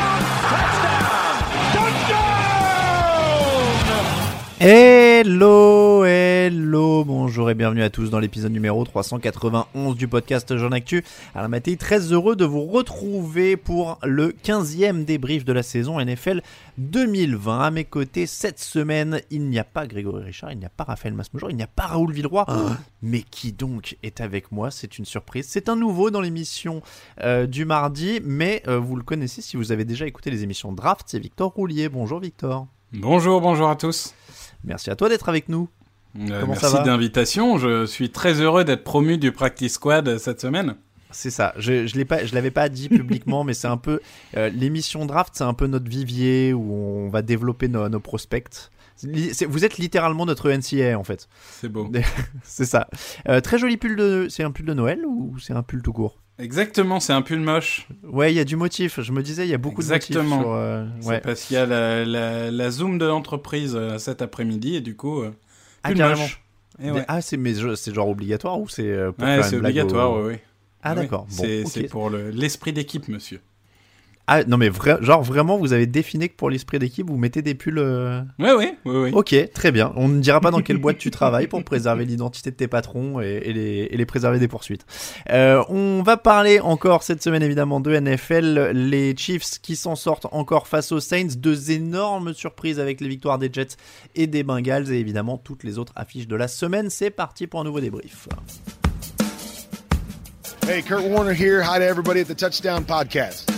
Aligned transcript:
Touchdown. 0.00 0.99
Hello, 4.62 6.04
hello, 6.04 7.02
bonjour 7.02 7.48
et 7.48 7.54
bienvenue 7.54 7.82
à 7.82 7.88
tous 7.88 8.10
dans 8.10 8.18
l'épisode 8.18 8.52
numéro 8.52 8.84
391 8.84 9.96
du 9.96 10.06
podcast 10.06 10.54
Jean 10.54 10.72
Actu. 10.72 11.02
Alors 11.34 11.48
Mathé, 11.48 11.78
très 11.78 12.12
heureux 12.12 12.36
de 12.36 12.44
vous 12.44 12.66
retrouver 12.66 13.56
pour 13.56 13.98
le 14.02 14.32
15e 14.32 15.06
débrief 15.06 15.46
de 15.46 15.54
la 15.54 15.62
saison 15.62 15.98
NFL 15.98 16.42
2020. 16.76 17.58
À 17.58 17.70
mes 17.70 17.84
côtés, 17.84 18.26
cette 18.26 18.58
semaine, 18.58 19.22
il 19.30 19.48
n'y 19.48 19.58
a 19.58 19.64
pas 19.64 19.86
Grégory 19.86 20.24
Richard, 20.24 20.52
il 20.52 20.58
n'y 20.58 20.66
a 20.66 20.68
pas 20.68 20.84
Raphaël 20.84 21.14
Masmejour, 21.14 21.50
il 21.50 21.56
n'y 21.56 21.62
a 21.62 21.66
pas 21.66 21.86
Raoul 21.86 22.12
Villeroy. 22.12 22.44
Mais 23.00 23.22
qui 23.22 23.52
donc 23.52 23.96
est 24.02 24.20
avec 24.20 24.52
moi? 24.52 24.70
C'est 24.70 24.98
une 24.98 25.06
surprise. 25.06 25.46
C'est 25.48 25.70
un 25.70 25.76
nouveau 25.76 26.10
dans 26.10 26.20
l'émission 26.20 26.82
euh, 27.22 27.46
du 27.46 27.64
mardi, 27.64 28.20
mais 28.22 28.62
euh, 28.68 28.78
vous 28.78 28.96
le 28.96 29.04
connaissez 29.04 29.40
si 29.40 29.56
vous 29.56 29.72
avez 29.72 29.86
déjà 29.86 30.06
écouté 30.06 30.30
les 30.30 30.42
émissions 30.42 30.70
Draft, 30.70 31.06
c'est 31.06 31.18
Victor 31.18 31.50
Roulier. 31.50 31.88
Bonjour 31.88 32.20
Victor. 32.20 32.66
Bonjour, 32.92 33.40
bonjour 33.40 33.70
à 33.70 33.76
tous. 33.76 34.12
Merci 34.64 34.90
à 34.90 34.96
toi 34.96 35.08
d'être 35.08 35.28
avec 35.28 35.48
nous. 35.48 35.68
Euh, 36.18 36.44
merci 36.46 36.74
d'invitation. 36.84 37.58
Je 37.58 37.86
suis 37.86 38.10
très 38.10 38.40
heureux 38.40 38.64
d'être 38.64 38.84
promu 38.84 39.18
du 39.18 39.32
Practice 39.32 39.74
Squad 39.74 40.18
cette 40.18 40.40
semaine. 40.40 40.76
C'est 41.12 41.30
ça. 41.30 41.52
Je 41.56 41.86
je 41.86 41.96
l'ai 41.96 42.04
pas, 42.04 42.24
je 42.24 42.34
l'avais 42.34 42.50
pas 42.50 42.68
dit 42.68 42.88
publiquement, 42.88 43.44
mais 43.44 43.54
c'est 43.54 43.68
un 43.68 43.76
peu 43.76 44.00
euh, 44.36 44.48
l'émission 44.50 45.06
draft, 45.06 45.34
c'est 45.36 45.44
un 45.44 45.54
peu 45.54 45.66
notre 45.66 45.88
vivier 45.88 46.52
où 46.52 46.72
on 46.72 47.08
va 47.08 47.22
développer 47.22 47.68
nos, 47.68 47.88
nos 47.88 48.00
prospects. 48.00 48.70
Vous 49.48 49.64
êtes 49.64 49.78
littéralement 49.78 50.26
notre 50.26 50.50
NCA 50.50 50.98
en 50.98 51.04
fait. 51.04 51.28
C'est 51.40 51.68
beau. 51.68 51.90
C'est 52.44 52.66
ça. 52.66 52.88
Euh, 53.28 53.40
très 53.40 53.58
joli 53.58 53.76
pull 53.76 53.96
de. 53.96 54.26
C'est 54.28 54.42
un 54.42 54.50
pull 54.50 54.66
de 54.66 54.74
Noël 54.74 55.04
ou 55.06 55.38
c'est 55.38 55.54
un 55.54 55.62
pull 55.62 55.82
tout 55.82 55.92
court? 55.92 56.18
Exactement, 56.40 57.00
c'est 57.00 57.12
un 57.12 57.22
pull 57.22 57.40
moche. 57.40 57.86
Ouais, 58.02 58.32
il 58.32 58.36
y 58.36 58.40
a 58.40 58.44
du 58.44 58.56
motif. 58.56 59.00
Je 59.00 59.12
me 59.12 59.22
disais, 59.22 59.46
il 59.46 59.50
y 59.50 59.54
a 59.54 59.58
beaucoup 59.58 59.80
Exactement. 59.82 60.22
de 60.22 60.44
motifs 60.44 60.52
euh, 60.54 60.86
C'est 61.00 61.08
ouais. 61.08 61.20
parce 61.20 61.42
qu'il 61.44 61.54
y 61.54 61.58
a 61.58 61.66
la, 61.66 62.04
la, 62.04 62.50
la 62.50 62.70
Zoom 62.70 62.98
de 62.98 63.04
l'entreprise 63.06 63.74
euh, 63.76 63.98
cet 63.98 64.22
après-midi 64.22 64.76
et 64.76 64.80
du 64.80 64.96
coup, 64.96 65.20
euh, 65.22 65.30
Ah, 65.82 65.88
pull 65.88 65.98
carrément. 65.98 66.22
moche. 66.22 66.42
Et 66.82 66.90
ouais, 66.90 67.04
Ah, 67.08 67.20
c'est 67.20 67.36
mais 67.36 67.52
c'est 67.76 67.94
genre 67.94 68.08
obligatoire 68.08 68.58
ou 68.58 68.68
c'est 68.68 68.88
euh, 68.90 69.12
pour 69.12 69.24
Ouais, 69.28 69.42
c'est 69.42 69.56
obligatoire, 69.56 70.12
au- 70.12 70.28
oui. 70.28 70.36
Ah 70.82 70.94
d'accord. 70.94 71.26
Bon, 71.26 71.42
c'est 71.44 71.62
ok. 71.64 71.70
c'est 71.70 71.82
pour 71.88 72.08
le- 72.08 72.30
l'esprit 72.30 72.72
d'équipe, 72.72 73.06
monsieur. 73.08 73.40
Ah 74.32 74.44
non 74.44 74.58
mais 74.58 74.70
genre 75.00 75.24
vraiment 75.24 75.58
vous 75.58 75.72
avez 75.72 75.86
défini 75.88 76.28
que 76.28 76.36
pour 76.36 76.50
l'esprit 76.50 76.78
d'équipe 76.78 77.08
vous 77.10 77.16
mettez 77.16 77.42
des 77.42 77.56
pulls. 77.56 77.78
euh, 77.80 78.20
Oui, 78.38 78.50
oui, 78.56 78.74
oui, 78.84 78.96
oui. 78.96 79.10
Ok, 79.12 79.34
très 79.52 79.72
bien. 79.72 79.92
On 79.96 80.06
ne 80.06 80.20
dira 80.20 80.40
pas 80.40 80.52
dans 80.52 80.60
quelle 80.62 80.76
boîte 80.76 80.98
tu 80.98 81.10
travailles 81.10 81.48
pour 81.48 81.64
préserver 81.64 82.04
l'identité 82.04 82.52
de 82.52 82.56
tes 82.56 82.68
patrons 82.68 83.20
et, 83.20 83.42
et 83.44 83.52
les, 83.52 83.88
et 83.90 83.96
les 83.96 84.06
préserver 84.06 84.38
des 84.38 84.46
poursuites. 84.46 84.86
Euh, 85.30 85.64
on 85.68 86.02
va 86.04 86.16
parler 86.16 86.60
encore 86.60 87.02
cette 87.02 87.24
semaine 87.24 87.42
évidemment 87.42 87.80
de 87.80 87.90
NFL, 87.98 88.70
les 88.72 89.16
Chiefs 89.16 89.58
qui 89.60 89.74
s'en 89.74 89.96
sortent 89.96 90.28
encore 90.30 90.68
face 90.68 90.92
aux 90.92 91.00
Saints, 91.00 91.34
deux 91.36 91.72
énormes 91.72 92.32
surprises 92.32 92.78
avec 92.78 93.00
les 93.00 93.08
victoires 93.08 93.38
des 93.38 93.50
Jets 93.52 93.76
et 94.14 94.28
des 94.28 94.44
Bengals 94.44 94.92
et 94.92 95.00
évidemment 95.00 95.38
toutes 95.38 95.64
les 95.64 95.76
autres 95.76 95.92
affiches 95.96 96.28
de 96.28 96.36
la 96.36 96.46
semaine. 96.46 96.88
C'est 96.88 97.10
parti 97.10 97.48
pour 97.48 97.62
un 97.62 97.64
nouveau 97.64 97.80
débrief. 97.80 98.28
Hey, 100.68 100.84
Kurt 100.84 101.02
Warner 101.04 101.34
here. 101.34 101.62
Hi 101.62 101.80
to 101.80 101.84
everybody 101.84 102.20
at 102.20 102.26
the 102.28 102.36
Touchdown 102.36 102.84
Podcast. 102.84 103.50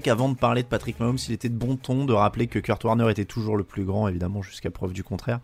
Qu'avant 0.00 0.28
de 0.28 0.36
parler 0.36 0.62
de 0.62 0.68
Patrick 0.68 0.98
Mahomes, 1.00 1.18
il 1.28 1.34
était 1.34 1.48
de 1.48 1.56
bon 1.56 1.76
ton 1.76 2.04
de 2.04 2.12
rappeler 2.12 2.46
que 2.46 2.58
Kurt 2.58 2.82
Warner 2.84 3.10
était 3.10 3.24
toujours 3.24 3.56
le 3.56 3.64
plus 3.64 3.84
grand, 3.84 4.08
évidemment, 4.08 4.42
jusqu'à 4.42 4.70
preuve 4.70 4.92
du 4.92 5.04
contraire. 5.04 5.40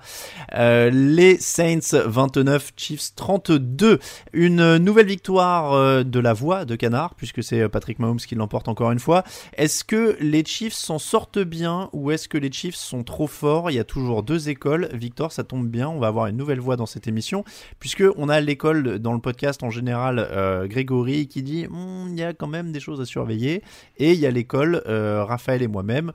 Euh, 0.54 0.90
les 0.90 1.38
Saints 1.38 1.98
29, 2.06 2.72
Chiefs 2.76 3.14
32. 3.14 3.98
Une 4.32 4.76
nouvelle 4.78 5.06
victoire 5.06 5.72
euh, 5.72 6.02
de 6.02 6.20
la 6.20 6.32
voix 6.32 6.64
de 6.64 6.76
Canard, 6.76 7.14
puisque 7.14 7.42
c'est 7.42 7.60
euh, 7.60 7.68
Patrick 7.68 7.98
Mahomes 7.98 8.18
qui 8.18 8.34
l'emporte 8.34 8.68
encore 8.68 8.92
une 8.92 8.98
fois. 8.98 9.24
Est-ce 9.56 9.84
que 9.84 10.16
les 10.20 10.44
Chiefs 10.44 10.74
s'en 10.74 10.98
sortent 10.98 11.38
bien 11.38 11.90
ou 11.92 12.10
est-ce 12.10 12.28
que 12.28 12.38
les 12.38 12.50
Chiefs 12.50 12.76
sont 12.76 13.04
trop 13.04 13.26
forts? 13.26 13.70
Il 13.70 13.74
y 13.74 13.80
a 13.80 13.84
toujours 13.84 14.22
deux 14.22 14.48
écoles. 14.48 14.88
Victor, 14.92 15.32
ça 15.32 15.44
tombe 15.44 15.68
bien, 15.68 15.88
on 15.88 15.98
va 15.98 16.08
avoir 16.08 16.26
une 16.26 16.36
nouvelle 16.36 16.60
voix 16.60 16.76
dans 16.76 16.86
cette 16.86 17.08
émission, 17.08 17.44
puisque 17.78 18.04
on 18.16 18.28
a 18.28 18.40
l'école 18.40 18.98
dans 18.98 19.12
le 19.12 19.20
podcast 19.20 19.62
en 19.62 19.70
général, 19.70 20.28
Grégory, 20.68 21.28
qui 21.28 21.42
dit 21.42 21.66
Hmm, 21.66 22.08
il 22.10 22.18
y 22.18 22.22
a 22.22 22.32
quand 22.32 22.46
même 22.46 22.72
des 22.72 22.80
choses 22.80 23.00
à 23.00 23.04
surveiller. 23.04 23.62
Et 23.98 24.12
il 24.12 24.18
y 24.18 24.26
a 24.26 24.30
l'école, 24.38 24.82
euh, 24.86 25.24
Raphaël 25.24 25.62
et 25.62 25.66
moi-même, 25.66 26.12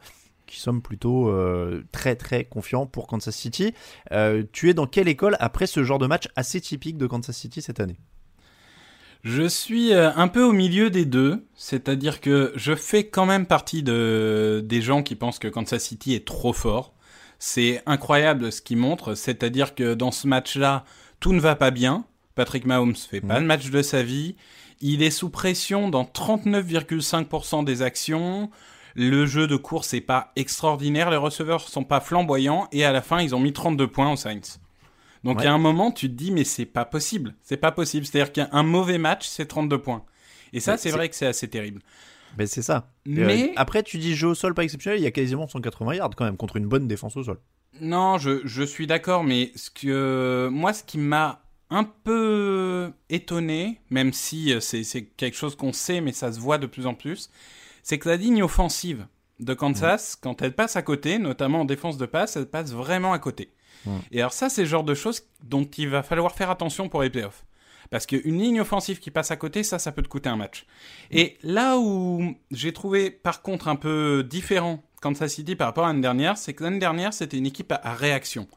qui 0.47 0.59
sommes 0.59 0.81
plutôt 0.81 1.29
euh, 1.29 1.83
très 1.91 2.15
très 2.15 2.45
confiants 2.45 2.85
pour 2.85 3.07
Kansas 3.07 3.35
City. 3.35 3.73
Euh, 4.11 4.43
tu 4.51 4.69
es 4.69 4.73
dans 4.73 4.87
quelle 4.87 5.07
école 5.07 5.35
après 5.39 5.67
ce 5.67 5.83
genre 5.83 5.99
de 5.99 6.07
match 6.07 6.27
assez 6.35 6.61
typique 6.61 6.97
de 6.97 7.05
Kansas 7.05 7.35
City 7.35 7.61
cette 7.61 7.79
année? 7.79 7.97
Je 9.23 9.47
suis 9.47 9.93
un 9.93 10.27
peu 10.27 10.43
au 10.43 10.51
milieu 10.51 10.89
des 10.89 11.05
deux, 11.05 11.45
c'est-à-dire 11.55 12.19
que 12.19 12.51
je 12.57 12.75
fais 12.75 13.07
quand 13.07 13.25
même 13.25 13.45
partie 13.45 13.81
de, 13.81 14.61
des 14.65 14.81
gens 14.81 15.01
qui 15.01 15.15
pensent 15.15 15.39
que 15.39 15.47
Kansas 15.47 15.81
City 15.81 16.13
est 16.13 16.27
trop 16.27 16.51
fort. 16.51 16.93
C'est 17.39 17.81
incroyable 17.85 18.51
ce 18.51 18.61
qu'il 18.61 18.77
montre, 18.77 19.15
c'est-à-dire 19.15 19.75
que 19.75 19.93
dans 19.93 20.11
ce 20.11 20.27
match-là, 20.27 20.83
tout 21.21 21.31
ne 21.31 21.39
va 21.39 21.55
pas 21.55 21.71
bien. 21.71 22.05
Patrick 22.35 22.65
Mahomes 22.65 22.95
fait 22.95 23.21
pas 23.21 23.39
le 23.39 23.45
match 23.45 23.69
de 23.69 23.81
sa 23.81 24.03
vie. 24.03 24.35
Il 24.85 25.01
est 25.01 25.11
sous 25.11 25.29
pression 25.29 25.87
dans 25.89 26.03
39,5% 26.03 27.63
des 27.63 27.81
actions. 27.81 28.49
Le 28.95 29.25
jeu 29.25 29.47
de 29.47 29.55
course 29.55 29.93
est 29.93 30.01
pas 30.01 30.31
extraordinaire. 30.35 31.09
Les 31.09 31.17
receveurs 31.17 31.67
sont 31.69 31.83
pas 31.83 31.99
flamboyants. 32.01 32.67
Et 32.71 32.83
à 32.85 32.91
la 32.91 33.01
fin, 33.01 33.21
ils 33.21 33.33
ont 33.33 33.39
mis 33.39 33.53
32 33.53 33.87
points 33.87 34.11
aux 34.11 34.15
Saints. 34.17 34.59
Donc 35.23 35.37
Ouais. 35.37 35.43
il 35.43 35.45
y 35.45 35.49
a 35.49 35.53
un 35.53 35.57
moment, 35.57 35.91
tu 35.91 36.09
te 36.09 36.13
dis, 36.15 36.31
mais 36.31 36.43
c'est 36.43 36.65
pas 36.65 36.83
possible. 36.85 37.33
C'est 37.41 37.57
pas 37.57 37.71
possible. 37.71 38.05
C'est-à-dire 38.05 38.33
qu'un 38.33 38.63
mauvais 38.63 38.97
match, 38.97 39.25
c'est 39.25 39.45
32 39.45 39.77
points. 39.81 40.03
Et 40.51 40.59
ça, 40.59 40.73
Ouais, 40.73 40.77
c'est 40.77 40.91
vrai 40.91 41.07
que 41.09 41.15
c'est 41.15 41.25
assez 41.27 41.47
terrible. 41.47 41.81
Ben, 42.37 42.45
c'est 42.45 42.61
ça. 42.61 42.91
Mais- 43.05 43.43
Euh, 43.51 43.53
après, 43.55 43.83
tu 43.83 43.97
dis 43.99 44.15
jeu 44.15 44.27
au 44.29 44.35
sol 44.35 44.53
pas 44.53 44.63
exceptionnel, 44.63 44.99
il 44.99 45.03
y 45.03 45.07
a 45.07 45.11
quasiment 45.11 45.47
180 45.47 45.93
yards 45.95 46.09
quand 46.17 46.25
même 46.25 46.35
contre 46.37 46.57
une 46.57 46.67
bonne 46.67 46.87
défense 46.87 47.15
au 47.15 47.23
sol. 47.23 47.39
Non, 47.79 48.17
je, 48.17 48.41
je 48.43 48.63
suis 48.63 48.85
d'accord, 48.85 49.23
mais 49.23 49.51
ce 49.55 49.69
que 49.69 50.49
moi, 50.51 50.73
ce 50.73 50.83
qui 50.83 50.97
m'a 50.97 51.42
un 51.73 51.83
peu 51.83 52.91
étonné, 53.09 53.79
même 53.89 54.13
si 54.13 54.53
euh, 54.53 54.59
c'est 54.59 55.05
quelque 55.17 55.35
chose 55.35 55.55
qu'on 55.55 55.73
sait, 55.73 56.01
mais 56.01 56.11
ça 56.11 56.31
se 56.31 56.39
voit 56.39 56.59
de 56.59 56.67
plus 56.67 56.85
en 56.85 56.93
plus, 56.93 57.31
c'est 57.81 57.97
que 57.97 58.07
la 58.07 58.15
ligne 58.15 58.43
offensive 58.43 59.07
de 59.39 59.53
Kansas, 59.55 60.15
quand 60.15 60.41
elle 60.43 60.53
passe 60.53 60.75
à 60.75 60.83
côté, 60.83 61.17
notamment 61.17 61.61
en 61.61 61.65
défense 61.65 61.97
de 61.97 62.05
passe, 62.05 62.35
elle 62.35 62.45
passe 62.45 62.71
vraiment 62.71 63.11
à 63.11 63.19
côté. 63.19 63.49
Et 64.11 64.19
alors 64.21 64.31
ça, 64.31 64.47
c'est 64.47 64.61
le 64.61 64.67
genre 64.67 64.85
de 64.85 64.93
choses 64.93 65.23
dont 65.43 65.65
il 65.77 65.89
va 65.89 66.03
falloir 66.03 66.33
faire 66.33 66.49
attention 66.49 66.87
pour 66.87 67.01
les 67.01 67.09
playoffs. 67.09 67.43
Parce 67.89 68.05
qu'une 68.05 68.39
ligne 68.39 68.61
offensive 68.61 68.99
qui 68.99 69.11
passe 69.11 69.31
à 69.31 69.35
côté, 69.35 69.61
ça, 69.61 69.77
ça 69.77 69.91
peut 69.91 70.01
te 70.01 70.07
coûter 70.07 70.29
un 70.29 70.37
match. 70.37 70.65
Et 71.11 71.37
là 71.43 71.77
où 71.77 72.33
j'ai 72.49 72.71
trouvé, 72.71 73.11
par 73.11 73.41
contre, 73.41 73.67
un 73.67 73.75
peu 73.75 74.25
différent 74.27 74.81
Kansas 75.01 75.33
City 75.33 75.57
par 75.57 75.67
rapport 75.67 75.83
à 75.83 75.87
l'année 75.87 76.01
dernière, 76.01 76.37
c'est 76.37 76.53
que 76.53 76.63
l'année 76.63 76.79
dernière, 76.79 77.13
c'était 77.13 77.37
une 77.37 77.45
équipe 77.45 77.73
à, 77.73 77.81
à 77.83 77.93
réaction. 77.93 78.47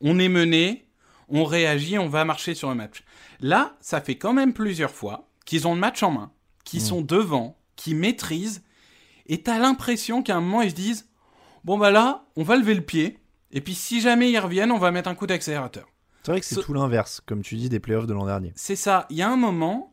On 0.00 0.18
est 0.18 0.28
mené, 0.28 0.84
on 1.32 1.44
réagit, 1.44 1.98
on 1.98 2.08
va 2.08 2.24
marcher 2.24 2.54
sur 2.54 2.68
le 2.68 2.74
match. 2.76 3.02
Là, 3.40 3.76
ça 3.80 4.00
fait 4.00 4.16
quand 4.16 4.32
même 4.32 4.52
plusieurs 4.52 4.92
fois 4.92 5.28
qu'ils 5.44 5.66
ont 5.66 5.74
le 5.74 5.80
match 5.80 6.02
en 6.04 6.12
main, 6.12 6.30
qu'ils 6.64 6.80
sont 6.80 7.00
devant, 7.00 7.56
qu'ils 7.74 7.96
maîtrisent, 7.96 8.62
et 9.26 9.42
t'as 9.42 9.58
l'impression 9.58 10.22
qu'à 10.22 10.36
un 10.36 10.40
moment, 10.40 10.62
ils 10.62 10.70
se 10.70 10.74
disent, 10.76 11.08
bon 11.64 11.76
bah 11.78 11.90
là, 11.90 12.24
on 12.36 12.42
va 12.44 12.56
lever 12.56 12.74
le 12.74 12.82
pied, 12.82 13.18
et 13.50 13.60
puis 13.60 13.74
si 13.74 14.00
jamais 14.00 14.30
ils 14.30 14.38
reviennent, 14.38 14.70
on 14.70 14.78
va 14.78 14.90
mettre 14.92 15.08
un 15.08 15.14
coup 15.14 15.26
d'accélérateur. 15.26 15.88
C'est 16.22 16.30
vrai 16.30 16.40
que 16.40 16.46
c'est 16.46 16.54
Ce- 16.54 16.60
tout 16.60 16.72
l'inverse, 16.74 17.20
comme 17.26 17.42
tu 17.42 17.56
dis, 17.56 17.68
des 17.68 17.80
playoffs 17.80 18.06
de 18.06 18.12
l'an 18.14 18.26
dernier. 18.26 18.52
C'est 18.54 18.76
ça. 18.76 19.06
Il 19.10 19.16
y 19.16 19.22
a 19.22 19.28
un 19.28 19.36
moment, 19.36 19.92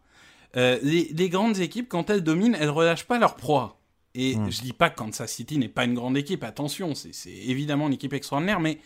euh, 0.58 0.78
les, 0.84 1.06
les 1.16 1.30
grandes 1.30 1.58
équipes, 1.58 1.90
quand 1.90 2.10
elles 2.12 2.22
dominent, 2.24 2.56
elles 2.60 2.70
relâchent 2.70 3.06
pas 3.08 3.18
leur 3.18 3.36
proie. 3.36 3.78
Et 4.14 4.36
Mm. 4.36 4.52
je 4.52 4.62
dis 4.62 4.74
pas 4.74 4.90
que 4.90 4.96
Kansas 4.98 5.32
City 5.32 5.58
n'est 5.58 5.68
pas 5.70 5.86
une 5.86 5.94
grande 5.96 6.18
équipe. 6.18 6.44
Attention, 6.44 6.94
c'est 6.96 7.12
évidemment 7.32 7.88
une 7.88 7.94
équipe 7.94 8.14
extraordinaire, 8.14 8.60
mais 8.60 8.80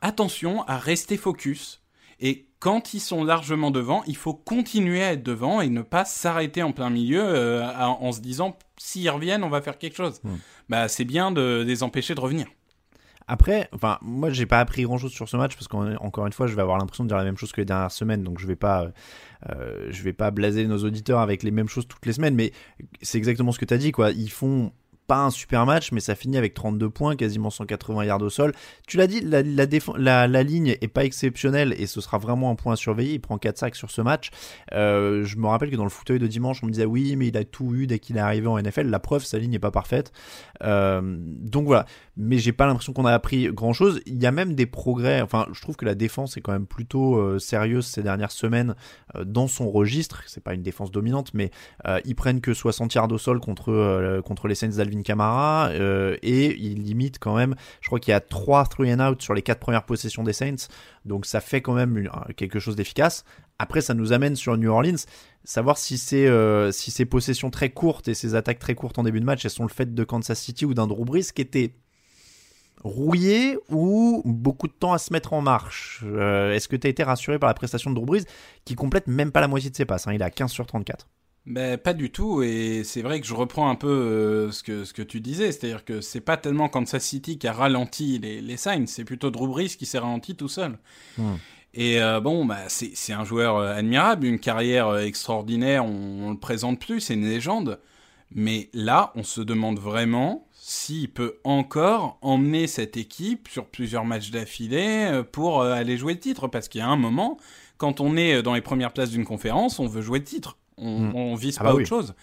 attention 0.00 0.62
à 0.64 0.78
rester 0.78 1.16
focus. 1.16 1.82
Et 2.20 2.46
quand 2.58 2.94
ils 2.94 3.00
sont 3.00 3.24
largement 3.24 3.70
devant, 3.70 4.02
il 4.06 4.16
faut 4.16 4.34
continuer 4.34 5.02
à 5.02 5.12
être 5.12 5.22
devant 5.22 5.60
et 5.60 5.68
ne 5.68 5.82
pas 5.82 6.04
s'arrêter 6.04 6.62
en 6.62 6.72
plein 6.72 6.90
milieu 6.90 7.22
euh, 7.22 7.66
en 7.76 8.12
se 8.12 8.20
disant 8.20 8.56
s'ils 8.78 9.10
reviennent, 9.10 9.44
on 9.44 9.50
va 9.50 9.60
faire 9.60 9.78
quelque 9.78 9.96
chose. 9.96 10.20
Mm. 10.22 10.34
Bah, 10.68 10.88
c'est 10.88 11.04
bien 11.04 11.30
de 11.30 11.62
les 11.66 11.82
empêcher 11.82 12.14
de 12.14 12.20
revenir. 12.20 12.46
Après, 13.26 13.68
enfin, 13.72 13.98
moi, 14.02 14.30
j'ai 14.30 14.44
pas 14.44 14.60
appris 14.60 14.82
grand 14.82 14.98
chose 14.98 15.12
sur 15.12 15.28
ce 15.28 15.36
match 15.36 15.54
parce 15.54 15.66
qu'encore 15.66 16.26
une 16.26 16.32
fois, 16.32 16.46
je 16.46 16.54
vais 16.54 16.60
avoir 16.60 16.78
l'impression 16.78 17.04
de 17.04 17.08
dire 17.08 17.16
la 17.16 17.24
même 17.24 17.38
chose 17.38 17.52
que 17.52 17.60
les 17.60 17.64
dernières 17.64 17.90
semaines, 17.90 18.22
donc 18.22 18.38
je 18.38 18.46
vais 18.46 18.56
pas, 18.56 18.88
euh, 19.48 19.88
je 19.90 20.02
vais 20.02 20.12
pas 20.12 20.30
blaser 20.30 20.66
nos 20.66 20.84
auditeurs 20.84 21.20
avec 21.20 21.42
les 21.42 21.50
mêmes 21.50 21.68
choses 21.68 21.88
toutes 21.88 22.04
les 22.04 22.12
semaines, 22.12 22.34
mais 22.34 22.52
c'est 23.00 23.16
exactement 23.16 23.50
ce 23.52 23.58
que 23.58 23.64
tu 23.64 23.72
as 23.72 23.78
dit, 23.78 23.92
quoi. 23.92 24.10
Ils 24.10 24.30
font 24.30 24.72
pas 25.06 25.18
un 25.18 25.30
super 25.30 25.66
match, 25.66 25.92
mais 25.92 26.00
ça 26.00 26.14
finit 26.14 26.38
avec 26.38 26.54
32 26.54 26.90
points, 26.90 27.16
quasiment 27.16 27.50
180 27.50 28.04
yards 28.04 28.22
au 28.22 28.30
sol. 28.30 28.52
Tu 28.86 28.96
l'as 28.96 29.06
dit, 29.06 29.20
la, 29.20 29.42
ligne 30.42 30.76
est 30.80 30.88
pas 30.88 31.04
exceptionnelle 31.04 31.74
et 31.78 31.86
ce 31.86 32.00
sera 32.00 32.18
vraiment 32.18 32.50
un 32.50 32.54
point 32.54 32.74
à 32.74 32.76
surveiller. 32.76 33.14
Il 33.14 33.20
prend 33.20 33.38
4 33.38 33.58
sacs 33.58 33.76
sur 33.76 33.90
ce 33.90 34.00
match. 34.00 34.30
Euh, 34.72 35.24
je 35.24 35.36
me 35.36 35.46
rappelle 35.46 35.70
que 35.70 35.76
dans 35.76 35.84
le 35.84 35.90
fauteuil 35.90 36.18
de 36.18 36.26
dimanche, 36.26 36.60
on 36.62 36.66
me 36.66 36.72
disait 36.72 36.84
oui, 36.84 37.16
mais 37.16 37.28
il 37.28 37.36
a 37.36 37.44
tout 37.44 37.74
eu 37.74 37.86
dès 37.86 37.98
qu'il 37.98 38.16
est 38.16 38.20
arrivé 38.20 38.46
en 38.46 38.58
NFL. 38.58 38.88
La 38.88 39.00
preuve, 39.00 39.24
sa 39.24 39.38
ligne 39.38 39.52
n'est 39.52 39.58
pas 39.58 39.70
parfaite. 39.70 40.12
Euh, 40.62 41.00
donc 41.02 41.66
voilà. 41.66 41.86
Mais 42.16 42.38
j'ai 42.38 42.52
pas 42.52 42.66
l'impression 42.66 42.92
qu'on 42.92 43.06
a 43.06 43.12
appris 43.12 43.48
grand 43.52 43.72
chose. 43.72 44.00
Il 44.06 44.22
y 44.22 44.26
a 44.26 44.30
même 44.30 44.54
des 44.54 44.66
progrès. 44.66 45.20
Enfin, 45.20 45.46
je 45.52 45.60
trouve 45.60 45.74
que 45.76 45.84
la 45.84 45.96
défense 45.96 46.36
est 46.36 46.40
quand 46.40 46.52
même 46.52 46.66
plutôt 46.66 47.16
euh, 47.16 47.40
sérieuse 47.40 47.86
ces 47.86 48.04
dernières 48.04 48.30
semaines 48.30 48.76
euh, 49.16 49.24
dans 49.24 49.48
son 49.48 49.68
registre. 49.68 50.22
C'est 50.26 50.42
pas 50.42 50.54
une 50.54 50.62
défense 50.62 50.92
dominante, 50.92 51.34
mais 51.34 51.50
euh, 51.88 51.98
ils 52.04 52.14
prennent 52.14 52.40
que 52.40 52.54
60 52.54 52.94
yards 52.94 53.10
au 53.10 53.18
sol 53.18 53.40
contre, 53.40 53.72
euh, 53.72 54.22
contre 54.22 54.46
les 54.46 54.54
Saints 54.54 54.68
d'Alvin 54.76 55.02
Kamara 55.02 55.70
euh, 55.70 56.16
et 56.22 56.54
ils 56.56 56.82
limitent 56.84 57.18
quand 57.18 57.34
même. 57.34 57.56
Je 57.80 57.88
crois 57.88 57.98
qu'il 57.98 58.12
y 58.12 58.14
a 58.14 58.20
3 58.20 58.66
three 58.66 58.94
and 58.94 59.00
out 59.00 59.20
sur 59.20 59.34
les 59.34 59.42
4 59.42 59.58
premières 59.58 59.84
possessions 59.84 60.22
des 60.22 60.32
Saints. 60.32 60.68
Donc 61.04 61.26
ça 61.26 61.40
fait 61.40 61.62
quand 61.62 61.74
même 61.74 61.98
une- 61.98 62.10
quelque 62.36 62.60
chose 62.60 62.76
d'efficace. 62.76 63.24
Après, 63.58 63.80
ça 63.80 63.94
nous 63.94 64.12
amène 64.12 64.36
sur 64.36 64.56
New 64.56 64.70
Orleans. 64.70 64.96
Savoir 65.44 65.78
si, 65.78 66.00
euh, 66.14 66.72
si 66.72 66.90
ces 66.90 67.04
possessions 67.04 67.50
très 67.50 67.70
courtes 67.70 68.08
et 68.08 68.14
ces 68.14 68.34
attaques 68.34 68.58
très 68.58 68.74
courtes 68.74 68.98
en 68.98 69.02
début 69.02 69.20
de 69.20 69.24
match, 69.24 69.44
elles 69.44 69.50
sont 69.50 69.62
le 69.64 69.68
fait 69.68 69.94
de 69.94 70.04
Kansas 70.04 70.40
City 70.40 70.64
ou 70.64 70.74
d'un 70.74 70.86
Drew 70.86 71.04
Brees 71.04 71.32
qui 71.34 71.42
était 71.42 71.74
rouillé 72.82 73.58
ou 73.70 74.22
beaucoup 74.24 74.68
de 74.68 74.72
temps 74.72 74.92
à 74.92 74.98
se 74.98 75.12
mettre 75.12 75.32
en 75.32 75.40
marche. 75.40 76.02
Euh, 76.04 76.52
Est-ce 76.52 76.68
que 76.68 76.76
tu 76.76 76.86
as 76.86 76.90
été 76.90 77.02
rassuré 77.02 77.38
par 77.38 77.48
la 77.48 77.54
prestation 77.54 77.90
de 77.90 77.96
Drew 77.96 78.04
Brees 78.04 78.24
qui 78.64 78.74
complète 78.74 79.06
même 79.06 79.32
pas 79.32 79.40
la 79.40 79.48
moitié 79.48 79.70
de 79.70 79.76
ses 79.76 79.84
passes 79.84 80.06
hein, 80.06 80.12
Il 80.12 80.20
est 80.20 80.24
à 80.24 80.30
15 80.30 80.50
sur 80.50 80.66
34. 80.66 81.08
Ben, 81.46 81.76
pas 81.76 81.92
du 81.92 82.10
tout, 82.10 82.42
et 82.42 82.82
c'est 82.84 83.02
vrai 83.02 83.20
que 83.20 83.26
je 83.26 83.34
reprends 83.34 83.68
un 83.68 83.74
peu 83.74 83.88
euh, 83.88 84.50
ce, 84.50 84.62
que, 84.62 84.84
ce 84.84 84.94
que 84.94 85.02
tu 85.02 85.20
disais, 85.20 85.52
c'est-à-dire 85.52 85.84
que 85.84 86.00
c'est 86.00 86.22
pas 86.22 86.38
tellement 86.38 86.70
Kansas 86.70 87.04
City 87.04 87.38
qui 87.38 87.46
a 87.46 87.52
ralenti 87.52 88.18
les, 88.18 88.40
les 88.40 88.56
signs, 88.56 88.86
c'est 88.86 89.04
plutôt 89.04 89.30
Drew 89.30 89.46
Brees 89.48 89.76
qui 89.76 89.84
s'est 89.84 89.98
ralenti 89.98 90.36
tout 90.36 90.48
seul. 90.48 90.78
Hmm. 91.18 91.34
Et 91.74 92.00
euh, 92.00 92.20
bon, 92.20 92.46
bah, 92.46 92.60
c'est 92.68 92.92
c'est 92.94 93.12
un 93.12 93.24
joueur 93.24 93.58
admirable, 93.58 94.26
une 94.26 94.38
carrière 94.38 94.96
extraordinaire, 94.96 95.84
on, 95.84 96.28
on 96.28 96.30
le 96.30 96.38
présente 96.38 96.80
plus, 96.80 97.00
c'est 97.00 97.14
une 97.14 97.28
légende. 97.28 97.78
Mais 98.30 98.70
là, 98.72 99.12
on 99.14 99.22
se 99.22 99.42
demande 99.42 99.78
vraiment 99.78 100.48
s'il 100.66 101.10
peut 101.10 101.36
encore 101.44 102.16
emmener 102.22 102.66
cette 102.66 102.96
équipe 102.96 103.48
sur 103.48 103.66
plusieurs 103.66 104.06
matchs 104.06 104.30
d'affilée 104.30 105.08
euh, 105.12 105.22
pour 105.22 105.60
euh, 105.60 105.74
aller 105.74 105.98
jouer 105.98 106.14
le 106.14 106.18
titre. 106.20 106.48
Parce 106.48 106.68
qu'il 106.68 106.78
y 106.78 106.82
a 106.82 106.88
un 106.88 106.96
moment, 106.96 107.36
quand 107.76 108.00
on 108.00 108.16
est 108.16 108.42
dans 108.42 108.54
les 108.54 108.62
premières 108.62 108.92
places 108.94 109.10
d'une 109.10 109.26
conférence, 109.26 109.78
on 109.78 109.86
veut 109.86 110.00
jouer 110.00 110.20
le 110.20 110.24
titre. 110.24 110.56
On, 110.78 111.00
Mm. 111.00 111.14
on 111.16 111.34
vise 111.34 111.56
Ah 111.60 111.64
pas 111.64 111.68
bah 111.68 111.74
autre 111.74 111.80
oui. 111.82 111.86
chose. 111.86 112.14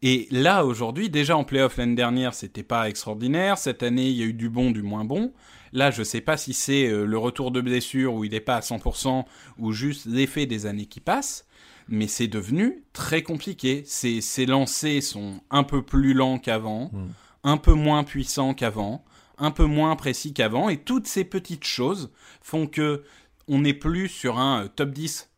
Et 0.00 0.26
là, 0.30 0.64
aujourd'hui, 0.64 1.10
déjà 1.10 1.36
en 1.36 1.44
playoff 1.44 1.76
l'année 1.76 1.94
dernière, 1.94 2.32
c'était 2.32 2.62
pas 2.62 2.88
extraordinaire. 2.88 3.58
Cette 3.58 3.82
année, 3.82 4.08
il 4.08 4.16
y 4.16 4.22
a 4.22 4.26
eu 4.26 4.32
du 4.32 4.48
bon, 4.48 4.70
du 4.70 4.80
moins 4.82 5.04
bon. 5.04 5.32
Là, 5.74 5.90
je 5.90 6.02
sais 6.02 6.22
pas 6.22 6.38
si 6.38 6.54
c'est 6.54 6.86
euh, 6.88 7.04
le 7.04 7.18
retour 7.18 7.50
de 7.50 7.60
blessure 7.60 8.14
où 8.14 8.24
il 8.24 8.30
n'est 8.30 8.40
pas 8.40 8.56
à 8.56 8.60
100% 8.60 9.24
ou 9.58 9.72
juste 9.72 10.06
l'effet 10.06 10.46
des 10.46 10.64
années 10.64 10.86
qui 10.86 11.00
passent. 11.00 11.46
Mais 11.88 12.08
c'est 12.08 12.26
devenu 12.26 12.84
très 12.94 13.22
compliqué. 13.22 13.82
Ses, 13.86 14.22
ses 14.22 14.46
lancers 14.46 15.02
sont 15.02 15.40
un 15.50 15.62
peu 15.62 15.82
plus 15.82 16.14
lents 16.14 16.38
qu'avant, 16.38 16.90
Mm. 16.92 17.06
Un 17.46 17.56
peu 17.56 17.72
moins 17.72 18.04
puissants 18.04 18.54
qu'avant, 18.54 19.04
un 19.38 19.52
peu 19.52 19.64
moins 19.64 19.94
précis 19.96 20.34
qu'avant. 20.34 20.68
Et 20.68 20.78
toutes 20.78 21.06
ces 21.06 21.24
petites 21.24 21.64
choses 21.64 22.10
font 22.42 22.66
que 22.66 23.04
on 23.48 23.60
n'est 23.60 23.72
plus 23.72 24.08
sur 24.08 24.38
un 24.38 24.64
euh, 24.64 24.68
top 24.68 24.90
10 24.90 25.30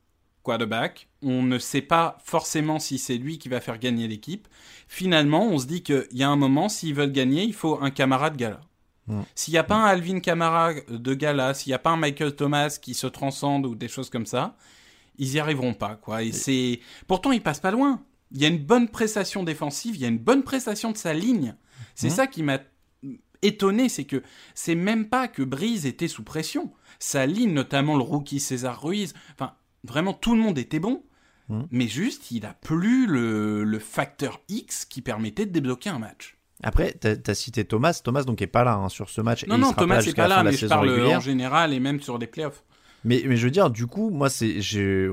quarterback. 0.43 1.09
On 1.23 1.43
ne 1.43 1.59
sait 1.59 1.83
pas 1.83 2.17
forcément 2.25 2.79
si 2.79 2.99
c'est 2.99 3.19
lui 3.19 3.39
qui 3.39 3.51
va 3.51 3.61
faire 3.61 3.79
gagner 3.79 4.09
l'équipe. 4.09 4.49
Finalement, 4.89 5.47
on 5.47 5.59
se 5.59 5.67
dit 5.67 5.83
qu'il 5.83 6.07
y 6.13 6.23
a 6.23 6.31
un 6.31 6.37
moment, 6.37 6.71
s'ils 6.71 6.95
veulent 6.95 7.13
gagner, 7.13 7.43
il 7.43 7.53
faut 7.53 7.79
un 7.83 7.91
camarade 7.91 8.37
gala. 8.37 8.61
S'il 9.35 9.53
n'y 9.53 9.59
a 9.59 9.65
pas 9.65 9.77
un 9.77 9.87
Alvin 9.87 10.21
Kamara 10.21 10.75
de 10.75 11.15
gala, 11.15 11.55
s'il 11.55 11.71
n'y 11.71 11.75
a 11.75 11.79
pas 11.79 11.91
un 11.91 11.97
Michael 11.97 12.37
Thomas 12.37 12.79
qui 12.81 12.93
se 12.93 13.07
transcende 13.07 13.65
ou 13.65 13.75
des 13.75 13.89
choses 13.89 14.11
comme 14.11 14.27
ça, 14.27 14.55
ils 15.17 15.33
y 15.33 15.41
arriveront 15.41 15.73
pas, 15.73 15.97
quoi. 15.97 16.23
Et 16.23 16.33
c'est, 16.33 16.81
pourtant, 17.07 17.33
ils 17.33 17.43
passent 17.43 17.61
pas 17.61 17.71
loin. 17.71 18.03
Il 18.33 18.41
y 18.41 18.45
a 18.45 18.49
une 18.49 18.59
bonne 18.65 18.89
prestation 18.89 19.43
défensive, 19.43 19.97
il 19.97 20.03
y 20.03 20.05
a 20.05 20.09
une 20.09 20.19
bonne 20.19 20.43
prestation 20.43 20.93
de 20.93 20.97
sa 20.97 21.15
ligne. 21.15 21.55
C'est 21.95 22.09
Mhm. 22.09 22.15
ça 22.15 22.27
qui 22.27 22.43
m'a 22.43 22.59
étonné, 23.43 23.89
c'est 23.89 24.05
que 24.05 24.23
c'est 24.55 24.75
même 24.75 25.09
pas 25.09 25.29
que 25.29 25.43
Breeze 25.43 25.87
était 25.87 26.09
sous 26.09 26.25
pression. 26.25 26.73
Sa 26.99 27.27
ligne, 27.27 27.53
notamment 27.53 27.97
le 27.97 28.03
rookie 28.03 28.41
César 28.41 28.83
Ruiz, 28.83 29.15
enfin, 29.35 29.53
vraiment 29.85 30.13
tout 30.13 30.35
le 30.35 30.41
monde 30.41 30.59
était 30.59 30.81
bon. 30.81 31.03
Mhm. 31.49 31.67
Mais 31.71 31.89
juste, 31.89 32.31
il 32.31 32.45
a 32.45 32.53
plus 32.55 33.07
le, 33.07 33.65
le 33.65 33.79
facteur 33.79 34.41
X 34.49 34.85
qui 34.85 35.01
permettait 35.01 35.47
de 35.47 35.53
débloquer 35.53 35.89
un 35.91 35.99
match. 35.99 36.37
Après, 36.63 36.95
tu 37.01 37.07
as, 37.31 37.35
cité 37.35 37.65
Thomas. 37.65 38.01
Thomas 38.03 38.25
donc 38.25 38.43
est 38.43 38.49
pas 38.49 38.65
là 38.65 38.75
hein, 38.75 38.89
sur 38.89 39.09
ce 39.09 39.21
match. 39.21 39.47
Non, 39.47 39.55
et 39.55 39.59
il 39.59 39.61
non, 39.61 39.71
sera 39.71 39.81
Thomas, 39.83 40.01
jusqu'à 40.01 40.23
pas 40.23 40.29
là, 40.29 40.43
mais 40.43 40.53
je 40.53 40.67
parle 40.67 40.89
régulière. 40.91 41.19
en 41.19 41.21
général 41.21 41.73
et 41.73 41.79
même 41.79 42.01
sur 42.01 42.19
des 42.19 42.27
playoffs. 42.27 42.65
Mais, 43.05 43.23
mais 43.27 43.37
je 43.37 43.45
veux 43.45 43.53
dire, 43.53 43.71
du 43.71 43.87
coup, 43.87 44.11
moi, 44.11 44.29
c'est, 44.29 44.61
je 44.61 45.09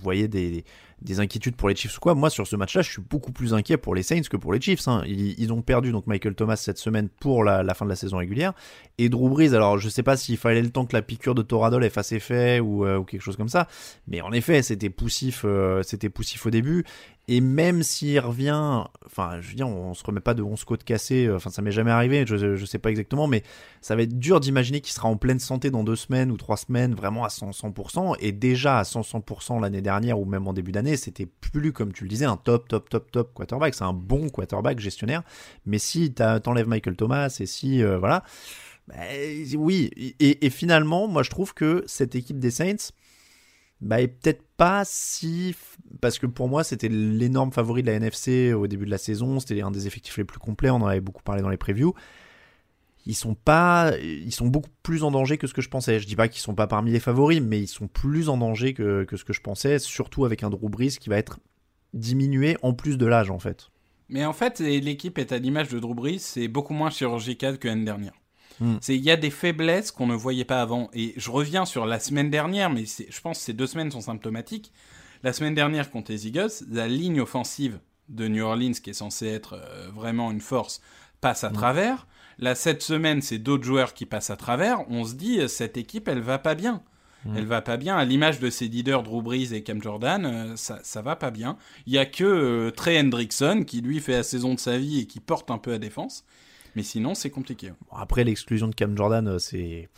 voyais 0.00 0.28
des, 0.28 0.64
des 1.02 1.20
inquiétudes 1.20 1.56
pour 1.56 1.68
les 1.68 1.76
Chiefs 1.76 1.96
ou 1.98 2.00
quoi. 2.00 2.14
Moi, 2.14 2.30
sur 2.30 2.46
ce 2.46 2.56
match-là, 2.56 2.82
je 2.82 2.90
suis 2.90 3.02
beaucoup 3.02 3.32
plus 3.32 3.54
inquiet 3.54 3.76
pour 3.76 3.94
les 3.94 4.02
Saints 4.02 4.22
que 4.22 4.36
pour 4.36 4.52
les 4.52 4.60
Chiefs. 4.60 4.88
hein. 4.88 5.02
Ils, 5.06 5.52
ont 5.52 5.62
perdu 5.62 5.92
donc 5.92 6.06
Michael 6.06 6.34
Thomas 6.34 6.56
cette 6.56 6.78
semaine 6.78 7.08
pour 7.20 7.44
la, 7.44 7.62
fin 7.74 7.84
de 7.84 7.90
la 7.90 7.96
saison 7.96 8.16
régulière. 8.16 8.54
Et 8.98 9.08
Drew 9.08 9.28
Brees, 9.28 9.54
alors 9.54 9.78
je 9.78 9.88
sais 9.88 10.02
pas 10.02 10.16
s'il 10.16 10.36
fallait 10.36 10.62
le 10.62 10.70
temps 10.70 10.86
que 10.86 10.96
la 10.96 11.02
piqûre 11.02 11.34
de 11.34 11.42
Toradol 11.42 11.84
ait 11.84 11.90
fasse 11.90 12.12
effet 12.12 12.60
ou, 12.60 12.86
euh, 12.86 12.96
ou 12.98 13.04
quelque 13.04 13.20
chose 13.20 13.36
comme 13.36 13.48
ça. 13.48 13.68
Mais 14.08 14.20
en 14.20 14.32
effet, 14.32 14.62
c'était 14.62 14.90
poussif, 14.90 15.42
euh, 15.44 15.82
c'était 15.82 16.08
poussif 16.08 16.46
au 16.46 16.50
début. 16.50 16.84
Et 17.28 17.40
même 17.40 17.82
s'il 17.82 18.20
revient, 18.20 18.84
enfin, 19.04 19.40
je 19.40 19.48
veux 19.48 19.54
dire, 19.54 19.66
on, 19.68 19.94
se 19.94 20.04
remet 20.04 20.20
pas 20.20 20.34
de 20.34 20.44
11 20.44 20.62
côtes 20.64 20.84
cassées, 20.84 21.26
euh, 21.26 21.36
enfin, 21.36 21.50
ça 21.50 21.60
m'est 21.60 21.72
jamais 21.72 21.90
arrivé, 21.90 22.24
je, 22.24 22.64
sais 22.64 22.78
pas 22.78 22.90
exactement, 22.90 23.26
mais 23.26 23.42
ça 23.80 23.96
va 23.96 24.02
être 24.02 24.16
dur 24.16 24.38
d'imaginer 24.38 24.80
qu'il 24.80 24.92
sera 24.92 25.08
en 25.08 25.16
pleine 25.16 25.40
santé 25.40 25.72
dans 25.72 25.82
deux 25.82 25.96
semaines 25.96 26.30
ou 26.30 26.36
trois 26.36 26.56
semaines, 26.56 26.94
vraiment 26.94 27.24
à 27.24 27.28
100, 27.28 27.50
100%, 27.50 28.16
et 28.20 28.30
déjà 28.30 28.78
à 28.78 28.84
100, 28.84 29.00
100% 29.00 29.60
l'année 29.60 29.82
dernière 29.82 30.20
ou 30.20 30.24
même 30.24 30.46
en 30.46 30.52
début 30.52 30.70
d'année, 30.70 30.96
c'était 30.96 31.26
plus, 31.26 31.72
comme 31.72 31.92
tu 31.92 32.04
le 32.04 32.10
disais, 32.10 32.26
un 32.26 32.36
top, 32.36 32.68
top, 32.68 32.88
top, 32.88 33.10
top 33.10 33.34
quarterback, 33.34 33.74
c'est 33.74 33.84
un 33.84 33.92
bon 33.92 34.28
quarterback 34.28 34.78
gestionnaire, 34.78 35.22
mais 35.64 35.78
si 35.78 36.12
t'enlèves 36.12 36.68
Michael 36.68 36.94
Thomas 36.94 37.36
et 37.40 37.46
si, 37.46 37.82
euh, 37.82 37.98
voilà, 37.98 38.22
Bah, 38.86 38.94
oui, 39.56 39.90
et, 40.20 40.50
finalement, 40.50 41.08
moi 41.08 41.24
je 41.24 41.30
trouve 41.30 41.54
que 41.54 41.82
cette 41.88 42.14
équipe 42.14 42.38
des 42.38 42.52
Saints 42.52 42.92
bah, 43.80 44.00
est 44.00 44.08
peut-être 44.08 44.42
pas 44.56 44.84
si. 44.84 45.54
Parce 46.00 46.18
que 46.18 46.26
pour 46.26 46.48
moi, 46.48 46.64
c'était 46.64 46.88
l'énorme 46.88 47.52
favori 47.52 47.82
de 47.82 47.88
la 47.88 47.94
NFC 47.94 48.52
au 48.52 48.66
début 48.66 48.86
de 48.86 48.90
la 48.90 48.98
saison, 48.98 49.40
c'était 49.40 49.60
un 49.60 49.70
des 49.70 49.86
effectifs 49.86 50.16
les 50.16 50.24
plus 50.24 50.38
complets, 50.38 50.70
on 50.70 50.76
en 50.76 50.86
avait 50.86 51.00
beaucoup 51.00 51.22
parlé 51.22 51.42
dans 51.42 51.48
les 51.48 51.56
previews. 51.56 51.94
Ils 53.08 53.14
sont 53.14 53.34
pas, 53.34 53.92
ils 53.98 54.32
sont 54.32 54.48
beaucoup 54.48 54.70
plus 54.82 55.04
en 55.04 55.12
danger 55.12 55.38
que 55.38 55.46
ce 55.46 55.54
que 55.54 55.62
je 55.62 55.68
pensais. 55.68 56.00
Je 56.00 56.06
dis 56.06 56.16
pas 56.16 56.26
qu'ils 56.26 56.40
sont 56.40 56.56
pas 56.56 56.66
parmi 56.66 56.90
les 56.90 56.98
favoris, 56.98 57.40
mais 57.40 57.60
ils 57.60 57.68
sont 57.68 57.86
plus 57.86 58.28
en 58.28 58.36
danger 58.36 58.74
que, 58.74 59.04
que 59.04 59.16
ce 59.16 59.24
que 59.24 59.32
je 59.32 59.40
pensais, 59.40 59.78
surtout 59.78 60.24
avec 60.24 60.42
un 60.42 60.50
Drew 60.50 60.68
Brees 60.68 60.96
qui 60.98 61.08
va 61.08 61.16
être 61.16 61.38
diminué 61.94 62.56
en 62.62 62.72
plus 62.72 62.98
de 62.98 63.06
l'âge 63.06 63.30
en 63.30 63.38
fait. 63.38 63.70
Mais 64.08 64.24
en 64.24 64.32
fait, 64.32 64.58
l'équipe 64.60 65.18
est 65.18 65.32
à 65.32 65.38
l'image 65.38 65.68
de 65.68 65.78
Drew 65.78 65.94
Brees, 65.94 66.18
c'est 66.18 66.48
beaucoup 66.48 66.74
moins 66.74 66.90
chirurgical 66.90 67.58
que 67.58 67.68
l'année 67.68 67.84
dernière. 67.84 68.12
Hmm. 68.60 68.76
Il 68.88 69.04
y 69.04 69.10
a 69.10 69.16
des 69.16 69.30
faiblesses 69.30 69.90
qu'on 69.90 70.06
ne 70.06 70.14
voyait 70.14 70.44
pas 70.44 70.62
avant. 70.62 70.88
Et 70.94 71.14
je 71.16 71.30
reviens 71.30 71.64
sur 71.64 71.86
la 71.86 72.00
semaine 72.00 72.30
dernière, 72.30 72.70
mais 72.70 72.84
je 72.86 73.20
pense 73.20 73.38
que 73.38 73.44
ces 73.44 73.52
deux 73.52 73.66
semaines 73.66 73.90
sont 73.90 74.00
symptomatiques. 74.00 74.72
La 75.22 75.32
semaine 75.32 75.54
dernière 75.54 75.90
contre 75.90 76.12
les 76.12 76.26
Eagles, 76.26 76.50
la 76.70 76.88
ligne 76.88 77.20
offensive 77.20 77.78
de 78.08 78.28
New 78.28 78.44
Orleans, 78.44 78.72
qui 78.82 78.90
est 78.90 78.94
censée 78.94 79.26
être 79.26 79.54
euh, 79.54 79.88
vraiment 79.92 80.30
une 80.30 80.40
force, 80.40 80.80
passe 81.20 81.44
à 81.44 81.50
hmm. 81.50 81.54
travers. 81.54 82.06
Là, 82.38 82.54
cette 82.54 82.82
semaine, 82.82 83.22
c'est 83.22 83.38
d'autres 83.38 83.64
joueurs 83.64 83.94
qui 83.94 84.06
passent 84.06 84.30
à 84.30 84.36
travers. 84.36 84.88
On 84.90 85.04
se 85.04 85.14
dit, 85.14 85.40
euh, 85.40 85.48
cette 85.48 85.76
équipe, 85.76 86.08
elle 86.08 86.20
va 86.20 86.38
pas 86.38 86.54
bien. 86.54 86.82
Hmm. 87.24 87.36
Elle 87.36 87.46
va 87.46 87.62
pas 87.62 87.76
bien. 87.76 87.96
À 87.96 88.04
l'image 88.04 88.38
de 88.38 88.50
ses 88.50 88.68
leaders 88.68 89.02
Drew 89.02 89.22
Brees 89.22 89.52
et 89.52 89.62
Cam 89.62 89.82
Jordan, 89.82 90.24
euh, 90.24 90.56
ça, 90.56 90.78
ça 90.82 91.02
va 91.02 91.16
pas 91.16 91.30
bien. 91.30 91.56
Il 91.86 91.92
y 91.92 91.98
a 91.98 92.06
que 92.06 92.70
Trey 92.76 93.00
Hendrickson 93.00 93.64
qui 93.66 93.80
lui 93.80 94.00
fait 94.00 94.12
la 94.12 94.22
saison 94.22 94.54
de 94.54 94.60
sa 94.60 94.78
vie 94.78 95.00
et 95.00 95.06
qui 95.06 95.20
porte 95.20 95.50
un 95.50 95.58
peu 95.58 95.72
à 95.72 95.78
défense. 95.78 96.24
Mais 96.76 96.82
sinon, 96.82 97.14
c'est 97.14 97.30
compliqué. 97.30 97.72
après, 97.90 98.22
l'exclusion 98.22 98.68
de 98.68 98.74
Cam 98.74 98.96
Jordan, 98.96 99.26
euh, 99.26 99.38
c'est. 99.38 99.88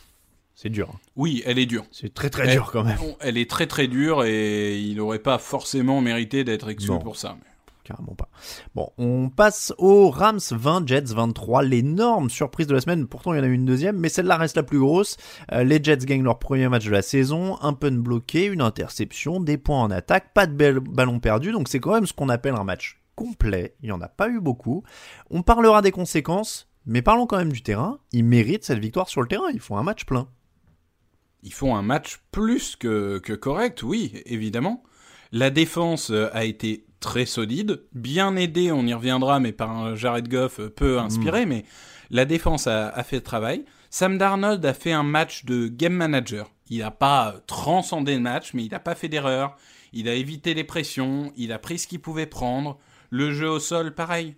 C'est 0.55 0.69
dur. 0.69 0.89
Hein. 0.93 0.99
Oui, 1.15 1.41
elle 1.45 1.57
est 1.57 1.65
dure. 1.65 1.85
C'est 1.89 2.13
très 2.13 2.29
très 2.29 2.51
dur 2.51 2.69
quand 2.73 2.83
même. 2.83 2.97
Elle 3.21 3.37
est 3.37 3.49
très 3.49 3.65
très 3.65 3.87
dure 3.87 4.25
et 4.25 4.77
il 4.77 4.97
n'aurait 4.97 5.19
pas 5.19 5.37
forcément 5.37 6.01
mérité 6.01 6.43
d'être 6.43 6.67
exclu 6.67 6.99
pour 6.99 7.15
ça. 7.15 7.37
Carrément 7.85 8.13
pas. 8.13 8.27
Bon, 8.75 8.89
on 8.97 9.29
passe 9.29 9.73
aux 9.77 10.09
Rams 10.09 10.41
20, 10.51 10.85
Jets 10.85 11.13
23. 11.13 11.63
L'énorme 11.63 12.29
surprise 12.29 12.67
de 12.67 12.73
la 12.73 12.81
semaine. 12.81 13.07
Pourtant, 13.07 13.33
il 13.33 13.37
y 13.37 13.39
en 13.39 13.43
a 13.43 13.47
eu 13.47 13.53
une 13.53 13.65
deuxième, 13.65 13.97
mais 13.97 14.09
celle-là 14.09 14.35
reste 14.35 14.57
la 14.57 14.63
plus 14.63 14.79
grosse. 14.79 15.15
Euh, 15.53 15.63
les 15.63 15.81
Jets 15.81 16.05
gagnent 16.05 16.23
leur 16.23 16.39
premier 16.39 16.67
match 16.67 16.85
de 16.85 16.91
la 16.91 17.03
saison. 17.03 17.57
Un 17.61 17.71
pun 17.71 17.93
bloqué, 17.93 18.45
une 18.45 18.61
interception, 18.61 19.39
des 19.39 19.57
points 19.57 19.81
en 19.81 19.91
attaque, 19.91 20.33
pas 20.33 20.45
de 20.45 20.79
ballon 20.79 21.21
perdu. 21.21 21.53
Donc 21.53 21.69
c'est 21.69 21.79
quand 21.79 21.93
même 21.93 22.05
ce 22.05 22.11
qu'on 22.11 22.27
appelle 22.27 22.55
un 22.55 22.65
match 22.65 22.99
complet. 23.15 23.75
Il 23.81 23.87
n'y 23.87 23.91
en 23.91 24.01
a 24.01 24.07
pas 24.07 24.29
eu 24.29 24.39
beaucoup. 24.39 24.83
On 25.29 25.41
parlera 25.41 25.81
des 25.81 25.91
conséquences. 25.91 26.68
Mais 26.89 27.03
parlons 27.03 27.27
quand 27.27 27.37
même 27.37 27.51
du 27.51 27.61
terrain. 27.61 27.99
Ils 28.13 28.23
méritent 28.23 28.63
cette 28.63 28.79
victoire 28.79 29.09
sur 29.09 29.21
le 29.21 29.27
terrain. 29.27 29.51
Ils 29.53 29.59
font 29.59 29.77
un 29.77 29.83
match 29.83 30.05
plein. 30.05 30.27
Ils 31.43 31.53
font 31.53 31.75
un 31.75 31.83
match 31.83 32.19
plus 32.31 32.75
que, 32.75 33.19
correct, 33.19 33.83
oui, 33.83 34.11
évidemment. 34.25 34.83
La 35.31 35.51
défense 35.51 36.09
euh, 36.09 36.29
a 36.33 36.45
été 36.45 36.87
très 36.99 37.27
solide, 37.27 37.83
bien 37.93 38.35
aidée, 38.35 38.71
on 38.71 38.87
y 38.87 38.93
reviendra, 38.95 39.39
mais 39.39 39.51
par 39.51 39.69
un 39.69 39.93
Jared 39.93 40.27
Goff 40.27 40.59
euh, 40.59 40.69
peu 40.71 40.97
inspiré, 40.97 41.45
mm. 41.45 41.49
mais 41.49 41.65
la 42.09 42.25
défense 42.25 42.65
a, 42.65 43.03
fait 43.03 43.17
le 43.17 43.23
travail. 43.23 43.65
Sam 43.91 44.17
Darnold 44.17 44.65
a 44.65 44.73
fait 44.73 44.91
un 44.91 45.03
match 45.03 45.45
de 45.45 45.67
game 45.67 45.93
manager. 45.93 46.49
Il 46.71 46.79
n'a 46.79 46.89
pas 46.89 47.35
transcendé 47.45 48.15
le 48.15 48.21
match, 48.21 48.55
mais 48.55 48.65
il 48.65 48.71
n'a 48.71 48.79
pas 48.79 48.95
fait 48.95 49.09
d'erreur. 49.09 49.55
Il 49.93 50.09
a 50.09 50.15
évité 50.15 50.55
les 50.55 50.63
pressions, 50.63 51.31
il 51.37 51.51
a 51.51 51.59
pris 51.59 51.77
ce 51.77 51.87
qu'il 51.87 52.01
pouvait 52.01 52.25
prendre. 52.25 52.79
Le 53.11 53.31
jeu 53.31 53.47
au 53.47 53.59
sol, 53.59 53.93
pareil 53.93 54.35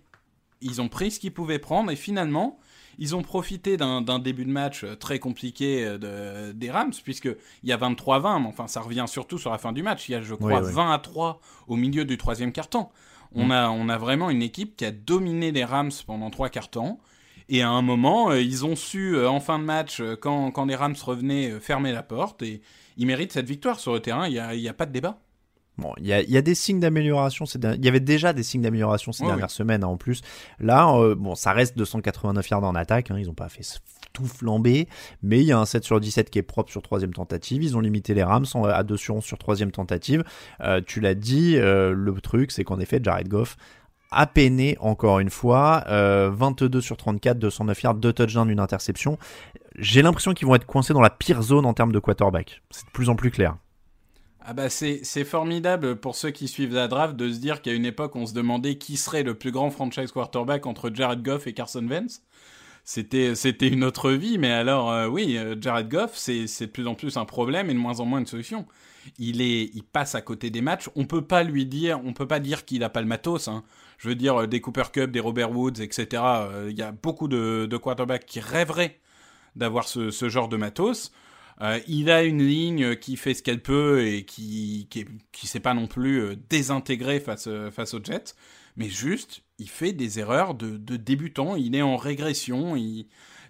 ils 0.62 0.80
ont 0.80 0.88
pris 0.88 1.10
ce 1.10 1.20
qu'ils 1.20 1.32
pouvaient 1.32 1.58
prendre 1.58 1.90
et 1.90 1.96
finalement, 1.96 2.58
ils 2.98 3.16
ont 3.16 3.22
profité 3.22 3.76
d'un 3.76 4.18
début 4.18 4.44
de 4.44 4.50
match 4.50 4.84
euh, 4.84 4.94
très 4.94 5.18
compliqué 5.18 5.84
euh, 5.84 6.52
des 6.52 6.70
Rams, 6.70 6.92
puisqu'il 7.02 7.36
y 7.64 7.72
a 7.72 7.76
23-20, 7.76 8.42
mais 8.42 8.48
enfin, 8.48 8.66
ça 8.66 8.80
revient 8.80 9.04
surtout 9.08 9.38
sur 9.38 9.50
la 9.50 9.58
fin 9.58 9.72
du 9.72 9.82
match. 9.82 10.08
Il 10.08 10.12
y 10.12 10.14
a, 10.14 10.20
je 10.20 10.34
crois, 10.34 10.60
20 10.60 10.92
à 10.92 10.98
3 10.98 11.40
au 11.68 11.76
milieu 11.76 12.04
du 12.04 12.18
troisième 12.18 12.52
quart-temps. 12.52 12.92
On, 13.34 13.46
mm. 13.46 13.52
a, 13.52 13.70
on 13.70 13.88
a 13.88 13.98
vraiment 13.98 14.30
une 14.30 14.42
équipe 14.42 14.76
qui 14.76 14.84
a 14.84 14.90
dominé 14.90 15.52
les 15.52 15.64
Rams 15.64 15.90
pendant 16.06 16.30
trois 16.30 16.48
quarts-temps. 16.48 16.98
Et 17.48 17.62
à 17.62 17.70
un 17.70 17.82
moment, 17.82 18.30
euh, 18.30 18.40
ils 18.40 18.64
ont 18.64 18.76
su, 18.76 19.18
en 19.24 19.40
fin 19.40 19.58
de 19.58 19.64
match, 19.64 20.02
quand, 20.20 20.50
quand 20.50 20.66
les 20.66 20.76
Rams 20.76 20.94
revenaient, 21.02 21.58
fermer 21.60 21.92
la 21.92 22.02
porte. 22.02 22.42
Et 22.42 22.60
ils 22.98 23.06
méritent 23.06 23.32
cette 23.32 23.48
victoire 23.48 23.80
sur 23.80 23.94
le 23.94 24.00
terrain, 24.00 24.26
il 24.28 24.32
n'y 24.32 24.68
a, 24.68 24.70
a 24.70 24.74
pas 24.74 24.86
de 24.86 24.92
débat. 24.92 25.18
Bon, 25.78 25.94
il 25.98 26.06
y 26.06 26.12
a, 26.12 26.42
des 26.42 26.54
signes 26.54 26.80
d'amélioration. 26.80 27.46
Il 27.46 27.84
y 27.84 27.88
avait 27.88 28.00
déjà 28.00 28.34
des 28.34 28.42
signes 28.42 28.60
d'amélioration 28.60 29.10
ces 29.12 29.24
dernières 29.24 29.50
semaines 29.50 29.82
hein, 29.82 29.88
en 29.88 29.96
plus. 29.96 30.20
Là, 30.60 30.94
euh, 30.94 31.14
bon, 31.14 31.34
ça 31.34 31.52
reste 31.52 31.78
289 31.78 32.50
yards 32.50 32.64
en 32.64 32.74
attaque. 32.74 33.10
Hein, 33.10 33.16
ils 33.18 33.26
n'ont 33.26 33.34
pas 33.34 33.48
fait 33.48 33.62
tout 34.12 34.26
flamber, 34.26 34.86
mais 35.22 35.40
il 35.40 35.46
y 35.46 35.52
a 35.52 35.58
un 35.58 35.64
7 35.64 35.82
sur 35.84 35.98
17 35.98 36.28
qui 36.28 36.38
est 36.38 36.42
propre 36.42 36.70
sur 36.70 36.82
troisième 36.82 37.14
tentative. 37.14 37.62
Ils 37.62 37.74
ont 37.76 37.80
limité 37.80 38.12
les 38.12 38.22
Rams 38.22 38.44
à 38.66 38.82
2 38.82 38.96
sur 38.98 39.16
11 39.16 39.24
sur 39.24 39.38
troisième 39.38 39.72
tentative. 39.72 40.24
Euh, 40.60 40.82
tu 40.86 41.00
l'as 41.00 41.14
dit, 41.14 41.56
euh, 41.56 41.94
le 41.94 42.12
truc, 42.20 42.52
c'est 42.52 42.64
qu'en 42.64 42.78
effet, 42.78 43.00
Jared 43.02 43.28
Goff 43.28 43.56
a 44.10 44.26
peiné 44.26 44.76
encore 44.78 45.20
une 45.20 45.30
fois. 45.30 45.84
22 45.88 46.82
sur 46.82 46.98
34, 46.98 47.38
209 47.38 47.82
yards, 47.82 47.94
2 47.94 48.12
touchdowns, 48.12 48.50
une 48.50 48.60
interception. 48.60 49.18
J'ai 49.78 50.02
l'impression 50.02 50.34
qu'ils 50.34 50.46
vont 50.46 50.54
être 50.54 50.66
coincés 50.66 50.92
dans 50.92 51.00
la 51.00 51.08
pire 51.08 51.40
zone 51.40 51.64
en 51.64 51.72
termes 51.72 51.92
de 51.92 51.98
quarterback. 51.98 52.60
C'est 52.70 52.84
de 52.84 52.90
plus 52.90 53.08
en 53.08 53.16
plus 53.16 53.30
clair. 53.30 53.56
Ah 54.44 54.54
bah 54.54 54.68
c'est 54.68 55.24
formidable 55.24 55.96
pour 55.96 56.16
ceux 56.16 56.30
qui 56.30 56.48
suivent 56.48 56.74
la 56.74 56.88
draft 56.88 57.14
de 57.14 57.30
se 57.32 57.38
dire 57.38 57.62
qu'à 57.62 57.72
une 57.72 57.84
époque 57.86 58.16
on 58.16 58.26
se 58.26 58.34
demandait 58.34 58.76
qui 58.76 58.96
serait 58.96 59.22
le 59.22 59.34
plus 59.34 59.52
grand 59.52 59.70
franchise 59.70 60.10
quarterback 60.10 60.66
entre 60.66 60.90
Jared 60.92 61.22
Goff 61.22 61.46
et 61.46 61.52
Carson 61.54 61.86
Wentz. 61.86 62.22
C'était 62.84 63.68
une 63.68 63.84
autre 63.84 64.10
vie, 64.10 64.38
mais 64.38 64.50
alors 64.50 64.90
euh, 64.90 65.06
oui, 65.06 65.36
euh, 65.36 65.54
Jared 65.60 65.88
Goff 65.88 66.16
c'est 66.16 66.46
de 66.46 66.66
plus 66.66 66.88
en 66.88 66.96
plus 66.96 67.16
un 67.16 67.24
problème 67.24 67.70
et 67.70 67.74
de 67.74 67.78
moins 67.78 68.00
en 68.00 68.04
moins 68.04 68.18
une 68.18 68.26
solution. 68.26 68.66
Il 69.18 69.40
est 69.40 69.70
il 69.74 69.84
passe 69.84 70.16
à 70.16 70.22
côté 70.22 70.50
des 70.50 70.60
matchs. 70.60 70.88
On 70.96 71.04
peut 71.04 71.22
pas 71.22 71.44
lui 71.44 71.64
dire, 71.64 72.00
on 72.04 72.12
peut 72.12 72.26
pas 72.26 72.40
dire 72.40 72.64
qu'il 72.64 72.82
a 72.82 72.88
pas 72.88 73.00
le 73.00 73.06
matos. 73.06 73.46
Hein. 73.46 73.62
Je 73.98 74.08
veux 74.08 74.16
dire 74.16 74.48
des 74.48 74.60
Cooper 74.60 74.90
Cup, 74.92 75.12
des 75.12 75.20
Robert 75.20 75.52
Woods, 75.52 75.80
etc. 75.80 76.22
Euh, 76.24 76.66
il 76.70 76.76
y 76.76 76.82
a 76.82 76.90
beaucoup 76.90 77.28
de, 77.28 77.66
de 77.70 77.76
quarterbacks 77.76 78.26
qui 78.26 78.40
rêveraient 78.40 78.98
d'avoir 79.54 79.86
ce, 79.86 80.10
ce 80.10 80.28
genre 80.28 80.48
de 80.48 80.56
matos. 80.56 81.12
Euh, 81.60 81.80
il 81.86 82.10
a 82.10 82.22
une 82.22 82.42
ligne 82.42 82.96
qui 82.96 83.16
fait 83.16 83.34
ce 83.34 83.42
qu'elle 83.42 83.62
peut 83.62 84.06
et 84.06 84.24
qui 84.24 84.88
qui, 85.32 85.46
s'est 85.46 85.60
pas 85.60 85.74
non 85.74 85.86
plus 85.86 86.20
euh, 86.20 86.36
désintégrée 86.48 87.20
face 87.20 87.46
euh, 87.46 87.70
face 87.70 87.94
aux 87.94 88.02
Jets, 88.02 88.34
mais 88.76 88.88
juste 88.88 89.42
il 89.58 89.68
fait 89.68 89.92
des 89.92 90.18
erreurs 90.18 90.54
de, 90.54 90.76
débutant. 90.96 91.56
Il 91.56 91.76
est 91.76 91.82
en 91.82 91.96
régression. 91.96 92.74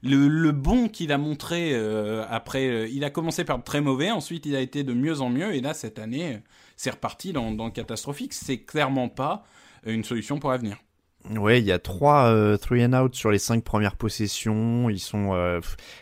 Le 0.02 0.50
bon 0.50 0.88
qu'il 0.88 1.12
a 1.12 1.18
montré 1.18 1.74
après, 2.28 2.90
il 2.92 3.04
a 3.04 3.10
commencé 3.10 3.44
par 3.44 3.62
très 3.62 3.80
mauvais, 3.80 4.10
ensuite 4.10 4.44
il 4.46 4.56
a 4.56 4.60
été 4.60 4.84
de 4.84 4.92
mieux 4.92 5.20
en 5.20 5.30
mieux 5.30 5.54
et 5.54 5.60
là 5.60 5.74
cette 5.74 5.98
année 5.98 6.40
c'est 6.76 6.90
reparti 6.90 7.32
dans, 7.32 7.52
dans 7.52 7.66
le 7.66 7.70
catastrophique. 7.70 8.34
C'est 8.34 8.58
clairement 8.58 9.08
pas 9.08 9.44
une 9.86 10.04
solution 10.04 10.38
pour 10.38 10.50
l'avenir. 10.50 10.76
Ouais, 11.30 11.60
il 11.60 11.64
y 11.64 11.72
a 11.72 11.78
trois 11.78 12.24
euh, 12.26 12.56
three 12.56 12.84
and 12.84 12.92
out 12.94 13.14
sur 13.14 13.30
les 13.30 13.38
cinq 13.38 13.62
premières 13.62 13.94
possessions. 13.94 14.90
Ils 14.90 14.98
sont 14.98 15.32
euh, 15.32 15.60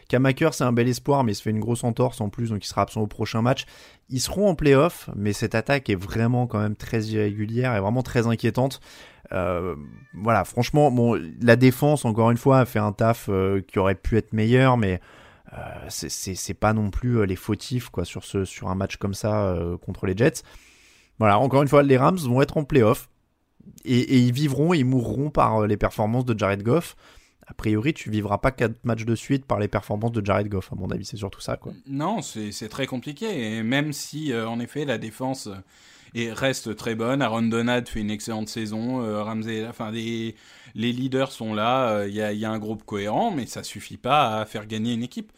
Kamaker, 0.09 0.55
c'est 0.55 0.65
un 0.65 0.73
bel 0.73 0.89
espoir, 0.89 1.25
mais 1.25 1.33
il 1.33 1.35
se 1.35 1.43
fait 1.43 1.50
une 1.50 1.61
grosse 1.61 1.85
entorse 1.85 2.23
en 2.23 2.31
plus, 2.31 2.50
donc 2.50 2.65
il 2.65 2.69
sera 2.69 2.83
absent 2.83 3.03
au 3.03 3.07
prochain 3.07 3.43
match. 3.43 3.67
Ils 4.09 4.21
seront 4.21 4.49
en 4.49 4.55
playoff, 4.55 5.11
mais 5.15 5.35
cette 5.35 5.55
attaque 5.55 5.91
est 5.91 5.95
vraiment 5.95 6.47
quand 6.47 6.59
même 6.59 6.75
très 6.75 7.03
irrégulière 7.03 7.77
et 7.77 7.81
vraiment 7.81 8.03
très 8.03 8.27
inquiétante. 8.27 8.81
Euh, 9.33 9.77
voilà, 10.15 10.45
franchement, 10.45 10.91
bon, 10.91 11.21
la 11.41 11.57
défense 11.57 12.07
encore 12.07 12.31
une 12.31 12.39
fois 12.39 12.61
a 12.61 12.65
fait 12.65 12.79
un 12.79 12.93
taf 12.93 13.29
euh, 13.29 13.61
qui 13.61 13.79
aurait 13.79 13.95
pu 13.95 14.17
être 14.17 14.33
meilleur, 14.33 14.79
mais 14.79 15.00
euh, 15.53 15.59
c'est 15.89 16.55
pas 16.55 16.73
non 16.73 16.91
plus 16.91 17.27
les 17.27 17.37
fautifs 17.37 17.91
quoi 17.91 18.05
sur 18.05 18.25
ce 18.25 18.45
sur 18.45 18.69
un 18.69 18.75
match 18.75 18.97
comme 18.97 19.15
ça 19.15 19.55
contre 19.85 20.07
les 20.07 20.17
Jets. 20.17 20.43
Voilà, 21.19 21.39
encore 21.39 21.61
une 21.61 21.69
fois, 21.69 21.83
les 21.83 21.99
Rams 21.99 22.17
vont 22.17 22.41
être 22.41 22.57
en 22.57 22.65
playoff 22.65 23.10
et, 23.85 24.19
ils 24.19 24.33
vivront, 24.33 24.75
ils 24.75 24.85
mourront 24.85 25.31
par 25.31 25.62
euh, 25.62 25.67
les 25.67 25.77
performances 25.77 26.25
de 26.25 26.39
Jared 26.39 26.62
Goff. 26.62 26.97
A 27.47 27.55
priori, 27.55 27.93
tu 27.93 28.11
vivras 28.11 28.39
pas 28.39 28.53
quatre 28.53 28.85
matchs 28.85 29.05
de 29.05 29.15
suite 29.17 29.45
par 29.45 29.59
les 29.59 29.67
performances 29.67 30.12
de 30.12 30.25
Jared 30.25 30.49
Goff. 30.49 30.73
À 30.73 30.77
mon 30.77 30.91
avis, 30.91 31.05
c'est 31.05 31.17
surtout 31.17 31.41
ça, 31.41 31.57
quoi. 31.57 31.73
Non, 31.87 32.23
c'est 32.23 32.69
très 32.69 32.87
compliqué. 32.87 33.57
Et 33.57 33.62
même 33.62 33.93
si, 33.93 34.33
euh, 34.33 34.49
en 34.49 34.61
effet, 34.61 34.85
la 34.85 34.99
défense 34.99 35.49
euh, 35.49 36.33
reste 36.33 36.77
très 36.77 36.95
bonne, 36.95 37.23
Aaron 37.23 37.43
Donald 37.43 37.89
fait 37.89 38.00
une 38.00 38.11
excellente 38.11 38.49
saison, 38.49 38.99
Ramsey, 39.25 39.67
enfin, 39.67 39.91
les, 39.91 40.37
les 40.77 40.93
leaders 40.93 41.33
sont 41.33 41.53
là. 41.53 42.07
Il 42.07 42.15
y, 42.15 42.23
a, 42.23 42.33
y, 42.33 42.45
a, 42.45 42.50
un 42.50 42.59
groupe 42.59 42.85
cohérent, 42.85 43.33
mais 43.33 43.47
ça 43.47 43.65
suffit 43.65 43.97
pas 43.97 44.41
à 44.41 44.45
faire 44.47 44.67
gagner 44.67 44.95
une 44.95 45.03
équipe. 45.03 45.33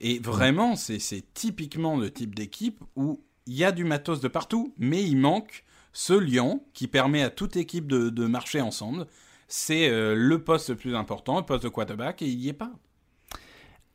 Et 0.00 0.18
vraiment, 0.18 0.76
c'est 0.76 1.00
typiquement 1.32 1.96
le 1.96 2.10
type 2.10 2.34
d'équipe 2.34 2.80
où 2.94 3.22
il 3.46 3.54
y 3.54 3.64
a 3.64 3.72
du 3.72 3.84
matos 3.84 4.20
de 4.20 4.28
partout, 4.28 4.74
mais 4.78 5.02
il 5.02 5.16
manque 5.16 5.64
ce 5.94 6.12
lien 6.12 6.60
qui 6.74 6.88
permet 6.88 7.22
à 7.22 7.30
toute 7.30 7.56
équipe 7.56 7.86
de, 7.86 8.26
marcher 8.26 8.60
ensemble. 8.60 9.06
C'est 9.48 9.88
euh, 9.88 10.14
le 10.14 10.42
poste 10.42 10.70
le 10.70 10.76
plus 10.76 10.94
important, 10.94 11.38
le 11.38 11.46
poste 11.46 11.62
de 11.62 11.68
quarterback, 11.68 12.20
et 12.20 12.26
il 12.26 12.38
n'y 12.38 12.48
est 12.48 12.52
pas. 12.52 12.72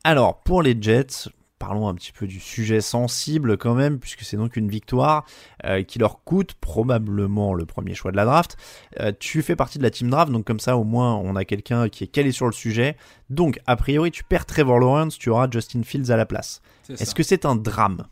Alors, 0.04 0.42
pour 0.42 0.62
les 0.62 0.78
Jets, 0.80 1.30
parlons 1.60 1.90
un 1.90 1.94
petit 1.94 2.14
peu 2.14 2.26
du 2.26 2.40
sujet 2.40 2.80
sensible 2.80 3.58
quand 3.58 3.76
même, 3.76 4.00
puisque 4.00 4.22
c'est 4.22 4.38
donc 4.38 4.56
une 4.56 4.70
victoire 4.70 5.26
euh, 5.66 5.84
qui 5.84 6.00
leur 6.00 6.24
coûte 6.24 6.54
probablement 6.54 7.54
le 7.54 7.66
premier 7.66 7.96
choix 7.96 8.12
de 8.12 8.16
la 8.16 8.24
draft. 8.24 8.56
Euh, 9.00 9.12
tu 9.20 9.42
fais 9.42 9.58
partie 9.58 9.78
de 9.78 9.84
la 9.84 9.92
team 9.92 10.10
draft, 10.10 10.32
donc 10.32 10.46
comme 10.46 10.62
ça 10.62 10.78
au 10.78 10.86
moins 10.86 11.16
on 11.16 11.36
a 11.36 11.44
quelqu'un 11.44 11.90
qui 11.90 12.06
est 12.06 12.08
calé 12.08 12.32
sur 12.32 12.46
le 12.46 12.54
sujet. 12.54 12.96
Donc 13.30 13.60
a 13.68 13.76
priori 13.76 14.10
tu 14.10 14.24
perds 14.24 14.46
Trevor 14.46 14.80
Lawrence, 14.80 15.18
tu 15.18 15.30
auras 15.30 15.50
Justin 15.52 15.84
Fields 15.84 16.12
à 16.12 16.16
la 16.16 16.26
place. 16.26 16.62
Est-ce 16.88 17.14
que 17.14 17.24
c'est 17.24 17.46
un 17.46 17.56
drame? 17.56 18.08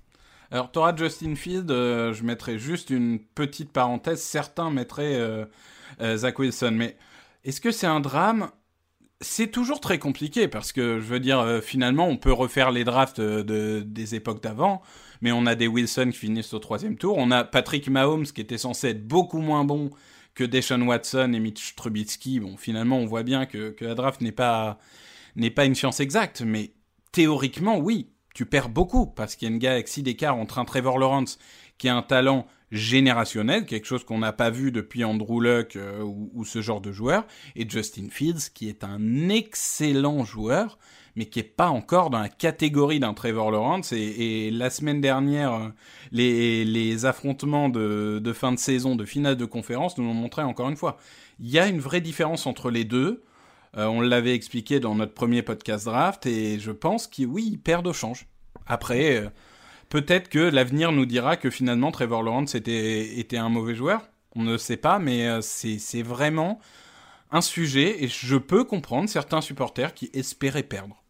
Alors, 0.51 0.72
tu 0.72 0.80
auras 0.80 0.96
Justin 0.96 1.36
Fields, 1.36 1.70
euh, 1.70 2.13
je 2.13 2.24
mettrai 2.24 2.58
juste 2.58 2.89
une 2.89 3.20
petite 3.20 3.72
parenthèse. 3.72 4.22
Certains 4.22 4.70
mettraient 4.70 5.20
Zach 6.01 6.39
Wilson, 6.39 6.72
mais 6.74 6.96
est-ce 7.48 7.62
que 7.62 7.72
c'est 7.72 7.88
un 7.88 8.01
drame? 8.01 8.50
C'est 9.22 9.48
toujours 9.48 9.80
très 9.80 10.00
compliqué 10.00 10.50
parce 10.50 10.74
que 10.74 11.00
je 11.00 11.06
veux 11.06 11.22
dire 11.22 11.39
euh, 11.39 11.62
finalement 11.62 12.08
on 12.08 12.18
peut 12.18 12.34
refaire 12.34 12.72
les 12.72 12.84
drafts 12.84 13.20
euh, 13.20 13.42
de, 13.42 13.80
des 13.80 14.16
époques 14.16 14.44
d'avant, 14.44 14.82
mais 15.22 15.32
on 15.32 15.46
a 15.46 15.56
des 15.56 15.68
Wilson 15.68 16.10
qui 16.12 16.18
finissent 16.18 16.54
au 16.54 16.60
troisième 16.60 16.98
tour, 16.98 17.18
on 17.18 17.32
a 17.32 17.46
Patrick 17.46 17.89
Mahomes 17.89 18.25
qui 18.25 18.42
était 18.42 18.58
censé 18.58 18.89
être 18.89 19.08
beaucoup 19.08 19.39
moins 19.39 19.63
bon 19.63 19.92
que 20.36 20.44
Deshaun 20.44 20.82
Watson 20.84 21.32
et 21.34 21.39
Mitch 21.39 21.75
Trubisky. 21.75 22.42
Bon 22.42 22.58
finalement 22.58 23.00
on 23.00 23.06
voit 23.06 23.24
bien 23.24 23.46
que, 23.46 23.70
que 23.70 23.86
la 23.86 23.96
draft 23.96 24.20
n'est 24.20 24.34
pas 24.34 24.77
n'est 25.38 25.51
pas 25.51 25.63
une 25.63 25.75
science 25.75 26.01
exacte, 26.01 26.42
mais 26.42 26.74
théoriquement 27.13 27.77
oui, 27.80 28.10
tu 28.38 28.46
perds 28.46 28.70
beaucoup 28.70 29.08
parce 29.08 29.36
qu'il 29.36 29.48
y 29.48 29.51
a 29.51 29.53
une 29.56 29.60
galaxie 29.60 30.03
d'écart 30.03 30.36
entre 30.36 30.60
un 30.60 30.65
Trevor 30.65 31.00
Lawrence 31.00 31.39
qui 31.79 31.89
a 31.89 31.96
un 31.96 32.03
talent 32.03 32.46
générationnel, 32.72 33.65
quelque 33.65 33.88
chose 33.88 34.03
qu'on 34.03 34.20
n'a 34.20 34.32
pas 34.32 34.51
vu 34.51 34.72
depuis 34.72 35.03
Andrew 35.03 35.41
Luck 35.41 35.75
euh, 35.75 36.03
ou, 36.03 36.46
ce 36.46 36.62
genre 36.62 36.79
de 36.79 36.91
joueur, 36.91 37.25
et 37.56 37.67
Justin 37.67 38.10
Fields, 38.12 38.51
qui 38.53 38.70
est 38.70 38.84
un 38.84 39.29
excellent 39.29 40.24
joueur, 40.24 40.77
mais 41.15 41.25
qui 41.25 41.39
est 41.39 41.44
pas 41.44 41.70
encore 41.70 42.12
dans 42.12 42.20
la 42.20 42.29
catégorie 42.29 43.00
d'un 43.00 43.15
Trevor 43.15 43.50
Lawrence. 43.50 43.91
Et, 43.91 44.51
la 44.51 44.70
semaine 44.70 45.01
dernière, 45.01 45.53
euh, 45.53 45.70
les, 46.12 47.06
affrontements 47.08 47.70
de, 47.70 48.22
de, 48.24 48.34
fin 48.34 48.51
de 48.51 48.60
saison, 48.60 48.96
de 48.96 49.06
finale 49.06 49.38
de 49.38 49.46
conférence, 49.46 49.98
nous 49.98 50.03
l'ont 50.03 50.13
montré 50.13 50.44
encore 50.44 50.70
une 50.70 50.77
fois. 50.77 50.98
Il 51.39 51.50
y 51.50 51.58
a 51.58 51.65
une 51.65 51.79
vraie 51.79 52.01
différence 52.01 52.46
entre 52.46 52.70
les 52.70 52.84
deux. 52.84 53.24
Euh, 53.77 53.86
on 53.86 54.01
l'avait 54.01 54.34
expliqué 54.34 54.79
dans 54.79 54.96
notre 54.96 55.13
premier 55.13 55.41
podcast 55.41 55.86
draft, 55.86 56.25
et 56.25 56.60
je 56.60 56.72
pense 56.72 57.07
qu'ils, 57.07 57.27
oui, 57.27 57.60
au 57.86 57.93
change. 57.93 58.27
Après, 58.65 59.31
Peut-être 59.89 60.27
que 60.27 60.39
l'avenir 60.39 60.91
nous 60.91 61.05
dira 61.05 61.38
que 61.38 61.50
finalement 61.50 61.91
Trevor 61.91 62.22
Lawrence 62.22 62.55
était, 62.55 63.19
était 63.19 63.38
un 63.38 63.50
mauvais 63.50 63.75
joueur. 63.75 64.10
On 64.36 64.43
ne 64.43 64.57
sait 64.57 64.77
pas, 64.77 65.00
mais 65.00 65.27
euh, 65.27 65.41
c'est 65.41 66.01
vraiment 66.01 66.60
un 67.31 67.41
sujet 67.41 68.03
et 68.03 68.07
je 68.07 68.36
peux 68.36 68.63
comprendre 68.63 69.10
certains 69.10 69.41
supporters 69.41 69.93
qui 69.93 70.10
espéraient 70.13 70.63
perdre. 70.63 71.01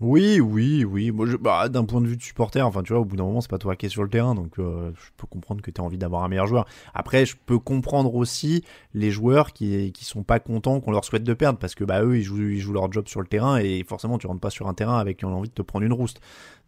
Oui, 0.00 0.38
oui, 0.38 0.84
oui. 0.84 1.10
Moi, 1.10 1.26
bah, 1.40 1.68
d'un 1.68 1.84
point 1.84 2.00
de 2.00 2.06
vue 2.06 2.16
de 2.16 2.22
supporter, 2.22 2.64
enfin, 2.64 2.84
tu 2.84 2.92
vois, 2.92 3.02
au 3.02 3.04
bout 3.04 3.16
d'un 3.16 3.24
moment, 3.24 3.40
c'est 3.40 3.50
pas 3.50 3.58
toi 3.58 3.74
qui 3.74 3.86
es 3.86 3.88
sur 3.88 4.04
le 4.04 4.08
terrain, 4.08 4.36
donc 4.36 4.56
euh, 4.60 4.92
je 4.94 5.10
peux 5.16 5.26
comprendre 5.26 5.60
que 5.60 5.72
tu 5.72 5.80
as 5.80 5.84
envie 5.84 5.98
d'avoir 5.98 6.22
un 6.22 6.28
meilleur 6.28 6.46
joueur. 6.46 6.66
Après, 6.94 7.26
je 7.26 7.34
peux 7.46 7.58
comprendre 7.58 8.14
aussi 8.14 8.64
les 8.94 9.10
joueurs 9.10 9.52
qui 9.52 9.90
qui 9.92 10.04
sont 10.04 10.22
pas 10.22 10.38
contents 10.38 10.78
qu'on 10.80 10.92
leur 10.92 11.04
souhaite 11.04 11.24
de 11.24 11.34
perdre, 11.34 11.58
parce 11.58 11.74
que 11.74 11.82
bah 11.82 12.04
eux, 12.04 12.16
ils 12.16 12.22
jouent, 12.22 12.38
ils 12.38 12.60
jouent 12.60 12.74
leur 12.74 12.92
job 12.92 13.08
sur 13.08 13.20
le 13.20 13.26
terrain 13.26 13.58
et 13.58 13.82
forcément, 13.82 14.18
tu 14.18 14.28
rentres 14.28 14.40
pas 14.40 14.50
sur 14.50 14.68
un 14.68 14.74
terrain 14.74 14.98
avec 14.98 15.24
envie 15.24 15.48
de 15.48 15.54
te 15.54 15.62
prendre 15.62 15.84
une 15.84 15.92
rouste. 15.92 16.20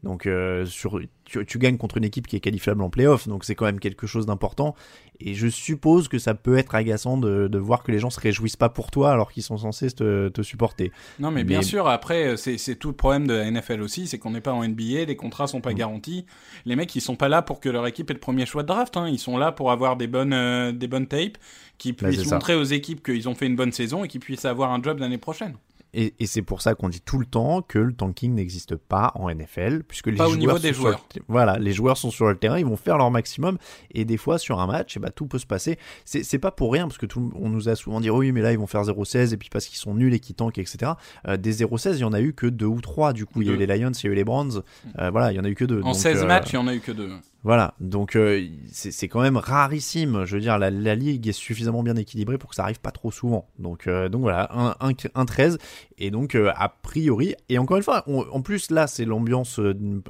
Donc 0.02 0.26
euh, 0.26 0.64
sur, 0.64 0.98
tu, 1.24 1.58
gagnes 1.58 1.76
contre 1.76 1.98
une 1.98 2.04
équipe 2.04 2.26
qui 2.26 2.34
est 2.34 2.40
qualifiable 2.40 2.82
en 2.82 2.88
playoff, 2.88 3.28
donc 3.28 3.44
c'est 3.44 3.54
quand 3.54 3.66
même 3.66 3.80
quelque 3.80 4.06
chose 4.06 4.24
d'important. 4.24 4.74
Et 5.20 5.34
je 5.34 5.48
suppose 5.48 6.08
que 6.08 6.18
ça 6.18 6.32
peut 6.32 6.56
être 6.56 6.74
agaçant 6.74 7.18
de, 7.18 7.46
de, 7.48 7.58
voir 7.58 7.82
que 7.82 7.92
les 7.92 7.98
gens 7.98 8.08
se 8.08 8.18
réjouissent 8.18 8.56
pas 8.56 8.70
pour 8.70 8.90
toi 8.90 9.12
alors 9.12 9.30
qu'ils 9.30 9.42
sont 9.42 9.58
censés 9.58 9.90
te, 9.90 10.28
te, 10.28 10.40
supporter. 10.40 10.90
Non, 11.18 11.30
mais, 11.30 11.44
bien 11.44 11.60
sûr, 11.60 11.86
après, 11.88 12.38
c'est 12.38 12.76
tout 12.76 12.88
le 12.88 12.94
problème 12.94 13.26
de 13.26 13.34
la 13.34 13.50
NFL 13.50 13.82
aussi, 13.82 14.06
c'est 14.06 14.18
qu'on 14.18 14.30
n'est 14.30 14.40
pas 14.40 14.52
en 14.52 14.66
NBA, 14.66 15.04
les 15.06 15.16
contrats 15.16 15.46
sont 15.46 15.60
pas 15.60 15.72
mm. 15.72 15.74
garantis. 15.74 16.26
Les 16.64 16.76
mecs, 16.76 16.94
ils 16.96 17.02
sont 17.02 17.16
pas 17.16 17.28
là 17.28 17.42
pour 17.42 17.60
que 17.60 17.68
leur 17.68 17.86
équipe 17.86 18.10
ait 18.10 18.14
le 18.14 18.20
premier 18.20 18.46
choix 18.46 18.62
de 18.62 18.68
draft, 18.68 18.96
hein. 18.96 19.06
ils 19.08 19.18
sont 19.18 19.36
là 19.36 19.52
pour 19.52 19.70
avoir 19.70 19.96
des 19.96 20.06
bonnes, 20.06 20.32
euh, 20.32 20.72
des 20.72 20.88
bonnes 20.88 21.06
tapes, 21.06 21.36
qui 21.76 21.92
bah, 21.92 22.08
puissent 22.08 22.30
montrer 22.30 22.54
aux 22.54 22.64
équipes 22.64 23.04
qu'ils 23.04 23.28
ont 23.28 23.34
fait 23.34 23.46
une 23.46 23.56
bonne 23.56 23.72
saison 23.72 24.04
et 24.04 24.08
qu'ils 24.08 24.20
puissent 24.20 24.46
avoir 24.46 24.72
un 24.72 24.82
job 24.82 24.98
l'année 24.98 25.18
prochaine. 25.18 25.56
Et, 25.92 26.14
et 26.18 26.26
c'est 26.26 26.42
pour 26.42 26.62
ça 26.62 26.74
qu'on 26.74 26.88
dit 26.88 27.00
tout 27.00 27.18
le 27.18 27.26
temps 27.26 27.62
que 27.62 27.78
le 27.78 27.92
tanking 27.92 28.34
n'existe 28.34 28.76
pas 28.76 29.12
en 29.14 29.28
NFL, 29.30 29.82
puisque 29.82 30.06
les 30.06 30.16
pas 30.16 30.24
joueurs 30.24 30.36
au 30.36 30.38
niveau 30.38 30.58
des 30.58 30.72
joueurs. 30.72 31.04
voilà, 31.28 31.58
les 31.58 31.72
joueurs 31.72 31.96
sont 31.96 32.10
sur 32.10 32.28
le 32.28 32.36
terrain, 32.36 32.58
ils 32.58 32.66
vont 32.66 32.76
faire 32.76 32.96
leur 32.96 33.10
maximum, 33.10 33.58
et 33.92 34.04
des 34.04 34.16
fois 34.16 34.38
sur 34.38 34.60
un 34.60 34.66
match, 34.66 34.96
et 34.96 34.98
eh 34.98 35.00
bah, 35.00 35.08
ben, 35.08 35.12
tout 35.14 35.26
peut 35.26 35.38
se 35.38 35.46
passer. 35.46 35.78
C'est 36.04 36.38
pas 36.38 36.50
pour 36.50 36.72
rien, 36.72 36.86
parce 36.86 36.98
que 36.98 37.06
tout, 37.06 37.32
on 37.34 37.48
nous 37.48 37.68
a 37.68 37.76
souvent 37.76 38.00
dit 38.00 38.10
oui, 38.10 38.32
mais 38.32 38.42
là 38.42 38.52
ils 38.52 38.58
vont 38.58 38.66
faire 38.66 38.82
0-16, 38.82 39.34
et 39.34 39.36
puis 39.36 39.48
parce 39.50 39.66
qu'ils 39.66 39.78
sont 39.78 39.94
nuls 39.94 40.14
et 40.14 40.20
qu'ils 40.20 40.36
tankent, 40.36 40.58
etc. 40.58 40.92
Euh, 41.26 41.36
des 41.36 41.64
0-16, 41.64 41.94
il 41.94 41.98
y 42.00 42.04
en 42.04 42.12
a 42.12 42.20
eu 42.20 42.32
que 42.32 42.46
deux 42.46 42.66
ou 42.66 42.80
trois. 42.80 43.12
Du 43.12 43.26
coup, 43.26 43.42
il 43.42 43.48
y 43.48 43.50
a 43.50 43.54
eu 43.54 43.56
les 43.56 43.66
Lions, 43.66 43.90
il 43.90 44.06
y 44.06 44.08
a 44.08 44.12
eu 44.12 44.14
les 44.14 44.24
Browns. 44.24 44.62
Euh, 44.98 45.10
voilà, 45.10 45.32
il 45.32 45.36
y 45.36 45.40
en 45.40 45.44
a 45.44 45.48
eu 45.48 45.54
que 45.54 45.64
deux. 45.64 45.80
En 45.82 45.94
16 45.94 46.22
euh, 46.22 46.26
matchs, 46.26 46.50
il 46.52 46.54
y 46.54 46.58
en 46.58 46.66
a 46.66 46.74
eu 46.74 46.80
que 46.80 46.92
deux. 46.92 47.10
Voilà, 47.42 47.72
donc 47.80 48.16
euh, 48.16 48.46
c'est 48.70 49.08
quand 49.08 49.22
même 49.22 49.38
rarissime. 49.38 50.26
Je 50.26 50.34
veux 50.34 50.42
dire, 50.42 50.58
la, 50.58 50.70
ligue 50.70 51.26
est 51.26 51.32
suffisamment 51.32 51.82
bien 51.82 51.96
équilibrée 51.96 52.36
pour 52.36 52.50
que 52.50 52.56
ça 52.56 52.64
arrive 52.64 52.80
pas 52.80 52.90
trop 52.90 53.10
souvent. 53.10 53.48
Donc, 53.58 53.86
euh, 53.86 54.10
donc 54.10 54.20
voilà, 54.20 54.50
un, 54.52 54.76
un, 54.80 54.92
un, 55.14 55.24
13. 55.24 55.56
Et 55.96 56.10
donc, 56.10 56.34
euh, 56.34 56.52
a 56.54 56.68
priori, 56.68 57.34
et 57.48 57.56
encore 57.56 57.78
une 57.78 57.82
fois, 57.82 58.04
en 58.06 58.42
plus, 58.42 58.70
là, 58.70 58.86
c'est 58.86 59.06
l'ambiance 59.06 59.58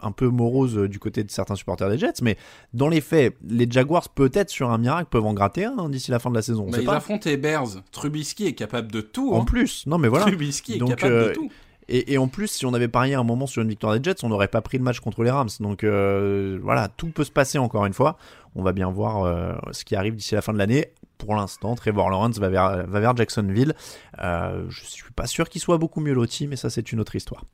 un 0.03 0.12
peu 0.12 0.29
morose 0.29 0.77
du 0.77 0.99
côté 0.99 1.23
de 1.23 1.31
certains 1.31 1.55
supporters 1.55 1.88
des 1.88 1.99
Jets. 1.99 2.21
Mais 2.23 2.37
dans 2.75 2.88
les 2.88 3.01
faits, 3.01 3.37
les 3.47 3.71
Jaguars, 3.71 4.09
peut-être 4.09 4.51
sur 4.51 4.71
un 4.71 4.79
miracle, 4.79 5.09
peuvent 5.09 5.27
en 5.27 5.35
gratter 5.35 5.66
un 5.66 5.88
d'ici 5.88 6.11
la 6.11 6.19
fin 6.19 6.31
de 6.31 6.35
la 6.35 6.43
saison. 6.43 6.69
Bah, 6.69 6.79
ils 6.83 6.90
affrontent 6.90 7.29
les 7.31 7.37
Bears. 7.37 7.83
Trubisky 7.93 8.47
est 8.47 8.55
capable 8.55 8.90
de 8.90 9.01
tout. 9.01 9.33
En 9.33 9.43
hein. 9.43 9.45
plus, 9.45 9.87
non 9.87 9.99
mais 9.99 10.09
voilà. 10.09 10.27
Trubisky 10.27 10.75
est 10.75 10.85
capable 10.85 11.29
de 11.29 11.33
tout. 11.33 11.51
Et, 11.92 12.18
en 12.18 12.29
plus, 12.29 12.46
si 12.46 12.66
on 12.66 12.72
avait 12.72 12.88
parié 12.88 13.14
un 13.14 13.24
moment 13.24 13.48
sur 13.48 13.62
une 13.62 13.68
victoire 13.68 13.98
des 13.98 14.03
Jets, 14.03 14.24
on 14.24 14.29
n'aurait 14.29 14.48
pas 14.48 14.61
pris 14.61 14.79
le 14.79 14.85
match 14.85 15.00
contre 15.00 15.24
les 15.24 15.31
Rams. 15.31 15.48
Donc 15.59 15.83
euh, 15.83 16.59
voilà, 16.62 16.88
tout 16.88 17.09
peut 17.09 17.24
se 17.24 17.33
passer 17.33 17.59
encore 17.59 17.85
une 17.85 17.92
fois. 17.92 18.16
On 18.55 18.62
va 18.62 18.72
bien 18.72 18.90
voir 18.90 19.24
euh, 19.24 19.55
ce 19.72 19.85
qui 19.85 19.96
arrive 19.96 20.14
d'ici 20.14 20.35
la 20.35 20.42
fin 20.42 20.53
de 20.53 20.59
l'année. 20.59 20.92
Pour 21.18 21.35
l'instant, 21.35 21.74
Trevor 21.74 22.09
Lawrence 22.09 22.38
va 22.38 22.48
vers, 22.48 23.16
Jacksonville. 23.16 23.74
Euh, 24.22 24.64
je 24.68 24.85
suis 24.85 25.12
pas 25.12 25.26
sûr 25.26 25.48
qu'il 25.48 25.61
soit 25.61 25.76
beaucoup 25.79 26.00
mieux 26.00 26.14
loti, 26.14 26.46
mais 26.46 26.57
ça 26.57 26.70
c'est 26.70 26.92
une 26.92 27.00
autre 27.00 27.14
histoire. 27.14 27.44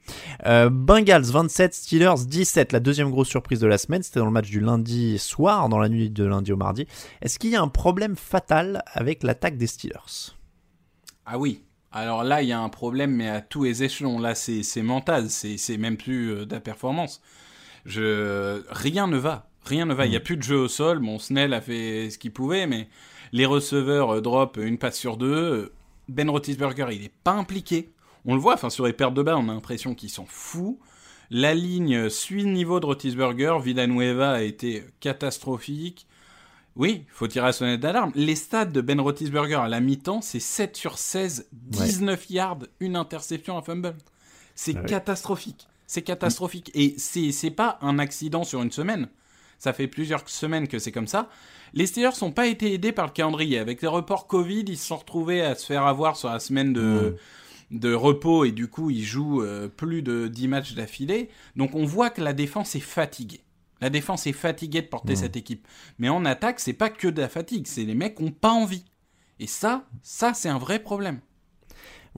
Euh, 0.46 0.70
Bengals 0.70 1.24
27, 1.24 1.74
Steelers 1.74 2.26
17. 2.26 2.72
La 2.72 2.80
deuxième 2.80 3.10
grosse 3.10 3.28
surprise 3.28 3.58
de 3.58 3.66
la 3.66 3.78
semaine, 3.78 4.02
c'était 4.02 4.20
dans 4.20 4.26
le 4.26 4.32
match 4.32 4.48
du 4.48 4.60
lundi 4.60 5.18
soir, 5.18 5.68
dans 5.68 5.78
la 5.78 5.88
nuit 5.88 6.10
de 6.10 6.24
lundi 6.24 6.52
au 6.52 6.56
mardi. 6.56 6.86
Est-ce 7.22 7.38
qu'il 7.38 7.50
y 7.50 7.56
a 7.56 7.62
un 7.62 7.68
problème 7.68 8.16
fatal 8.16 8.82
avec 8.92 9.22
l'attaque 9.22 9.56
des 9.56 9.66
Steelers? 9.66 10.34
Ah 11.24 11.38
oui, 11.38 11.64
alors 11.92 12.24
là, 12.24 12.42
il 12.42 12.48
y 12.48 12.52
a 12.52 12.60
un 12.60 12.68
problème, 12.68 13.12
mais 13.12 13.28
à 13.28 13.40
tous 13.40 13.64
les 13.64 13.82
échelons. 13.82 14.18
Là, 14.18 14.34
c'est 14.34 14.82
mental, 14.82 15.30
c'est 15.30 15.78
même 15.78 15.96
plus 15.96 16.32
euh, 16.32 16.46
de 16.46 16.54
la 16.54 16.60
performance. 16.60 17.22
Je... 17.84 18.62
Rien 18.70 19.06
ne 19.06 19.16
va. 19.16 19.48
Rien 19.64 19.86
ne 19.86 19.94
va. 19.94 20.06
Il 20.06 20.10
n'y 20.10 20.16
a 20.16 20.20
mm. 20.20 20.24
plus 20.24 20.36
de 20.36 20.42
jeu 20.42 20.56
au 20.56 20.68
sol. 20.68 20.98
Bon, 20.98 21.18
Snell 21.18 21.54
a 21.54 21.60
fait 21.60 22.10
ce 22.10 22.18
qu'il 22.18 22.32
pouvait, 22.32 22.66
mais 22.66 22.88
les 23.32 23.46
receveurs 23.46 24.16
euh, 24.16 24.20
drop 24.20 24.58
une 24.60 24.78
passe 24.78 24.98
sur 24.98 25.16
deux. 25.16 25.72
Ben 26.08 26.28
Roethlisberger, 26.28 26.86
il 26.92 27.02
n'est 27.02 27.12
pas 27.24 27.32
impliqué. 27.32 27.92
On 28.26 28.34
le 28.34 28.40
voit, 28.40 28.54
enfin, 28.54 28.70
sur 28.70 28.86
les 28.86 28.92
pertes 28.92 29.14
de 29.14 29.22
bas, 29.22 29.36
on 29.36 29.48
a 29.48 29.54
l'impression 29.54 29.94
qu'ils 29.94 30.10
s'en 30.10 30.26
fout. 30.26 30.78
La 31.30 31.54
ligne 31.54 32.08
suit 32.08 32.42
le 32.42 32.50
niveau 32.50 32.78
de 32.78 32.86
Roethlisberger. 32.86 33.58
Villanueva 33.62 34.32
a 34.32 34.42
été 34.42 34.84
catastrophique. 35.00 36.06
Oui, 36.76 37.04
faut 37.08 37.26
tirer 37.26 37.46
la 37.46 37.52
sonnette 37.52 37.80
d'alarme. 37.80 38.12
Les 38.14 38.36
stats 38.36 38.66
de 38.66 38.80
Ben 38.82 39.00
Roethlisberger 39.00 39.54
à 39.54 39.68
la 39.68 39.80
mi-temps, 39.80 40.20
c'est 40.20 40.40
7 40.40 40.76
sur 40.76 40.98
16, 40.98 41.48
19 41.52 42.30
yards, 42.30 42.58
une 42.80 42.96
interception, 42.96 43.56
un 43.56 43.62
fumble. 43.62 43.94
C'est 44.54 44.76
ah 44.76 44.82
catastrophique. 44.82 45.66
C'est 45.86 46.02
catastrophique. 46.02 46.70
Et 46.74 46.94
c'est, 46.98 47.32
c'est 47.32 47.50
pas 47.50 47.78
un 47.80 47.98
accident 47.98 48.44
sur 48.44 48.62
une 48.62 48.72
semaine. 48.72 49.08
Ça 49.58 49.72
fait 49.72 49.86
plusieurs 49.86 50.28
semaines 50.28 50.68
que 50.68 50.78
c'est 50.78 50.92
comme 50.92 51.06
ça. 51.06 51.30
Les 51.72 51.86
Steelers 51.86 52.10
n'ont 52.20 52.32
pas 52.32 52.46
été 52.46 52.74
aidés 52.74 52.92
par 52.92 53.06
le 53.06 53.12
calendrier. 53.12 53.58
Avec 53.58 53.80
les 53.80 53.88
reports 53.88 54.26
Covid, 54.26 54.64
ils 54.68 54.76
se 54.76 54.86
sont 54.86 54.96
retrouvés 54.96 55.40
à 55.40 55.54
se 55.54 55.64
faire 55.64 55.86
avoir 55.86 56.16
sur 56.16 56.28
la 56.28 56.40
semaine 56.40 56.74
de, 56.74 57.16
de 57.70 57.94
repos 57.94 58.44
et 58.44 58.52
du 58.52 58.68
coup, 58.68 58.90
ils 58.90 59.04
jouent 59.04 59.42
euh, 59.42 59.68
plus 59.68 60.02
de 60.02 60.28
10 60.28 60.48
matchs 60.48 60.74
d'affilée. 60.74 61.30
Donc 61.56 61.74
on 61.74 61.84
voit 61.86 62.10
que 62.10 62.20
la 62.20 62.34
défense 62.34 62.74
est 62.74 62.80
fatiguée. 62.80 63.40
La 63.80 63.90
défense 63.90 64.26
est 64.26 64.32
fatiguée 64.32 64.82
de 64.82 64.86
porter 64.86 65.16
cette 65.16 65.36
équipe. 65.36 65.66
Mais 65.98 66.08
en 66.08 66.24
attaque, 66.24 66.60
c'est 66.60 66.72
pas 66.72 66.88
que 66.88 67.08
de 67.08 67.20
la 67.20 67.28
fatigue, 67.28 67.66
c'est 67.66 67.84
les 67.84 67.94
mecs 67.94 68.16
qui 68.16 68.24
n'ont 68.24 68.30
pas 68.30 68.50
envie. 68.50 68.84
Et 69.38 69.46
ça, 69.46 69.84
ça, 70.02 70.32
c'est 70.34 70.48
un 70.48 70.58
vrai 70.58 70.78
problème. 70.78 71.20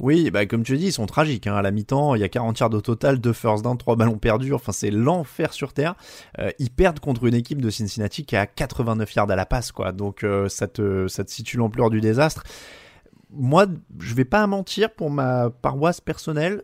Oui, 0.01 0.31
bah 0.31 0.47
comme 0.47 0.62
tu 0.62 0.77
dis, 0.77 0.87
ils 0.87 0.92
sont 0.92 1.07
tragiques. 1.07 1.49
Hein. 1.49 1.57
À 1.57 1.62
la 1.62 1.73
mi-temps, 1.73 2.14
il 2.14 2.21
y 2.21 2.25
a 2.25 2.29
40 2.29 2.61
yards 2.61 2.75
au 2.75 2.81
total, 2.81 3.18
2 3.18 3.33
first 3.33 3.64
down, 3.64 3.77
3 3.77 3.97
ballons 3.97 4.18
perdus. 4.18 4.55
Enfin, 4.55 4.71
c'est 4.71 4.92
l'enfer 4.92 5.53
sur 5.53 5.73
Terre. 5.73 5.97
Euh, 6.38 6.51
ils 6.61 6.71
perdent 6.71 7.01
contre 7.01 7.25
une 7.25 7.35
équipe 7.35 7.61
de 7.61 7.71
Cincinnati 7.71 8.25
qui 8.25 8.37
a 8.37 8.47
89 8.47 9.12
yards 9.14 9.31
à 9.31 9.37
la 9.37 9.47
passe, 9.47 9.73
quoi. 9.73 9.90
Donc 9.90 10.23
euh, 10.23 10.49
ça, 10.49 10.68
te, 10.68 11.09
ça 11.09 11.25
te 11.25 11.31
situe 11.31 11.57
l'ampleur 11.57 11.90
du 11.90 12.01
désastre. 12.01 12.44
Moi, 13.31 13.66
je 13.99 14.14
vais 14.14 14.25
pas 14.25 14.47
mentir, 14.47 14.90
pour 14.94 15.11
ma 15.11 15.51
paroisse 15.51 16.01
personnelle, 16.01 16.62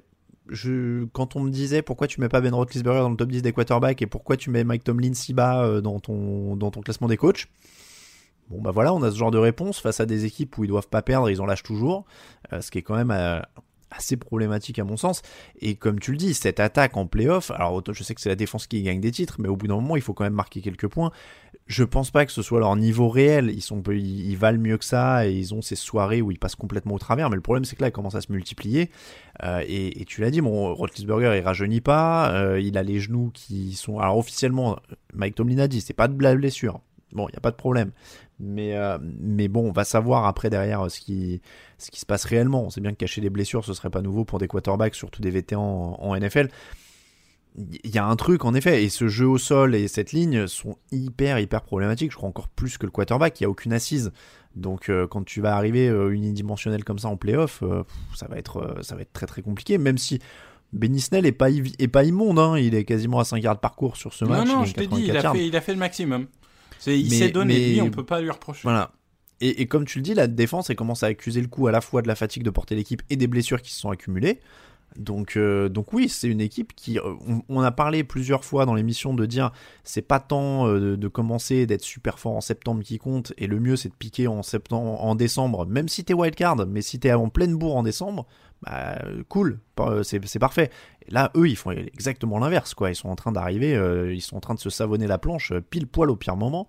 quand 1.13 1.37
on 1.37 1.41
me 1.41 1.51
disait 1.51 1.83
pourquoi 1.83 2.07
tu 2.07 2.21
mets 2.21 2.29
pas 2.29 2.41
Ben 2.41 2.55
Roethlisberger 2.55 3.01
dans 3.01 3.11
le 3.11 3.17
top 3.17 3.31
10 3.31 3.43
des 3.43 3.53
quarterbacks 3.53 4.03
et 4.03 4.07
pourquoi 4.07 4.37
tu 4.37 4.51
mets 4.51 4.65
Mike 4.65 4.85
Tomlin 4.85 5.15
si 5.15 5.33
bas 5.33 5.65
euh, 5.65 5.81
dans 5.81 6.01
ton, 6.01 6.57
dans 6.57 6.71
ton 6.71 6.81
classement 6.81 7.09
des 7.09 7.17
coachs, 7.17 7.49
bon 8.51 8.61
bah 8.61 8.71
voilà, 8.71 8.93
on 8.93 9.03
a 9.03 9.11
ce 9.11 9.17
genre 9.17 9.31
de 9.31 9.39
réponse 9.39 9.81
face 9.81 10.01
à 10.01 10.07
des 10.07 10.27
équipes 10.27 10.59
où 10.59 10.65
ils 10.65 10.69
doivent 10.69 10.89
pas 10.89 11.03
perdre, 11.03 11.31
ils 11.31 11.41
en 11.41 11.47
lâchent 11.47 11.63
toujours, 11.63 12.05
euh, 12.53 12.61
ce 12.61 12.71
qui 12.71 12.79
est 12.79 12.83
quand 12.83 12.97
même 12.97 13.11
euh, 13.11 13.41
assez 13.97 14.17
problématique 14.17 14.79
à 14.79 14.85
mon 14.85 14.97
sens. 14.97 15.23
Et 15.61 15.75
comme 15.77 16.01
tu 16.01 16.13
le 16.13 16.17
dis, 16.17 16.35
cette 16.35 16.61
attaque 16.61 16.97
en 16.97 17.07
playoff, 17.07 17.51
alors 17.51 17.83
je 17.91 18.03
sais 18.03 18.15
que 18.15 18.21
c'est 18.21 18.29
la 18.29 18.37
défense 18.37 18.67
qui 18.67 18.83
gagne 18.83 19.01
des 19.01 19.11
titres, 19.11 19.37
mais 19.39 19.49
au 19.49 19.57
bout 19.57 19.67
d'un 19.67 19.77
moment, 19.77 19.97
il 19.97 20.03
faut 20.03 20.15
quand 20.15 20.25
même 20.25 20.35
marquer 20.35 20.61
quelques 20.61 20.89
points. 20.89 21.11
Je 21.67 21.83
pense 21.83 22.11
pas 22.11 22.27
que 22.27 22.33
ce 22.33 22.43
soit 22.43 22.61
leur 22.61 22.77
niveau 22.77 23.09
réel. 23.09 23.51
Ils, 23.51 23.63
sont, 23.63 23.83
ils, 23.89 24.37
valent 24.37 24.61
mieux 24.61 24.77
que 24.77 24.85
ça 24.85 25.27
et 25.27 25.33
ils 25.33 25.55
ont 25.55 25.63
ces 25.63 25.77
soirées 25.77 26.21
où 26.21 26.31
ils 26.31 26.39
passent 26.39 26.57
complètement 26.57 26.95
au 26.95 26.99
travers. 26.99 27.31
Mais 27.31 27.37
le 27.37 27.43
problème, 27.43 27.65
c'est 27.65 27.75
que 27.75 27.81
là, 27.81 27.89
ils 27.89 27.93
commencent 27.93 28.17
à 28.17 28.21
se 28.21 28.31
multiplier. 28.31 28.91
Euh, 29.43 29.65
et, 29.67 30.05
tu 30.07 30.21
l'as 30.21 30.31
dit, 30.31 30.43
mon 30.43 30.75
Roethlisberger, 30.75 31.39
il 31.39 31.41
rajeunit 31.43 31.81
pas. 31.81 32.31
Euh, 32.35 32.61
il 32.61 32.77
a 32.77 32.83
les 32.83 33.01
genoux 33.01 33.31
qui 33.33 33.73
sont. 33.75 33.99
Alors 33.99 34.19
officiellement, 34.19 34.79
Mike 35.15 35.37
Tomlin 35.37 35.59
a 35.59 35.69
dit, 35.69 35.81
c'est 35.81 35.95
pas 35.95 36.09
de 36.09 36.15
blessure. 36.15 36.81
Bon, 37.13 37.29
il 37.29 37.33
n'y 37.33 37.39
a 37.39 37.41
pas 37.41 37.53
de 37.53 37.57
problème. 37.57 37.93
Mais, 38.41 38.75
euh, 38.75 38.99
mais 39.01 39.49
bon, 39.49 39.69
on 39.69 39.73
va 39.73 39.85
savoir 39.85 40.27
après 40.27 40.51
derrière 40.51 40.91
ce 40.91 41.01
qui, 41.01 41.41
ce 41.79 41.91
qui 41.91 42.01
se 42.01 42.07
passe 42.07 42.25
réellement. 42.25 42.65
On 42.65 42.71
sait 42.71 42.81
bien 42.81 42.93
que 42.93 42.97
cacher 42.97 43.21
des 43.21 43.31
blessures, 43.31 43.65
ce 43.65 43.75
serait 43.75 43.91
pas 43.91 44.03
nouveau 44.03 44.25
pour 44.25 44.39
des 44.39 44.49
quarterbacks, 44.49 44.95
surtout 44.95 45.23
des 45.23 45.31
vétérans 45.31 45.97
en, 46.01 46.17
NFL. 46.17 46.49
Il 47.57 47.95
y 47.95 47.99
a 47.99 48.05
un 48.05 48.17
truc 48.17 48.45
en 48.45 48.53
effet, 48.53 48.83
et 48.83 48.89
ce 48.89 49.07
jeu 49.07 49.29
au 49.29 49.39
sol 49.39 49.77
et 49.77 49.87
cette 49.87 50.11
ligne 50.11 50.49
sont 50.49 50.77
hyper 50.91 51.39
hyper 51.39 51.63
problématiques. 51.63 52.11
Je 52.11 52.17
crois 52.17 52.29
encore 52.29 52.49
plus 52.49 52.79
que 52.79 52.87
le 52.87 52.91
quarterback. 52.91 53.41
Il 53.41 53.45
n'y 53.45 53.47
a 53.47 53.51
aucune 53.51 53.73
assise. 53.73 54.13
Donc 54.57 54.89
euh, 54.89 55.07
quand 55.07 55.25
tu 55.25 55.41
vas 55.41 55.55
arriver 55.55 55.89
euh, 55.89 56.11
unidimensionnel 56.11 56.83
comme 56.83 56.99
ça 56.99 57.09
en 57.09 57.17
playoff, 57.17 57.63
ça 58.17 58.27
va 58.27 58.39
être 58.39 58.79
ça 58.83 58.97
va 58.97 59.03
être 59.03 59.13
très 59.13 59.27
très 59.27 59.43
compliqué. 59.43 59.79
Même 59.79 59.99
si 59.99 60.19
Benny 60.73 61.01
Snell 61.01 61.27
est 61.27 61.33
pas 61.33 61.49
est 61.51 61.89
pas 61.89 62.03
immonde, 62.03 62.41
hein. 62.41 62.59
il 62.59 62.75
est 62.75 62.85
quasiment 62.85 63.21
à 63.21 63.25
5 63.25 63.37
yards 63.37 63.55
de 63.55 63.61
parcours 63.61 63.97
sur 63.97 64.13
ce 64.13 64.25
match. 64.25 64.49
Non 64.49 64.57
non, 64.57 64.65
je 64.65 64.75
t'ai 64.75 64.89
dit, 64.89 65.05
il 65.05 65.17
a, 65.17 65.33
fait, 65.33 65.47
il 65.47 65.55
a 65.55 65.61
fait 65.61 65.73
le 65.73 65.79
maximum 65.79 66.27
il 66.87 67.13
s'est 67.13 67.31
donné, 67.31 67.73
lui, 67.73 67.81
on 67.81 67.91
peut 67.91 68.05
pas 68.05 68.21
lui 68.21 68.31
reprocher. 68.31 68.61
Voilà. 68.65 68.93
Et, 69.41 69.67
comme 69.67 69.85
tu 69.85 69.99
le 69.99 70.03
dis, 70.03 70.15
la 70.15 70.27
défense, 70.27 70.71
elle 70.71 70.77
commence 70.77 71.03
à 71.03 71.09
accuser 71.09 71.43
le 71.43 71.49
coup 71.49 71.67
à 71.67 71.73
la 71.73 71.81
fois 71.81 72.01
de 72.01 72.09
la 72.09 72.15
fatigue 72.15 72.45
de 72.45 72.51
porter 72.51 72.75
l'équipe 72.75 73.03
et 73.11 73.17
des 73.17 73.27
blessures 73.27 73.61
qui 73.61 73.73
se 73.73 73.81
sont 73.81 73.91
accumulées. 73.91 74.41
Donc, 74.97 75.37
euh, 75.37 75.69
donc 75.69 75.93
oui, 75.93 76.09
c'est 76.09 76.29
une 76.29 76.41
équipe 76.41 76.73
qui. 76.75 76.99
Euh, 76.99 77.15
on, 77.49 77.61
a 77.61 77.73
parlé 77.73 78.05
plusieurs 78.05 78.45
fois 78.45 78.65
dans 78.65 78.75
l'émission 78.75 79.13
de 79.13 79.27
dire 79.27 79.51
c'est 79.83 80.03
pas 80.03 80.21
tant 80.21 80.69
euh, 80.69 80.97
de, 80.97 81.09
commencer 81.09 81.67
d'être 81.67 81.83
super 81.83 82.21
fort 82.21 82.37
en 82.37 82.41
septembre 82.41 82.85
qui 82.85 82.99
compte 82.99 83.33
et 83.37 83.49
le 83.49 83.59
mieux 83.59 83.75
c'est 83.75 83.89
de 83.89 83.95
piquer 83.95 84.29
en 84.29 84.45
septembre, 84.45 85.03
en 85.03 85.17
décembre, 85.17 85.67
même 85.67 85.89
si 85.89 86.05
t'es 86.05 86.15
wildcard, 86.15 86.67
mais 86.69 86.81
si 86.81 87.01
t'es 87.01 87.13
en 87.13 87.29
pleine 87.29 87.57
bourre 87.57 87.77
en 87.77 87.83
décembre, 87.83 88.27
bah, 88.65 88.99
cool, 89.29 89.61
c'est 90.03 90.39
parfait. 90.39 90.71
Là, 91.09 91.31
eux, 91.37 91.49
ils 91.49 91.57
font 91.57 91.71
exactement 91.71 92.39
l'inverse, 92.39 92.75
quoi. 92.75 92.91
Ils 92.91 92.97
sont 92.97 93.09
en 93.09 93.17
train 93.17 93.33
d'arriver, 93.33 93.73
ils 94.13 94.23
sont 94.23 94.37
en 94.37 94.41
train 94.41 94.55
de 94.55 94.61
se 94.61 94.71
savonner 94.71 95.07
la 95.07 95.19
planche 95.19 95.53
pile 95.71 95.87
poil 95.87 96.11
au 96.11 96.17
pire 96.17 96.37
moment. 96.37 96.69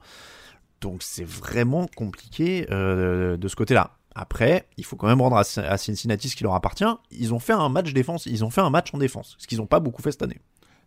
Donc 0.82 1.02
c'est 1.02 1.26
vraiment 1.26 1.88
compliqué 1.96 2.66
de 2.66 3.48
ce 3.48 3.56
côté-là. 3.56 3.92
Après, 4.16 4.66
il 4.78 4.86
faut 4.86 4.96
quand 4.96 5.08
même 5.08 5.22
rendre 5.22 5.36
à, 5.36 5.78
Cincinnati 5.78 6.30
ce 6.30 6.38
qui 6.38 6.44
leur 6.44 6.56
appartient. 6.56 6.86
Ils 7.12 7.34
ont 7.34 7.40
fait 7.40 7.54
un 7.54 7.68
match 7.68 7.92
défense, 7.92 8.26
ils 8.26 8.46
ont 8.46 8.50
fait 8.50 8.62
un 8.62 8.70
match 8.70 8.94
en 8.94 8.98
défense, 8.98 9.36
ce 9.38 9.46
qu'ils 9.46 9.58
n'ont 9.58 9.68
pas 9.68 9.82
beaucoup 9.82 10.02
fait 10.02 10.12
cette 10.12 10.24
année. 10.24 10.40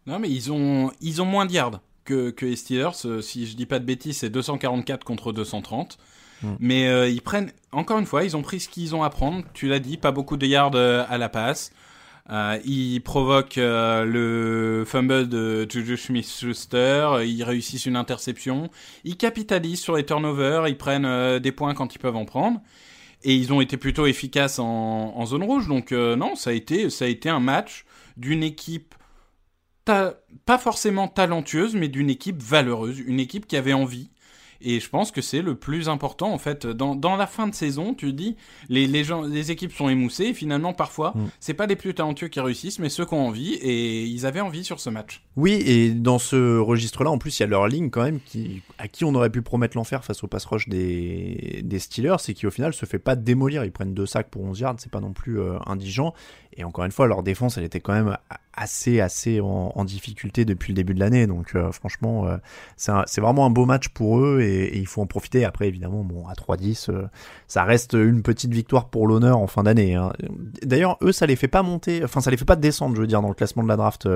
Non, 0.07 0.19
mais 0.19 0.31
ils 0.31 0.51
ont, 0.51 0.91
ils 1.03 1.21
ont 1.21 1.27
moins 1.27 1.45
de 1.45 1.53
yards 1.53 1.83
que, 2.07 2.31
que 2.31 2.47
les 2.47 2.57
Steelers. 2.57 3.05
Euh, 3.05 3.21
si 3.21 3.47
je 3.47 3.55
dis 3.55 3.67
pas 3.67 3.79
de 3.79 3.85
bêtises, 3.85 4.19
c'est 4.19 4.31
244 4.31 5.05
contre 5.05 5.33
230. 5.33 5.99
Hmm. 6.43 6.55
Mais 6.61 6.89
euh, 6.89 7.09
ils 7.09 7.23
prennent, 7.23 7.53
encore 7.73 7.99
une 7.99 8.07
fois, 8.07 8.25
ils 8.25 8.37
ont 8.37 8.43
pris 8.43 8.61
ce 8.61 8.69
qu'ils 8.69 8.95
ont 8.95 9.03
à 9.03 9.11
prendre. 9.11 9.45
Tu 9.55 9.69
l'as 9.69 9.81
dit, 9.81 9.97
pas 9.97 10.13
beaucoup 10.13 10.37
de 10.37 10.47
yards 10.47 10.73
euh, 10.75 11.05
à 11.09 11.19
la 11.19 11.29
passe. 11.29 11.73
ils 12.65 13.01
provoquent 13.01 13.57
le 13.57 14.85
fumble 14.87 15.29
de 15.29 15.67
Juju 15.69 15.97
Smith-Schuster, 15.97 17.21
ils 17.25 17.43
réussissent 17.43 17.87
une 17.87 17.97
interception, 17.97 18.71
ils 19.05 19.17
capitalisent 19.17 19.81
sur 19.81 19.97
les 19.97 20.05
turnovers, 20.05 20.69
ils 20.69 20.77
prennent 20.77 21.39
des 21.39 21.53
points 21.53 21.75
quand 21.75 21.95
ils 21.95 21.99
peuvent 21.99 22.17
en 22.17 22.27
prendre 22.27 22.61
et 23.25 23.35
ils 23.35 23.53
ont 23.53 23.61
été 23.61 23.77
plutôt 23.77 24.07
efficaces 24.07 24.59
en, 24.59 25.25
zone 25.27 25.43
rouge. 25.43 25.69
Donc 25.69 25.93
euh, 25.93 26.17
non, 26.17 26.35
ça 26.35 26.51
a 26.51 26.53
été 26.53 26.91
ça 26.91 27.05
a 27.05 27.09
été 27.09 27.29
un 27.29 27.41
match 27.41 27.85
d'une 28.17 28.43
équipe 28.43 28.95
pas 30.45 30.59
forcément 30.59 31.09
talentueuse, 31.09 31.75
mais 31.75 31.89
d'une 31.89 32.11
équipe 32.11 32.43
valeureuse, 32.43 32.99
une 32.99 33.19
équipe 33.19 33.47
qui 33.47 33.57
avait 33.57 33.73
envie, 33.73 34.11
et 34.61 34.81
je 34.81 34.89
pense 34.89 35.13
que 35.13 35.21
c'est 35.21 35.43
le 35.43 35.55
plus 35.55 35.89
important 35.89 36.33
en 36.33 36.39
fait. 36.39 36.67
Dans, 36.67 36.97
dans, 36.97 37.17
la 37.17 37.27
fin 37.27 37.47
de 37.47 37.55
saison, 37.55 37.95
tu 37.95 38.13
dis, 38.13 38.37
les, 38.69 38.87
les, 38.87 39.05
gens, 39.05 39.23
les 39.23 39.51
équipes 39.51 39.73
sont 39.73 39.89
émoussées. 39.89 40.25
Et 40.25 40.35
finalement, 40.35 40.73
parfois, 40.73 41.13
mm. 41.15 41.29
c'est 41.41 41.55
pas 41.55 41.67
les 41.67 41.77
plus 41.77 41.95
talentueux 41.95 42.29
qui 42.29 42.41
réussissent, 42.41 42.79
mais 42.79 42.89
ceux 42.89 43.05
qui 43.05 43.15
ont 43.15 43.27
envie. 43.27 43.55
Et 43.55 44.05
ils 44.05 44.27
avaient 44.27 44.41
envie 44.41 44.65
sur 44.65 44.81
ce 44.81 44.91
match. 44.91 45.23
Oui, 45.37 45.53
et 45.65 45.91
dans 45.91 46.19
ce 46.19 46.59
registre-là, 46.59 47.11
en 47.11 47.19
plus, 47.19 47.39
il 47.39 47.43
y 47.43 47.45
a 47.45 47.47
leur 47.47 47.69
ligne 47.69 47.91
quand 47.91 48.03
même 48.03 48.21
qui, 48.21 48.63
à 48.79 48.89
qui 48.89 49.05
on 49.05 49.15
aurait 49.15 49.31
pu 49.31 49.43
promettre 49.43 49.77
l'enfer 49.77 50.05
face 50.05 50.25
au 50.25 50.27
pass 50.27 50.45
rush 50.45 50.69
des, 50.69 51.61
des 51.63 51.79
Steelers, 51.79 52.17
et 52.29 52.35
qui 52.35 52.47
au 52.47 52.51
final 52.51 52.73
se 52.73 52.87
fait 52.87 52.99
pas 52.99 53.15
démolir. 53.15 53.65
Ils 53.65 53.73
prennent 53.73 53.95
deux 53.95 54.07
sacs 54.07 54.29
pour 54.29 54.43
11 54.43 54.61
yards, 54.61 54.77
c'est 54.79 54.91
pas 54.91 55.01
non 55.01 55.13
plus 55.13 55.41
euh, 55.41 55.59
indigent. 55.67 56.15
Et 56.59 56.65
encore 56.65 56.85
une 56.85 56.91
fois, 56.91 57.07
leur 57.07 57.23
défense, 57.23 57.57
elle 57.57 57.63
était 57.63 57.79
quand 57.79 57.93
même 57.93 58.17
assez, 58.53 59.01
assez 59.01 59.41
en, 59.41 59.85
difficulté 59.85 60.45
depuis 60.45 60.73
le 60.73 60.75
début 60.75 60.93
de 60.93 60.99
l'année. 60.99 61.29
Donc, 61.29 61.55
euh, 61.55 61.71
franchement, 61.71 62.27
euh, 62.27 62.37
c'est 62.77 63.21
vraiment 63.21 63.47
un 63.47 63.51
beau 63.51 63.65
match 63.65 63.89
pour 63.91 64.19
eux 64.19 64.41
et, 64.41 64.77
il 64.77 64.89
faut 64.89 65.01
en 65.01 65.07
profiter. 65.07 65.45
Après, 65.45 65.69
évidemment, 65.69 66.03
bon, 66.03 66.27
à 66.27 66.35
3-10, 66.35 66.91
euh, 66.91 67.07
ça 67.47 67.63
reste 67.63 67.93
une 67.93 68.23
petite 68.23 68.53
victoire 68.53 68.89
pour 68.89 69.07
l'honneur 69.07 69.39
en 69.39 69.47
fin 69.47 69.63
d'année. 69.63 69.95
Hein. 69.95 70.13
D'ailleurs, 70.63 70.99
eux, 71.03 71.13
ça 71.13 71.27
les 71.27 71.37
fait 71.37 71.47
pas 71.47 71.63
monter, 71.63 72.03
enfin, 72.03 72.21
ça 72.21 72.33
les 72.33 72.37
fait 72.37 72.45
pas 72.45 72.57
descendre, 72.57 72.97
je 72.97 73.01
veux 73.03 73.07
dire, 73.07 73.23
dans 73.23 73.29
le 73.29 73.35
classement 73.35 73.63
de 73.63 73.69
la 73.69 73.77
draft. 73.77 74.09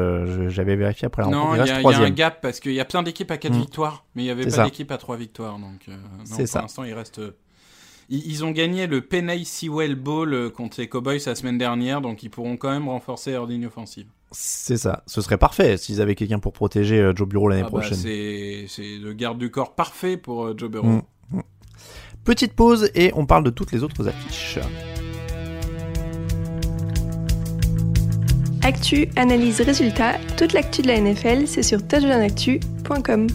J'avais 0.48 0.74
vérifié 0.74 1.06
après 1.06 1.22
la 1.22 1.28
Non, 1.28 1.54
il 1.54 1.64
y, 1.64 1.70
a 1.70 1.98
un 2.00 2.10
gap 2.10 2.40
parce 2.40 2.58
qu'il 2.58 2.72
y 2.72 2.80
a 2.80 2.84
plein 2.84 3.04
d'équipes 3.04 3.30
à 3.30 3.36
4 3.36 3.52
mm. 3.52 3.56
victoires, 3.56 4.04
mais 4.16 4.24
il 4.24 4.26
y 4.26 4.30
avait 4.30 4.46
pas 4.46 4.64
d'équipe 4.64 4.90
à 4.90 4.98
3 4.98 5.16
victoires. 5.16 5.60
Donc, 5.60 5.86
non, 5.86 6.44
pour 6.44 6.60
l'instant, 6.60 6.82
il 6.82 6.94
reste 6.94 7.20
ils, 8.12 8.44
ont 8.44 8.50
gagné 8.50 8.86
le 8.86 9.00
Penny 9.00 9.44
Sewell 9.44 9.94
Bowl 9.94 10.50
contre 10.50 10.80
les 10.80 10.88
Cowboys 10.88 11.20
la 11.24 11.34
semaine 11.34 11.56
dernière, 11.56 12.02
donc 12.02 12.22
ils 12.22 12.28
pourront 12.28 12.56
quand 12.56 12.70
même 12.70 12.88
renforcer 12.88 13.32
leur 13.32 13.46
ligne 13.46 13.66
offensive. 13.66 14.06
C'est 14.30 14.76
ça, 14.76 15.02
ce 15.06 15.20
serait 15.20 15.38
parfait 15.38 15.76
s'ils 15.76 16.00
avaient 16.00 16.14
quelqu'un 16.14 16.38
pour 16.38 16.52
protéger 16.52 16.98
euh, 16.98 17.12
Joe 17.14 17.28
Bureau 17.28 17.48
l'année 17.48 17.62
ah 17.66 17.70
bah, 17.70 17.80
prochaine. 17.80 17.98
c'est 17.98 18.98
le 18.98 19.12
garde 19.12 19.38
du 19.38 19.50
corps 19.50 19.74
parfait 19.74 20.16
pour 20.16 20.44
euh, 20.44 20.54
Joe 20.56 20.70
Bureau. 20.70 20.86
Mm, 20.86 21.02
mm. 21.32 21.42
Petite 22.24 22.54
pause 22.54 22.90
et 22.94 23.12
on 23.14 23.26
parle 23.26 23.44
de 23.44 23.50
toutes 23.50 23.72
les 23.72 23.82
autres 23.82 24.06
affiches. 24.08 24.58
Actu, 28.62 29.08
analyse, 29.16 29.60
résultat, 29.60 30.18
toute 30.36 30.52
l'actu 30.52 30.82
de 30.82 30.88
la 30.88 31.00
NFL, 31.00 31.46
c'est 31.46 31.64
sur 31.64 31.86
touchdownactu.com. 31.86 33.26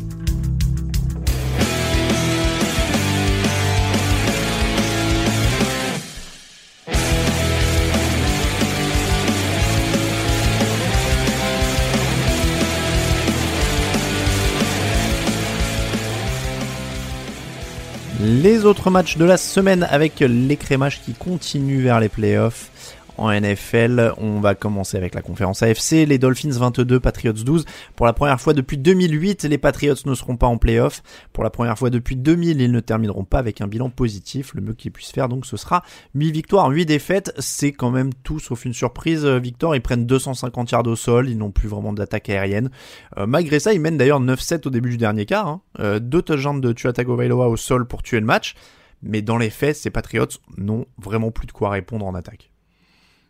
Les 18.27 18.65
autres 18.65 18.89
matchs 18.89 19.15
de 19.15 19.23
la 19.23 19.37
semaine 19.37 19.87
avec 19.89 20.19
l'écrémage 20.19 20.99
qui 21.01 21.13
continue 21.13 21.81
vers 21.81 22.01
les 22.01 22.09
playoffs 22.09 22.96
en 23.17 23.31
NFL. 23.31 24.13
On 24.17 24.39
va 24.39 24.55
commencer 24.55 24.97
avec 24.97 25.15
la 25.15 25.21
conférence 25.21 25.63
AFC. 25.63 26.05
Les 26.07 26.17
Dolphins 26.17 26.51
22, 26.51 26.99
Patriots 26.99 27.33
12. 27.33 27.65
Pour 27.95 28.05
la 28.05 28.13
première 28.13 28.39
fois 28.39 28.53
depuis 28.53 28.77
2008, 28.77 29.43
les 29.45 29.57
Patriots 29.57 29.95
ne 30.05 30.13
seront 30.15 30.37
pas 30.37 30.47
en 30.47 30.57
playoff. 30.57 31.03
Pour 31.33 31.43
la 31.43 31.49
première 31.49 31.77
fois 31.77 31.89
depuis 31.89 32.15
2000, 32.15 32.61
ils 32.61 32.71
ne 32.71 32.79
termineront 32.79 33.23
pas 33.23 33.39
avec 33.39 33.61
un 33.61 33.67
bilan 33.67 33.89
positif. 33.89 34.53
Le 34.53 34.61
mieux 34.61 34.73
qu'ils 34.73 34.91
puissent 34.91 35.11
faire, 35.11 35.29
donc, 35.29 35.45
ce 35.45 35.57
sera 35.57 35.83
8 36.15 36.31
victoires, 36.31 36.69
8 36.69 36.85
défaites. 36.85 37.33
C'est 37.39 37.71
quand 37.71 37.91
même 37.91 38.13
tout 38.23 38.39
sauf 38.39 38.65
une 38.65 38.73
surprise. 38.73 39.25
Euh, 39.25 39.39
Victor, 39.39 39.75
ils 39.75 39.81
prennent 39.81 40.05
250 40.05 40.71
yards 40.71 40.87
au 40.87 40.95
sol. 40.95 41.29
Ils 41.29 41.37
n'ont 41.37 41.51
plus 41.51 41.67
vraiment 41.67 41.93
d'attaque 41.93 42.29
aérienne. 42.29 42.69
Euh, 43.17 43.25
malgré 43.25 43.59
ça, 43.59 43.73
ils 43.73 43.81
mènent 43.81 43.97
d'ailleurs 43.97 44.21
9-7 44.21 44.67
au 44.67 44.69
début 44.69 44.89
du 44.89 44.97
dernier 44.97 45.25
quart. 45.25 45.47
Hein. 45.47 45.61
Euh, 45.79 45.99
deux 45.99 46.21
touchdowns 46.21 46.61
de 46.61 46.71
Tua 46.71 46.91
au 46.97 47.57
sol 47.57 47.87
pour 47.87 48.03
tuer 48.03 48.19
le 48.19 48.25
match. 48.25 48.55
Mais 49.03 49.21
dans 49.21 49.37
les 49.37 49.49
faits, 49.49 49.75
ces 49.75 49.89
Patriots 49.89 50.25
n'ont 50.57 50.85
vraiment 50.97 51.31
plus 51.31 51.47
de 51.47 51.51
quoi 51.51 51.69
répondre 51.69 52.05
en 52.05 52.15
attaque. 52.15 52.51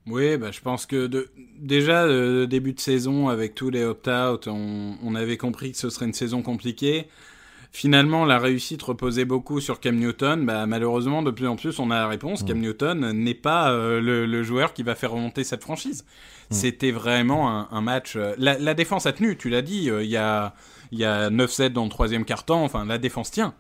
Oui, 0.08 0.38
bah, 0.38 0.52
je 0.52 0.62
pense 0.62 0.86
que 0.86 1.08
de, 1.08 1.30
déjà, 1.60 2.06
le 2.06 2.48
début 2.48 2.74
de 2.74 2.80
saison, 2.80 3.28
avec 3.28 3.56
tous 3.56 3.70
les 3.70 3.84
opt-out, 3.84 4.48
on, 4.48 5.16
avait 5.16 5.38
compris 5.38 5.74
que 5.74 5.78
ce 5.78 5.90
serait 5.90 6.06
une 6.06 6.14
saison 6.14 6.42
compliquée. 6.42 7.08
Finalement, 7.74 8.24
la 8.24 8.40
réussite 8.40 8.82
reposait 8.82 9.26
beaucoup 9.26 9.60
sur 9.60 9.82
Cam 9.82 9.98
Newton. 9.98 10.46
Bah, 10.46 10.66
malheureusement, 10.66 11.22
de 11.24 11.32
plus 11.32 11.48
en 11.48 11.58
plus, 11.58 11.80
on 11.80 11.92
a 11.92 11.96
la 11.96 12.08
réponse. 12.08 12.44
Cam 12.44 12.58
Newton 12.58 13.12
n'est 13.12 13.34
pas 13.34 13.72
euh, 13.72 14.00
le, 14.00 14.44
joueur 14.44 14.74
qui 14.74 14.82
va 14.84 14.96
faire 14.96 15.12
remonter 15.12 15.44
cette 15.44 15.62
franchise. 15.62 16.06
C'était 16.50 16.92
vraiment 16.92 17.70
un, 17.70 17.82
match. 17.82 18.16
Euh, 18.16 18.34
la, 18.38 18.74
défense 18.74 19.06
a 19.06 19.12
tenu, 19.12 19.36
tu 19.36 19.50
l'as 19.50 19.62
dit. 19.62 19.90
Euh, 19.90 20.04
il 20.04 20.10
y 20.10 20.16
a, 20.16 20.54
y 20.94 21.04
a 21.04 21.30
9-7 21.30 21.70
dans 21.70 21.84
le 21.84 21.90
troisième 21.90 22.24
quart-temps. 22.24 22.64
Enfin, 22.64 22.86
la 22.86 22.98
défense 22.98 23.32
tient. 23.32 23.54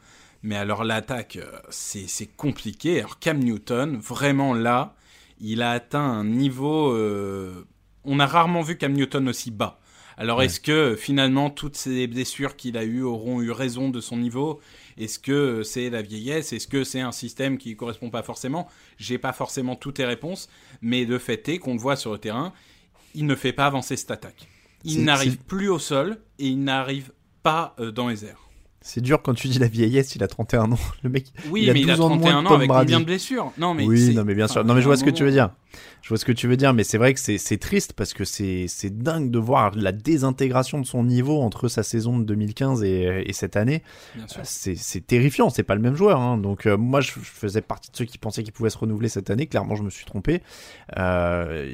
Mais 0.43 0.55
alors, 0.55 0.85
l'attaque, 0.85 1.39
c'est 1.69 2.29
compliqué. 2.37 2.99
Alors, 2.99 3.19
Cam 3.19 3.37
Newton, 3.37 3.97
vraiment 3.97 4.53
là, 4.53 4.95
il 5.39 5.61
a 5.61 5.71
atteint 5.71 5.99
un 5.99 6.23
niveau. 6.23 6.91
Euh, 6.93 7.65
on 8.03 8.19
a 8.19 8.25
rarement 8.25 8.61
vu 8.61 8.77
Cam 8.77 8.93
Newton 8.93 9.27
aussi 9.27 9.51
bas. 9.51 9.79
Alors 10.19 10.41
est-ce 10.41 10.59
que 10.59 10.95
finalement 10.95 11.51
toutes 11.51 11.77
ces 11.77 12.07
blessures 12.07 12.55
qu'il 12.55 12.75
a 12.77 12.83
eues 12.83 13.03
auront 13.03 13.39
eu 13.41 13.51
raison 13.51 13.89
de 13.89 14.01
son 14.01 14.17
niveau? 14.17 14.59
Est-ce 14.97 15.19
que 15.19 15.61
c'est 15.61 15.91
la 15.91 16.01
vieillesse? 16.01 16.53
Est-ce 16.53 16.67
que 16.67 16.83
c'est 16.83 17.01
un 17.01 17.11
système 17.11 17.59
qui 17.59 17.69
ne 17.69 17.75
correspond 17.75 18.09
pas 18.09 18.23
forcément? 18.23 18.67
J'ai 18.97 19.19
pas 19.19 19.31
forcément 19.31 19.75
toutes 19.75 19.99
les 19.99 20.05
réponses, 20.05 20.49
mais 20.81 21.05
le 21.05 21.19
fait 21.19 21.47
est 21.49 21.59
qu'on 21.59 21.73
le 21.73 21.79
voit 21.79 21.95
sur 21.95 22.11
le 22.11 22.17
terrain, 22.17 22.51
il 23.13 23.27
ne 23.27 23.35
fait 23.35 23.53
pas 23.53 23.67
avancer 23.67 23.95
cette 23.95 24.09
attaque. 24.09 24.47
Il 24.83 25.03
n'arrive 25.03 25.37
plus 25.37 25.69
au 25.69 25.77
sol 25.77 26.19
et 26.39 26.47
il 26.47 26.63
n'arrive 26.63 27.11
pas 27.43 27.75
euh, 27.79 27.91
dans 27.91 28.07
les 28.07 28.25
airs. 28.25 28.46
C'est 28.89 29.01
dur 29.01 29.21
quand 29.21 29.33
tu 29.33 29.49
dis 29.49 29.59
la 29.59 29.67
vieillesse, 29.67 30.15
il 30.15 30.23
a 30.23 30.29
31 30.29 30.71
ans. 30.71 30.79
Le 31.03 31.09
mec, 31.09 31.25
oui, 31.49 31.63
il 31.63 31.69
a 31.69 31.73
mais 31.73 31.81
12 31.81 31.89
il 31.89 31.91
a 31.91 32.03
ans 32.05 32.15
de 32.15 32.21
31 32.21 32.45
ans 32.45 32.55
avec 32.55 32.69
Brady. 32.69 32.85
combien 32.85 32.99
de 33.01 33.05
blessures? 33.05 33.51
Non, 33.57 33.73
mais 33.73 33.85
oui, 33.85 34.15
non, 34.15 34.23
mais 34.23 34.33
bien 34.33 34.47
sûr. 34.47 34.61
enfin, 34.61 34.67
Non, 34.67 34.75
mais 34.75 34.81
je 34.81 34.85
vois 34.85 34.95
ce 34.95 35.03
que 35.03 35.09
tu 35.09 35.25
veux 35.25 35.31
dire. 35.31 35.49
Je 36.01 36.09
vois 36.09 36.17
ce 36.17 36.25
que 36.25 36.31
tu 36.31 36.47
veux 36.47 36.55
dire, 36.57 36.73
mais 36.73 36.83
c'est 36.83 36.97
vrai 36.97 37.13
que 37.13 37.19
c'est 37.19 37.57
triste 37.57 37.93
parce 37.93 38.13
que 38.13 38.23
c'est 38.23 38.67
dingue 38.91 39.29
de 39.29 39.39
voir 39.39 39.71
la 39.75 39.91
désintégration 39.91 40.79
de 40.79 40.85
son 40.85 41.03
niveau 41.03 41.41
entre 41.41 41.67
sa 41.67 41.83
saison 41.83 42.17
de 42.17 42.23
2015 42.23 42.83
et, 42.83 43.23
et 43.25 43.33
cette 43.33 43.57
année. 43.57 43.83
C'est 44.43 45.05
terrifiant, 45.05 45.49
c'est 45.49 45.63
pas 45.63 45.75
le 45.75 45.81
même 45.81 45.95
joueur. 45.95 46.19
hein. 46.21 46.37
Donc 46.37 46.65
euh, 46.65 46.77
moi, 46.77 47.01
je, 47.01 47.11
je 47.11 47.19
faisais 47.19 47.61
partie 47.61 47.91
de 47.91 47.97
ceux 47.97 48.05
qui 48.05 48.17
pensaient 48.17 48.43
qu'il 48.43 48.53
pouvait 48.53 48.69
se 48.69 48.77
renouveler 48.77 49.09
cette 49.09 49.29
année. 49.29 49.47
Clairement, 49.47 49.75
je 49.75 49.83
me 49.83 49.89
suis 49.89 50.05
trompé. 50.05 50.41
Euh, 50.97 51.73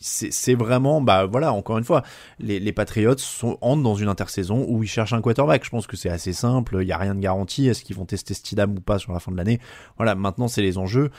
c'est 0.00 0.54
vraiment, 0.54 1.00
bah 1.00 1.26
voilà, 1.26 1.52
encore 1.52 1.78
une 1.78 1.84
fois, 1.84 2.02
les, 2.38 2.60
les 2.60 2.72
Patriots 2.72 3.16
sont, 3.18 3.56
entrent 3.60 3.82
dans 3.82 3.94
une 3.94 4.08
intersaison 4.08 4.64
où 4.68 4.82
ils 4.82 4.88
cherchent 4.88 5.12
un 5.12 5.20
quarterback. 5.20 5.64
Je 5.64 5.70
pense 5.70 5.86
que 5.86 5.96
c'est 5.96 6.10
assez 6.10 6.32
simple. 6.32 6.78
Il 6.82 6.88
y 6.88 6.92
a 6.92 6.98
rien 6.98 7.14
de 7.14 7.20
garanti. 7.20 7.66
Est-ce 7.68 7.82
qu'ils 7.84 7.96
vont 7.96 8.04
tester 8.06 8.34
Stidham 8.34 8.72
ou 8.76 8.80
pas 8.80 8.98
sur 8.98 9.12
la 9.12 9.20
fin 9.20 9.32
de 9.32 9.36
l'année? 9.36 9.60
Voilà, 9.96 10.14
maintenant 10.14 10.48
c'est 10.48 10.62
les 10.62 10.78
enjeux 10.78 11.10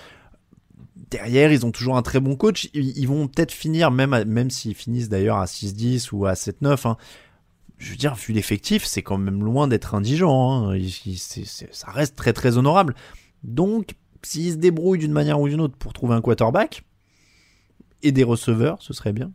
derrière, 1.10 1.52
ils 1.52 1.66
ont 1.66 1.72
toujours 1.72 1.98
un 1.98 2.02
très 2.02 2.20
bon 2.20 2.36
coach. 2.36 2.70
Ils, 2.74 2.98
ils 2.98 3.08
vont 3.08 3.28
peut-être 3.28 3.52
finir, 3.52 3.92
même, 3.92 4.14
à- 4.14 4.26
même 4.26 4.50
s'ils 4.50 4.76
finissent 4.76 5.10
d'ailleurs 5.10 5.38
à 5.38 5.46
6-10 5.46 6.10
ou 6.12 6.26
à 6.26 6.34
7-9. 6.36 6.88
hein. 6.88 6.98
Je 7.78 7.90
veux 7.92 7.98
dire, 7.98 8.14
vu 8.16 8.32
l'effectif, 8.34 8.86
c'est 8.86 9.02
quand 9.02 9.18
même 9.18 9.44
loin 9.44 9.68
d'être 9.68 9.96
indigent. 9.96 10.52
hein. 10.70 10.76
Il- 10.76 10.94
il- 11.08 11.18
ça 11.18 11.92
reste 11.92 12.16
très 12.16 12.34
très 12.34 12.58
honorable. 12.58 12.94
Donc, 13.44 13.96
s'ils 14.22 14.52
se 14.52 14.58
débrouillent 14.58 15.00
d'une 15.00 15.12
manière 15.14 15.40
ou 15.40 15.50
d'une 15.50 15.62
autre 15.62 15.76
pour 15.78 15.92
trouver 15.94 16.14
un 16.14 16.22
quarterback 16.22 16.84
et 18.04 18.12
des 18.12 18.24
receveurs, 18.24 18.78
ce 18.82 18.94
serait 18.94 19.14
bien. 19.14 19.32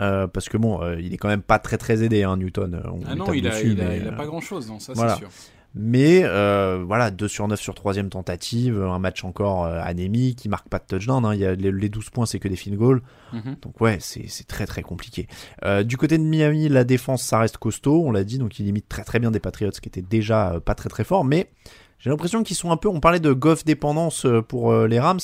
Euh, 0.00 0.26
parce 0.26 0.48
que 0.48 0.56
bon, 0.56 0.82
euh, 0.82 1.00
il 1.00 1.12
est 1.14 1.16
quand 1.16 1.28
même 1.28 1.42
pas 1.42 1.58
très 1.60 1.78
très 1.78 2.02
aidé, 2.02 2.22
hein, 2.24 2.36
Newton. 2.36 2.82
On 2.92 3.00
Ah 3.06 3.14
non, 3.14 3.32
il 3.32 3.46
a, 3.46 3.50
dessus, 3.50 3.72
il 3.72 3.80
a, 3.80 3.88
mais, 3.88 3.96
il 3.98 4.08
a 4.08 4.12
euh, 4.12 4.16
pas 4.16 4.26
grand 4.26 4.40
chose, 4.40 4.68
non, 4.68 4.78
ça 4.80 4.92
voilà. 4.92 5.14
c'est 5.14 5.20
sûr. 5.20 5.28
Mais 5.74 6.22
euh, 6.24 6.84
voilà, 6.86 7.10
2 7.10 7.26
sur 7.26 7.48
9 7.48 7.60
sur 7.60 7.74
troisième 7.74 8.08
tentative, 8.08 8.80
un 8.80 8.98
match 8.98 9.24
encore 9.24 9.64
euh, 9.64 9.80
anémique, 9.82 10.44
il 10.44 10.48
marque 10.48 10.68
pas 10.68 10.78
de 10.78 10.84
touchdown, 10.86 11.24
hein, 11.24 11.34
y 11.34 11.44
a 11.44 11.54
les, 11.54 11.72
les 11.72 11.88
12 11.88 12.10
points 12.10 12.26
c'est 12.26 12.38
que 12.38 12.48
des 12.48 12.56
field 12.56 12.78
goals, 12.78 13.02
Mhm. 13.32 13.56
donc 13.62 13.80
ouais, 13.80 13.98
c'est 14.00 14.28
c'est 14.28 14.46
très 14.46 14.66
très 14.66 14.82
compliqué. 14.82 15.26
Euh, 15.64 15.82
du 15.82 15.96
côté 15.96 16.16
de 16.18 16.22
Miami, 16.22 16.68
la 16.68 16.84
défense 16.84 17.22
ça 17.24 17.38
reste 17.38 17.58
costaud, 17.58 18.02
on 18.04 18.12
l'a 18.12 18.22
dit, 18.24 18.38
donc 18.38 18.58
il 18.60 18.66
limite 18.66 18.88
très 18.88 19.02
très 19.04 19.18
bien 19.18 19.30
des 19.32 19.40
Patriots 19.40 19.70
qui 19.72 19.88
étaient 19.88 20.02
déjà 20.02 20.52
euh, 20.54 20.60
pas 20.60 20.74
très 20.76 20.88
très 20.88 21.02
forts, 21.04 21.24
mais 21.24 21.50
j'ai 21.98 22.10
l'impression 22.10 22.42
qu'ils 22.42 22.56
sont 22.56 22.70
un 22.70 22.76
peu, 22.76 22.88
on 22.88 23.00
parlait 23.00 23.20
de 23.20 23.32
Goff 23.32 23.64
dépendance 23.64 24.26
euh, 24.26 24.42
pour 24.42 24.72
les 24.74 25.00
Rams, 25.00 25.20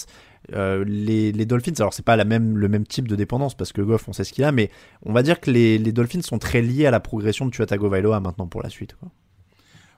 euh, 0.54 0.82
les, 0.86 1.30
les 1.30 1.46
Dolphins, 1.46 1.74
alors 1.78 1.92
c'est 1.94 2.04
pas 2.04 2.16
la 2.16 2.24
même, 2.24 2.56
le 2.56 2.68
même 2.68 2.86
type 2.86 3.06
de 3.06 3.14
dépendance 3.14 3.54
parce 3.54 3.72
que 3.72 3.82
Goff 3.82 4.08
on 4.08 4.12
sait 4.12 4.24
ce 4.24 4.32
qu'il 4.32 4.42
a, 4.44 4.50
mais 4.50 4.70
on 5.04 5.12
va 5.12 5.22
dire 5.22 5.38
que 5.40 5.50
les, 5.50 5.78
les 5.78 5.92
Dolphins 5.92 6.22
sont 6.22 6.38
très 6.38 6.62
liés 6.62 6.86
à 6.86 6.90
la 6.90 6.98
progression 6.98 7.44
de 7.46 7.50
Tua 7.50 7.66
Tagovailoa 7.66 8.18
maintenant 8.18 8.46
pour 8.48 8.62
la 8.62 8.70
suite. 8.70 8.96
Quoi. 8.98 9.10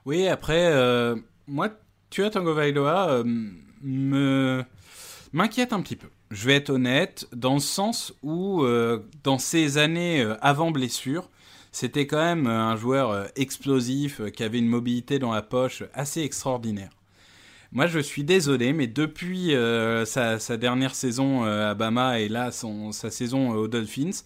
Oui, 0.05 0.27
après, 0.27 0.65
euh, 0.65 1.15
moi, 1.47 1.69
Tua 2.09 2.29
Tagovailoa 2.29 3.09
euh, 3.09 3.23
me 3.81 4.63
m'inquiète 5.31 5.73
un 5.73 5.81
petit 5.81 5.95
peu. 5.95 6.07
Je 6.29 6.45
vais 6.45 6.55
être 6.55 6.69
honnête, 6.69 7.27
dans 7.33 7.55
le 7.55 7.59
sens 7.59 8.13
où, 8.21 8.63
euh, 8.63 8.99
dans 9.23 9.39
ces 9.39 9.77
années 9.77 10.23
avant 10.41 10.71
blessure, 10.71 11.29
c'était 11.71 12.05
quand 12.05 12.21
même 12.21 12.47
un 12.47 12.75
joueur 12.75 13.27
explosif, 13.35 14.21
qui 14.31 14.43
avait 14.43 14.59
une 14.59 14.67
mobilité 14.67 15.17
dans 15.17 15.31
la 15.31 15.41
poche 15.41 15.83
assez 15.93 16.21
extraordinaire. 16.21 16.91
Moi, 17.71 17.87
je 17.87 17.97
suis 17.97 18.23
désolé, 18.23 18.73
mais 18.73 18.85
depuis 18.85 19.55
sa, 20.05 20.57
dernière 20.57 20.93
saison 20.93 21.43
à 21.43 21.73
Bama 21.73 22.19
et 22.19 22.29
là 22.29 22.51
son, 22.51 22.91
sa 22.91 23.09
saison 23.09 23.51
aux 23.51 23.67
Dolphins, 23.67 24.21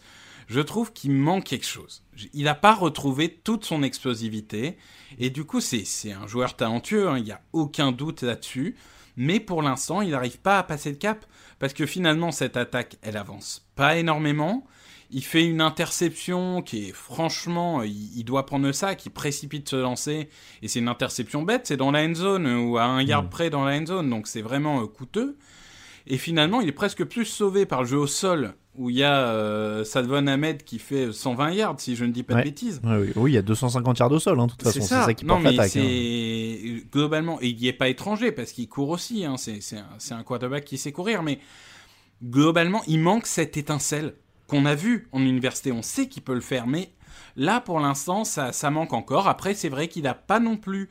je 0.47 0.61
trouve 0.61 0.93
qu'il 0.93 1.11
manque 1.11 1.43
quelque 1.43 1.65
chose. 1.65 2.03
Il 2.33 2.45
n'a 2.45 2.55
pas 2.55 2.73
retrouvé 2.73 3.29
toute 3.43 3.65
son 3.65 3.83
explosivité. 3.83 4.77
Et 5.19 5.29
du 5.29 5.43
coup, 5.43 5.59
c'est 5.59 6.11
un 6.11 6.25
joueur 6.25 6.55
talentueux, 6.55 7.09
hein, 7.09 7.17
il 7.17 7.25
n'y 7.25 7.31
a 7.31 7.41
aucun 7.51 7.91
doute 7.91 8.21
là-dessus. 8.21 8.75
Mais 9.17 9.39
pour 9.39 9.61
l'instant, 9.61 10.01
il 10.01 10.11
n'arrive 10.11 10.39
pas 10.39 10.57
à 10.59 10.63
passer 10.63 10.89
le 10.89 10.95
cap. 10.95 11.25
Parce 11.59 11.73
que 11.73 11.85
finalement, 11.85 12.31
cette 12.31 12.55
attaque, 12.55 12.97
elle 13.01 13.17
avance 13.17 13.67
pas 13.75 13.97
énormément. 13.97 14.65
Il 15.09 15.23
fait 15.23 15.45
une 15.45 15.61
interception 15.61 16.61
qui 16.61 16.89
est 16.89 16.93
franchement, 16.93 17.81
il, 17.81 18.17
il 18.17 18.23
doit 18.23 18.45
prendre 18.45 18.71
ça, 18.71 18.95
qui 18.95 19.09
précipite 19.09 19.67
se 19.67 19.75
lancer. 19.75 20.29
Et 20.61 20.67
c'est 20.67 20.79
une 20.79 20.87
interception 20.87 21.43
bête, 21.43 21.67
c'est 21.67 21.77
dans 21.77 21.91
la 21.91 22.05
end 22.05 22.13
zone 22.13 22.47
ou 22.47 22.77
à 22.77 22.83
un 22.83 23.01
yard 23.01 23.29
près 23.29 23.49
dans 23.49 23.65
la 23.65 23.77
end 23.77 23.85
zone. 23.85 24.09
Donc 24.09 24.27
c'est 24.27 24.41
vraiment 24.41 24.81
euh, 24.81 24.87
coûteux. 24.87 25.37
Et 26.05 26.17
finalement, 26.17 26.61
il 26.61 26.69
est 26.69 26.73
presque 26.73 27.03
plus 27.03 27.25
sauvé 27.25 27.65
par 27.65 27.81
le 27.81 27.87
jeu 27.87 27.97
au 27.97 28.07
sol 28.07 28.53
où 28.77 28.89
il 28.89 28.97
y 28.97 29.03
a 29.03 29.27
euh, 29.29 29.83
Ahmed 30.27 30.63
qui 30.63 30.79
fait 30.79 31.11
120 31.11 31.51
yards, 31.51 31.79
si 31.79 31.95
je 31.95 32.05
ne 32.05 32.11
dis 32.11 32.23
pas 32.23 32.35
Ouais. 32.35 32.41
de 32.41 32.45
bêtises. 32.45 32.79
Ouais, 32.83 32.97
oui, 32.97 33.11
oui, 33.15 33.31
il 33.31 33.33
y 33.35 33.37
a 33.37 33.41
250 33.41 33.97
yards 33.99 34.11
au 34.11 34.19
sol, 34.19 34.39
hein, 34.39 34.45
de 34.45 34.51
toute 34.51 34.63
façon, 34.63 34.81
c'est 34.81 34.87
ça. 34.87 35.13
qui 35.13 35.25
non, 35.25 35.35
porte 35.41 35.45
l'attaque. 35.45 35.75
hein. 35.75 35.81
c'est 35.83 36.83
globalement, 36.91 37.41
et 37.41 37.47
il 37.47 37.57
n'y 37.57 37.67
est 37.67 37.73
pas 37.73 37.89
étranger 37.89 38.31
parce 38.31 38.51
qu'il 38.51 38.69
court 38.69 38.89
aussi. 38.89 39.25
Hein, 39.25 39.35
c'est 39.37 39.61
c'est 39.61 39.77
un, 39.77 39.87
c'est 39.97 40.13
un 40.13 40.23
quarterback 40.23 40.63
qui 40.65 40.77
sait 40.77 40.91
courir, 40.91 41.23
mais 41.23 41.39
globalement, 42.23 42.81
il 42.87 42.99
manque 42.99 43.25
cette 43.27 43.57
étincelle 43.57 44.13
qu'on 44.47 44.65
a 44.65 44.75
vue 44.75 45.07
en 45.11 45.21
université. 45.21 45.71
On 45.71 45.81
sait 45.81 46.07
qu'il 46.07 46.23
peut 46.23 46.33
le 46.35 46.41
faire, 46.41 46.67
mais 46.67 46.89
là, 47.35 47.59
pour 47.59 47.79
l'instant, 47.79 48.23
ça, 48.23 48.51
ça 48.53 48.69
manque 48.71 48.93
encore. 48.93 49.27
Après, 49.27 49.53
c'est 49.53 49.69
vrai 49.69 49.87
qu'il 49.87 50.03
n'a 50.03 50.13
pas 50.13 50.39
non 50.39 50.57
plus 50.57 50.89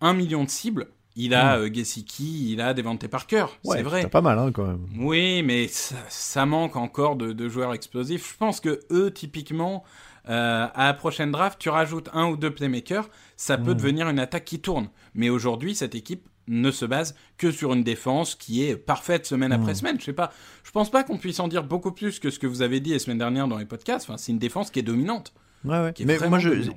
un 0.00 0.12
million 0.14 0.44
de 0.44 0.50
cibles. 0.50 0.88
Il 1.16 1.32
a 1.34 1.58
euh, 1.58 1.70
Gesicki, 1.72 2.52
il 2.52 2.60
a 2.60 2.74
Devante 2.74 3.06
Parker, 3.06 3.46
Hmm. 3.64 3.68
Ouais, 3.68 3.76
c'est 3.76 3.82
vrai. 3.82 4.02
t'as 4.02 4.08
pas 4.08 4.20
mal 4.20 4.38
hein, 4.38 4.50
quand 4.52 4.66
même. 4.66 4.86
Oui, 4.98 5.42
mais 5.42 5.68
ça, 5.68 5.96
ça 6.08 6.44
manque 6.46 6.76
encore 6.76 7.16
de, 7.16 7.32
de 7.32 7.48
joueurs 7.48 7.72
explosifs. 7.72 8.32
Je 8.32 8.36
pense 8.36 8.60
que 8.60 8.80
eux, 8.90 9.12
typiquement, 9.12 9.84
euh, 10.28 10.66
à 10.74 10.86
la 10.86 10.94
prochaine 10.94 11.30
draft, 11.30 11.58
tu 11.60 11.68
rajoutes 11.68 12.08
un 12.14 12.26
ou 12.26 12.36
deux 12.36 12.50
playmakers, 12.50 13.08
ça 13.36 13.58
peut 13.58 13.74
devenir 13.74 14.08
une 14.08 14.18
attaque 14.18 14.44
qui 14.44 14.60
tourne. 14.60 14.88
Mais 15.14 15.28
aujourd'hui, 15.30 15.74
cette 15.74 15.94
équipe 15.94 16.28
ne 16.48 16.70
se 16.70 16.84
base 16.84 17.14
que 17.38 17.50
sur 17.50 17.72
une 17.72 17.84
défense 17.84 18.34
qui 18.34 18.64
est 18.64 18.76
parfaite 18.76 19.24
semaine 19.24 19.52
après 19.52 19.74
semaine. 19.74 19.98
Je 20.00 20.04
sais 20.06 20.12
pas. 20.12 20.32
Je 20.62 20.70
pense 20.72 20.90
pas 20.90 21.02
qu'on 21.04 21.16
puisse 21.16 21.40
en 21.40 21.48
dire 21.48 21.62
beaucoup 21.64 21.92
plus 21.92 22.18
que 22.18 22.28
ce 22.30 22.38
que 22.38 22.46
vous 22.46 22.60
avez 22.62 22.80
dit 22.80 22.92
la 22.92 22.98
semaine 22.98 23.18
dernière 23.18 23.48
dans 23.48 23.56
les 23.58 23.64
podcasts. 23.64 24.08
Enfin, 24.08 24.18
c'est 24.18 24.32
une 24.32 24.38
défense 24.38 24.70
qui 24.70 24.78
est 24.80 24.82
dominante. 24.82 25.32
Ouais, 25.64 25.80
ouais. 25.80 25.92
Qui 25.94 26.02
est 26.02 26.06
Mais 26.06 26.18
moi, 26.28 26.38
je, 26.38 26.50
dominante. 26.50 26.76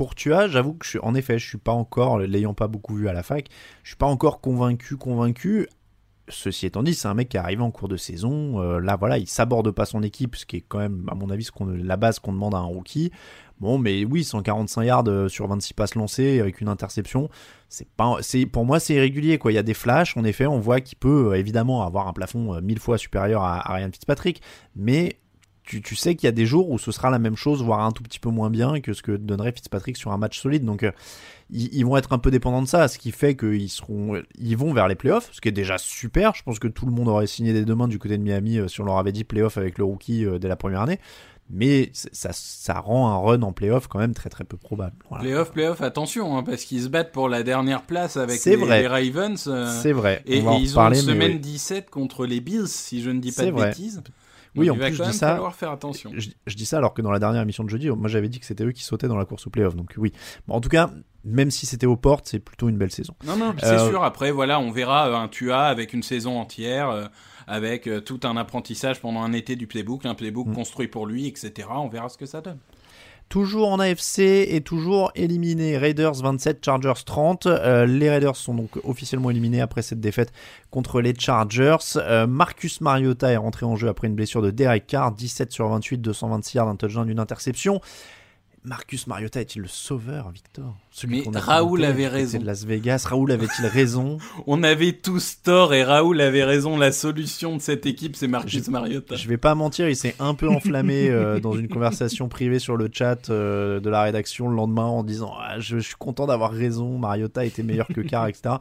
Pour 0.00 0.14
Tua, 0.14 0.48
j'avoue 0.48 0.72
que 0.72 0.86
je 0.86 0.90
suis, 0.92 0.98
en 1.02 1.14
effet, 1.14 1.38
je 1.38 1.46
suis 1.46 1.58
pas 1.58 1.72
encore, 1.72 2.20
l'ayant 2.20 2.54
pas 2.54 2.68
beaucoup 2.68 2.94
vu 2.94 3.10
à 3.10 3.12
la 3.12 3.22
fac, 3.22 3.48
je 3.82 3.90
suis 3.90 3.98
pas 3.98 4.06
encore 4.06 4.40
convaincu, 4.40 4.96
convaincu. 4.96 5.68
Ceci 6.30 6.64
étant 6.64 6.82
dit, 6.82 6.94
c'est 6.94 7.06
un 7.06 7.12
mec 7.12 7.28
qui 7.28 7.36
est 7.36 7.40
arrivé 7.40 7.60
en 7.60 7.70
cours 7.70 7.88
de 7.88 7.98
saison. 7.98 8.62
euh, 8.62 8.80
là, 8.80 8.96
voilà, 8.96 9.18
il 9.18 9.28
s'aborde 9.28 9.70
pas 9.72 9.84
son 9.84 10.02
équipe, 10.02 10.36
ce 10.36 10.46
qui 10.46 10.56
est 10.56 10.64
quand 10.66 10.78
même, 10.78 11.04
à 11.10 11.14
mon 11.14 11.28
avis, 11.28 11.44
ce 11.44 11.52
qu'on, 11.52 11.66
la 11.66 11.98
base 11.98 12.18
qu'on 12.18 12.32
demande 12.32 12.54
à 12.54 12.58
un 12.60 12.64
rookie. 12.64 13.12
Bon, 13.58 13.76
mais 13.76 14.06
oui, 14.06 14.24
145 14.24 14.84
yards 14.84 15.04
euh, 15.08 15.28
sur 15.28 15.46
26 15.46 15.74
passes 15.74 15.94
lancées 15.94 16.40
avec 16.40 16.62
une 16.62 16.68
interception, 16.68 17.28
c'est 17.68 17.86
pas, 17.90 18.16
c'est 18.22 18.46
pour 18.46 18.64
moi 18.64 18.80
c'est 18.80 18.94
irrégulier 18.94 19.36
quoi. 19.36 19.52
Il 19.52 19.56
y 19.56 19.58
a 19.58 19.62
des 19.62 19.74
flashs, 19.74 20.16
en 20.16 20.24
effet, 20.24 20.46
on 20.46 20.60
voit 20.60 20.80
qu'il 20.80 20.96
peut 20.96 21.32
euh, 21.32 21.34
évidemment 21.34 21.82
avoir 21.84 22.08
un 22.08 22.14
plafond 22.14 22.58
mille 22.62 22.80
fois 22.80 22.96
supérieur 22.96 23.42
à, 23.42 23.70
à 23.70 23.74
Ryan 23.74 23.90
Fitzpatrick, 23.92 24.40
mais 24.74 25.18
tu, 25.70 25.80
tu 25.82 25.94
sais 25.94 26.16
qu'il 26.16 26.26
y 26.26 26.28
a 26.28 26.32
des 26.32 26.46
jours 26.46 26.68
où 26.68 26.80
ce 26.80 26.90
sera 26.90 27.10
la 27.10 27.20
même 27.20 27.36
chose, 27.36 27.62
voire 27.62 27.84
un 27.84 27.92
tout 27.92 28.02
petit 28.02 28.18
peu 28.18 28.28
moins 28.28 28.50
bien 28.50 28.80
que 28.80 28.92
ce 28.92 29.02
que 29.02 29.12
donnerait 29.12 29.52
Fitzpatrick 29.52 29.96
sur 29.96 30.10
un 30.10 30.18
match 30.18 30.40
solide. 30.40 30.64
Donc 30.64 30.82
euh, 30.82 30.90
ils, 31.48 31.72
ils 31.72 31.86
vont 31.86 31.96
être 31.96 32.12
un 32.12 32.18
peu 32.18 32.32
dépendants 32.32 32.62
de 32.62 32.66
ça, 32.66 32.88
ce 32.88 32.98
qui 32.98 33.12
fait 33.12 33.36
qu'ils 33.36 33.70
seront, 33.70 34.20
ils 34.36 34.56
vont 34.56 34.72
vers 34.72 34.88
les 34.88 34.96
playoffs, 34.96 35.28
ce 35.30 35.40
qui 35.40 35.48
est 35.48 35.52
déjà 35.52 35.78
super. 35.78 36.34
Je 36.34 36.42
pense 36.42 36.58
que 36.58 36.66
tout 36.66 36.86
le 36.86 36.92
monde 36.92 37.06
aurait 37.06 37.28
signé 37.28 37.52
des 37.52 37.64
deux 37.64 37.76
mains 37.76 37.86
du 37.86 38.00
côté 38.00 38.18
de 38.18 38.22
Miami 38.24 38.58
euh, 38.58 38.66
si 38.66 38.80
on 38.80 38.84
leur 38.84 38.98
avait 38.98 39.12
dit 39.12 39.22
playoff 39.22 39.58
avec 39.58 39.78
le 39.78 39.84
rookie 39.84 40.26
euh, 40.26 40.40
dès 40.40 40.48
la 40.48 40.56
première 40.56 40.80
année. 40.80 40.98
Mais 41.52 41.90
ça, 41.94 42.30
ça 42.32 42.80
rend 42.80 43.08
un 43.08 43.16
run 43.16 43.42
en 43.42 43.52
playoff 43.52 43.86
quand 43.86 43.98
même 44.00 44.14
très 44.14 44.30
très 44.30 44.44
peu 44.44 44.56
probable. 44.56 44.96
Voilà. 45.08 45.22
Playoff, 45.22 45.52
playoff, 45.52 45.82
attention, 45.82 46.36
hein, 46.36 46.42
parce 46.42 46.64
qu'ils 46.64 46.82
se 46.82 46.88
battent 46.88 47.12
pour 47.12 47.28
la 47.28 47.44
dernière 47.44 47.82
place 47.82 48.16
avec 48.16 48.44
les, 48.44 48.86
Ravens. 48.86 49.46
euh, 49.48 49.80
C'est 49.82 49.92
vrai. 49.92 50.22
Et, 50.26 50.42
on 50.42 50.58
ils 50.58 50.78
ont 50.78 50.88
une 50.88 50.94
semaine 50.96 51.32
oui. 51.32 51.40
17 51.40 51.90
contre 51.90 52.26
les 52.26 52.40
Bills, 52.40 52.68
si 52.68 53.02
je 53.02 53.10
ne 53.10 53.20
dis 53.20 53.32
pas 53.32 53.46
de 53.46 53.50
vrai. 53.50 53.68
bêtises. 53.70 54.02
Oui, 54.56 54.68
en 54.70 54.74
il 54.74 54.80
va 54.80 54.86
plus, 54.86 54.96
je 54.96 55.02
dis 55.04 55.12
ça- 55.12 55.28
falloir 55.32 55.54
faire 55.54 55.70
attention. 55.70 56.10
Je, 56.16 56.30
je 56.46 56.56
dis 56.56 56.66
ça 56.66 56.78
alors 56.78 56.92
que 56.94 57.02
dans 57.02 57.10
la 57.10 57.18
dernière 57.18 57.42
émission 57.42 57.62
de 57.64 57.68
jeudi, 57.68 57.88
moi 57.90 58.08
j'avais 58.08 58.28
dit 58.28 58.40
que 58.40 58.46
c'était 58.46 58.64
eux 58.64 58.72
qui 58.72 58.82
sautaient 58.82 59.08
dans 59.08 59.16
la 59.16 59.24
course 59.24 59.46
au 59.46 59.50
playoff. 59.50 59.76
Donc 59.76 59.94
oui. 59.96 60.12
Bon, 60.48 60.54
en 60.54 60.60
tout 60.60 60.68
cas, 60.68 60.90
même 61.24 61.50
si 61.50 61.66
c'était 61.66 61.86
aux 61.86 61.96
portes, 61.96 62.26
c'est 62.26 62.38
plutôt 62.40 62.68
une 62.68 62.76
belle 62.78 62.90
saison. 62.90 63.14
Non, 63.26 63.36
non, 63.36 63.54
c'est 63.58 63.66
Euh, 63.66 63.88
sûr. 63.90 64.02
Après, 64.02 64.30
voilà, 64.30 64.58
on 64.60 64.70
verra 64.70 65.08
euh, 65.08 65.14
un 65.14 65.28
TUA 65.28 65.66
avec 65.66 65.92
une 65.92 66.02
saison 66.02 66.38
entière, 66.38 66.88
euh, 66.90 67.04
avec 67.46 67.86
euh, 67.86 68.00
tout 68.00 68.20
un 68.24 68.36
apprentissage 68.36 69.00
pendant 69.00 69.22
un 69.22 69.32
été 69.32 69.54
du 69.56 69.66
playbook, 69.66 70.04
un 70.06 70.14
playbook 70.14 70.48
Mm. 70.48 70.54
construit 70.54 70.88
pour 70.88 71.06
lui, 71.06 71.26
etc. 71.26 71.68
On 71.72 71.88
verra 71.88 72.08
ce 72.08 72.16
que 72.18 72.26
ça 72.26 72.40
donne. 72.40 72.58
Toujours 73.30 73.70
en 73.70 73.78
AFC 73.78 74.18
et 74.18 74.60
toujours 74.60 75.12
éliminé. 75.14 75.78
Raiders 75.78 76.14
27, 76.14 76.64
Chargers 76.64 77.04
30. 77.06 77.46
Euh, 77.46 77.86
les 77.86 78.10
Raiders 78.10 78.34
sont 78.34 78.54
donc 78.54 78.70
officiellement 78.82 79.30
éliminés 79.30 79.60
après 79.60 79.82
cette 79.82 80.00
défaite 80.00 80.32
contre 80.72 81.00
les 81.00 81.14
Chargers. 81.16 81.76
Euh, 81.94 82.26
Marcus 82.26 82.80
Mariota 82.80 83.30
est 83.30 83.36
rentré 83.36 83.64
en 83.66 83.76
jeu 83.76 83.86
après 83.86 84.08
une 84.08 84.16
blessure 84.16 84.42
de 84.42 84.50
Derek 84.50 84.84
Carr. 84.88 85.12
17 85.12 85.52
sur 85.52 85.68
28, 85.68 85.98
226 85.98 86.56
yards, 86.56 86.66
un 86.66 86.74
touchdown, 86.74 87.08
une 87.08 87.20
interception. 87.20 87.80
Marcus 88.62 89.06
Mariota 89.06 89.40
est-il 89.40 89.62
le 89.62 89.68
sauveur, 89.68 90.30
Victor? 90.30 90.76
Mais 91.08 91.22
Raoul 91.34 91.82
avait 91.82 92.08
raison. 92.08 92.38
de 92.38 92.44
Las 92.44 92.64
Vegas. 92.64 93.06
Raoul 93.08 93.32
avait-il 93.32 93.66
raison? 93.72 94.18
On 94.46 94.62
avait 94.62 94.92
tous 94.92 95.38
tort 95.42 95.72
et 95.72 95.82
Raoul 95.82 96.20
avait 96.20 96.44
raison. 96.44 96.76
La 96.76 96.92
solution 96.92 97.56
de 97.56 97.62
cette 97.62 97.86
équipe, 97.86 98.16
c'est 98.16 98.28
Marcus 98.28 98.68
Mariota. 98.68 99.16
Je 99.16 99.28
vais 99.28 99.38
pas 99.38 99.54
mentir, 99.54 99.88
il 99.88 99.96
s'est 99.96 100.14
un 100.18 100.34
peu 100.34 100.46
enflammé 100.48 101.08
euh, 101.08 101.40
dans 101.40 101.54
une 101.54 101.68
conversation 101.68 102.28
privée 102.28 102.58
sur 102.58 102.76
le 102.76 102.90
chat 102.92 103.30
euh, 103.30 103.80
de 103.80 103.88
la 103.88 104.02
rédaction 104.02 104.48
le 104.48 104.56
lendemain 104.56 104.84
en 104.84 105.04
disant 105.04 105.32
ah, 105.40 105.58
je, 105.58 105.78
suis 105.78 105.96
content 105.98 106.26
d'avoir 106.26 106.52
raison. 106.52 106.98
Mariota 106.98 107.46
était 107.46 107.62
meilleur 107.62 107.88
que 107.88 108.02
Carr, 108.02 108.26
etc. 108.28 108.56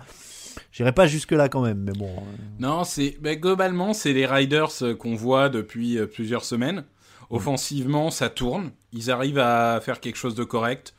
J'irai 0.71 0.93
pas 0.93 1.07
jusque 1.07 1.31
là 1.33 1.49
quand 1.49 1.61
même, 1.61 1.79
mais 1.79 1.93
bon. 1.93 2.09
Euh. 2.09 2.35
Non, 2.59 2.85
c'est 2.85 3.17
globalement 3.21 3.93
c'est 3.93 4.13
les 4.13 4.25
Riders 4.25 4.97
qu'on 4.97 5.15
voit 5.15 5.49
depuis 5.49 5.97
plusieurs 6.07 6.45
semaines. 6.45 6.85
Offensivement, 7.29 8.11
ça 8.11 8.29
tourne. 8.29 8.71
Ils 8.93 9.11
arrivent 9.11 9.39
à 9.39 9.79
faire 9.81 9.99
quelque 9.99 10.15
chose 10.15 10.35
de 10.35 10.43
correct 10.43 10.93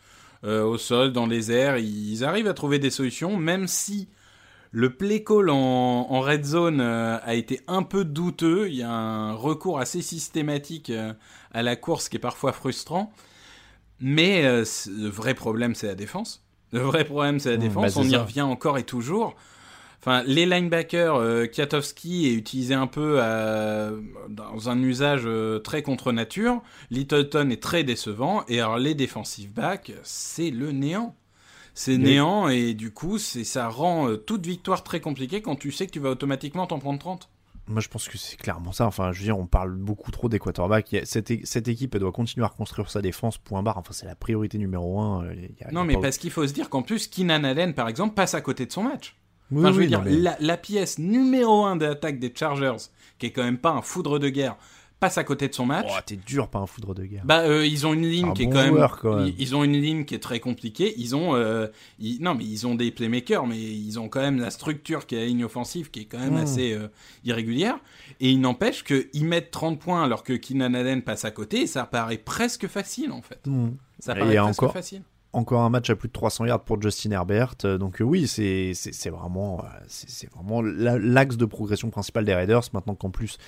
euh, 0.45 0.63
au 0.63 0.79
sol, 0.79 1.13
dans 1.13 1.27
les 1.27 1.53
airs. 1.53 1.79
Ils 1.79 2.25
arrivent 2.25 2.49
à 2.49 2.55
trouver 2.55 2.79
des 2.79 2.91
solutions, 2.91 3.37
même 3.37 3.67
si 3.67 4.09
le 4.73 4.95
play 4.95 5.25
call 5.25 5.51
en, 5.51 6.21
red 6.21 6.45
zone 6.45 6.81
euh, 6.81 7.19
a 7.23 7.35
été 7.35 7.61
un 7.67 7.83
peu 7.83 8.05
douteux. 8.05 8.69
Il 8.69 8.77
y 8.77 8.83
a 8.83 8.91
un 8.91 9.35
recours 9.35 9.81
assez 9.81 10.03
systématique 10.03 10.91
euh, 10.91 11.13
à 11.53 11.63
la 11.63 11.77
course 11.77 12.09
qui 12.09 12.17
est 12.17 12.21
parfois 12.21 12.53
frustrant. 12.53 13.13
Mais 14.03 14.43
le 14.43 15.09
vrai 15.09 15.35
problème, 15.35 15.75
c'est 15.75 15.87
la 15.87 15.95
défense. 15.95 16.43
Le 16.73 16.81
vrai 16.81 17.05
problème, 17.05 17.39
c'est 17.39 17.51
la 17.51 17.57
mmh, 17.59 17.61
défense. 17.61 17.95
Bah, 17.95 18.01
On 18.01 18.09
y 18.09 18.17
revient 18.17 18.41
encore 18.41 18.79
et 18.79 18.85
toujours. 18.85 19.37
Enfin, 20.01 20.23
les 20.27 20.47
linebackers, 20.47 21.17
euh, 21.17 21.47
Kiatowski 21.47 22.27
est 22.27 22.33
utilisé 22.33 22.73
un 22.73 22.87
peu 22.87 23.19
euh, 23.19 24.01
dans 24.31 24.71
un 24.71 24.83
usage 24.83 25.23
euh, 25.27 25.59
très 25.59 25.83
contre 25.83 26.11
nature. 26.13 26.63
Littleton 26.91 27.51
est 27.51 27.63
très 27.63 27.85
décevant. 27.85 28.43
Et 28.49 28.61
alors, 28.61 28.79
les 28.79 28.95
defensive 28.95 29.53
backs, 29.53 29.93
c'est 30.03 30.51
le 30.51 30.73
néant. 30.73 31.15
C'est 31.75 31.99
néant 31.99 32.49
et 32.49 32.75
du 32.75 32.93
coup, 32.93 33.17
ça 33.19 33.69
rend 33.69 34.17
toute 34.17 34.45
victoire 34.45 34.83
très 34.83 35.01
compliquée 35.01 35.41
quand 35.41 35.55
tu 35.55 35.71
sais 35.71 35.87
que 35.87 35.93
tu 35.93 36.01
vas 36.01 36.11
automatiquement 36.11 36.67
t'en 36.67 36.79
prendre 36.79 36.99
30. 36.99 37.31
Moi, 37.69 37.81
je 37.81 37.89
pense 37.89 38.09
que 38.09 38.19
c'est 38.19 38.37
clairement 38.37 38.73
ça. 38.73 38.87
Enfin, 38.87 39.13
je 39.13 39.21
veux 39.21 39.25
dire, 39.25 39.39
on 39.39 39.47
parle 39.47 39.77
beaucoup 39.77 40.11
trop 40.11 40.29
des 40.29 40.39
quarterbacks. 40.39 40.97
Cette, 41.05 41.47
cette, 41.47 41.69
équipe, 41.69 41.95
elle 41.95 42.01
doit 42.01 42.13
continuer 42.13 42.45
à 42.45 42.49
reconstruire 42.49 42.91
sa 42.91 43.01
défense, 43.01 43.39
point 43.39 43.63
barre. 43.63 43.79
Enfin, 43.79 43.93
c'est 43.93 44.07
la 44.07 44.17
priorité 44.17 44.59
numéro 44.59 45.01
un. 45.01 45.25
non, 45.71 45.85
mais 45.85 45.97
parce 46.01 46.19
qu'il 46.19 46.33
faut 46.33 46.47
se 46.47 46.53
dire 46.53 46.69
qu'en 46.69 46.83
plus, 46.83 47.07
Keenan 47.07 47.45
Allen, 47.45 47.73
par 47.73 47.89
exemple, 47.89 48.15
passe 48.15 48.35
à 48.35 48.41
côté 48.41 48.67
de 48.67 48.73
son 48.73 48.83
match 48.83 49.15
je 49.53 49.57
veux 49.59 49.87
dire, 49.87 50.03
la, 50.05 50.57
pièce 50.57 50.99
numéro 50.99 51.65
1 51.65 51.77
de 51.77 51.87
l'attaque 51.87 52.19
des 52.19 52.33
Chargers, 52.35 52.89
qui 53.19 53.27
est 53.27 53.31
quand 53.31 53.45
même 53.45 53.59
pas 53.59 53.71
un 53.71 53.83
foudre 53.83 54.19
de 54.19 54.29
guerre, 54.29 54.57
passe 55.01 55.17
à 55.19 55.25
côté 55.25 55.49
de 55.49 55.55
son 55.55 55.67
match. 55.67 55.89
Oh, 55.91 55.99
t'es 56.05 56.17
dur, 56.17 56.49
pas 56.49 56.59
un 56.59 56.67
foudre 56.67 56.95
de 56.95 57.05
guerre. 57.05 57.23
Bah, 57.25 57.41
euh, 57.41 57.67
ils 57.67 57.87
ont 57.87 57.95
une 57.95 58.07
ligne 58.07 58.33
qui 58.35 58.43
est 58.43 58.51
quand 58.51 58.63
même, 58.63 59.35
Ils, 59.39 59.57
ont 59.57 59.65
une 59.65 59.81
ligne 59.81 60.05
qui 60.05 60.15
est 60.15 60.21
très 60.21 60.41
compliquée. 60.41 60.95
Ils 60.99 61.17
ont, 61.17 61.35
euh, 61.35 61.67
non, 62.21 62.35
mais 62.35 62.45
ils 62.45 62.67
ont 62.67 62.75
des 62.75 62.91
playmakers, 62.91 63.47
mais 63.47 63.59
ils 63.59 63.99
ont 63.99 64.09
quand 64.09 64.21
même 64.21 64.39
la 64.39 64.51
structure 64.51 65.07
qui 65.07 65.17
est 65.17 65.21
la 65.21 65.27
ligne 65.27 65.45
offensive 65.45 65.91
qui 65.91 66.01
est 66.01 66.05
quand 66.05 66.19
même 66.19 66.35
hmm. 66.35 66.43
assez 66.43 66.73
euh, 66.73 66.89
irrégulière. 67.25 67.79
Et 68.21 68.31
il 68.31 68.41
n'empêche 68.41 68.85
qu'ils 68.85 69.25
mettent 69.25 69.51
30 69.51 69.81
points 69.81 70.05
alors 70.05 70.23
que 70.23 70.35
Keenan 70.35 70.75
Allen 70.75 71.03
passe 71.03 71.25
à 71.25 71.31
côté. 71.31 71.63
Et 71.63 71.67
ça 71.67 71.85
paraît 71.85 72.19
presque 72.19 72.69
facile 72.69 73.11
en 73.11 73.23
fait. 73.23 73.41
Hmm. 73.47 73.71
Ça 73.99 74.15
paraît 74.15 74.37
presque 74.37 74.63
encore, 74.63 74.73
facile 74.75 75.03
encore 75.33 75.63
un 75.63 75.71
match 75.71 75.91
à 75.91 75.97
plus 75.97 76.09
de 76.09 76.13
300 76.13 76.47
yards 76.47 76.65
pour 76.65 76.81
Justin 76.81 77.13
Herbert. 77.13 77.55
Euh, 77.65 77.79
donc 77.79 78.01
euh, 78.01 78.05
oui, 78.05 78.27
c'est 78.27 78.73
vraiment, 79.11 79.61
euh, 79.61 79.79
c'est 79.87 80.31
vraiment 80.33 80.63
l'axe 80.63 81.37
de 81.37 81.45
progression 81.45 81.91
principal 81.91 82.25
des 82.25 82.35
Raiders. 82.35 82.63
Maintenant 82.73 82.95
qu'en 82.95 83.11
plus 83.11 83.39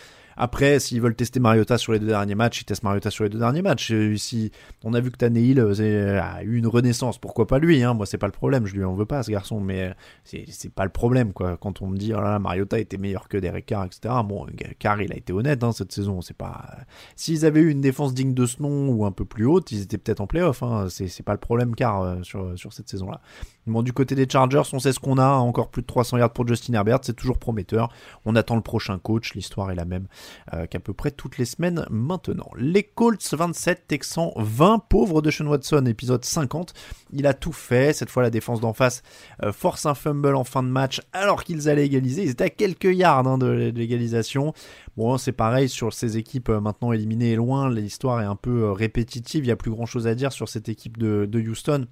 après, 0.43 0.81
s'ils 0.81 1.01
veulent 1.01 1.15
tester 1.15 1.39
Mariota 1.39 1.79
sur 1.79 1.93
les 1.93 2.01
deux 2.01 2.09
derniers 2.09 2.35
matchs, 2.35 2.63
ils 2.63 2.65
testent 2.65 2.83
Mariota 2.83 3.13
sur 3.13 3.23
les 3.23 3.31
deux 3.31 3.39
derniers 3.39 3.63
matchs. 3.63 3.93
Si 4.17 4.51
on 4.83 4.93
a 4.93 4.99
vu 4.99 5.13
que 5.13 5.17
Tannehill 5.17 5.61
euh, 5.61 6.21
a 6.21 6.43
eu 6.43 6.57
une 6.57 6.67
renaissance, 6.67 7.17
pourquoi 7.17 7.47
pas 7.47 7.61
lui 7.61 7.81
hein 7.85 7.95
Moi, 7.95 8.07
c'est 8.07 8.19
pas 8.19 8.27
le 8.27 8.33
problème. 8.33 8.67
Je 8.67 8.75
lui 8.75 8.83
en 8.83 8.93
veux 8.93 9.07
pas, 9.07 9.23
ce 9.23 9.31
garçon, 9.31 9.61
mais 9.61 9.95
c'est 10.25 10.75
pas 10.75 10.83
le 10.83 10.91
problème, 10.91 11.33
quoi. 11.33 11.57
Quand 11.59 11.81
on 11.81 11.87
me 11.87 11.97
dit, 11.97 12.13
oh 12.13 12.21
là, 12.21 12.41
Mariota 12.41 12.81
était 12.81 12.97
meilleur 12.97 13.29
que 13.29 13.37
Derek 13.37 13.67
Carr, 13.67 13.85
etc. 13.85 14.13
Bon, 14.25 14.45
Carr, 14.81 15.01
il 15.01 15.13
a 15.13 15.17
été 15.17 15.33
honnête 15.33 15.63
hein, 15.63 15.71
cette 15.71 15.93
saison. 15.93 16.23
C'est 16.23 16.37
pas. 16.37 16.67
S'ils 17.15 17.47
avaient 17.47 17.61
eu 17.61 17.71
une 17.71 17.81
défense 17.81 18.13
digne 18.13 18.35
de 18.35 18.45
ce 18.45 18.61
nom 18.61 18.89
ou 18.89 19.05
un 19.05 19.13
peu 19.13 19.25
plus 19.25 19.47
haute, 19.47 19.71
ils 19.71 19.83
étaient 19.83 19.99
peut-être 19.99 20.21
en 20.21 20.27
playoff. 20.27 20.65
Hein. 20.65 20.89
C'est 20.89 21.23
pas 21.23 21.35
le 21.35 21.39
problème, 21.39 21.77
Carr, 21.77 22.03
euh, 22.03 22.23
sur, 22.25 22.59
sur 22.59 22.73
cette 22.73 22.89
saison-là. 22.89 23.21
Bon, 23.69 23.83
du 23.83 23.93
côté 23.93 24.17
des 24.17 24.29
Chargers, 24.29 24.63
on 24.73 24.81
sait 24.81 24.93
ce 24.93 24.99
qu'on 24.99 25.19
a. 25.19 25.29
Encore 25.29 25.71
plus 25.71 25.83
de 25.83 25.87
300 25.87 26.19
yards 26.19 26.33
pour 26.33 26.49
Justin 26.49 26.75
Herbert. 26.75 26.99
C'est 27.03 27.15
toujours 27.15 27.39
prometteur. 27.39 27.91
On 28.25 28.35
attend 28.35 28.57
le 28.57 28.61
prochain 28.61 28.99
coach. 28.99 29.35
L'histoire 29.35 29.71
est 29.71 29.77
la 29.77 29.85
même 29.85 30.09
euh, 30.53 30.67
qu'à 30.67 30.81
peu 30.81 30.93
près 30.93 31.11
toutes 31.11 31.39
les 31.39 31.45
semaines 31.45 31.87
maintenant. 31.91 32.51
Les 32.57 32.83
Colts 32.83 33.35
27, 33.35 33.87
Texans 33.89 34.33
20. 34.37 34.81
Pauvre 34.89 35.23
de 35.23 35.31
Sean 35.31 35.47
Watson, 35.47 35.85
épisode 35.87 36.25
50. 36.25 36.75
Il 37.13 37.27
a 37.27 37.35
tout 37.35 37.53
fait. 37.53 37.93
Cette 37.93 38.11
fois, 38.11 38.23
la 38.23 38.31
défense 38.31 38.61
d'en 38.61 38.73
face 38.73 39.03
euh, 39.43 39.53
force 39.53 39.87
un 39.87 39.95
fumble 39.95 40.35
en 40.35 40.45
fin 40.45 40.63
de 40.63 40.69
match 40.69 41.01
alors 41.13 41.45
qu'ils 41.45 41.69
allaient 41.69 41.87
égaliser. 41.87 42.25
Ils 42.25 42.31
étaient 42.31 42.45
à 42.45 42.51
quelques 42.51 42.85
yards 42.85 43.27
hein, 43.27 43.39
de 43.39 43.73
l'égalisation. 43.75 44.53
Bon, 44.97 45.17
c'est 45.19 45.33
pareil 45.33 45.69
sur 45.69 45.93
ces 45.93 46.17
équipes 46.17 46.49
euh, 46.49 46.61
maintenant 46.61 46.93
éliminées 46.93 47.33
et 47.33 47.37
loin. 47.37 47.71
L'histoire 47.71 48.21
est 48.21 48.27
un 48.27 48.37
peu 48.37 48.71
répétitive. 48.71 49.45
Il 49.45 49.49
n'y 49.49 49.53
a 49.53 49.57
plus 49.57 49.71
grand 49.71 49.87
chose 49.87 50.07
à 50.07 50.15
dire 50.15 50.33
sur 50.33 50.49
cette 50.49 50.69
équipe 50.69 50.99
de 50.99 51.41
Houston 51.41 51.87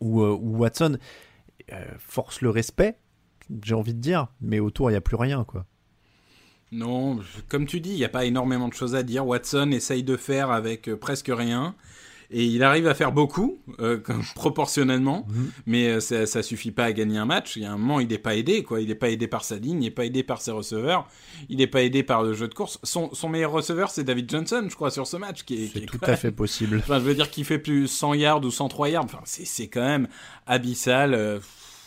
où, 0.00 0.22
euh, 0.22 0.36
Watson 0.40 0.98
force 1.98 2.42
le 2.42 2.50
respect, 2.50 2.98
j'ai 3.62 3.74
envie 3.74 3.94
de 3.94 4.00
dire, 4.00 4.28
mais 4.40 4.60
autour, 4.60 4.90
il 4.90 4.92
n'y 4.92 4.98
a 4.98 5.00
plus 5.00 5.16
rien, 5.16 5.44
quoi. 5.44 5.64
Non, 6.74 7.20
comme 7.48 7.66
tu 7.66 7.80
dis, 7.80 7.90
il 7.90 7.96
n'y 7.96 8.04
a 8.04 8.08
pas 8.08 8.24
énormément 8.24 8.66
de 8.66 8.74
choses 8.74 8.96
à 8.96 9.04
dire. 9.04 9.24
Watson 9.24 9.70
essaye 9.70 10.02
de 10.02 10.16
faire 10.16 10.50
avec 10.50 10.88
euh, 10.88 10.96
presque 10.96 11.30
rien. 11.32 11.76
Et 12.30 12.44
il 12.44 12.64
arrive 12.64 12.88
à 12.88 12.94
faire 12.94 13.12
beaucoup, 13.12 13.60
euh, 13.78 14.00
proportionnellement, 14.34 15.24
mhm. 15.28 15.50
mais 15.66 15.88
euh, 15.88 16.00
ça, 16.00 16.26
ça 16.26 16.42
suffit 16.42 16.72
pas 16.72 16.84
à 16.84 16.92
gagner 16.92 17.16
un 17.16 17.26
match. 17.26 17.54
Il 17.54 17.62
y 17.62 17.64
a 17.64 17.72
un 17.72 17.76
moment, 17.76 18.00
il 18.00 18.08
n'est 18.08 18.18
pas 18.18 18.34
aidé, 18.34 18.64
quoi. 18.64 18.80
Il 18.80 18.88
n'est 18.88 18.96
pas 18.96 19.10
aidé 19.10 19.28
par 19.28 19.44
sa 19.44 19.56
ligne, 19.56 19.82
il 19.82 19.84
n'est 19.84 19.90
pas 19.92 20.04
aidé 20.04 20.24
par 20.24 20.42
ses 20.42 20.50
receveurs, 20.50 21.06
il 21.48 21.58
n'est 21.58 21.68
pas 21.68 21.82
aidé 21.82 22.02
par 22.02 22.24
le 22.24 22.32
jeu 22.32 22.48
de 22.48 22.54
course. 22.54 22.80
Son, 22.82 23.14
son 23.14 23.28
meilleur 23.28 23.52
receveur, 23.52 23.90
c'est 23.90 24.02
David 24.02 24.28
Johnson, 24.28 24.66
je 24.68 24.74
crois, 24.74 24.90
sur 24.90 25.06
ce 25.06 25.16
match. 25.16 25.44
qui 25.44 25.64
est, 25.64 25.86
tout 25.86 25.98
à 26.02 26.16
fait 26.16 26.32
possible. 26.32 26.78
Enfin, 26.78 26.98
je 26.98 27.04
veux 27.04 27.14
dire 27.14 27.30
qu'il 27.30 27.44
fait 27.44 27.60
plus 27.60 27.86
100 27.86 28.14
yards 28.14 28.44
ou 28.44 28.50
103 28.50 28.88
yards. 28.88 29.04
Enfin, 29.04 29.20
c'est 29.24 29.68
quand 29.68 29.84
même 29.84 30.08
abyssal. 30.46 31.40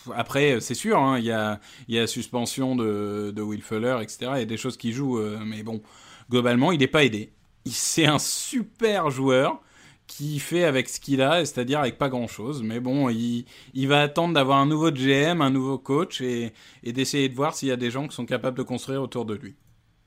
Euh, 0.10 0.14
après, 0.16 0.60
c'est 0.62 0.74
sûr, 0.74 0.98
hein, 0.98 1.20
il 1.20 1.26
y, 1.26 2.00
a, 2.00 2.08
suspension 2.08 2.76
de, 2.76 3.32
de 3.36 3.42
Will 3.42 3.62
Fuller, 3.62 3.98
etc. 4.02 4.32
Il 4.36 4.40
y 4.40 4.42
a 4.42 4.46
des 4.46 4.58
choses 4.58 4.78
qui 4.78 4.92
jouent, 4.92 5.20
mais 5.46 5.64
bon, 5.64 5.82
globalement, 6.30 6.72
il 6.72 6.80
n'est 6.80 6.88
pas 6.88 7.04
aidé. 7.04 7.32
C'est 7.66 8.06
un 8.06 8.20
super 8.20 9.10
joueur 9.10 9.62
qui 10.08 10.40
fait 10.40 10.64
avec 10.64 10.88
ce 10.88 11.00
qu'il 11.00 11.22
a, 11.22 11.44
c'est-à-dire 11.46 11.80
avec 11.80 11.98
pas 11.98 12.10
grand-chose. 12.10 12.64
Mais 12.64 12.80
bon, 12.80 13.10
il, 13.10 13.46
va 13.88 14.02
attendre 14.02 14.34
d'avoir 14.34 14.58
un 14.60 14.66
nouveau 14.66 14.92
GM, 14.92 15.42
un 15.42 15.50
nouveau 15.50 15.78
coach, 15.78 16.22
et 16.22 16.54
d'essayer 16.84 17.30
de 17.30 17.36
voir 17.36 17.54
s'il 17.56 17.68
y 17.68 17.72
a 17.72 17.78
des 17.78 17.92
gens 17.92 18.08
qui 18.08 18.16
sont 18.16 18.26
capables 18.26 18.58
de 18.58 18.64
construire 18.64 19.02
autour 19.02 19.26
de 19.26 19.36
lui. 19.36 19.56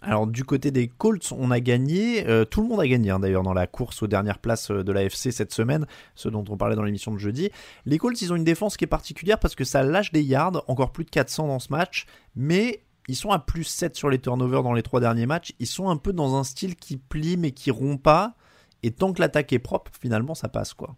Alors 0.02 0.26
du 0.26 0.44
côté 0.44 0.70
des 0.70 0.88
Colts, 0.88 1.32
on 1.32 1.50
a 1.50 1.60
gagné, 1.60 2.26
euh, 2.26 2.44
tout 2.44 2.62
le 2.62 2.68
monde 2.68 2.80
a 2.80 2.88
gagné 2.88 3.10
hein, 3.10 3.20
d'ailleurs 3.20 3.42
dans 3.42 3.52
la 3.52 3.66
course 3.66 4.02
aux 4.02 4.06
dernières 4.06 4.38
places 4.38 4.70
euh, 4.70 4.82
de 4.82 4.92
l'AFC 4.92 5.30
cette 5.30 5.52
semaine, 5.52 5.86
ce 6.14 6.28
dont 6.28 6.44
on 6.48 6.56
parlait 6.56 6.76
dans 6.76 6.82
l'émission 6.82 7.12
de 7.12 7.18
jeudi. 7.18 7.50
Les 7.84 7.98
Colts, 7.98 8.20
ils 8.22 8.32
ont 8.32 8.36
une 8.36 8.44
défense 8.44 8.76
qui 8.76 8.84
est 8.84 8.88
particulière 8.88 9.38
parce 9.38 9.54
que 9.54 9.64
ça 9.64 9.82
lâche 9.82 10.10
des 10.12 10.22
yards, 10.22 10.64
encore 10.68 10.92
plus 10.92 11.04
de 11.04 11.10
400 11.10 11.48
dans 11.48 11.58
ce 11.58 11.70
match, 11.70 12.06
mais 12.34 12.82
ils 13.08 13.16
sont 13.16 13.30
à 13.30 13.38
plus 13.38 13.64
7 13.64 13.94
sur 13.94 14.08
les 14.08 14.18
turnovers 14.18 14.62
dans 14.62 14.72
les 14.72 14.82
trois 14.82 15.00
derniers 15.00 15.26
matchs. 15.26 15.52
Ils 15.58 15.66
sont 15.66 15.90
un 15.90 15.96
peu 15.96 16.12
dans 16.12 16.34
un 16.36 16.44
style 16.44 16.76
qui 16.76 16.96
plie 16.96 17.36
mais 17.36 17.50
qui 17.50 17.70
rompt 17.70 18.02
pas. 18.02 18.34
Et 18.82 18.92
tant 18.92 19.12
que 19.12 19.20
l'attaque 19.20 19.52
est 19.52 19.58
propre, 19.58 19.90
finalement, 20.00 20.34
ça 20.34 20.48
passe, 20.48 20.72
quoi. 20.72 20.96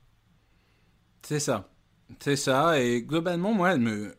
C'est 1.22 1.40
ça. 1.40 1.68
C'est 2.20 2.36
ça. 2.36 2.80
Et 2.80 3.02
globalement, 3.02 3.52
moi, 3.52 3.76
me... 3.76 4.14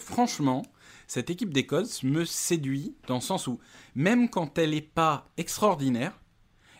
franchement, 0.00 0.62
cette 1.06 1.30
équipe 1.30 1.52
des 1.52 1.66
Colts 1.66 2.02
me 2.02 2.24
séduit 2.24 2.94
dans 3.06 3.16
le 3.16 3.20
sens 3.20 3.46
où, 3.46 3.58
même 3.94 4.28
quand 4.28 4.58
elle 4.58 4.70
n'est 4.70 4.80
pas 4.80 5.28
extraordinaire, 5.36 6.20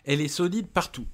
elle 0.03 0.21
est 0.21 0.27
solide 0.27 0.67
partout. 0.67 1.05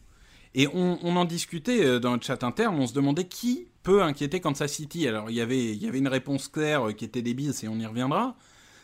Et 0.55 0.67
on, 0.67 0.99
en 1.03 1.25
discutait 1.25 1.83
euh, 1.83 1.99
dans 1.99 2.13
le 2.13 2.21
chat 2.21 2.43
interne, 2.43 2.75
on 2.79 2.85
se 2.85 2.93
demandait 2.93 3.27
qui 3.27 3.67
peut 3.81 4.03
inquiéter 4.03 4.39
Kansas 4.39 4.71
City. 4.71 5.07
Alors, 5.07 5.31
il 5.31 5.35
y 5.35 5.41
avait, 5.41 5.73
il 5.73 5.81
y 5.81 5.87
avait 5.87 5.97
une 5.97 6.07
réponse 6.07 6.47
claire 6.47 6.89
euh, 6.89 6.91
qui 6.93 7.05
était 7.05 7.23
débile, 7.23 7.53
et 7.63 7.67
on 7.67 7.79
y 7.79 7.85
reviendra. 7.85 8.35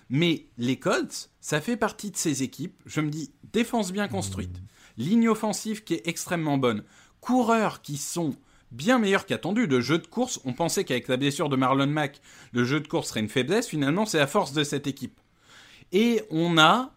Mais 0.10 0.48
les 0.58 0.80
Colts, 0.80 1.30
ça 1.40 1.62
fait 1.62 1.78
partie 1.78 2.10
de 2.10 2.18
ces 2.18 2.42
équipes, 2.42 2.82
je 2.88 3.02
me 3.02 3.10
dis, 3.10 3.32
défense 3.54 3.92
bien 3.92 4.08
construite 4.08 4.60
ligne 5.00 5.30
offensive 5.30 5.84
qui 5.84 5.96
est 5.96 6.08
extrêmement 6.08 6.58
bonne, 6.60 6.84
coureurs 7.22 7.82
qui 7.82 7.98
sont 7.98 8.36
bien 8.72 9.00
meilleurs 9.00 9.26
qu'attendus. 9.26 9.68
De 9.68 9.80
jeu 9.80 9.98
de 9.98 10.08
course, 10.08 10.40
on 10.46 10.54
pensait 10.54 10.84
qu'avec 10.84 11.08
la 11.08 11.18
blessure 11.18 11.50
de 11.50 11.56
Marlon 11.56 11.88
Mack, 11.88 12.22
le 12.52 12.64
jeu 12.64 12.80
de 12.80 12.88
course 12.88 13.10
serait 13.10 13.20
une 13.20 13.30
faiblesse. 13.30 13.68
Finalement, 13.68 14.06
c'est 14.06 14.20
la 14.20 14.28
force 14.28 14.54
de 14.54 14.64
cette 14.64 14.88
équipe. 14.88 15.20
Et 15.92 16.22
on 16.30 16.58
a 16.58 16.92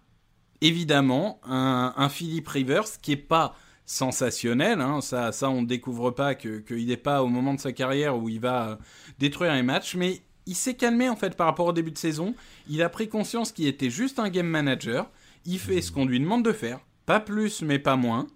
évidemment 0.60 1.40
un, 1.44 2.08
Philippe 2.08 2.48
Rivers 2.48 3.00
qui 3.00 3.12
est 3.12 3.16
pas 3.16 3.54
sensationnel. 3.84 4.80
Hein. 4.80 5.00
Ça, 5.00 5.32
ça, 5.32 5.50
on 5.50 5.62
ne 5.62 5.66
découvre 5.66 6.10
pas 6.10 6.34
qu'il 6.34 6.86
n'est 6.86 6.96
pas 6.96 7.22
au 7.22 7.28
moment 7.28 7.54
de 7.54 7.60
sa 7.60 7.72
carrière 7.72 8.16
où 8.16 8.28
il 8.28 8.40
va 8.40 8.68
euh, 8.68 8.76
détruire 9.18 9.54
les 9.54 9.62
matchs, 9.62 9.96
mais 9.96 10.22
il 10.46 10.54
s'est 10.54 10.74
calmé 10.74 11.08
en 11.08 11.16
fait 11.16 11.36
par 11.36 11.46
rapport 11.46 11.66
au 11.66 11.72
début 11.72 11.90
de 11.90 11.98
saison. 11.98 12.34
Il 12.68 12.82
a 12.82 12.88
pris 12.88 13.08
conscience 13.08 13.52
qu'il 13.52 13.66
était 13.66 13.90
juste 13.90 14.18
un 14.18 14.28
game 14.28 14.46
manager. 14.46 15.10
Il 15.44 15.58
fait 15.58 15.80
ce 15.80 15.90
qu'on 15.90 16.06
lui 16.06 16.20
demande 16.20 16.44
de 16.44 16.52
faire, 16.52 16.80
pas 17.06 17.18
plus 17.20 17.62
mais 17.62 17.78
pas 17.78 17.96
moins. 17.96 18.28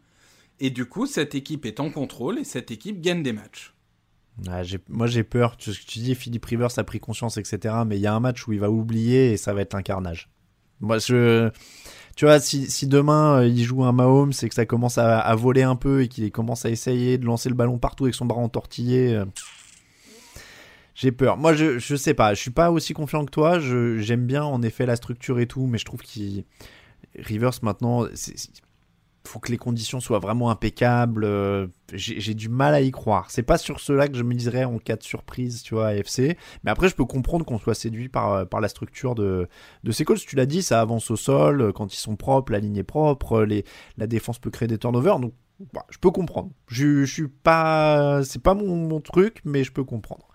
Et 0.61 0.70
du 0.70 0.86
coup, 0.86 1.07
cette 1.07 1.34
équipe 1.34 1.66
est 1.66 1.80
en 1.80 1.90
contrôle 1.90 2.38
et 2.38 2.44
cette 2.44 2.70
équipe 2.70 3.00
gagne 3.00 3.22
des 3.22 3.32
matchs. 3.32 3.74
moi 4.88 5.07
j'ai 5.07 5.24
peur, 5.24 5.57
tu, 5.57 5.70
dis 5.70 6.14
Philippe 6.14 6.44
Rivers 6.44 6.78
a 6.78 6.84
pris 6.84 6.98
conscience, 6.98 7.36
etc. 7.36 7.74
Mais 7.86 7.96
il 7.96 8.00
y 8.00 8.07
a 8.07 8.14
un 8.14 8.20
match 8.20 8.46
où 8.46 8.52
il 8.52 8.61
va 8.61 8.70
oublier 8.70 9.32
et 9.32 9.36
ça 9.36 9.52
va 9.52 9.61
être 9.61 9.74
un 9.74 9.82
carnage. 9.82 10.30
Moi 10.80 10.98
je, 10.98 11.50
tu 12.16 12.24
vois, 12.26 12.38
si, 12.40 12.70
si 12.70 12.86
demain 12.86 13.40
euh, 13.40 13.46
il 13.46 13.64
joue 13.64 13.84
un 13.84 13.92
Mahomes 13.92 14.32
et 14.42 14.48
que 14.48 14.54
ça 14.54 14.66
commence 14.66 14.98
à, 14.98 15.20
à 15.20 15.34
voler 15.34 15.62
un 15.62 15.76
peu 15.76 16.02
et 16.02 16.09
qu'il 16.09 16.30
commence 16.30 16.66
à 16.66 16.70
essayer 16.70 17.18
de 17.18 17.24
lancer 17.24 17.48
le 17.48 17.54
ballon 17.54 17.78
partout 17.78 18.04
avec 18.04 18.14
son 18.14 18.26
bras 18.26 18.40
entortillé, 18.40 19.14
euh, 19.14 19.24
j'ai 20.94 21.12
peur. 21.12 21.36
Moi, 21.36 21.52
je, 21.52 21.78
je 21.78 21.94
sais 21.94 22.14
pas, 22.14 22.32
je 22.32 22.40
suis 22.40 22.50
pas 22.50 22.70
aussi 22.70 22.94
confiant 22.94 23.24
que 23.26 23.30
toi. 23.30 23.59
J'aime 23.61 24.26
bien 24.26 24.44
en 24.44 24.62
effet 24.62 24.86
la 24.86 24.96
structure 24.96 25.38
et 25.38 25.46
tout, 25.46 25.66
mais 25.66 25.76
je 25.76 25.84
trouve 25.84 26.00
qu'il 26.00 26.44
Rivers 27.18 27.59
maintenant, 27.62 28.07
faut 29.27 29.39
que 29.39 29.51
les 29.51 29.59
conditions 29.59 30.01
soient 30.01 30.18
vraiment 30.18 30.51
impeccables. 30.51 31.24
Euh, 31.24 31.66
j'ai 31.93 32.35
du 32.35 32.49
mal 32.49 32.74
à 32.74 32.81
y 32.81 32.91
croire. 32.91 33.31
C'est 33.31 33.43
pas 33.43 33.59
sur 33.59 33.81
cela 33.81 34.09
que 34.09 34.16
je 34.16 34.22
me 34.22 34.35
dirais 34.35 34.64
en 34.64 34.79
cas 34.79 34.97
de 34.97 35.03
surprise, 35.03 35.62
tu 35.62 35.74
vois, 35.74 35.89
AFC. 35.89 36.37
Mais 36.64 36.70
après, 36.70 36.89
je 36.89 36.95
peux 36.95 37.05
comprendre 37.05 37.45
qu'on 37.45 37.59
soit 37.59 37.74
séduit 37.74 38.09
par, 38.09 38.33
euh, 38.33 38.45
par 38.45 38.61
la 38.61 38.68
structure 38.68 39.14
de, 39.14 39.49
de 39.85 39.93
ces 39.93 40.05
calls. 40.05 40.18
Tu 40.18 40.37
l'as 40.37 40.47
dit, 40.47 40.62
ça 40.62 40.81
avance 40.81 41.11
au 41.11 41.16
sol, 41.16 41.61
euh, 41.61 41.72
quand 41.72 41.93
ils 41.93 41.99
sont 41.99 42.16
propres, 42.16 42.53
la 42.53 42.59
ligne 42.59 42.77
est 42.77 42.83
propre, 42.83 43.43
les, 43.43 43.64
la 43.99 44.07
défense 44.07 44.39
peut 44.39 44.51
créer 44.51 44.68
des 44.68 44.79
turnovers. 44.79 45.18
Donc, 45.20 45.35
bah, 45.72 45.87
je 45.91 45.99
peux 45.99 46.11
comprendre. 46.11 46.51
Je, 46.66 47.05
je 47.05 47.12
suis 47.12 47.29
pas, 47.29 48.22
c'est 48.24 48.43
pas 48.43 48.55
mon, 48.55 48.77
mon 48.77 49.01
truc, 49.01 49.41
mais 49.45 49.64
je 49.64 49.72
peux 49.72 49.85
comprendre. 49.85 50.29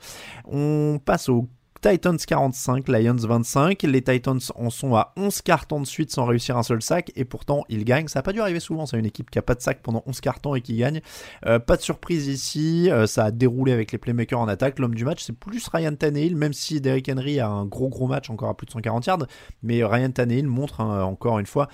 On 0.45 0.99
passe 1.03 1.29
au 1.29 1.47
Titans 1.81 2.17
45, 2.17 2.87
Lions 2.89 3.15
25. 3.15 3.81
Les 3.81 4.03
Titans 4.03 4.39
en 4.53 4.69
sont 4.69 4.95
à 4.95 5.13
11 5.17 5.41
cartons 5.41 5.81
de 5.81 5.87
suite 5.87 6.11
sans 6.11 6.25
réussir 6.25 6.55
un 6.55 6.61
seul 6.61 6.79
sac 6.83 7.11
et 7.15 7.25
pourtant 7.25 7.63
ils 7.69 7.85
gagnent. 7.85 8.07
Ça 8.07 8.19
n'a 8.19 8.23
pas 8.23 8.33
dû 8.33 8.39
arriver 8.39 8.59
souvent, 8.59 8.85
c'est 8.85 8.99
une 8.99 9.05
équipe 9.07 9.31
qui 9.31 9.39
a 9.39 9.41
pas 9.41 9.55
de 9.55 9.61
sac 9.61 9.79
pendant 9.81 10.03
11 10.05 10.21
cartons 10.21 10.53
et 10.53 10.61
qui 10.61 10.77
gagne. 10.77 11.01
Euh, 11.47 11.57
pas 11.57 11.77
de 11.77 11.81
surprise 11.81 12.27
ici, 12.27 12.91
euh, 12.91 13.07
ça 13.07 13.25
a 13.25 13.31
déroulé 13.31 13.71
avec 13.71 13.91
les 13.91 13.97
playmakers 13.97 14.39
en 14.39 14.47
attaque. 14.47 14.77
L'homme 14.77 14.93
du 14.93 15.05
match 15.05 15.23
c'est 15.23 15.35
plus 15.35 15.67
Ryan 15.69 15.95
Tannehill, 15.95 16.35
même 16.35 16.53
si 16.53 16.81
Derrick 16.81 17.09
Henry 17.09 17.39
a 17.39 17.47
un 17.47 17.65
gros 17.65 17.89
gros 17.89 18.05
match 18.05 18.29
encore 18.29 18.49
à 18.49 18.55
plus 18.55 18.67
de 18.67 18.71
140 18.71 19.07
yards. 19.07 19.25
Mais 19.63 19.83
Ryan 19.83 20.11
Tannehill 20.11 20.47
montre 20.47 20.81
hein, 20.81 21.03
encore 21.03 21.39
une 21.39 21.47
fois 21.47 21.67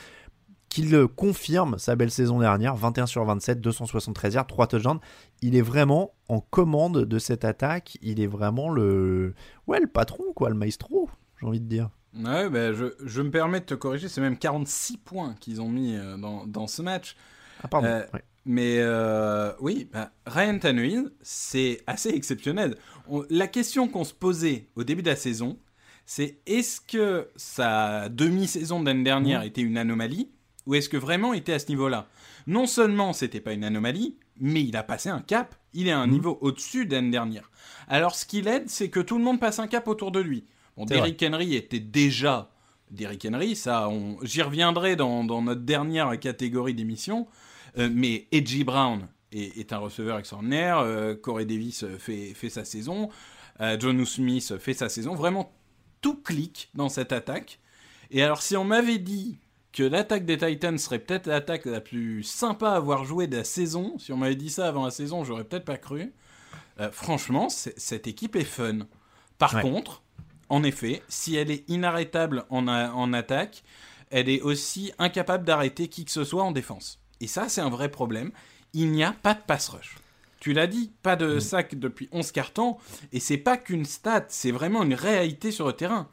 qu'il 0.77 1.07
confirme 1.07 1.79
sa 1.79 1.95
belle 1.95 2.11
saison 2.11 2.39
dernière, 2.39 2.75
21 2.75 3.07
sur 3.07 3.25
27, 3.25 3.61
273 3.61 4.35
yards, 4.35 4.45
3 4.45 4.67
touchdowns. 4.67 4.99
Il 5.41 5.55
est 5.55 5.61
vraiment 5.63 6.13
en 6.29 6.39
commande 6.39 7.03
de 7.03 7.17
cette 7.17 7.45
attaque, 7.45 7.97
il 8.03 8.21
est 8.21 8.27
vraiment 8.27 8.69
le 8.69 9.33
ouais, 9.65 9.79
le 9.79 9.87
patron 9.87 10.23
quoi, 10.35 10.49
le 10.49 10.55
maestro, 10.55 11.09
j'ai 11.39 11.47
envie 11.47 11.59
de 11.59 11.65
dire. 11.65 11.89
Ouais, 12.15 12.47
ben 12.51 12.73
je, 12.73 12.93
je, 13.03 13.21
me 13.23 13.31
permets 13.31 13.59
de 13.59 13.65
te 13.65 13.73
corriger, 13.73 14.07
c'est 14.07 14.21
même 14.21 14.37
46 14.37 14.97
points 14.97 15.33
qu'ils 15.39 15.61
ont 15.61 15.69
mis 15.69 15.95
euh, 15.95 16.15
dans, 16.15 16.45
dans, 16.45 16.67
ce 16.67 16.83
match. 16.83 17.15
Ah 17.63 17.67
pardon. 17.67 17.87
Euh, 17.87 18.03
mais 18.45 18.77
euh, 18.77 19.53
oui, 19.59 19.89
bah, 19.91 20.11
Ryan 20.27 20.59
Tannehill, 20.59 21.11
c'est 21.23 21.81
assez 21.87 22.09
exceptionnel. 22.09 22.75
la 23.31 23.47
question 23.47 23.87
qu'on 23.87 24.03
se 24.03 24.13
posait 24.13 24.67
au 24.75 24.83
début 24.83 25.01
de 25.01 25.09
la 25.09 25.15
saison, 25.15 25.57
c'est 26.05 26.37
est-ce 26.45 26.81
que 26.81 27.29
sa 27.35 28.09
demi-saison 28.09 28.79
de 28.79 28.85
l'année 28.85 29.03
dernière 29.03 29.41
mmh. 29.41 29.45
était 29.45 29.61
une 29.61 29.77
anomalie 29.79 30.29
ou 30.67 30.75
est-ce 30.75 30.89
que 30.89 30.97
vraiment 30.97 31.33
il 31.33 31.39
était 31.39 31.53
à 31.53 31.59
ce 31.59 31.69
niveau-là? 31.69 32.07
Non 32.45 32.67
seulement 32.67 33.13
c'était 33.13 33.41
pas 33.41 33.53
une 33.53 33.63
anomalie, 33.63 34.17
mais 34.39 34.63
il 34.63 34.77
a 34.77 34.83
passé 34.83 35.09
un 35.09 35.21
cap. 35.21 35.55
Il 35.73 35.87
est 35.87 35.91
à 35.91 35.99
un 35.99 36.05
mmh. 36.07 36.11
niveau 36.11 36.37
au-dessus 36.41 36.85
d'année 36.85 37.09
dernière. 37.09 37.49
Alors 37.87 38.13
ce 38.13 38.25
qui 38.25 38.41
l'aide, 38.43 38.69
c'est 38.69 38.89
que 38.89 38.99
tout 38.99 39.17
le 39.17 39.23
monde 39.23 39.39
passe 39.39 39.57
un 39.57 39.67
cap 39.67 39.87
autour 39.87 40.11
de 40.11 40.19
lui. 40.19 40.45
Bon, 40.75 40.85
Derrick 40.85 41.23
Henry 41.23 41.55
était 41.55 41.79
déjà 41.79 42.51
Derrick 42.91 43.25
Henry, 43.25 43.55
ça, 43.55 43.89
j'y 44.21 44.41
reviendrai 44.41 44.95
dans, 44.95 45.23
notre 45.23 45.61
dernière 45.61 46.17
catégorie 46.19 46.73
d'émission. 46.73 47.27
Euh, 47.77 47.89
mais 47.91 48.27
Edgy 48.31 48.63
Brown 48.63 49.07
est, 49.31 49.73
un 49.73 49.77
receveur 49.77 50.17
extraordinaire. 50.17 50.79
Euh, 50.79 51.15
Corey 51.15 51.45
Davis 51.45 51.85
fait, 51.97 52.33
fait 52.33 52.49
sa 52.49 52.63
saison. 52.63 53.09
Euh, 53.59 53.77
John 53.79 54.03
Smith 54.05 54.57
fait 54.57 54.73
sa 54.73 54.89
saison. 54.89 55.15
Vraiment, 55.15 55.51
tout 56.01 56.15
clique 56.15 56.69
dans 56.75 56.89
cette 56.89 57.11
attaque. 57.11 57.59
Et 58.09 58.23
alors, 58.23 58.41
si 58.41 58.55
on 58.55 58.63
m'avait 58.63 58.99
dit 58.99 59.37
que 59.77 59.83
l'attaque 59.83 60.25
des 60.25 60.39
Titans 60.39 60.75
serait 60.79 60.97
peut-être 60.97 61.27
l'attaque 61.27 61.65
la 61.65 61.81
plus 61.81 62.23
sympa 62.23 62.71
à 62.71 62.77
avoir 62.77 63.05
joué 63.05 63.27
de 63.27 63.37
la 63.37 63.43
saison. 63.43 63.93
Si 63.99 64.11
on 64.11 64.17
m'avait 64.17 64.35
dit 64.35 64.49
ça 64.49 64.67
avant 64.67 64.85
la 64.85 64.89
saison, 64.89 65.23
j'aurais 65.23 65.43
peut-être 65.43 65.65
pas 65.65 65.77
cru. 65.77 66.15
Euh, 66.79 66.89
franchement, 66.91 67.47
cette 67.49 68.07
équipe 68.07 68.35
est 68.35 68.43
fun. 68.43 68.87
Par 69.37 69.61
contre, 69.61 70.01
en 70.49 70.63
effet, 70.63 71.03
si 71.09 71.35
elle 71.35 71.51
est 71.51 71.63
inarrêtable 71.69 72.45
en, 72.49 72.67
en 72.67 73.13
attaque, 73.13 73.63
elle 74.09 74.29
est 74.29 74.41
aussi 74.41 74.93
incapable 74.97 75.45
d'arrêter 75.45 75.89
qui 75.89 76.05
que 76.05 76.11
ce 76.11 76.23
soit 76.23 76.43
en 76.43 76.51
défense. 76.51 76.99
Et 77.21 77.27
ça, 77.27 77.47
c'est 77.47 77.61
un 77.61 77.69
vrai 77.69 77.89
problème. 77.89 78.31
Il 78.73 78.91
n'y 78.91 79.03
a 79.03 79.11
pas 79.11 79.35
de 79.35 79.41
pass 79.45 79.69
rush. 79.69 79.97
Tu 80.39 80.53
l'as 80.53 80.65
dit, 80.65 80.91
pas 81.03 81.15
de 81.15 81.35
mm. 81.35 81.39
sac 81.39 81.75
depuis 81.75 82.09
11 82.11 82.31
cartons, 82.31 82.77
et 83.13 83.19
c'est 83.19 83.37
pas 83.37 83.57
qu'une 83.57 83.85
stat, 83.85 84.25
c'est 84.29 84.51
vraiment 84.51 84.81
une 84.81 84.95
réalité 84.95 85.51
sur 85.51 85.67
le 85.67 85.73
terrain 85.73 86.09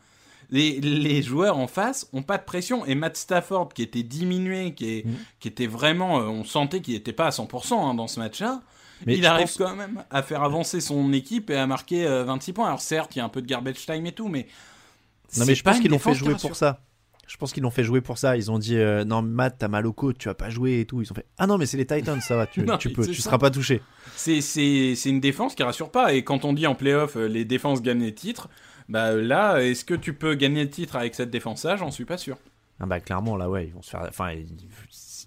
les, 0.51 1.23
joueurs 1.23 1.59
en 1.59 1.67
face 1.67 2.09
ont 2.13 2.23
pas 2.23 2.39
de 2.39 2.45
pression. 2.45 2.85
Et 2.87 2.95
Matt 2.95 3.17
Stafford, 3.17 3.71
qui 3.75 3.83
était 3.83 4.03
diminué, 4.03 4.75
qui, 4.75 4.99
est, 4.99 5.07
qui 5.41 5.49
était 5.49 5.67
vraiment. 5.67 6.21
Euh, 6.21 6.25
on 6.25 6.45
sentait 6.45 6.81
qu'il 6.81 6.95
n'était 6.95 7.13
pas 7.13 7.27
à 7.27 7.31
100% 7.31 7.75
hein, 7.75 7.95
dans 7.95 8.07
ce 8.07 8.21
match-là. 8.21 8.63
Mais 9.07 9.19
il 9.19 9.27
arrive 9.27 9.51
quand 9.59 9.75
même 9.75 10.03
à 10.11 10.23
faire 10.23 10.43
avancer 10.43 10.81
son 10.81 11.13
équipe 11.13 11.51
et 11.51 11.57
à 11.57 11.67
marquer 11.67 12.07
26 12.07 12.51
euh, 12.51 12.55
points. 12.55 12.67
Alors 12.67 12.81
certes, 12.81 13.17
il 13.17 13.19
y 13.19 13.23
a 13.23 13.25
un 13.25 13.29
peu 13.29 13.43
de 13.43 13.47
garbage 13.47 13.85
time 13.85 14.07
et 14.07 14.13
tout, 14.13 14.29
mais. 14.29 14.47
Non, 15.37 15.45
mais 15.47 15.55
je 15.55 15.63
pense 15.63 15.81
qu'ils 15.81 15.91
l'ont 15.91 15.99
fait 15.99 16.15
jouer 16.15 16.35
pour 16.41 16.57
ça. 16.57 16.81
Je 17.27 17.37
pense 17.39 17.53
qu'ils 17.53 17.63
l'ont 17.63 17.71
fait 17.71 17.85
jouer 17.85 18.01
pour 18.01 18.19
ça. 18.19 18.37
Ils 18.37 18.51
ont 18.51 18.59
dit 18.59 18.77
euh, 18.77 19.05
non 19.05 19.23
Matt 19.23 19.57
t'as 19.59 19.69
mal 19.69 19.87
au 19.87 19.93
côte, 19.93 20.19
tu 20.19 20.29
vas 20.29 20.35
pas 20.35 20.51
jouer 20.51 20.81
et 20.81 20.85
tout. 20.85 21.01
Ils 21.01 21.11
ont 21.11 21.15
fait 21.15 21.27
ah 21.39 21.47
non 21.47 21.59
mais 21.59 21.67
c'est 21.67 21.77
les 21.79 21.87
Titans 21.87 22.21
ça 22.21 22.37
va, 22.37 22.47
tu, 22.47 22.65
tu 22.79 22.91
peux, 22.91 23.07
tu 23.07 23.21
seras 23.21 23.39
pas 23.39 23.51
touché. 23.51 23.81
C'est 24.15 24.41
c'est 24.41 24.95
une 25.07 25.21
défense 25.21 25.55
qui 25.55 25.63
rassure 25.63 25.91
pas 25.91 26.13
et 26.13 26.23
quand 26.23 26.45
on 26.45 26.53
dit 26.53 26.67
en 26.67 26.75
playoff 26.75 27.17
les 27.17 27.45
défenses 27.45 27.83
gagnent 27.83 28.03
les 28.03 28.15
titres, 28.15 28.49
bah 28.89 29.13
là, 29.13 29.59
est-ce 29.59 29.85
que 29.85 29.95
tu 29.95 30.15
peux 30.15 30.35
gagner 30.35 30.65
le 30.65 30.71
titre 30.71 30.97
avec 30.97 31.15
cette 31.15 31.31
défense-là? 31.31 31.77
J'en 31.77 31.91
suis 31.91 32.05
pas 32.05 32.19
sûr. 32.19 32.37
Ah 32.81 32.87
bah 32.87 32.99
clairement 33.01 33.37
là 33.37 33.49
ouais 33.49 33.69
ils 33.69 33.73
vont 33.73 33.83
se 33.83 33.91
faire 33.91 34.05
enfin 34.09 34.35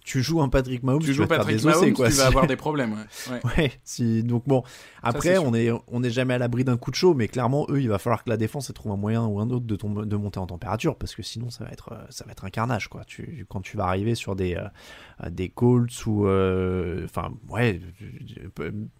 tu 0.07 0.23
joues 0.23 0.41
un 0.41 0.47
Patrick 0.47 0.83
Mahomes, 0.83 1.03
tu, 1.03 1.13
joues 1.13 1.27
Patrick 1.27 1.61
Mahomes, 1.65 1.91
quoi, 1.91 2.07
tu 2.07 2.15
vas 2.15 2.25
avoir 2.27 2.47
des 2.47 2.55
problèmes. 2.55 2.93
Ouais. 3.29 3.41
ouais. 3.57 3.71
si, 3.83 4.23
donc 4.23 4.47
bon, 4.47 4.63
après 5.03 5.37
on 5.37 5.53
est 5.53 5.69
on 5.87 5.99
n'est 5.99 6.09
jamais 6.09 6.33
à 6.33 6.37
l'abri 6.37 6.63
d'un 6.63 6.77
coup 6.77 6.91
de 6.91 6.95
chaud, 6.95 7.13
mais 7.13 7.27
clairement 7.27 7.67
eux, 7.69 7.81
il 7.81 7.89
va 7.89 7.99
falloir 7.99 8.23
que 8.23 8.29
la 8.29 8.37
défense 8.37 8.71
trouve 8.73 8.93
un 8.93 8.95
moyen 8.95 9.25
ou 9.25 9.41
un 9.41 9.49
autre 9.49 9.65
de, 9.65 9.75
de 9.75 10.15
monter 10.15 10.39
en 10.39 10.47
température, 10.47 10.95
parce 10.95 11.13
que 11.13 11.23
sinon 11.23 11.49
ça 11.49 11.65
va 11.65 11.71
être 11.71 11.93
ça 12.09 12.23
va 12.23 12.31
être 12.31 12.45
un 12.45 12.49
carnage 12.49 12.87
quoi. 12.87 13.03
Tu, 13.05 13.45
quand 13.49 13.59
tu 13.59 13.75
vas 13.75 13.87
arriver 13.87 14.15
sur 14.15 14.37
des 14.37 14.55
euh, 14.55 15.29
des 15.29 15.49
Colts 15.49 16.05
ou 16.05 16.25
euh, 16.25 17.03
enfin 17.03 17.33
ouais, 17.49 17.81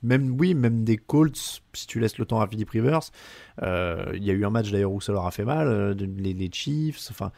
même 0.04 0.36
oui 0.38 0.56
même 0.56 0.84
des 0.84 0.98
Colts 0.98 1.62
si 1.72 1.88
tu 1.88 2.02
laisses 2.02 2.18
le 2.18 2.26
temps 2.26 2.42
à 2.42 2.48
Philip 2.48 2.70
Rivers. 2.70 3.12
Euh, 3.64 4.12
il 4.14 4.26
y 4.26 4.30
a 4.30 4.34
eu 4.34 4.44
un 4.44 4.50
match 4.50 4.72
d'ailleurs 4.72 4.92
où 4.92 5.00
ça 5.00 5.14
leur 5.14 5.26
a 5.26 5.32
fait 5.32 5.46
mal, 5.46 5.94
les, 5.94 6.34
les 6.34 6.50
Chiefs, 6.52 7.08
enfin 7.12 7.32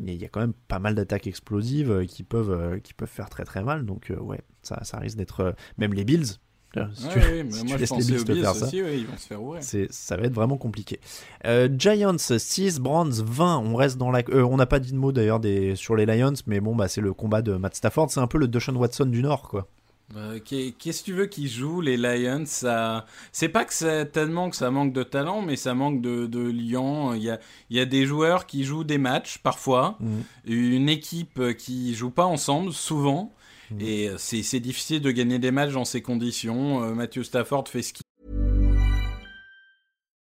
il 0.00 0.14
y 0.14 0.24
a 0.24 0.28
quand 0.28 0.40
même 0.40 0.52
pas 0.68 0.78
mal 0.78 0.94
d'attaques 0.94 1.26
explosives 1.26 1.90
euh, 1.90 2.04
qui 2.04 2.22
peuvent, 2.22 2.50
euh, 2.50 2.78
qui 2.78 2.94
peuvent 2.94 3.08
faire 3.08 3.30
très 3.30 3.44
très 3.44 3.62
mal. 3.62 3.84
Donc 3.84 4.10
euh, 4.10 4.16
ouais, 4.16 4.40
ça, 4.62 4.82
ça 4.84 4.98
risque 4.98 5.16
d'être... 5.16 5.54
même 5.78 5.94
les 5.94 6.04
Bills, 6.04 6.38
si 6.94 7.08
tu, 7.08 7.18
moi 7.64 7.76
les 7.78 8.24
Bills 8.24 8.42
faire 8.42 8.54
ça, 8.54 8.68
ils 8.72 9.06
vont 9.06 9.16
se 9.16 9.26
faire 9.26 9.40
c'est, 9.60 9.90
ça 9.90 10.16
va 10.16 10.24
être 10.24 10.34
vraiment 10.34 10.58
compliqué. 10.58 11.00
Giants 11.78 12.18
6, 12.18 12.80
Browns 12.80 13.22
20. 13.22 13.58
On 13.58 13.76
reste 13.76 13.96
dans 13.96 14.10
la. 14.10 14.22
on 14.30 14.56
n'a 14.56 14.66
pas 14.66 14.78
dit 14.78 14.92
de 14.92 14.98
mots 14.98 15.12
d'ailleurs 15.12 15.40
des... 15.40 15.74
sur 15.74 15.96
les 15.96 16.04
Lions, 16.04 16.34
mais 16.46 16.60
bon, 16.60 16.76
bah, 16.76 16.88
c'est 16.88 17.00
le 17.00 17.14
combat 17.14 17.40
de 17.40 17.54
Matt 17.54 17.76
Stafford. 17.76 18.10
C'est 18.10 18.20
un 18.20 18.26
peu 18.26 18.36
le 18.36 18.46
Deshaun 18.46 18.76
Watson 18.76 19.06
du 19.06 19.22
Nord, 19.22 19.48
quoi. 19.48 19.68
Euh, 20.14 20.38
qu'est-ce 20.38 21.00
que 21.00 21.04
tu 21.04 21.12
veux 21.14 21.26
qu'ils 21.26 21.48
jouent, 21.48 21.80
les 21.80 21.96
Lions 21.96 22.44
ça... 22.46 23.06
C'est 23.32 23.48
pas 23.48 23.64
que 23.64 23.74
c'est 23.74 24.06
tellement 24.12 24.50
que 24.50 24.56
ça 24.56 24.70
manque 24.70 24.92
de 24.92 25.02
talent, 25.02 25.42
mais 25.42 25.56
ça 25.56 25.74
manque 25.74 26.00
de, 26.00 26.26
de 26.26 26.40
lion. 26.40 27.14
Il 27.14 27.22
y 27.22 27.30
a, 27.30 27.40
il 27.70 27.76
y 27.76 27.80
a 27.80 27.86
des 27.86 28.06
joueurs 28.06 28.46
qui 28.46 28.64
jouent 28.64 28.84
des 28.84 28.98
matchs, 28.98 29.38
parfois. 29.38 29.98
Mhm. 30.00 30.22
Une 30.44 30.88
équipe 30.88 31.56
qui 31.56 31.94
joue 31.94 32.10
pas 32.10 32.26
ensemble, 32.26 32.72
souvent. 32.72 33.32
Mhm. 33.70 33.80
Et 33.80 34.10
c'est 34.18 34.60
difficile 34.60 35.00
de 35.00 35.10
gagner 35.10 35.38
des 35.38 35.50
matchs 35.50 35.72
dans 35.72 35.84
ces 35.84 36.02
conditions. 36.02 36.84
Euh, 36.84 36.94
Matthew 36.94 37.22
Stafford 37.22 37.68
fait 37.68 37.82
ce 37.82 37.92
qu'il 37.92 38.02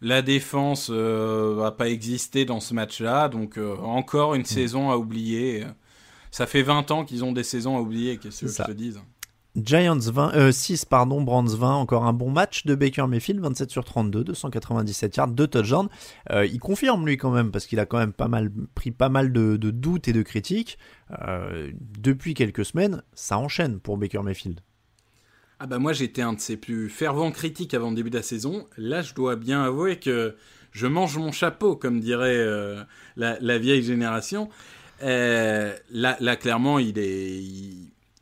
La 0.00 0.22
défense 0.22 0.90
euh, 0.92 1.54
va 1.56 1.72
pas 1.72 1.88
exister 1.88 2.44
dans 2.44 2.60
ce 2.60 2.72
match-là, 2.72 3.28
donc 3.28 3.58
euh, 3.58 3.76
encore 3.78 4.34
une 4.34 4.42
mm. 4.42 4.46
saison 4.46 4.90
à 4.90 4.96
oublier. 4.96 5.64
Ça 6.30 6.46
fait 6.46 6.62
20 6.62 6.90
ans 6.90 7.04
qu'ils 7.04 7.24
ont 7.24 7.32
des 7.32 7.42
saisons 7.42 7.76
à 7.76 7.80
oublier, 7.80 8.18
qu'est-ce 8.18 8.42
que 8.42 8.52
je 8.52 8.62
te 8.62 8.72
dise 8.72 9.00
Giants 9.56 9.98
20, 9.98 10.52
6, 10.52 10.82
euh, 10.82 10.86
pardon, 10.88 11.20
Brands 11.22 11.42
20, 11.42 11.74
encore 11.74 12.04
un 12.04 12.12
bon 12.12 12.30
match 12.30 12.64
de 12.64 12.76
Baker 12.76 13.06
Mayfield, 13.08 13.40
27 13.40 13.70
sur 13.70 13.84
32, 13.84 14.22
297 14.22 15.16
yards, 15.16 15.28
2 15.28 15.46
touchdowns. 15.48 15.88
il 16.30 16.60
confirme 16.60 17.04
lui 17.04 17.16
quand 17.16 17.32
même, 17.32 17.50
parce 17.50 17.66
qu'il 17.66 17.80
a 17.80 17.86
quand 17.86 17.98
même 17.98 18.12
pas 18.12 18.28
mal, 18.28 18.52
pris 18.76 18.92
pas 18.92 19.08
mal 19.08 19.32
de, 19.32 19.56
doutes 19.56 20.06
et 20.06 20.12
de 20.12 20.22
critiques. 20.22 20.78
depuis 21.72 22.34
quelques 22.34 22.66
semaines, 22.66 23.02
ça 23.14 23.38
enchaîne 23.38 23.80
pour 23.80 23.96
Baker 23.96 24.22
Mayfield. 24.22 24.60
Ah 25.60 25.66
bah 25.66 25.78
moi 25.78 25.92
j'étais 25.92 26.22
un 26.22 26.34
de 26.34 26.40
ses 26.40 26.56
plus 26.56 26.88
fervents 26.88 27.32
critiques 27.32 27.74
avant 27.74 27.90
le 27.90 27.96
début 27.96 28.10
de 28.10 28.16
la 28.16 28.22
saison. 28.22 28.66
Là 28.76 29.02
je 29.02 29.14
dois 29.14 29.36
bien 29.36 29.62
avouer 29.64 29.98
que 29.98 30.36
je 30.72 30.86
mange 30.86 31.18
mon 31.18 31.32
chapeau, 31.32 31.76
comme 31.76 32.00
dirait 32.00 32.36
euh, 32.36 32.82
la, 33.16 33.58
vieille 33.58 33.82
génération. 33.82 34.48
Euh, 35.02 35.74
là, 35.90 36.36
clairement 36.36 36.78
il 36.78 36.98
est... 36.98 37.42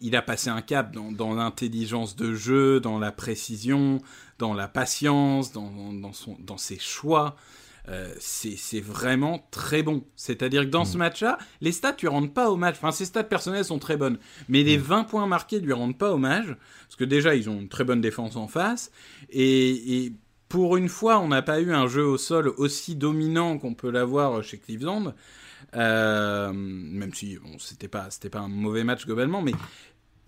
Il, 0.00 0.14
a 0.14 0.22
passé 0.22 0.50
un 0.50 0.60
cap 0.60 0.94
dans, 0.94 1.34
l'intelligence 1.34 2.16
de 2.16 2.34
jeu, 2.34 2.80
dans 2.80 2.98
la 2.98 3.12
précision, 3.12 4.00
dans 4.38 4.54
la 4.54 4.68
patience, 4.68 5.52
dans, 5.52 6.12
son, 6.12 6.36
dans 6.38 6.58
ses 6.58 6.78
choix. 6.78 7.36
Euh, 7.88 8.12
c'est 8.18 8.80
vraiment 8.80 9.46
très 9.50 9.82
bon. 9.82 10.04
C'est-à-dire 10.16 10.62
que 10.62 10.70
dans 10.70 10.84
ce 10.84 10.96
mm. 10.96 10.98
match-là, 10.98 11.38
les 11.60 11.72
stats 11.72 11.96
lui 12.00 12.08
rendent 12.08 12.34
pas 12.34 12.50
hommage. 12.50 12.74
Enfin, 12.76 12.90
ses 12.90 13.04
stats 13.04 13.24
personnelles 13.24 13.64
sont 13.64 13.78
très 13.78 13.96
bonnes, 13.96 14.18
mais 14.48 14.62
les 14.62 14.76
20 14.76 15.02
mm. 15.02 15.06
points 15.06 15.26
marqués 15.26 15.60
lui 15.60 15.72
rendent 15.72 15.98
pas 15.98 16.12
hommage, 16.12 16.56
parce 16.84 16.96
que 16.96 17.04
déjà, 17.04 17.34
ils 17.34 17.48
ont 17.48 17.60
une 17.60 17.68
très 17.68 17.84
bonne 17.84 18.00
défense 18.00 18.36
en 18.36 18.48
face, 18.48 18.90
et, 19.30 20.12
pour 20.48 20.76
une 20.76 20.88
fois, 20.88 21.18
on 21.18 21.28
n'a 21.28 21.42
pas 21.42 21.60
eu 21.60 21.72
un 21.72 21.88
jeu 21.88 22.04
au 22.04 22.18
sol 22.18 22.52
aussi 22.56 22.94
dominant 22.94 23.58
qu'on 23.58 23.74
peut 23.74 23.90
l'avoir 23.90 24.44
chez 24.44 24.58
Cleveland, 24.58 25.12
euh, 25.74 26.52
même 26.52 27.12
si 27.12 27.36
bon, 27.36 27.58
c'était 27.58 27.88
pas, 27.88 28.08
pas 28.30 28.38
un 28.38 28.48
mauvais 28.48 28.84
match 28.84 29.06
globalement, 29.06 29.42
mais 29.42 29.54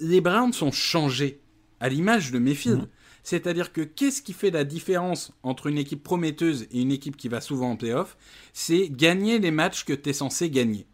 les 0.01 0.21
Browns 0.21 0.53
sont 0.53 0.73
changés 0.73 1.41
à 1.79 1.89
l'image 1.89 2.33
de 2.33 2.41
Mayfield. 2.41 2.83
Mm. 2.83 2.89
C'est-à-dire 3.29 3.75
que 3.75 3.83
qu'est-ce 3.83 4.23
qui 4.23 4.33
fait 4.33 4.51
la 4.51 4.65
différence 4.65 5.33
entre 5.43 5.67
une 5.67 5.77
équipe 5.77 6.03
prometteuse 6.03 6.67
et 6.73 6.81
une 6.81 6.91
équipe 6.91 7.15
qui 7.15 7.29
va 7.29 7.43
souvent 7.43 7.73
en 7.73 7.77
playoff? 7.77 8.17
C'est 8.55 8.89
gagner 8.89 9.39
les 9.39 9.51
matchs 9.51 9.85
que 9.85 9.93
tu 9.93 10.09
es 10.09 10.13
censé 10.15 10.49
gagner. 10.49 10.87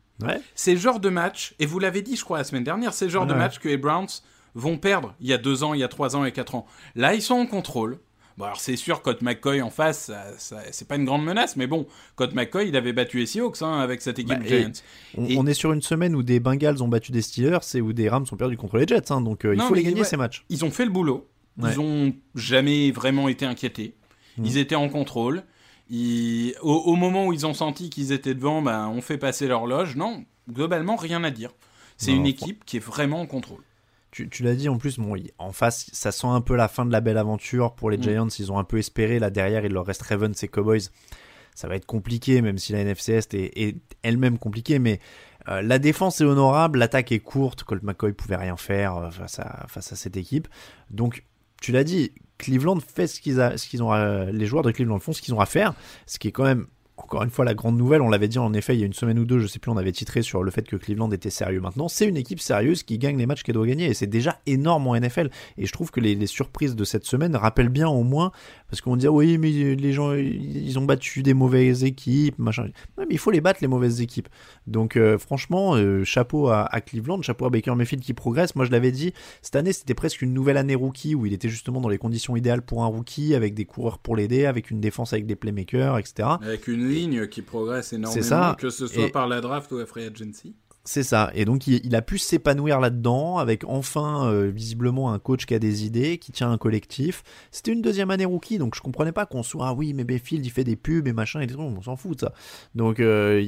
C'est 0.56 0.72
le 0.72 0.80
genre 0.80 0.98
de 0.98 1.10
match, 1.10 1.54
et 1.60 1.66
vous 1.66 1.78
l'avez 1.78 2.02
dit, 2.02 2.16
je 2.16 2.24
crois, 2.24 2.38
la 2.38 2.44
semaine 2.44 2.64
dernière, 2.64 2.92
c'est 2.92 3.04
le 3.04 3.12
genre 3.12 3.26
de 3.26 3.34
match 3.34 3.60
que 3.60 3.68
les 3.68 3.76
Browns 3.76 4.08
vont 4.56 4.78
perdre 4.78 5.14
il 5.20 5.28
y 5.28 5.32
a 5.32 5.38
deux 5.38 5.62
ans, 5.62 5.74
il 5.74 5.80
y 5.80 5.84
a 5.84 5.88
trois 5.88 6.16
ans 6.16 6.24
et 6.24 6.32
quatre 6.32 6.56
ans. 6.56 6.66
Là, 6.96 7.14
ils 7.14 7.22
sont 7.22 7.34
en 7.34 7.46
contrôle. 7.46 8.00
Bon, 8.36 8.46
alors 8.46 8.58
c'est 8.58 8.74
sûr, 8.74 9.02
Colt 9.02 9.22
McCoy 9.22 9.62
en 9.62 9.70
face, 9.70 10.10
c'est 10.72 10.88
pas 10.88 10.96
une 10.96 11.04
grande 11.04 11.24
menace, 11.24 11.54
mais 11.54 11.68
bon, 11.68 11.86
Colt 12.16 12.34
McCoy, 12.34 12.66
il 12.66 12.76
avait 12.76 12.92
battu 12.92 13.18
les 13.18 13.26
Seahawks 13.26 13.62
hein, 13.62 13.78
avec 13.78 14.02
cette 14.02 14.18
équipe 14.18 14.40
bah, 14.40 14.44
Giants. 14.44 14.72
On, 15.16 15.46
est 15.46 15.54
sur 15.54 15.72
une 15.72 15.82
semaine 15.82 16.16
où 16.16 16.24
des 16.24 16.40
Bengals 16.40 16.82
ont 16.82 16.88
battu 16.88 17.12
des 17.12 17.22
Steelers 17.22 17.60
et 17.74 17.80
où 17.80 17.92
des 17.92 18.08
Rams 18.08 18.26
ont 18.32 18.36
perdu 18.36 18.56
contre 18.56 18.78
les 18.78 18.88
Jets, 18.88 19.12
hein, 19.12 19.20
donc 19.20 19.44
euh, 19.44 19.54
il 19.54 19.60
faut 19.60 19.74
les 19.74 19.84
gagner 19.84 20.02
ces 20.02 20.16
matchs. 20.16 20.44
Ils 20.48 20.64
ont 20.64 20.72
fait 20.72 20.84
le 20.84 20.90
boulot. 20.90 21.28
Ils 21.62 21.80
ont 21.80 22.12
jamais 22.34 22.90
vraiment 22.90 23.28
été 23.28 23.46
inquiétés. 23.46 23.94
Mmh. 24.38 24.44
Ils 24.44 24.58
étaient 24.58 24.74
en 24.74 24.88
contrôle. 24.88 25.44
Au, 26.62 26.96
moment 26.96 27.26
où 27.26 27.32
ils 27.32 27.46
ont 27.46 27.54
senti 27.54 27.90
qu'ils 27.90 28.12
étaient 28.12 28.34
devant, 28.34 28.62
ben, 28.62 28.88
on 28.88 29.00
fait 29.00 29.18
passer 29.18 29.46
l'horloge. 29.46 29.96
Non, 29.96 30.24
globalement, 30.50 30.96
rien 30.96 31.22
à 31.24 31.30
dire. 31.30 31.50
C'est 31.96 32.12
une 32.12 32.26
équipe 32.26 32.64
qui 32.64 32.78
est 32.78 32.84
vraiment 32.84 33.20
en 33.20 33.26
contrôle. 33.26 33.62
Tu, 34.10 34.28
l'as 34.42 34.54
dit 34.54 34.68
en 34.68 34.78
plus, 34.78 34.98
bon, 34.98 35.16
en 35.38 35.52
face, 35.52 35.90
ça 35.92 36.12
sent 36.12 36.28
un 36.28 36.40
peu 36.40 36.54
la 36.54 36.68
fin 36.68 36.86
de 36.86 36.92
la 36.92 37.00
belle 37.00 37.18
aventure 37.18 37.74
pour 37.74 37.90
les 37.90 37.98
mmh. 37.98 38.02
Giants. 38.02 38.28
Ils 38.38 38.52
ont 38.52 38.58
un 38.58 38.64
peu 38.64 38.78
espéré. 38.78 39.18
Là 39.18 39.30
derrière, 39.30 39.64
il 39.64 39.72
leur 39.72 39.86
reste 39.86 40.02
Ravens 40.02 40.42
et 40.42 40.48
Cowboys. 40.48 40.82
Ça 41.54 41.68
va 41.68 41.76
être 41.76 41.86
compliqué, 41.86 42.40
même 42.42 42.58
si 42.58 42.72
la 42.72 42.80
NFC 42.80 43.12
Est 43.12 43.34
est, 43.34 43.76
elle-même 44.02 44.38
compliquée. 44.38 44.78
Mais 44.78 45.00
euh, 45.48 45.62
la 45.62 45.78
défense 45.78 46.20
est 46.20 46.24
honorable, 46.24 46.78
l'attaque 46.78 47.12
est 47.12 47.20
courte. 47.20 47.64
Colt 47.64 47.82
McCoy 47.82 48.12
pouvait 48.12 48.36
rien 48.36 48.56
faire 48.56 48.96
euh, 48.96 49.10
face 49.10 49.38
à, 49.38 49.66
face 49.68 49.92
à 49.92 49.96
cette 49.96 50.16
équipe. 50.16 50.48
Donc 50.90 51.24
tu 51.64 51.72
l'as 51.72 51.82
dit, 51.82 52.12
Cleveland 52.36 52.78
fait 52.78 53.06
ce 53.06 53.22
qu'ils, 53.22 53.40
qu'ils 53.56 53.82
ont, 53.82 53.94
les 54.26 54.44
joueurs 54.44 54.62
de 54.62 54.70
Cleveland 54.70 54.98
font 54.98 55.14
ce 55.14 55.22
qu'ils 55.22 55.32
ont 55.32 55.40
à 55.40 55.46
faire, 55.46 55.72
ce 56.06 56.18
qui 56.18 56.28
est 56.28 56.30
quand 56.30 56.44
même 56.44 56.66
encore 56.96 57.22
une 57.22 57.30
fois 57.30 57.44
la 57.44 57.54
grande 57.54 57.78
nouvelle, 57.78 58.02
on 58.02 58.08
l'avait 58.08 58.28
dit 58.28 58.38
en 58.38 58.52
effet 58.52 58.76
il 58.76 58.80
y 58.80 58.82
a 58.82 58.86
une 58.86 58.92
semaine 58.92 59.18
ou 59.18 59.24
deux, 59.24 59.38
je 59.38 59.46
sais 59.46 59.58
plus, 59.58 59.70
on 59.70 59.76
avait 59.76 59.92
titré 59.92 60.20
sur 60.20 60.42
le 60.42 60.50
fait 60.50 60.66
que 60.66 60.76
Cleveland 60.76 61.10
était 61.10 61.30
sérieux 61.30 61.60
maintenant. 61.60 61.88
C'est 61.88 62.06
une 62.06 62.18
équipe 62.18 62.38
sérieuse 62.38 62.82
qui 62.82 62.98
gagne 62.98 63.16
les 63.16 63.26
matchs 63.26 63.42
qu'elle 63.42 63.54
doit 63.54 63.66
gagner 63.66 63.86
et 63.86 63.94
c'est 63.94 64.06
déjà 64.06 64.38
énorme 64.46 64.86
en 64.86 64.94
NFL. 64.94 65.30
Et 65.56 65.66
je 65.66 65.72
trouve 65.72 65.90
que 65.90 66.00
les, 66.00 66.26
surprises 66.26 66.76
de 66.76 66.84
cette 66.84 67.04
semaine 67.04 67.34
rappellent 67.34 67.68
bien 67.70 67.88
au 67.88 68.02
moins, 68.02 68.30
parce 68.68 68.80
qu'on 68.80 68.96
dit 68.96 69.08
oui 69.08 69.38
mais 69.38 69.50
les 69.50 69.92
gens 69.92 70.12
ils 70.14 70.78
ont 70.78 70.84
battu 70.84 71.22
des 71.22 71.34
mauvaises 71.34 71.84
équipes, 71.84 72.38
machin. 72.38 72.68
mais 72.98 73.06
il 73.10 73.18
faut 73.18 73.30
les 73.30 73.40
battre 73.40 73.60
les 73.62 73.68
mauvaises 73.68 74.00
équipes. 74.00 74.28
Donc 74.66 74.96
euh, 74.96 75.18
franchement, 75.18 75.74
euh, 75.76 76.04
chapeau 76.04 76.48
à, 76.48 76.68
Cleveland, 76.80 77.22
chapeau 77.22 77.46
à 77.46 77.50
Baker 77.50 77.74
Mayfield 77.74 78.02
qui 78.02 78.14
progresse. 78.14 78.56
Moi 78.56 78.64
je 78.64 78.70
l'avais 78.70 78.92
dit, 78.92 79.12
cette 79.42 79.56
année 79.56 79.72
c'était 79.72 79.94
presque 79.94 80.22
une 80.22 80.32
nouvelle 80.32 80.56
année 80.56 80.74
rookie 80.74 81.14
où 81.14 81.26
il 81.26 81.32
était 81.32 81.48
justement 81.48 81.80
dans 81.80 81.88
les 81.88 81.98
conditions 81.98 82.36
idéales 82.36 82.62
pour 82.62 82.82
un 82.82 82.86
rookie, 82.86 83.34
avec 83.34 83.54
des 83.54 83.64
coureurs 83.64 83.98
pour 83.98 84.16
l'aider, 84.16 84.46
avec 84.46 84.70
une 84.70 84.80
défense 84.80 85.12
avec 85.12 85.26
des 85.26 85.36
playmakers, 85.36 85.98
etc. 85.98 86.28
Avec 86.42 86.68
une 86.68 86.88
ligne 86.88 87.26
qui 87.28 87.42
progresse 87.42 87.92
énormément, 87.92 88.54
que 88.54 88.70
ce 88.70 88.86
soit 88.86 89.10
par 89.10 89.28
la 89.28 89.40
draft 89.40 89.70
ou 89.72 89.78
la 89.78 89.86
free 89.86 90.04
agency. 90.04 90.54
C'est 90.86 91.02
ça. 91.02 91.30
Et 91.34 91.46
donc 91.46 91.66
il, 91.66 91.96
a 91.96 92.02
pu 92.02 92.18
s'épanouir 92.18 92.78
là-dedans 92.78 93.38
avec 93.38 93.64
enfin 93.66 94.28
euh, 94.28 94.50
visiblement 94.50 95.12
un 95.12 95.18
coach 95.18 95.46
qui 95.46 95.54
a 95.54 95.58
des 95.58 95.86
idées, 95.86 96.18
qui 96.18 96.30
tient 96.30 96.50
un 96.50 96.58
collectif. 96.58 97.22
C'était 97.50 97.72
une 97.72 97.80
deuxième 97.80 98.10
année 98.10 98.26
rookie, 98.26 98.58
donc 98.58 98.74
je 98.74 98.82
comprenais 98.82 99.12
pas 99.12 99.24
qu'on 99.24 99.42
soit 99.42 99.68
ah 99.68 99.72
oui 99.72 99.94
mais 99.94 100.04
Bayfield 100.04 100.44
il 100.44 100.50
fait 100.50 100.62
des 100.62 100.76
pubs 100.76 101.08
et 101.08 101.14
machin 101.14 101.40
et 101.40 101.46
tout, 101.46 101.58
on 101.58 101.80
s'en 101.80 101.96
fout 101.96 102.16
de 102.16 102.20
ça. 102.20 102.32
Donc 102.74 103.00
euh, 103.00 103.42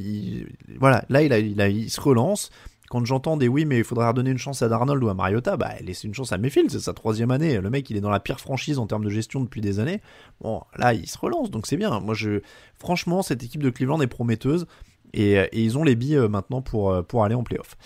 voilà, 0.78 1.04
là 1.10 1.22
il, 1.38 1.90
se 1.90 2.00
relance. 2.00 2.50
Quand 2.88 3.04
j'entends 3.04 3.36
des 3.36 3.48
oui, 3.48 3.64
mais 3.64 3.78
il 3.78 3.84
faudrait 3.84 4.06
redonner 4.06 4.30
une 4.30 4.38
chance 4.38 4.62
à 4.62 4.68
Darnold 4.68 5.02
ou 5.02 5.08
à 5.08 5.14
Mariota, 5.14 5.56
bah 5.56 5.72
laissez 5.82 6.06
une 6.06 6.14
chance 6.14 6.32
à 6.32 6.38
Mayfield, 6.38 6.70
c'est 6.70 6.78
sa 6.78 6.94
troisième 6.94 7.32
année. 7.32 7.60
Le 7.60 7.68
mec, 7.68 7.90
il 7.90 7.96
est 7.96 8.00
dans 8.00 8.10
la 8.10 8.20
pire 8.20 8.38
franchise 8.38 8.78
en 8.78 8.86
termes 8.86 9.04
de 9.04 9.10
gestion 9.10 9.40
depuis 9.40 9.60
des 9.60 9.80
années. 9.80 10.00
Bon, 10.40 10.62
là, 10.76 10.94
il 10.94 11.08
se 11.08 11.18
relance, 11.18 11.50
donc 11.50 11.66
c'est 11.66 11.76
bien. 11.76 11.98
Moi, 11.98 12.14
je, 12.14 12.42
franchement, 12.78 13.22
cette 13.22 13.42
équipe 13.42 13.62
de 13.62 13.70
Cleveland 13.70 14.00
est 14.00 14.06
prometteuse. 14.06 14.66
Et, 15.12 15.48
ils 15.52 15.78
ont 15.78 15.84
les 15.84 15.94
billes 15.94 16.16
euh, 16.16 16.28
maintenant 16.28 16.62
pour, 16.62 16.90
euh, 16.90 17.02
pour 17.02 17.24
aller 17.24 17.34
en 17.34 17.42
playoff. 17.42 17.76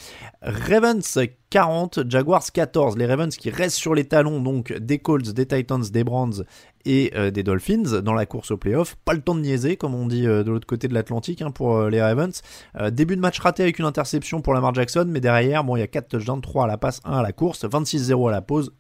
Ravens 0.42 1.18
40, 1.50 2.08
Jaguars 2.08 2.44
14. 2.52 2.96
Les 2.96 3.06
Ravens 3.06 3.34
qui 3.36 3.50
restent 3.50 3.76
sur 3.76 3.94
les 3.94 4.04
talons 4.04 4.40
donc 4.40 4.72
des 4.72 4.98
Colts, 4.98 5.30
des 5.30 5.46
Titans, 5.46 5.82
des 5.82 6.04
Browns 6.04 6.44
et 6.84 7.12
euh, 7.14 7.30
des 7.30 7.42
Dolphins 7.42 8.00
dans 8.02 8.14
la 8.14 8.26
course 8.26 8.50
au 8.50 8.56
playoff. 8.56 8.96
Pas 9.04 9.14
le 9.14 9.20
temps 9.20 9.34
de 9.34 9.40
niaiser, 9.40 9.76
comme 9.76 9.94
on 9.94 10.06
dit 10.06 10.22
de 10.22 10.50
l'autre 10.50 10.66
côté 10.66 10.88
de 10.88 10.94
l'Atlantique 10.94 11.42
hein, 11.42 11.50
pour 11.50 11.84
les 11.84 12.00
Ravens. 12.00 12.42
début 12.90 13.16
de 13.16 13.20
match 13.20 13.38
raté 13.38 13.62
avec 13.62 13.78
une 13.78 13.84
interception 13.84 14.40
pour 14.40 14.54
Lamar 14.54 14.74
Jackson, 14.74 15.06
mais 15.08 15.20
derrière, 15.20 15.64
bon, 15.64 15.76
il 15.76 15.80
y 15.80 15.82
a 15.82 15.88
4 15.88 16.08
touchdowns, 16.08 16.40
3 16.40 16.64
à 16.64 16.66
la 16.66 16.78
passe, 16.78 17.00
1 17.04 17.18
à 17.18 17.22
la 17.22 17.32
course, 17.32 17.64
26-0 17.64 18.28
à 18.28 18.30
la 18.30 18.42
pause. 18.42 18.72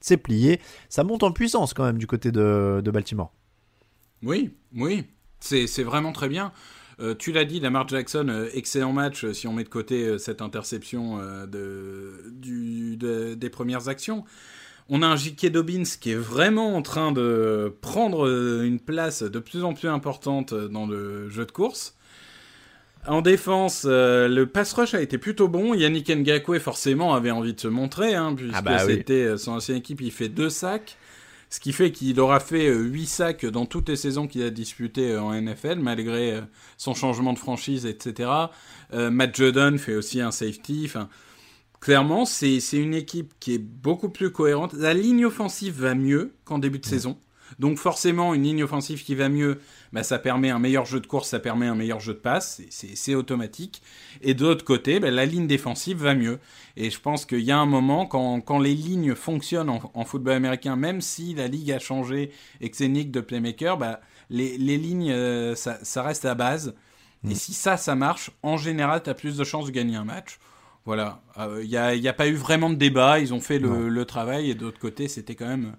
C'est 0.00 0.16
plié. 0.16 0.60
Ça 0.88 1.04
monte 1.04 1.22
en 1.22 1.30
puissance 1.30 1.74
quand 1.74 1.84
même 1.84 1.98
du 1.98 2.08
côté 2.08 2.32
de, 2.32 2.80
de 2.84 2.90
Baltimore. 2.90 3.32
Oui, 4.22 4.54
oui. 4.74 5.04
C'est 5.40 5.82
vraiment 5.82 6.12
très 6.12 6.28
bien. 6.28 6.52
Euh, 7.02 7.14
tu 7.18 7.32
l'as 7.32 7.44
dit, 7.44 7.60
Lamar 7.60 7.88
Jackson, 7.88 8.26
euh, 8.28 8.48
excellent 8.54 8.92
match 8.92 9.24
euh, 9.24 9.32
si 9.32 9.48
on 9.48 9.52
met 9.52 9.64
de 9.64 9.68
côté 9.68 10.18
cette 10.18 10.40
interception 10.40 11.18
des 11.48 13.50
premières 13.50 13.88
actions. 13.88 14.24
On 14.88 15.02
a 15.02 15.06
un 15.06 15.16
J.K. 15.16 15.46
Dobbins 15.46 15.82
qui 16.00 16.10
est 16.10 16.14
vraiment 16.16 16.76
en 16.76 16.82
train 16.82 17.12
de 17.12 17.74
prendre 17.80 18.28
une 18.62 18.80
place 18.80 19.22
de 19.22 19.38
plus 19.38 19.64
en 19.64 19.74
plus 19.74 19.88
importante 19.88 20.54
dans 20.54 20.86
le 20.86 21.28
jeu 21.28 21.46
de 21.46 21.52
course. 21.52 21.96
En 23.06 23.20
défense, 23.20 23.84
euh, 23.88 24.28
le 24.28 24.46
pass 24.46 24.72
rush 24.74 24.94
a 24.94 25.02
été 25.02 25.18
plutôt 25.18 25.48
bon. 25.48 25.74
Yannick 25.74 26.08
Ngakwe, 26.08 26.60
forcément, 26.60 27.14
avait 27.14 27.32
envie 27.32 27.52
de 27.52 27.60
se 27.60 27.66
montrer, 27.68 28.14
hein, 28.14 28.34
puisque 28.36 28.54
Ah 28.54 28.62
bah 28.62 28.84
oui. 28.86 28.94
c'était 28.94 29.36
son 29.36 29.52
ancienne 29.52 29.78
équipe. 29.78 30.00
Il 30.00 30.12
fait 30.12 30.28
deux 30.28 30.50
sacs, 30.50 30.96
ce 31.52 31.60
qui 31.60 31.74
fait 31.74 31.92
qu'il 31.92 32.18
aura 32.18 32.40
fait 32.40 32.66
euh, 32.66 32.78
huit 32.78 33.04
sacs 33.04 33.44
dans 33.44 33.66
toutes 33.66 33.90
les 33.90 33.96
saisons 33.96 34.26
qu'il 34.26 34.42
a 34.42 34.48
disputées 34.48 35.10
euh, 35.12 35.22
en 35.22 35.38
NFL, 35.38 35.80
malgré 35.80 36.32
euh, 36.32 36.40
son 36.78 36.94
changement 36.94 37.34
de 37.34 37.38
franchise, 37.38 37.84
etc. 37.84 38.30
Euh, 38.94 39.10
Matt 39.10 39.36
Judon 39.36 39.76
fait 39.76 39.94
aussi 39.94 40.22
un 40.22 40.30
safety. 40.30 40.84
Enfin, 40.86 41.10
clairement, 41.78 42.24
c'est 42.24 42.58
c'est 42.60 42.78
une 42.78 42.94
équipe 42.94 43.34
qui 43.38 43.52
est 43.52 43.58
beaucoup 43.58 44.08
plus 44.08 44.32
cohérente. 44.32 44.72
La 44.72 44.94
ligne 44.94 45.26
offensive 45.26 45.78
va 45.78 45.94
mieux 45.94 46.32
qu'en 46.46 46.58
début 46.58 46.78
de 46.78 46.86
saison. 46.86 47.18
Donc 47.58 47.78
forcément, 47.78 48.34
une 48.34 48.42
ligne 48.42 48.62
offensive 48.64 49.04
qui 49.04 49.14
va 49.14 49.28
mieux, 49.28 49.60
bah, 49.92 50.02
ça 50.02 50.18
permet 50.18 50.50
un 50.50 50.58
meilleur 50.58 50.84
jeu 50.84 51.00
de 51.00 51.06
course, 51.06 51.28
ça 51.28 51.38
permet 51.38 51.66
un 51.66 51.74
meilleur 51.74 52.00
jeu 52.00 52.14
de 52.14 52.18
passe, 52.18 52.62
c'est- 52.70 53.14
automatique. 53.14 53.82
Et 54.22 54.34
de 54.34 54.44
l'autre 54.44 54.64
côté, 54.64 55.00
bah, 55.00 55.10
la 55.10 55.26
ligne 55.26 55.46
défensive 55.46 55.98
va 55.98 56.14
mieux. 56.14 56.38
Et 56.76 56.90
je 56.90 57.00
pense 57.00 57.26
qu'il 57.26 57.40
y 57.40 57.50
a 57.50 57.58
un 57.58 57.66
moment, 57.66 58.06
quand, 58.06 58.40
quand 58.40 58.58
les 58.58 58.74
lignes 58.74 59.14
fonctionnent 59.14 59.70
en, 59.70 59.90
en 59.94 60.04
football 60.04 60.34
américain, 60.34 60.76
même 60.76 61.00
si 61.00 61.34
la 61.34 61.48
ligue 61.48 61.70
a 61.72 61.78
changé 61.78 62.30
et 62.60 62.70
que 62.70 62.76
c'est 62.76 62.88
de 62.88 63.20
playmaker, 63.20 63.76
bah, 63.76 64.00
les, 64.30 64.56
les 64.58 64.78
lignes, 64.78 65.10
euh, 65.10 65.54
ça, 65.54 65.78
ça 65.82 66.02
reste 66.02 66.24
la 66.24 66.34
base. 66.34 66.74
Et 67.30 67.34
si 67.36 67.52
ça, 67.54 67.76
ça 67.76 67.94
marche, 67.94 68.30
en 68.42 68.56
général, 68.56 69.02
tu 69.02 69.08
as 69.10 69.14
plus 69.14 69.36
de 69.36 69.44
chances 69.44 69.66
de 69.66 69.70
gagner 69.70 69.94
un 69.94 70.04
match. 70.04 70.38
Voilà, 70.84 71.22
il 71.62 71.68
n'y 71.68 71.76
a, 71.76 71.94
y 71.94 72.08
a 72.08 72.12
pas 72.12 72.26
eu 72.26 72.34
vraiment 72.34 72.68
de 72.68 72.74
débat, 72.74 73.20
ils 73.20 73.32
ont 73.32 73.40
fait 73.40 73.60
le, 73.60 73.88
le 73.88 74.04
travail, 74.04 74.50
et 74.50 74.56
de 74.56 74.62
l'autre 74.62 74.80
côté, 74.80 75.06
c'était 75.06 75.36
quand 75.36 75.46
même 75.46 75.76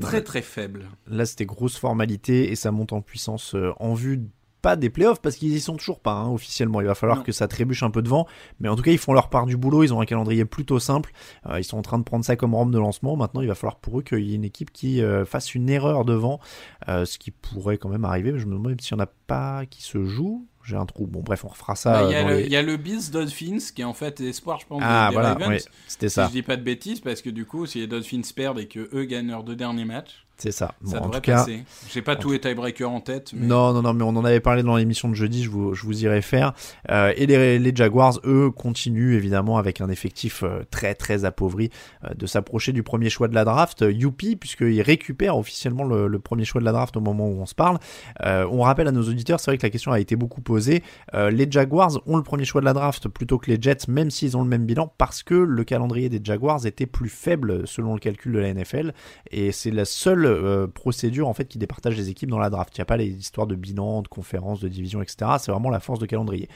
très 0.00 0.22
très 0.22 0.42
faible. 0.42 0.88
Là, 1.06 1.26
c'était 1.26 1.46
grosse 1.46 1.76
formalité 1.76 2.50
et 2.50 2.56
ça 2.56 2.70
monte 2.70 2.92
en 2.92 3.00
puissance 3.00 3.54
euh, 3.54 3.72
en 3.78 3.94
vue 3.94 4.22
pas 4.60 4.74
des 4.74 4.90
playoffs 4.90 5.20
parce 5.22 5.36
qu'ils 5.36 5.52
y 5.54 5.60
sont 5.60 5.76
toujours 5.76 6.00
pas 6.00 6.14
hein, 6.14 6.30
officiellement. 6.30 6.80
Il 6.80 6.86
va 6.88 6.96
falloir 6.96 7.18
Non. 7.18 7.24
que 7.24 7.30
ça 7.30 7.46
trébuche 7.46 7.84
un 7.84 7.90
peu 7.90 8.02
devant, 8.02 8.26
mais 8.58 8.68
en 8.68 8.74
tout 8.74 8.82
cas, 8.82 8.90
ils 8.90 8.98
font 8.98 9.12
leur 9.12 9.28
part 9.30 9.46
du 9.46 9.56
boulot. 9.56 9.84
Ils 9.84 9.94
ont 9.94 10.00
un 10.00 10.04
calendrier 10.04 10.44
plutôt 10.44 10.80
simple. 10.80 11.12
Euh, 11.46 11.60
ils 11.60 11.64
sont 11.64 11.78
en 11.78 11.82
train 11.82 11.98
de 11.98 12.02
prendre 12.02 12.24
ça 12.24 12.34
comme 12.34 12.54
rampe 12.56 12.72
de 12.72 12.78
lancement. 12.78 13.16
Maintenant, 13.16 13.40
il 13.40 13.46
va 13.46 13.54
falloir 13.54 13.76
pour 13.76 14.00
eux 14.00 14.02
qu'il 14.02 14.18
y 14.24 14.32
ait 14.32 14.34
une 14.34 14.44
équipe 14.44 14.72
qui 14.72 15.00
euh, 15.00 15.24
fasse 15.24 15.54
une 15.54 15.70
erreur 15.70 16.04
devant, 16.04 16.40
euh, 16.88 17.04
ce 17.04 17.18
qui 17.18 17.30
pourrait 17.30 17.78
quand 17.78 17.88
même 17.88 18.04
arriver. 18.04 18.32
Mais 18.32 18.40
je 18.40 18.46
me 18.46 18.52
demande 18.52 18.68
même 18.70 18.80
s'il 18.80 18.96
n'y 18.96 19.00
en 19.00 19.04
a 19.04 19.10
pas 19.28 19.64
qui 19.66 19.82
se 19.82 20.04
joue. 20.04 20.46
J'ai 20.68 20.76
un 20.76 20.84
trou. 20.84 21.06
Bon, 21.06 21.20
bref, 21.20 21.44
on 21.44 21.48
refera 21.48 21.74
ça. 21.74 21.92
Bah, 21.92 22.02
euh, 22.02 22.08
Il 22.08 22.12
y, 22.12 22.16
a 22.16 22.22
le- 22.28 22.36
les- 22.36 22.44
il 22.46 22.52
y 22.52 22.56
a 22.56 22.62
le 22.62 22.76
Bills 22.76 23.10
Dolphins 23.10 23.58
qui 23.74 23.80
est 23.80 23.84
en 23.84 23.94
fait 23.94 24.20
l'espoir, 24.20 24.60
je 24.60 24.66
pense, 24.66 24.82
Ah, 24.84 25.06
des, 25.08 25.14
voilà, 25.14 25.32
Ravens. 25.34 25.66
c'était 25.86 26.08
Si 26.10 26.14
ça. 26.16 26.26
je 26.26 26.32
dis 26.32 26.42
pas 26.42 26.56
de 26.56 26.62
bêtises, 26.62 27.00
parce 27.00 27.22
que 27.22 27.30
du 27.30 27.46
coup, 27.46 27.64
si 27.64 27.78
les 27.78 27.86
Dolphins 27.86 28.20
perdent 28.36 28.58
et 28.58 28.68
que 28.68 28.88
eux 28.94 29.04
gagnent 29.04 29.28
leurs 29.28 29.44
deux 29.44 29.56
derniers 29.56 29.86
matchs, 29.86 30.26
C'est 30.38 30.52
ça. 30.52 30.74
Bon, 30.80 30.92
ça 30.92 30.98
en 30.98 31.06
devrait 31.06 31.20
tout 31.20 31.24
cas, 31.24 31.36
passer. 31.38 31.64
J'ai 31.90 32.00
pas 32.00 32.14
en 32.14 32.16
tous 32.18 32.30
les 32.30 32.40
tiebreakers 32.40 32.90
en 32.90 33.00
tête, 33.00 33.32
mais 33.34 33.46
Non, 33.46 33.72
non, 33.72 33.82
non, 33.82 33.92
mais 33.92 34.04
on 34.04 34.10
en 34.10 34.24
avait 34.24 34.38
parlé 34.38 34.62
dans 34.62 34.76
l'émission 34.76 35.08
de 35.08 35.14
jeudi, 35.14 35.42
je 35.42 35.50
vous, 35.50 35.74
je 35.74 35.84
vous 35.84 36.04
y 36.04 36.08
réfère. 36.08 36.52
Euh, 36.90 37.12
et 37.16 37.26
les, 37.26 37.58
les 37.58 37.72
Jaguars, 37.74 38.20
eux, 38.24 38.52
continuent 38.52 39.14
évidemment 39.14 39.58
avec 39.58 39.80
un 39.80 39.88
effectif 39.88 40.44
euh, 40.44 40.62
très, 40.70 40.94
très 40.94 41.24
appauvri 41.24 41.70
euh, 42.04 42.14
de 42.14 42.26
s'approcher 42.26 42.72
du 42.72 42.84
premier 42.84 43.10
choix 43.10 43.26
de 43.26 43.34
la 43.34 43.44
draft. 43.44 43.84
Youpi, 43.88 44.36
puisqu'ils 44.36 44.80
récupèrent 44.80 45.36
officiellement 45.36 45.82
le, 45.82 46.06
le 46.06 46.18
premier 46.20 46.44
choix 46.44 46.60
de 46.60 46.64
la 46.64 46.72
draft 46.72 46.96
au 46.96 47.00
moment 47.00 47.26
où 47.26 47.40
on 47.40 47.46
se 47.46 47.56
parle. 47.56 47.78
Euh, 48.24 48.46
on 48.50 48.62
rappelle 48.62 48.86
à 48.86 48.92
nos 48.92 49.02
auditeurs, 49.02 49.40
c'est 49.40 49.50
vrai 49.50 49.58
que 49.58 49.66
la 49.66 49.70
question 49.70 49.90
a 49.90 49.98
été 49.98 50.14
beaucoup 50.14 50.40
posée. 50.40 50.82
Les 51.14 51.50
Jaguars 51.50 52.00
ont 52.06 52.16
le 52.16 52.22
premier 52.22 52.44
choix 52.44 52.60
de 52.60 52.66
la 52.66 52.72
draft 52.72 53.08
plutôt 53.08 53.38
que 53.38 53.50
les 53.50 53.60
Jets, 53.60 53.88
même 53.88 54.10
s'ils 54.10 54.36
ont 54.36 54.42
le 54.42 54.48
même 54.48 54.66
bilan, 54.66 54.92
parce 54.98 55.22
que 55.22 55.34
le 55.34 55.64
calendrier 55.64 56.08
des 56.08 56.20
Jaguars 56.22 56.64
était 56.66 56.86
plus 56.86 57.08
faible 57.08 57.66
selon 57.66 57.94
le 57.94 57.98
calcul 57.98 58.32
de 58.32 58.38
la 58.38 58.52
NFL. 58.54 58.92
Et 59.30 59.50
c'est 59.52 59.70
la 59.70 59.84
seule 59.84 60.27
euh, 60.28 60.66
procédure 60.66 61.28
en 61.28 61.34
fait 61.34 61.46
qui 61.46 61.58
départage 61.58 61.96
les 61.96 62.10
équipes 62.10 62.30
dans 62.30 62.38
la 62.38 62.50
draft. 62.50 62.76
Il 62.76 62.80
n'y 62.80 62.82
a 62.82 62.86
pas 62.86 62.96
les 62.96 63.08
histoires 63.08 63.46
de 63.46 63.54
bilan, 63.54 64.02
de 64.02 64.08
conférences, 64.08 64.60
de 64.60 64.68
division, 64.68 65.02
etc. 65.02 65.32
C'est 65.38 65.50
vraiment 65.50 65.70
la 65.70 65.80
force 65.80 65.98
de 65.98 66.06
calendrier. 66.06 66.48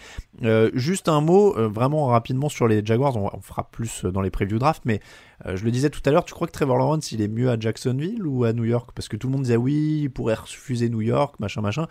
Euh, 0.42 0.70
juste 0.74 1.08
un 1.08 1.20
mot, 1.20 1.56
euh, 1.56 1.68
vraiment 1.68 2.06
rapidement 2.06 2.48
sur 2.48 2.68
les 2.68 2.84
Jaguars. 2.84 3.16
On, 3.16 3.30
on 3.32 3.40
fera 3.40 3.70
plus 3.70 4.04
dans 4.04 4.20
les 4.20 4.30
preview 4.30 4.58
draft, 4.58 4.82
mais 4.84 5.00
je 5.44 5.64
le 5.64 5.72
disais 5.72 5.90
tout 5.90 6.00
à 6.04 6.12
l'heure. 6.12 6.24
Tu 6.24 6.34
crois 6.34 6.46
que 6.46 6.52
Trevor 6.52 6.78
Lawrence 6.78 7.10
il 7.10 7.20
est 7.20 7.26
mieux 7.26 7.50
à 7.50 7.58
Jacksonville 7.58 8.24
ou 8.24 8.44
à 8.44 8.52
New 8.52 8.64
York? 8.64 8.90
Parce 8.94 9.08
que 9.08 9.16
tout 9.16 9.26
le 9.26 9.32
monde 9.32 9.42
disait 9.42 9.56
oui, 9.56 10.02
il 10.04 10.08
pourrait 10.08 10.34
refuser 10.34 10.88
New 10.88 11.00
York, 11.00 11.40
machin, 11.40 11.62
machin. 11.62 11.88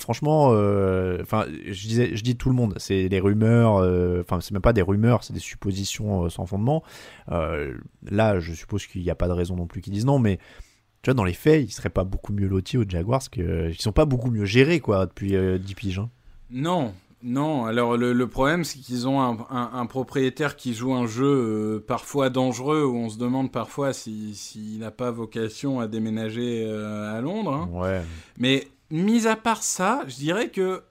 Franchement, 0.00 0.46
enfin, 1.20 1.46
je 1.66 1.86
disais, 1.86 2.16
je 2.16 2.24
dis 2.24 2.36
tout 2.36 2.48
le 2.48 2.56
monde. 2.56 2.74
C'est 2.78 3.08
des 3.08 3.20
rumeurs. 3.20 3.74
Enfin, 4.20 4.40
c'est 4.40 4.50
même 4.50 4.60
pas 4.60 4.72
des 4.72 4.82
rumeurs, 4.82 5.22
c'est 5.22 5.32
des 5.32 5.38
suppositions 5.38 6.28
sans 6.30 6.46
fondement. 6.46 6.82
Là, 7.28 8.40
je 8.40 8.52
suppose 8.54 8.86
qu'il 8.86 9.02
n'y 9.02 9.10
a 9.10 9.14
pas 9.14 9.28
de 9.28 9.34
raison 9.34 9.54
non 9.54 9.66
plus 9.66 9.80
qu'ils 9.80 9.92
disent 9.92 10.06
non, 10.06 10.18
mais 10.18 10.38
tu 11.02 11.08
vois, 11.10 11.14
dans 11.14 11.24
les 11.24 11.32
faits, 11.32 11.62
ils 11.68 11.72
seraient 11.72 11.88
pas 11.90 12.04
beaucoup 12.04 12.32
mieux 12.32 12.46
lotis 12.48 12.76
aux 12.78 12.84
Jaguars 12.88 13.28
que 13.30 13.70
ils 13.70 13.80
sont 13.80 13.92
pas 13.92 14.04
beaucoup 14.04 14.30
mieux 14.30 14.44
gérés 14.44 14.80
quoi 14.80 15.06
depuis 15.06 15.34
euh, 15.36 15.58
10 15.58 15.74
piges. 15.74 15.98
hein. 15.98 16.10
Non, 16.50 16.92
non. 17.22 17.64
Alors 17.66 17.96
le, 17.96 18.12
le 18.12 18.26
problème, 18.26 18.64
c'est 18.64 18.78
qu'ils 18.80 19.06
ont 19.08 19.20
un, 19.22 19.38
un- 19.50 19.70
un 19.72 19.86
propriétaire 19.86 20.56
qui 20.56 20.74
joue 20.74 20.92
un 20.94 21.06
jeu 21.06 21.24
euh, 21.26 21.84
parfois 21.86 22.28
dangereux, 22.28 22.84
où 22.84 22.96
on 22.96 23.08
se 23.08 23.18
demande 23.18 23.50
parfois 23.52 23.92
si- 23.92 24.34
s'il 24.34 24.80
n'a 24.80 24.90
pas 24.90 25.10
vocation 25.10 25.80
à 25.80 25.86
déménager 25.86 26.64
euh, 26.66 27.16
à 27.16 27.20
Londres. 27.20 27.52
hein. 27.54 27.68
Ouais. 27.72 28.02
Mais 28.36 28.68
mis 28.90 29.26
à 29.26 29.36
part 29.36 29.62
ça, 29.62 30.02
je 30.08 30.16
dirais 30.16 30.48
que 30.50 30.82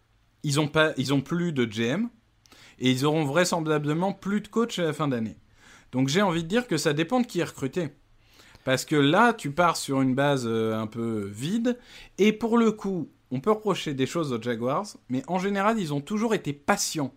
ils 0.44 0.60
ont 0.60 0.68
pas, 0.70 0.94
ils 0.98 1.14
ont 1.14 1.22
plus 1.22 1.52
de 1.52 1.66
GM 1.66 2.08
et 2.80 2.90
ils 2.90 3.06
auront 3.06 3.26
vraisemblablement 3.26 4.14
plus 4.14 4.40
de 4.42 4.48
coach 4.48 4.80
à 4.80 4.84
la 4.84 4.94
fin 4.94 5.08
d'année. 5.10 5.36
Donc 5.92 6.08
j'ai 6.08 6.22
envie 6.22 6.44
de 6.44 6.48
dire 6.48 6.66
que 6.68 6.78
ça 6.78 6.94
dépend 6.94 7.20
de 7.20 7.28
qui 7.28 7.42
est 7.42 7.44
recruté. 7.44 7.90
Parce 8.70 8.86
que 8.86 8.96
là, 8.96 9.34
tu 9.34 9.50
pars 9.50 9.78
sur 9.78 10.00
une 10.02 10.14
base 10.14 10.44
euh, 10.46 10.76
un 10.80 10.86
peu 10.86 11.28
vide. 11.34 11.76
Et 12.20 12.32
pour 12.34 12.56
le 12.60 12.72
coup, 12.72 13.10
on 13.32 13.40
peut 13.40 13.50
reprocher 13.52 13.96
des 13.96 14.06
choses 14.06 14.32
aux 14.32 14.40
Jaguars, 14.40 14.86
mais 15.10 15.24
en 15.28 15.40
général, 15.40 15.80
ils 15.80 15.92
ont 15.92 16.02
toujours 16.02 16.36
été 16.36 16.54
patients. 16.54 17.12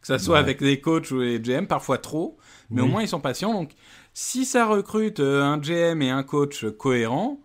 Que 0.00 0.06
ça 0.06 0.20
soit 0.20 0.34
Ouais. 0.34 0.38
avec 0.40 0.60
les 0.60 0.80
coachs 0.80 1.10
ou 1.10 1.18
les 1.18 1.40
GM, 1.40 1.66
parfois 1.66 1.98
trop, 1.98 2.36
mais 2.70 2.82
au 2.82 2.86
moins 2.86 3.02
ils 3.02 3.08
sont 3.08 3.18
patients. 3.18 3.52
Donc 3.52 3.72
si 4.14 4.44
ça 4.44 4.64
recrute 4.64 5.18
euh, 5.18 5.42
un 5.42 5.58
GM 5.58 6.02
et 6.02 6.10
un 6.10 6.22
coach 6.22 6.64
cohérent, 6.78 7.40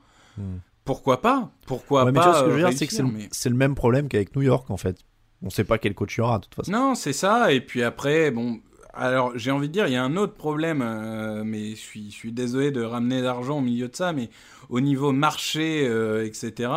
pourquoi 0.85 1.21
pas? 1.21 1.51
Pourquoi 1.65 2.05
Ouais, 2.05 2.11
mais 2.11 2.19
pas 2.19 2.25
tu 2.25 2.29
vois 2.29 2.39
ce 2.39 2.43
que 2.43 2.49
je 2.51 2.55
veux 2.55 2.69
dire, 2.69 2.77
c'est 2.77 2.85
que 2.87 2.93
c'est 2.93 3.01
réussir, 3.01 3.17
le, 3.17 3.23
mais- 3.23 3.29
c'est 3.31 3.49
le 3.49 3.55
même 3.55 3.73
problème 3.73 4.07
qu'avec 4.07 4.35
New 4.35 4.43
York 4.43 4.69
en 4.69 4.77
fait. 4.77 4.97
On 5.43 5.49
sait 5.49 5.63
pas 5.63 5.79
quel 5.79 5.95
coach 5.95 6.15
il 6.17 6.19
y 6.19 6.21
aura 6.21 6.37
de 6.37 6.43
toute 6.45 6.53
façon. 6.53 6.71
Non, 6.71 6.93
c'est 6.93 7.13
ça. 7.13 7.51
Et 7.51 7.61
puis 7.61 7.81
après, 7.81 8.29
bon, 8.29 8.59
alors 8.93 9.31
j'ai 9.35 9.51
envie 9.51 9.67
de 9.67 9.73
dire, 9.73 9.87
il 9.87 9.93
y 9.93 9.97
a 9.97 10.03
un 10.03 10.17
autre 10.17 10.33
problème, 10.33 10.81
euh, 10.81 11.43
mais 11.45 11.71
je 11.71 11.75
suis, 11.79 12.11
je 12.11 12.15
suis 12.15 12.31
désolé 12.31 12.71
de 12.71 12.81
ramener 12.81 13.21
l'argent 13.21 13.57
au 13.59 13.61
milieu 13.61 13.87
de 13.87 13.95
ça, 13.95 14.13
mais 14.13 14.29
au 14.69 14.79
niveau 14.81 15.11
marché, 15.11 15.87
euh, 15.87 16.25
etc. 16.25 16.69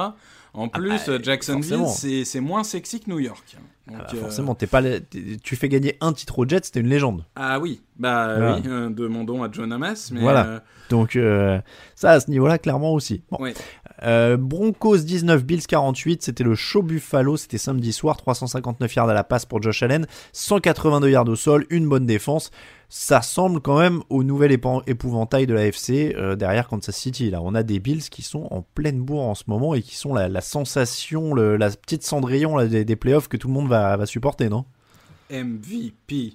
En 0.53 0.69
plus, 0.69 0.89
bah, 0.91 1.01
euh, 1.09 1.19
Jacksonville, 1.21 1.87
c'est 2.25 2.41
moins 2.41 2.63
sexy 2.63 3.01
que 3.01 3.11
New 3.11 3.19
York. 3.19 3.57
Donc, 3.89 3.97
Ah 4.01 4.07
bah, 4.13 4.19
forcément, 4.19 4.55
t'es 4.55 4.67
pas, 4.69 4.81
tu 5.43 5.57
fais 5.57 5.69
gagner 5.69 5.97
un 6.01 6.13
titre 6.13 6.39
aux 6.39 6.49
Jets, 6.49 6.61
t'es 6.61 6.81
une 6.81 6.89
légende. 6.89 7.25
Ah 7.35 7.59
oui, 7.59 7.83
bah 7.99 8.37
Voilà. 8.37 8.57
oui, 8.57 8.63
euh, 8.67 8.89
demandons 8.89 9.43
à 9.43 9.49
John 9.51 9.73
Hamas, 9.73 10.11
mais 10.13 10.21
voilà. 10.21 10.63
Donc 10.91 11.19
ça 11.97 12.11
à 12.13 12.21
ce 12.21 12.31
niveau-là 12.31 12.59
clairement 12.59 12.93
aussi. 12.93 13.23
Bon. 13.31 13.39
ouais. 13.43 13.55
Euh, 14.03 14.37
Broncos 14.37 14.99
19, 14.99 15.45
Bills 15.45 15.67
48, 15.67 16.23
c'était 16.23 16.45
le 16.45 16.55
show 16.55 16.83
Buffalo, 16.83 17.37
c'était 17.37 17.59
samedi 17.59 17.93
soir, 17.93 18.17
359 18.17 18.95
yards 18.95 19.09
à 19.09 19.15
la 19.15 19.25
passe 19.25 19.47
pour 19.47 19.63
Josh 19.63 19.83
Allen, 19.83 20.07
182 20.33 21.11
yards 21.11 21.29
au 21.29 21.37
sol, 21.37 21.67
une 21.71 21.89
bonne 21.89 22.07
défense. 22.07 22.51
Ça 22.89 23.21
ressemble 23.21 23.61
quand 23.61 23.79
même 23.79 24.03
au 24.09 24.23
nouvel 24.23 24.53
épouvantail 24.53 25.47
de 25.47 25.55
la 25.55 25.67
FC 25.67 26.15
euh, 26.17 26.37
derrière 26.37 26.69
Kansas 26.69 26.95
City. 26.95 27.31
Là, 27.31 27.41
on 27.43 27.55
a 27.55 27.63
des 27.63 27.81
Bills 27.81 28.09
qui 28.11 28.23
sont 28.23 28.47
en 28.51 28.63
pleine 28.63 29.01
bourre 29.01 29.27
en 29.27 29.35
ce 29.35 29.45
moment 29.47 29.75
et 29.75 29.83
qui 29.83 29.97
sont 29.97 30.15
la, 30.15 30.29
la 30.29 30.41
sensation, 30.41 31.35
la 31.35 31.71
petite 31.71 32.03
cendrillon 32.03 32.65
des, 32.67 32.97
playoffs 32.97 33.29
que 33.29 33.37
tout 33.37 33.49
le 33.49 33.55
monde 33.55 33.69
va 33.69 34.05
supporter, 34.07 34.49
non? 34.49 34.65
MVP. 35.31 36.35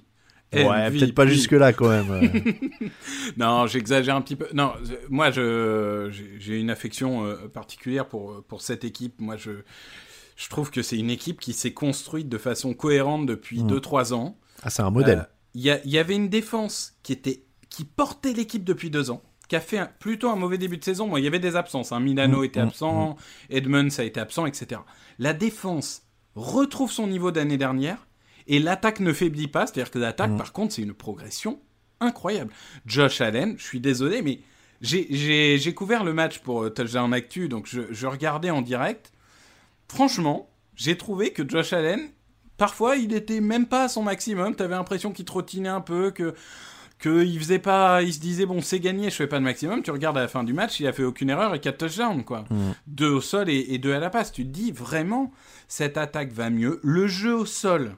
Ouais, 0.52 0.90
peut-être 0.90 1.14
pas 1.14 1.24
MVP. 1.24 1.34
jusque 1.36 1.52
là 1.52 1.72
quand 1.72 1.88
même. 1.88 2.06
non, 3.36 3.66
j'exagère 3.66 4.16
un 4.16 4.20
petit 4.20 4.36
peu. 4.36 4.48
Non, 4.52 4.72
moi, 5.08 5.30
je 5.30 6.10
j'ai- 6.38 6.58
une 6.60 6.70
affection 6.70 7.24
euh, 7.24 7.48
particulière 7.48 8.06
pour 8.08 8.42
pour 8.48 8.60
cette 8.62 8.84
équipe. 8.84 9.20
Moi, 9.20 9.36
je 9.36 9.50
je 10.36 10.48
trouve 10.48 10.70
que 10.70 10.82
c'est 10.82 10.98
une 10.98 11.10
équipe 11.10 11.38
qui 11.40 11.52
s'est 11.52 11.72
construite 11.72 12.28
de 12.28 12.38
façon 12.38 12.74
cohérente 12.74 13.26
depuis 13.26 13.62
Mm. 13.62 13.68
2-3 13.68 14.12
ans. 14.14 14.38
ah, 14.62 14.70
c'est 14.70 14.82
un 14.82 14.90
modèle. 14.90 15.18
Euh, 15.20 15.24
Il 15.54 15.62
y, 15.62 15.98
avait 15.98 16.14
une 16.14 16.28
défense 16.28 16.94
qui 17.02 17.12
était 17.12 17.44
qui 17.68 17.84
portait 17.84 18.32
l'équipe 18.32 18.64
depuis 18.64 18.90
deux 18.90 19.10
ans, 19.10 19.22
qui 19.48 19.54
a 19.56 19.60
fait 19.60 19.78
un- 19.78 19.90
plutôt 20.00 20.30
un 20.30 20.36
mauvais 20.36 20.58
début 20.58 20.78
de 20.78 20.84
saison. 20.84 21.06
Bon, 21.08 21.16
il 21.16 21.24
y 21.24 21.26
avait 21.28 21.38
des 21.40 21.54
absences. 21.56 21.92
Hein. 21.92 22.00
Milano 22.00 22.40
Mm, 22.40 22.44
était 22.44 22.60
mm, 22.62 22.68
absent, 22.68 23.16
Edmonds 23.50 23.88
a 23.98 24.02
été 24.04 24.18
absent, 24.18 24.46
etc. 24.46 24.80
La 25.20 25.32
défense 25.32 26.02
retrouve 26.34 26.90
son 26.90 27.06
niveau 27.06 27.30
d'année 27.32 27.58
dernière 27.58 28.06
et 28.50 28.58
l'attaque 28.58 29.00
ne 29.00 29.12
faiblit 29.12 29.48
pas. 29.48 29.66
C'est-à-dire 29.66 29.90
que 29.90 29.98
l'attaque, 29.98 30.30
Mm. 30.32 30.36
par 30.36 30.52
contre, 30.52 30.74
c'est 30.74 30.82
une 30.82 30.92
progression 30.94 31.60
incroyable. 32.00 32.52
Josh 32.86 33.20
Allen, 33.20 33.54
je 33.58 33.64
suis 33.64 33.80
désolé, 33.80 34.20
mais 34.22 34.40
j'ai- 34.82 35.74
couvert 35.74 36.04
le 36.04 36.12
match 36.12 36.38
pour 36.40 36.62
euh, 36.64 36.70
Touchdown 36.70 37.12
Actu, 37.14 37.48
donc 37.48 37.66
je, 37.66 37.82
je 37.90 38.06
regardais 38.06 38.50
en 38.50 38.62
direct. 38.62 39.12
Franchement, 39.88 40.48
j'ai 40.76 40.96
trouvé 40.96 41.32
que 41.32 41.46
Josh 41.48 41.72
Allen, 41.72 42.00
parfois, 42.56 42.96
il 42.96 43.12
était 43.12 43.40
même 43.40 43.66
pas 43.66 43.84
à 43.84 43.88
son 43.88 44.02
maximum. 44.02 44.54
T'avais 44.54 44.74
l'impression 44.74 45.12
qu'il 45.12 45.24
trottinait 45.24 45.68
un 45.68 45.80
peu, 45.80 46.10
que 46.10 46.34
que 46.98 47.24
il 47.24 47.38
faisait 47.38 47.58
pas, 47.58 48.02
il 48.02 48.12
se 48.12 48.20
disait 48.20 48.44
bon 48.44 48.60
c'est 48.60 48.78
gagné, 48.78 49.08
je 49.08 49.14
fais 49.16 49.26
pas 49.26 49.38
le 49.38 49.44
maximum. 49.44 49.82
Tu 49.82 49.90
regardes 49.90 50.18
à 50.18 50.20
la 50.20 50.28
fin 50.28 50.44
du 50.44 50.52
match, 50.52 50.80
il 50.80 50.86
a 50.86 50.92
fait 50.92 51.02
aucune 51.02 51.30
erreur 51.30 51.54
et 51.54 51.58
4 51.60 51.78
touchdowns 51.78 52.24
quoi, 52.24 52.44
Mm. 52.50 52.72
deux 52.88 53.08
au 53.08 53.20
sol 53.22 53.48
et, 53.48 53.66
et 53.70 53.78
deux 53.78 53.94
à 53.94 53.98
la 54.00 54.10
passe. 54.10 54.32
Tu 54.32 54.44
te 54.44 54.50
dis 54.50 54.70
vraiment 54.70 55.32
cette 55.66 55.96
attaque 55.96 56.30
va 56.32 56.50
mieux. 56.50 56.78
Le 56.82 57.06
jeu 57.06 57.34
au 57.34 57.46
sol 57.46 57.96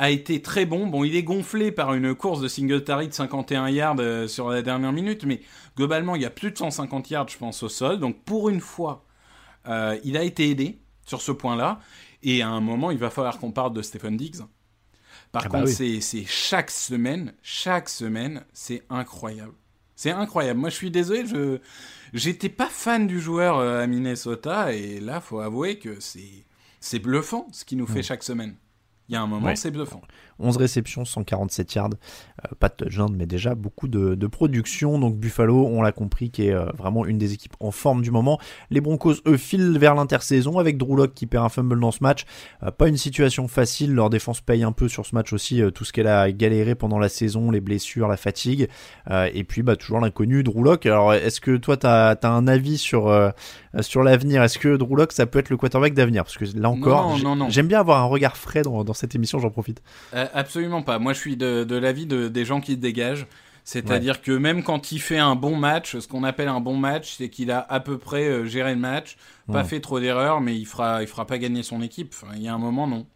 a 0.00 0.08
été 0.08 0.40
très 0.40 0.64
bon. 0.64 0.86
Bon, 0.86 1.04
il 1.04 1.14
est 1.14 1.22
gonflé 1.22 1.70
par 1.70 1.92
une 1.92 2.14
course 2.14 2.40
de 2.40 2.48
Singletary 2.48 3.08
de 3.08 3.12
51 3.12 3.68
yards 3.68 3.96
euh, 4.00 4.26
sur 4.26 4.48
la 4.48 4.62
dernière 4.62 4.92
minute, 4.92 5.24
mais 5.26 5.42
globalement, 5.76 6.16
il 6.16 6.22
y 6.22 6.24
a 6.24 6.30
plus 6.30 6.50
de 6.50 6.56
150 6.56 7.10
yards, 7.10 7.28
je 7.28 7.36
pense, 7.36 7.62
au 7.62 7.68
sol. 7.68 8.00
Donc, 8.00 8.24
pour 8.24 8.48
une 8.48 8.60
fois, 8.60 9.04
euh, 9.68 9.98
il 10.02 10.16
a 10.16 10.24
été 10.24 10.48
aidé 10.48 10.78
sur 11.04 11.20
ce 11.20 11.32
point-là. 11.32 11.80
Et 12.22 12.40
à 12.40 12.48
un 12.48 12.60
moment, 12.60 12.90
il 12.90 12.96
va 12.96 13.10
falloir 13.10 13.38
qu'on 13.38 13.52
parle 13.52 13.74
de 13.74 13.82
Stephen 13.82 14.16
Diggs. 14.16 14.40
Par 15.32 15.42
Ah 15.44 15.48
bah 15.50 15.58
contre, 15.60 15.78
oui. 15.78 16.00
c'est 16.00 16.24
chaque 16.24 16.70
semaine, 16.70 17.34
chaque 17.42 17.90
semaine, 17.90 18.44
c'est 18.54 18.82
incroyable. 18.88 19.52
C'est 19.96 20.12
incroyable. 20.12 20.58
Moi, 20.60 20.70
je 20.70 20.76
suis 20.76 20.90
désolé, 20.90 21.26
je 21.26 21.58
j'étais 22.14 22.48
pas 22.48 22.68
fan 22.68 23.06
du 23.06 23.20
joueur 23.20 23.58
euh, 23.58 23.82
à 23.82 23.86
Minnesota 23.86 24.72
et 24.72 24.98
là, 24.98 25.20
faut 25.20 25.40
avouer 25.40 25.78
que 25.78 26.00
c'est 26.00 26.46
c'est 26.80 26.98
bluffant 26.98 27.46
ce 27.52 27.66
qu'il 27.66 27.76
nous 27.76 27.86
fait 27.86 28.02
chaque 28.02 28.22
semaine. 28.22 28.56
Il 29.10 29.14
y 29.14 29.16
a 29.16 29.22
un 29.22 29.26
moment, 29.26 29.48
Ouais. 29.48 29.56
c'est 29.56 29.72
bluffant. 29.72 30.00
11 30.40 30.56
réceptions, 30.56 31.04
147 31.04 31.74
yards, 31.74 31.90
euh, 32.44 32.48
pas 32.58 32.68
de 32.68 32.74
touchdown, 32.74 33.14
mais 33.16 33.26
déjà 33.26 33.54
beaucoup 33.54 33.88
de, 33.88 34.14
de 34.14 34.26
production. 34.26 34.98
Donc 34.98 35.16
Buffalo, 35.16 35.66
on 35.66 35.82
l'a 35.82 35.92
compris, 35.92 36.30
qui 36.30 36.48
est 36.48 36.52
euh, 36.52 36.66
vraiment 36.76 37.06
une 37.06 37.18
des 37.18 37.32
équipes 37.32 37.54
en 37.60 37.70
forme 37.70 38.02
du 38.02 38.10
moment. 38.10 38.38
Les 38.70 38.80
Broncos, 38.80 39.16
eux, 39.26 39.36
filent 39.36 39.78
vers 39.78 39.94
l'intersaison 39.94 40.58
avec 40.58 40.78
Drew 40.78 40.96
Lock 40.96 41.14
qui 41.14 41.26
perd 41.26 41.44
un 41.44 41.48
fumble 41.48 41.78
dans 41.80 41.90
ce 41.90 42.02
match. 42.02 42.24
Euh, 42.62 42.70
pas 42.70 42.88
une 42.88 42.96
situation 42.96 43.48
facile, 43.48 43.94
leur 43.94 44.10
défense 44.10 44.40
paye 44.40 44.62
un 44.62 44.72
peu 44.72 44.88
sur 44.88 45.06
ce 45.06 45.14
match 45.14 45.32
aussi 45.32 45.62
tout 45.74 45.84
ce 45.84 45.92
qu'elle 45.92 46.06
a 46.06 46.30
galéré 46.32 46.74
pendant 46.74 46.98
la 46.98 47.08
saison, 47.08 47.50
les 47.50 47.60
blessures, 47.60 48.08
la 48.08 48.16
fatigue. 48.16 48.68
Et 49.32 49.44
puis 49.44 49.62
bah, 49.62 49.76
toujours 49.76 50.00
l'inconnu 50.00 50.42
Drew 50.42 50.62
Lock. 50.62 50.86
Alors 50.86 51.14
est-ce 51.14 51.40
que 51.40 51.56
toi, 51.56 51.76
tu 51.76 51.86
as, 51.86 52.18
un 52.22 52.46
avis 52.46 52.78
sur, 52.78 53.32
sur 53.80 54.02
l'avenir? 54.02 54.42
Est-ce 54.42 54.58
que 54.58 54.76
Drew 54.76 54.96
Lock, 54.96 55.12
ça 55.12 55.26
peut 55.26 55.38
être 55.38 55.50
le 55.50 55.56
quarterback 55.56 55.94
d'avenir? 55.94 56.24
Parce 56.24 56.38
que 56.38 56.44
là 56.56 56.70
encore, 56.70 57.16
j'aime 57.48 57.66
bien 57.66 57.80
avoir 57.80 58.00
un 58.02 58.06
regard 58.06 58.36
frais 58.36 58.62
dans, 58.62 58.84
dans 58.84 58.94
cette 58.94 59.14
émission, 59.14 59.38
j'en 59.38 59.50
profite. 59.50 59.82
Euh, 60.14 60.26
absolument 60.34 60.82
pas. 60.82 60.98
Moi, 60.98 61.12
je 61.12 61.18
suis 61.18 61.36
de, 61.36 61.64
de 61.64 61.76
l'avis 61.76 62.06
de, 62.06 62.28
des 62.28 62.44
gens 62.44 62.60
qui 62.60 62.72
se 62.72 62.76
dégagent. 62.78 63.26
C'est-à-dire 63.62 64.22
que 64.22 64.32
même 64.32 64.62
quand 64.64 64.90
il 64.90 65.00
fait 65.00 65.18
un 65.18 65.36
bon 65.36 65.54
match, 65.54 65.98
ce 65.98 66.08
qu'on 66.08 66.24
appelle 66.24 66.48
un 66.48 66.60
bon 66.60 66.76
match, 66.76 67.14
c'est 67.18 67.28
qu'il 67.28 67.50
a 67.50 67.60
à 67.68 67.78
peu 67.78 67.98
près 67.98 68.24
euh, 68.24 68.44
géré 68.46 68.74
le 68.74 68.80
match, 68.80 69.16
pas 69.46 69.58
Ouais. 69.58 69.64
fait 69.64 69.80
trop 69.80 70.00
d'erreurs, 70.00 70.40
mais 70.40 70.56
il 70.56 70.64
fera, 70.64 71.02
il 71.02 71.06
fera 71.06 71.26
pas 71.26 71.38
gagner 71.38 71.62
son 71.62 71.80
équipe. 71.82 72.12
Enfin, 72.14 72.32
il 72.36 72.42
y 72.42 72.48
a 72.48 72.54
un 72.54 72.58
moment, 72.58 72.86
non. 72.88 73.06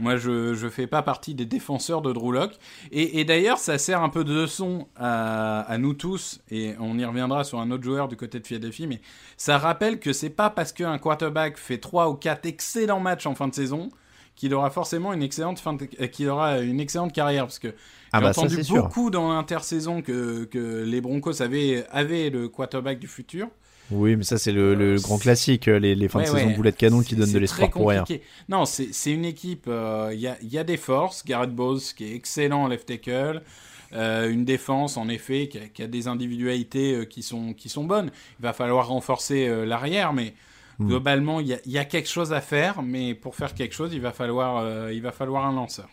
Moi, 0.00 0.16
je 0.16 0.54
je 0.54 0.68
fais 0.68 0.86
pas 0.86 1.02
partie 1.02 1.34
des 1.34 1.44
défenseurs 1.44 2.00
de 2.00 2.12
Drew. 2.12 2.48
Et, 2.90 3.20
et 3.20 3.24
d'ailleurs, 3.24 3.58
ça 3.58 3.76
sert 3.76 4.02
un 4.02 4.08
peu 4.08 4.24
de 4.24 4.32
leçon 4.32 4.86
à, 4.96 5.60
à 5.60 5.78
nous 5.78 5.92
tous, 5.94 6.40
et 6.50 6.74
on 6.80 6.98
y 6.98 7.04
reviendra 7.04 7.44
sur 7.44 7.60
un 7.60 7.70
autre 7.70 7.84
joueur 7.84 8.08
du 8.08 8.16
côté 8.16 8.40
de 8.40 8.46
Philadelphie, 8.46 8.86
mais 8.86 9.00
ça 9.36 9.58
rappelle 9.58 9.98
que 10.00 10.12
c'est 10.12 10.30
pas 10.30 10.48
parce 10.48 10.72
qu'un 10.72 10.96
quarterback 10.98 11.58
fait 11.58 11.78
trois 11.78 12.08
ou 12.08 12.14
quatre 12.14 12.46
excellents 12.46 13.00
matchs 13.00 13.26
en 13.26 13.34
fin 13.34 13.48
de 13.48 13.54
saison 13.54 13.90
qu'il 14.36 14.54
aura 14.54 14.70
forcément 14.70 15.12
une 15.12 15.22
excellente 15.22 15.58
fin 15.60 15.76
euh, 16.00 16.06
qu'il 16.06 16.28
aura 16.28 16.60
une 16.60 16.80
excellente 16.80 17.12
carrière 17.12 17.44
parce 17.44 17.58
que 17.58 17.74
Ah 18.12 18.18
j'ai 18.18 18.24
bah, 18.24 18.32
ça, 18.32 18.40
entendu 18.42 18.64
sûr. 18.64 18.82
beaucoup 18.82 19.10
dans 19.10 19.32
l'intersaison 19.32 20.02
que, 20.02 20.44
que 20.44 20.82
les 20.84 21.00
Broncos 21.00 21.42
avaient, 21.42 21.84
avaient 21.90 22.30
le 22.30 22.48
quarterback 22.48 22.98
du 22.98 23.08
futur. 23.08 23.48
Oui, 23.90 24.16
mais 24.16 24.24
ça 24.24 24.38
c'est 24.38 24.52
le, 24.52 24.74
le 24.74 24.98
grand 25.00 25.18
classique, 25.18 25.68
euh, 25.68 25.78
les, 25.78 25.94
les 25.94 26.08
fins 26.08 26.20
Ouais, 26.20 26.24
de 26.24 26.30
saison 26.30 26.46
ouais. 26.48 26.54
boulet 26.54 26.70
de 26.70 26.76
canon 26.76 27.02
qui 27.02 27.14
donnent 27.14 27.32
de 27.32 27.38
l'espoir 27.38 27.70
pour 27.70 27.88
rien. 27.88 28.04
Non, 28.48 28.64
c'est 28.64 29.12
une 29.12 29.24
équipe, 29.26 29.66
euh, 29.68 30.10
il 30.14 30.20
y, 30.20 30.28
a, 30.28 30.36
il 30.40 30.48
y 30.52 30.56
a 30.58 30.64
des 30.64 30.78
forces. 30.78 31.24
Garrett 31.24 31.50
Bowles 31.54 31.80
qui 31.96 32.04
est 32.04 32.14
excellent 32.14 32.62
en 32.64 32.68
left 32.68 32.86
tackle. 32.86 33.42
Euh, 33.94 34.30
une 34.30 34.46
défense, 34.46 34.96
en 34.96 35.08
effet, 35.10 35.48
qui 35.48 35.58
a, 35.58 35.68
qui 35.68 35.82
a 35.82 35.86
des 35.86 36.08
individualités 36.08 36.94
euh, 36.94 37.04
qui, 37.04 37.22
sont, 37.22 37.52
qui 37.52 37.68
sont 37.68 37.84
bonnes. 37.84 38.10
Il 38.40 38.42
va 38.42 38.54
falloir 38.54 38.88
renforcer 38.88 39.46
euh, 39.46 39.66
l'arrière, 39.66 40.14
mais 40.14 40.32
Hmm. 40.82 40.88
globalement, 40.88 41.40
il 41.40 41.48
y, 41.48 41.54
a, 41.54 41.58
il 41.64 41.72
y 41.72 41.78
a 41.78 41.84
quelque 41.84 42.08
chose 42.08 42.32
à 42.32 42.40
faire. 42.40 42.82
Mais 42.82 43.14
pour 43.14 43.34
faire 43.34 43.54
quelque 43.54 43.74
chose, 43.74 43.92
il 43.92 44.00
va 44.00 44.12
falloir, 44.12 44.58
euh, 44.58 44.92
il 44.92 45.02
va 45.02 45.12
falloir 45.12 45.46
un 45.46 45.52
lanceur. 45.52 45.88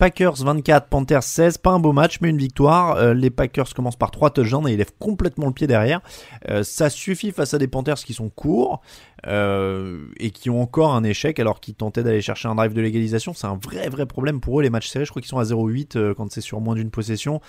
Packers 0.00 0.36
24, 0.42 0.88
Panthers 0.88 1.22
16, 1.22 1.58
pas 1.58 1.72
un 1.72 1.78
beau 1.78 1.92
match 1.92 2.22
mais 2.22 2.30
une 2.30 2.38
victoire. 2.38 2.96
Euh, 2.96 3.12
les 3.12 3.28
Packers 3.28 3.74
commencent 3.74 3.98
par 3.98 4.10
3 4.10 4.30
touchdowns 4.30 4.66
et 4.66 4.72
ils 4.72 4.78
lèvent 4.78 4.94
complètement 4.98 5.46
le 5.46 5.52
pied 5.52 5.66
derrière. 5.66 6.00
Euh, 6.48 6.62
ça 6.62 6.88
suffit 6.88 7.32
face 7.32 7.52
à 7.52 7.58
des 7.58 7.68
Panthers 7.68 7.96
qui 7.96 8.14
sont 8.14 8.30
courts 8.30 8.80
euh, 9.26 10.06
et 10.18 10.30
qui 10.30 10.48
ont 10.48 10.62
encore 10.62 10.94
un 10.94 11.04
échec 11.04 11.38
alors 11.38 11.60
qu'ils 11.60 11.74
tentaient 11.74 12.02
d'aller 12.02 12.22
chercher 12.22 12.48
un 12.48 12.54
drive 12.54 12.72
de 12.72 12.80
légalisation. 12.80 13.34
C'est 13.34 13.46
un 13.46 13.58
vrai 13.62 13.90
vrai 13.90 14.06
problème 14.06 14.40
pour 14.40 14.58
eux 14.58 14.62
les 14.62 14.70
matchs 14.70 14.88
serrés. 14.88 15.04
Je 15.04 15.10
crois 15.10 15.20
qu'ils 15.20 15.28
sont 15.28 15.38
à 15.38 15.44
0,8 15.44 15.98
euh, 15.98 16.14
quand 16.14 16.32
c'est 16.32 16.40
sur 16.40 16.62
moins 16.62 16.76
d'une 16.76 16.90
possession. 16.90 17.42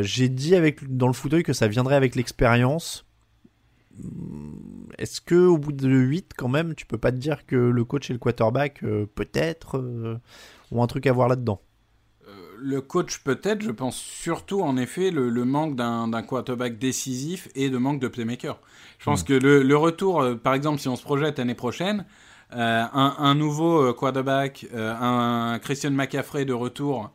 J'ai 0.00 0.28
dit 0.28 0.56
avec 0.56 0.96
dans 0.96 1.06
le 1.06 1.12
fauteuil 1.12 1.44
que 1.44 1.52
ça 1.52 1.68
viendrait 1.68 1.94
avec 1.94 2.16
l'expérience. 2.16 3.06
Hum, 4.02 4.88
Est-ce 4.98 5.20
que 5.20 5.34
au 5.34 5.58
bout 5.58 5.72
de 5.72 5.88
8 5.88 6.32
quand 6.36 6.48
même, 6.48 6.74
tu 6.74 6.86
peux 6.86 6.98
pas 6.98 7.12
te 7.12 7.16
dire 7.16 7.46
que 7.46 7.56
le 7.56 7.84
coach 7.84 8.10
et 8.10 8.12
le 8.12 8.18
quarterback 8.18 8.82
euh, 8.82 9.06
peut-être 9.14 9.78
euh, 9.78 10.18
ont 10.72 10.82
un 10.82 10.86
truc 10.86 11.06
à 11.06 11.12
voir 11.12 11.28
là-dedans? 11.28 11.60
Le 12.58 12.80
coach 12.80 13.18
peut-être, 13.18 13.62
je 13.62 13.70
pense 13.70 13.96
surtout 13.96 14.62
en 14.62 14.76
effet 14.78 15.10
le, 15.10 15.28
le 15.28 15.44
manque 15.44 15.76
d'un 15.76 16.22
quarterback 16.22 16.78
décisif 16.78 17.48
et 17.54 17.68
de 17.68 17.76
manque 17.76 18.00
de 18.00 18.08
playmaker. 18.08 18.58
Je 18.98 19.04
pense 19.04 19.22
que 19.22 19.34
le, 19.34 19.62
le 19.62 19.76
retour, 19.76 20.22
euh, 20.22 20.34
par 20.34 20.54
exemple, 20.54 20.80
si 20.80 20.88
on 20.88 20.96
se 20.96 21.02
projette 21.02 21.38
l'année 21.38 21.54
prochaine, 21.54 22.06
euh, 22.54 22.84
un, 22.92 23.16
un 23.18 23.34
nouveau 23.34 23.82
euh, 23.82 23.92
quarterback, 23.92 24.66
euh, 24.72 24.94
un, 24.98 25.58
Christian 25.58 25.90
McCaffrey 25.90 26.44
de 26.44 26.52
retour, 26.54 27.10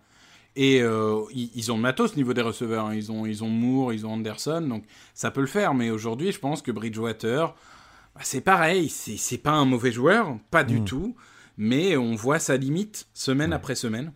et 0.55 0.81
euh, 0.81 1.21
ils, 1.33 1.49
ils 1.55 1.71
ont 1.71 1.75
le 1.75 1.81
matos 1.81 2.13
au 2.13 2.15
niveau 2.15 2.33
des 2.33 2.41
receveurs. 2.41 2.87
hein. 2.87 2.95
Ils 2.95 3.11
ont, 3.11 3.25
ils 3.25 3.43
ont 3.43 3.49
Moore, 3.49 3.93
ils 3.93 4.05
ont 4.05 4.13
Anderson, 4.13 4.61
donc 4.61 4.83
ça 5.13 5.31
peut 5.31 5.41
le 5.41 5.47
faire. 5.47 5.73
Mais 5.73 5.89
aujourd'hui, 5.91 6.31
je 6.31 6.39
pense 6.39 6.61
que 6.61 6.71
Bridgewater, 6.71 7.53
bah, 8.15 8.21
c'est 8.23 8.41
pareil, 8.41 8.89
c'est 8.89 9.37
pas 9.37 9.51
un 9.51 9.65
mauvais 9.65 9.91
joueur, 9.91 10.37
pas 10.51 10.63
du 10.63 10.81
Mm. 10.81 10.85
tout, 10.85 11.15
mais 11.57 11.95
on 11.97 12.15
voit 12.15 12.39
sa 12.39 12.57
limite 12.57 13.07
semaine 13.13 13.53
après 13.53 13.75
semaine. 13.75 14.11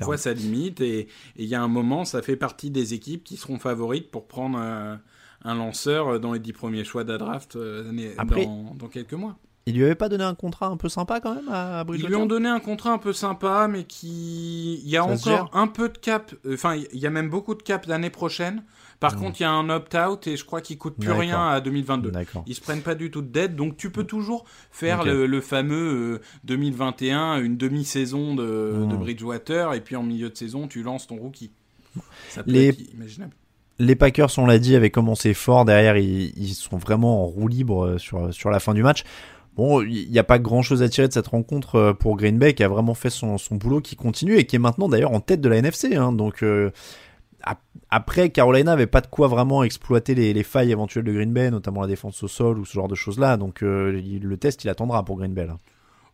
On 0.00 0.04
voit 0.06 0.16
sa 0.18 0.32
limite 0.32 0.80
et 0.80 1.06
il 1.36 1.44
y 1.44 1.54
a 1.54 1.62
un 1.62 1.68
moment, 1.68 2.04
ça 2.04 2.20
fait 2.20 2.34
partie 2.34 2.68
des 2.70 2.94
équipes 2.94 3.22
qui 3.22 3.36
seront 3.36 3.60
favorites 3.60 4.10
pour 4.10 4.26
prendre 4.26 4.58
euh, 4.60 4.96
un 5.44 5.54
lanceur 5.54 6.18
dans 6.18 6.32
les 6.32 6.40
dix 6.40 6.52
premiers 6.52 6.82
choix 6.82 7.04
de 7.04 7.12
la 7.12 7.18
draft 7.18 7.54
euh, 7.54 7.84
l'année- 7.84 8.12
Après- 8.18 8.44
dans, 8.44 8.74
dans 8.74 8.88
quelques 8.88 9.12
mois. 9.12 9.36
Ils 9.66 9.74
lui 9.76 9.84
avaient 9.84 9.94
pas 9.94 10.10
donné 10.10 10.24
un 10.24 10.34
contrat 10.34 10.66
un 10.66 10.76
peu 10.76 10.90
sympa 10.90 11.20
quand 11.20 11.34
même 11.34 11.48
à, 11.50 11.78
à 11.78 11.80
Ils 11.80 11.86
Bridgewater 11.86 12.16
lui 12.16 12.22
ont 12.22 12.26
donné 12.26 12.48
un 12.50 12.60
contrat 12.60 12.90
un 12.92 12.98
peu 12.98 13.14
sympa, 13.14 13.66
mais 13.70 13.84
qui. 13.84 14.74
Il 14.84 14.90
y 14.90 14.96
a 14.98 15.16
Ça 15.16 15.30
encore 15.30 15.50
un 15.54 15.66
peu 15.68 15.88
de 15.88 15.96
cap. 15.96 16.34
Enfin, 16.52 16.76
il 16.76 16.98
y 16.98 17.06
a 17.06 17.10
même 17.10 17.30
beaucoup 17.30 17.54
de 17.54 17.62
cap 17.62 17.86
l'année 17.86 18.10
prochaine. 18.10 18.62
Par 19.00 19.16
Mm. 19.16 19.20
contre, 19.20 19.40
il 19.40 19.42
y 19.42 19.46
a 19.46 19.50
un 19.50 19.68
opt-out 19.70 20.26
et 20.26 20.36
je 20.36 20.44
crois 20.44 20.60
qu'il 20.60 20.78
coûte 20.78 20.94
plus 20.98 21.10
rien 21.10 21.48
à 21.48 21.60
2022. 21.60 22.10
D'accord. 22.10 22.44
Ils 22.46 22.54
se 22.54 22.60
prennent 22.60 22.80
pas 22.82 22.94
du 22.94 23.10
tout 23.10 23.22
de 23.22 23.26
dette, 23.28 23.56
donc 23.56 23.76
tu 23.76 23.90
peux 23.90 24.04
toujours 24.04 24.44
faire 24.70 25.02
le, 25.04 25.26
le 25.26 25.40
fameux 25.40 26.20
euh, 26.20 26.20
2021, 26.44 27.40
une 27.42 27.56
demi-saison 27.56 28.34
de, 28.34 28.72
Mm. 28.74 28.88
de 28.88 28.96
Bridgewater, 28.96 29.72
et 29.74 29.80
puis 29.80 29.96
en 29.96 30.02
milieu 30.02 30.30
de 30.30 30.36
saison, 30.36 30.68
tu 30.68 30.82
lances 30.82 31.06
ton 31.06 31.16
rookie. 31.16 31.50
Ça 32.28 32.42
peut 32.42 32.50
Les- 32.50 32.68
être 32.68 32.80
imaginable. 32.92 33.32
Les 33.80 33.96
Packers, 33.96 34.30
on 34.38 34.46
l'a 34.46 34.60
dit, 34.60 34.76
avaient 34.76 34.90
commencé 34.90 35.34
fort. 35.34 35.64
Derrière, 35.64 35.96
ils, 35.96 36.32
ils 36.38 36.54
sont 36.54 36.76
vraiment 36.76 37.24
en 37.24 37.26
roue 37.26 37.48
libre 37.48 37.84
euh, 37.86 37.98
sur, 37.98 38.32
sur 38.32 38.50
la 38.50 38.60
fin 38.60 38.72
du 38.72 38.84
match. 38.84 39.02
Bon, 39.56 39.82
il 39.82 40.10
n'y 40.10 40.18
a 40.18 40.24
pas 40.24 40.38
grand 40.40 40.62
chose 40.62 40.82
à 40.82 40.88
tirer 40.88 41.06
de 41.08 41.12
cette 41.12 41.28
rencontre 41.28 41.76
euh, 41.76 41.92
pour 41.92 42.16
Green 42.16 42.38
Bay 42.38 42.54
qui 42.54 42.64
a 42.64 42.68
vraiment 42.68 42.94
fait 42.94 43.10
son, 43.10 43.38
son 43.38 43.54
boulot, 43.54 43.80
qui 43.80 43.94
continue 43.94 44.36
et 44.36 44.46
qui 44.46 44.56
est 44.56 44.58
maintenant 44.58 44.88
d'ailleurs 44.88 45.12
en 45.12 45.20
tête 45.20 45.40
de 45.40 45.48
la 45.48 45.56
NFC. 45.58 45.94
hein. 45.94 46.12
donc 46.12 46.42
euh, 46.42 46.70
ap- 47.42 47.60
après, 47.90 48.30
Carolina 48.30 48.72
avait 48.72 48.88
pas 48.88 49.00
de 49.00 49.06
quoi 49.06 49.28
vraiment 49.28 49.62
exploiter 49.62 50.16
les, 50.16 50.32
les 50.32 50.42
failles 50.42 50.72
éventuelles 50.72 51.04
de 51.04 51.12
Green 51.12 51.32
Bay, 51.32 51.50
notamment 51.52 51.82
la 51.82 51.86
défense 51.86 52.20
au 52.24 52.28
sol 52.28 52.58
ou 52.58 52.64
ce 52.64 52.72
genre 52.72 52.88
de 52.88 52.96
choses-là. 52.96 53.36
Donc 53.36 53.62
euh, 53.62 53.92
le 54.20 54.36
test, 54.36 54.64
il 54.64 54.68
attendra 54.70 55.04
pour 55.04 55.16
Green 55.18 55.32
Bay. 55.34 55.46
Là. 55.46 55.58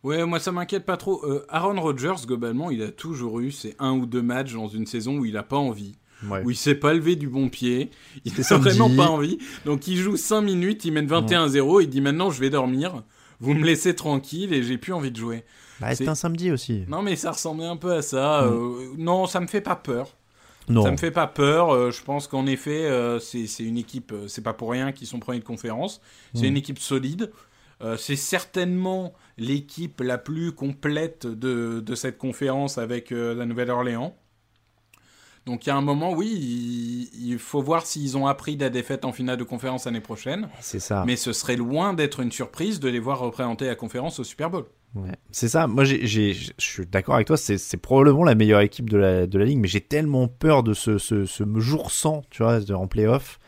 Ouais, 0.03 0.23
moi 0.25 0.39
ça 0.39 0.51
m'inquiète 0.51 0.85
pas 0.85 0.97
trop. 0.97 1.25
Euh, 1.25 1.43
Aaron 1.49 1.81
Rodgers, 1.81 2.25
globalement, 2.27 2.69
il 2.69 2.83
a 2.83 2.91
toujours 2.91 3.39
eu 3.39 3.49
ces 3.51 3.75
un 3.79 3.93
ou 3.93 4.05
deux 4.05 4.21
matchs 4.21 4.53
dans 4.53 4.67
une 4.67 4.85
saison 4.85 5.17
où 5.17 5.25
il 5.25 5.35
a 5.37 5.43
pas 5.43 5.57
envie. 5.57 5.95
Ouais. 6.29 6.43
Où 6.45 6.51
il 6.51 6.55
s'est 6.55 6.75
pas 6.75 6.93
levé 6.93 7.15
du 7.15 7.27
bon 7.27 7.49
pied, 7.49 7.89
il 8.25 8.33
n'a 8.37 8.57
vraiment 8.57 8.91
pas 8.95 9.07
envie. 9.09 9.39
Donc 9.65 9.87
il 9.87 9.97
joue 9.97 10.17
5 10.17 10.41
minutes, 10.41 10.85
il 10.85 10.93
mène 10.93 11.07
21-0, 11.07 11.81
il 11.81 11.89
dit 11.89 12.01
maintenant 12.01 12.29
je 12.29 12.39
vais 12.39 12.51
dormir, 12.51 13.01
vous 13.41 13.53
me 13.53 13.65
laissez 13.65 13.93
tranquille 13.95 14.53
et 14.53 14.63
j'ai 14.63 14.77
plus 14.77 14.93
envie 14.93 15.11
de 15.11 15.17
jouer. 15.17 15.43
Bah, 15.81 15.93
C'est- 15.95 16.07
un 16.07 16.15
samedi 16.15 16.51
aussi. 16.51 16.85
Non 16.87 17.01
mais 17.01 17.15
ça 17.17 17.31
ressemblait 17.31 17.65
un 17.65 17.75
peu 17.77 17.91
à 17.93 18.01
ça. 18.01 18.43
euh, 18.43 18.85
non, 18.97 19.25
ça 19.25 19.39
me 19.41 19.47
fait 19.47 19.61
pas 19.61 19.75
peur. 19.75 20.15
Non. 20.69 20.83
Ça 20.83 20.91
me 20.91 20.97
fait 20.97 21.11
pas 21.11 21.27
peur. 21.27 21.71
euh, 21.73 21.91
je 21.91 22.01
pense 22.03 22.27
qu'en 22.27 22.45
effet, 22.45 22.85
euh, 22.85 23.19
c'est 23.19 23.47
une 23.59 23.77
équipe, 23.77 24.13
c'est 24.27 24.43
pas 24.43 24.53
pour 24.53 24.69
rien 24.71 24.91
qu'ils 24.93 25.07
sont 25.07 25.19
premiers 25.19 25.39
de 25.39 25.43
conférence. 25.43 25.99
C'est 26.35 26.43
Mm. 26.43 26.51
une 26.51 26.57
équipe 26.57 26.79
solide. 26.79 27.31
C'est 27.97 28.15
certainement 28.15 29.11
l'équipe 29.39 30.01
la 30.01 30.19
plus 30.19 30.51
complète 30.51 31.25
de, 31.25 31.79
de 31.79 31.95
cette 31.95 32.19
conférence 32.19 32.77
avec 32.77 33.09
la 33.09 33.43
Nouvelle-Orléans. 33.47 34.15
Donc 35.45 35.65
il 35.65 35.69
y 35.69 35.71
a 35.71 35.75
un 35.75 35.81
moment, 35.81 36.13
oui, 36.13 36.27
il, 36.27 37.31
il 37.31 37.39
faut 37.39 37.61
voir 37.61 37.85
s'ils 37.85 38.15
ont 38.17 38.27
appris 38.27 38.57
de 38.57 38.63
la 38.63 38.69
défaite 38.69 39.05
en 39.05 39.11
finale 39.11 39.37
de 39.37 39.43
conférence 39.43 39.85
l'année 39.85 40.01
prochaine. 40.01 40.49
C'est 40.59 40.79
ça. 40.79 41.03
Mais 41.05 41.15
ce 41.15 41.33
serait 41.33 41.55
loin 41.55 41.93
d'être 41.93 42.19
une 42.19 42.31
surprise 42.31 42.79
de 42.79 42.89
les 42.89 42.99
voir 42.99 43.19
représenter 43.19 43.65
la 43.65 43.75
conférence 43.75 44.19
au 44.19 44.23
Super 44.23 44.49
Bowl. 44.49 44.65
Ouais, 44.93 45.15
c'est 45.31 45.47
ça. 45.47 45.67
Moi, 45.67 45.85
je 45.85 46.51
suis 46.57 46.85
d'accord 46.85 47.15
avec 47.15 47.27
toi. 47.27 47.37
C'est, 47.37 47.77
probablement 47.77 48.23
la 48.23 48.35
meilleure 48.35 48.59
équipe 48.61 48.89
de 48.89 48.97
la, 48.97 49.25
de 49.25 49.39
la 49.39 49.45
ligue, 49.45 49.59
mais 49.59 49.67
j'ai 49.67 49.81
tellement 49.81 50.27
peur 50.27 50.63
de 50.63 50.73
ce, 50.73 50.97
ce, 50.97 51.25
ce 51.25 51.43
jour 51.59 51.91
sans, 51.91 52.23
tu 52.29 52.43
vois, 52.43 52.59
en 52.71 52.87
playoff, 52.87 53.39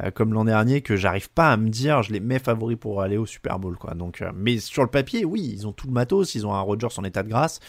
euh, 0.00 0.10
comme 0.10 0.34
l'an 0.34 0.44
dernier, 0.44 0.80
que 0.80 0.96
j'arrive 0.96 1.30
pas 1.30 1.52
à 1.52 1.56
me 1.56 1.68
dire, 1.68 2.02
je 2.02 2.12
les 2.12 2.20
mets 2.20 2.40
favoris 2.40 2.76
pour 2.76 3.00
aller 3.00 3.16
au 3.16 3.26
Super 3.26 3.60
Bowl, 3.60 3.76
quoi. 3.76 3.94
Donc, 3.94 4.22
euh, 4.22 4.32
mais 4.34 4.58
sur 4.58 4.82
le 4.82 4.90
papier, 4.90 5.24
oui, 5.24 5.48
ils 5.52 5.66
ont 5.68 5.72
tout 5.72 5.86
le 5.86 5.92
matos, 5.92 6.34
ils 6.34 6.46
ont 6.46 6.54
un 6.54 6.60
Rodgers 6.60 6.88
en 6.96 7.04
état 7.04 7.22
de 7.22 7.28
grâce. 7.28 7.60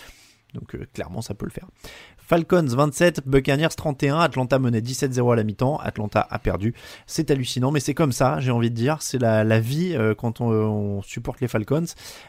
Donc 0.53 0.75
euh, 0.75 0.85
clairement, 0.93 1.21
ça 1.21 1.33
peut 1.33 1.45
le 1.45 1.51
faire. 1.51 1.67
Falcons 2.17 2.65
27, 2.65 3.27
Buccaneers 3.27 3.69
31, 3.75 4.19
Atlanta 4.19 4.59
menait 4.59 4.81
17-0 4.81 5.33
à 5.33 5.35
la 5.35 5.43
mi-temps, 5.43 5.77
Atlanta 5.77 6.27
a 6.29 6.39
perdu. 6.39 6.75
C'est 7.07 7.31
hallucinant, 7.31 7.71
mais 7.71 7.79
c'est 7.79 7.93
comme 7.93 8.11
ça, 8.11 8.39
j'ai 8.39 8.51
envie 8.51 8.69
de 8.69 8.75
dire, 8.75 9.01
c'est 9.01 9.19
la, 9.19 9.59
vie 9.59 9.95
euh, 9.95 10.13
quand 10.13 10.41
on, 10.41 11.01
supporte 11.01 11.41
les 11.41 11.47
Falcons. 11.47 11.85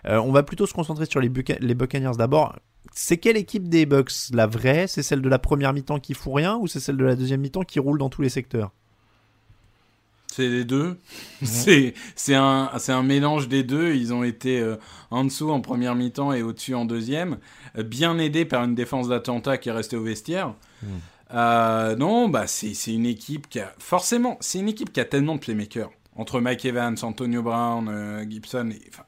Euh, 0.07 0.19
on 0.19 0.33
va 0.33 0.43
plutôt 0.43 0.67
se 0.67 0.73
concentrer 0.73 1.07
sur 1.07 1.21
les, 1.21 1.31
les 1.61 1.75
Buccaneers 1.75 2.17
d'abord. 2.17 2.57
C'est 2.93 3.19
quelle 3.19 3.37
équipe 3.37 3.69
des 3.69 3.87
Bucks 3.87 4.31
La 4.33 4.47
vraie? 4.47 4.87
C'est 4.87 5.03
celle 5.03 5.23
de 5.23 5.29
la 5.29 5.39
première 5.39 5.73
mi-temps 5.73 6.01
qui 6.01 6.15
fout 6.15 6.35
rien 6.35 6.57
ou 6.57 6.67
c'est 6.67 6.81
celle 6.81 6.97
de 6.97 7.05
la 7.05 7.15
deuxième 7.15 7.41
mi-temps 7.41 7.63
qui 7.63 7.79
roule 7.79 7.99
dans 7.99 8.09
tous 8.09 8.23
les 8.23 8.31
secteurs? 8.31 8.73
C'est 10.33 10.49
les 10.49 10.65
deux. 10.65 10.97
C'est 11.43 11.95
c'est 12.15 12.35
un 12.35 12.71
un 12.89 13.03
mélange 13.03 13.49
des 13.49 13.63
deux. 13.63 13.95
Ils 13.95 14.13
ont 14.13 14.25
été 14.25 14.61
euh, 14.61 14.77
en 15.11 15.25
dessous 15.25 15.51
en 15.51 15.61
première 15.61 15.95
mi-temps 15.95 16.33
et 16.33 16.43
au-dessus 16.43 16.75
en 16.75 16.85
deuxième, 16.85 17.39
euh, 17.77 17.83
bien 17.83 18.19
aidés 18.19 18.45
par 18.45 18.65
une 18.65 18.75
défense 18.75 19.09
d'attentat 19.09 19.59
qui 19.59 19.69
est 19.69 19.73
restée 19.73 19.97
au 19.97 20.03
vestiaire. 20.03 20.55
Euh, 21.33 21.97
non, 21.97 22.29
bah 22.29 22.47
c'est 22.47 22.75
une 22.93 23.07
équipe 23.07 23.49
qui 23.49 23.61
a 23.61 23.75
forcément 23.79 24.37
c'est 24.41 24.59
une 24.59 24.69
équipe 24.69 24.93
qui 24.93 25.01
a 25.01 25.05
tellement 25.05 25.35
de 25.35 25.41
playmakers 25.41 25.91
entre 26.17 26.41
Mike 26.41 26.65
Evans, 26.65 26.97
Antonio 27.03 27.43
Brown, 27.43 28.27
Gibson. 28.29 28.71
Enfin, 28.89 29.05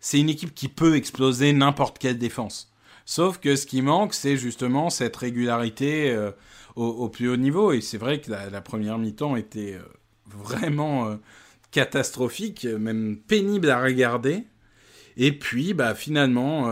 c'est 0.00 0.20
une 0.20 0.28
équipe 0.28 0.54
qui 0.54 0.68
peut 0.68 0.96
exploser 0.96 1.52
n'importe 1.52 1.98
quelle 1.98 2.18
défense. 2.18 2.72
Sauf 3.04 3.38
que 3.38 3.56
ce 3.56 3.66
qui 3.66 3.80
manque, 3.82 4.14
c'est 4.14 4.36
justement 4.36 4.90
cette 4.90 5.16
régularité 5.16 6.30
au, 6.76 7.08
plus 7.08 7.30
haut 7.30 7.38
niveau. 7.38 7.72
Et 7.72 7.80
c'est 7.80 7.96
vrai 7.96 8.20
que 8.20 8.30
la, 8.30 8.50
la 8.50 8.60
première 8.60 8.98
mi-temps 8.98 9.34
était 9.34 9.78
vraiment 10.36 11.08
euh, 11.08 11.16
catastrophique, 11.70 12.64
même 12.64 13.16
pénible 13.16 13.70
à 13.70 13.82
regarder. 13.82 14.44
Et 15.16 15.32
puis, 15.32 15.74
bah, 15.74 15.94
finalement, 15.94 16.66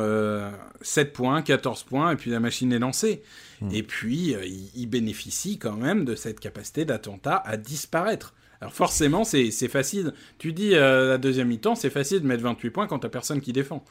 7 0.80 1.08
euh, 1.08 1.12
points, 1.12 1.42
14 1.42 1.82
points, 1.82 2.12
et 2.12 2.16
puis 2.16 2.30
la 2.30 2.38
machine 2.38 2.72
est 2.72 2.78
lancée. 2.78 3.22
Hmm. 3.60 3.70
Et 3.72 3.82
puis, 3.82 4.34
euh, 4.34 4.46
il, 4.46 4.86
bénéficie 4.86 5.58
quand 5.58 5.76
même 5.76 6.04
de 6.04 6.14
cette 6.14 6.38
capacité 6.38 6.84
d'attentat 6.84 7.42
à 7.44 7.56
disparaître. 7.56 8.34
Alors 8.60 8.72
forcément, 8.72 9.24
c'est 9.24 9.50
facile. 9.68 10.14
Tu 10.38 10.54
dis 10.54 10.70
la 10.70 11.18
deuxième 11.18 11.48
mi-temps, 11.48 11.74
c'est 11.74 11.90
facile 11.90 12.20
de 12.20 12.26
mettre 12.26 12.42
28 12.42 12.70
points 12.70 12.86
quand 12.86 13.00
t'as 13.00 13.10
personne 13.10 13.42
qui 13.42 13.52
défend. 13.52 13.84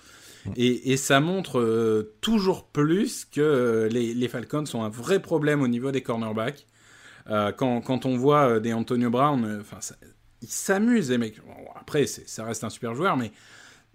Hmm. 0.45 0.51
Et, 0.55 0.97
ça 0.97 1.20
montre 1.20 2.09
toujours 2.22 2.66
plus 2.66 3.26
que 3.26 3.88
les, 3.91 4.16
les, 4.16 4.28
Falcons 4.28 4.66
sont 4.66 4.82
un 4.82 4.89
vrai 4.89 5.22
problème 5.22 5.61
au 5.61 5.68
niveau 5.68 5.91
des 5.91 6.01
cornerbacks. 6.01 6.66
Euh, 7.30 7.51
quand, 7.51 7.82
quand, 7.82 8.05
on 8.05 8.17
voit 8.17 8.49
euh, 8.49 8.59
des 8.59 8.73
Antonio 8.73 9.09
Brown, 9.09 9.43
euh, 9.43 9.61
enfin, 9.61 9.80
ils 10.41 10.47
s'amusent, 10.47 11.09
les 11.09 11.17
mecs. 11.17 11.39
après, 11.76 12.05
ça 12.05 12.45
reste 12.45 12.63
un 12.63 12.69
super 12.69 12.93
joueur, 12.93 13.17
mais 13.17 13.32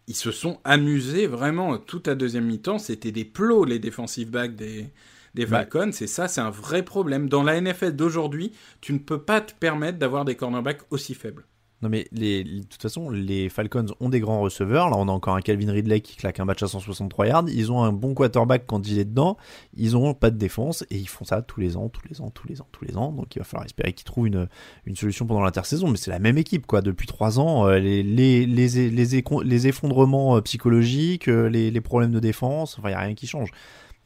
ils 0.09 0.17
se 0.17 0.33
sont 0.33 0.59
amusés 0.65 1.27
vraiment 1.27 1.79
toute 1.79 2.09
la 2.09 2.15
deuxième 2.15 2.47
mi-temps. 2.47 2.79
C'était 2.79 3.13
des 3.13 3.25
plots, 3.25 3.65
les 3.65 3.79
defensive 3.79 4.31
backs 4.31 4.57
des, 4.57 4.91
des 5.35 5.47
Falcons. 5.47 5.91
C'est 5.93 6.09
ça, 6.09 6.27
c'est 6.27 6.41
un 6.41 6.51
vrai 6.51 6.83
problème. 6.83 7.29
Dans 7.29 7.45
la 7.45 7.61
NFL 7.61 7.93
d'aujourd'hui, 7.93 8.53
tu 8.81 8.93
ne 8.93 8.99
peux 8.99 9.23
pas 9.23 9.41
te 9.41 9.53
permettre 9.55 9.99
d'avoir 9.99 10.25
des 10.25 10.35
cornerbacks 10.35 10.83
aussi 10.91 11.15
faibles. 11.15 11.45
Non 11.83 11.89
mais 11.89 12.07
les, 12.13 12.45
de 12.45 12.63
toute 12.63 12.83
façon, 12.83 13.09
les 13.09 13.49
Falcons 13.49 13.87
ont 14.01 14.11
des 14.11 14.21
grands 14.21 14.41
receveurs. 14.41 14.91
Là, 14.91 14.97
on 14.99 15.09
a 15.09 15.13
encore 15.13 15.35
un 15.35 15.41
Calvin 15.41 15.73
Ridley 15.73 16.01
qui 16.03 16.17
claque 16.17 16.39
un 16.39 16.45
match 16.45 16.63
à 16.63 16.69
163 16.69 17.27
yards. 17.27 17.45
Ils 17.49 17.73
ont 17.73 17.83
un 17.83 17.93
bon 17.93 18.13
quarterback 18.13 18.65
quand 18.67 18.87
il 18.87 18.99
est 18.99 19.07
dedans. 19.07 19.39
Ils 19.77 19.97
ont 19.97 20.13
pas 20.13 20.31
de 20.31 20.37
défense 20.37 20.85
et 20.91 20.97
ils 20.97 21.09
font 21.09 21.25
ça 21.25 21.41
tous 21.41 21.59
les 21.59 21.79
ans, 21.79 21.89
tous 21.89 22.03
les 22.11 22.21
ans, 22.21 22.31
tous 22.31 22.47
les 22.49 22.61
ans, 22.61 22.67
tous 22.71 22.85
les 22.85 22.99
ans. 22.99 23.13
Donc 23.13 23.35
il 23.35 23.39
va 23.39 23.45
falloir 23.47 23.65
espérer 23.65 23.95
qu'ils 23.95 24.05
trouvent 24.05 24.27
une, 24.27 24.49
solution 24.95 25.27
pendant 25.27 25.41
l'intersaison. 25.41 25.89
Mais 25.89 25.97
c'est 25.97 26.11
la 26.11 26.19
même 26.19 26.37
équipe 26.37 26.67
quoi. 26.67 26.83
Depuis 26.83 27.07
trois 27.07 27.41
ans, 27.41 27.67
euh, 27.67 27.79
les, 27.79 28.03
les, 28.03 28.45
les, 28.45 28.91
les, 28.91 29.67
effondrements 29.67 30.37
euh, 30.37 30.41
psychologiques, 30.43 31.29
euh, 31.29 31.49
les, 31.49 31.81
problèmes 31.81 32.13
de 32.13 32.21
défense, 32.21 32.79
enfin 32.79 32.91
il 32.91 32.93
y 32.93 32.95
a 32.95 33.01
rien 33.01 33.15
qui 33.15 33.27
change. 33.27 33.51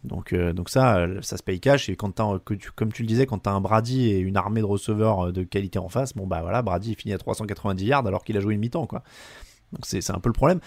Donc, 0.05 0.33
euh, 0.33 0.53
donc 0.53 0.69
ça, 0.69 0.99
euh, 0.99 1.19
ça 1.23 1.37
se 1.37 1.43
paye 1.43 1.61
cash. 1.61 1.89
Et 1.89 1.97
quand 1.97 2.21
comme 2.77 2.93
tu 2.93 3.03
le 3.03 3.09
disais, 3.09 3.27
quand 3.27 3.39
tu 3.39 3.49
as 3.49 3.53
un 3.53 3.61
Brady 3.61 4.11
et 4.11 4.19
une 4.19 4.37
armée 4.37 4.61
de 4.61 4.67
receveurs 4.67 5.29
euh, 5.29 5.33
de 5.33 5.43
qualité 5.43 5.79
en 5.79 5.89
face, 5.89 6.15
bon 6.15 6.27
bah 6.27 6.43
voilà, 6.43 6.63
Brady 6.63 6.95
finit 6.95 7.15
à 7.15 7.19
390 7.19 7.85
yards 7.85 8.07
alors 8.07 8.25
qu'il 8.25 8.37
a 8.37 8.41
joué 8.41 8.55
une 8.55 8.61
mi-temps, 8.61 8.87
quoi. 8.87 9.03
Donc 9.73 9.87
c'est 9.87 10.11
un 10.11 10.21
peu 10.21 10.29
le 10.29 10.35
problème. 10.35 10.61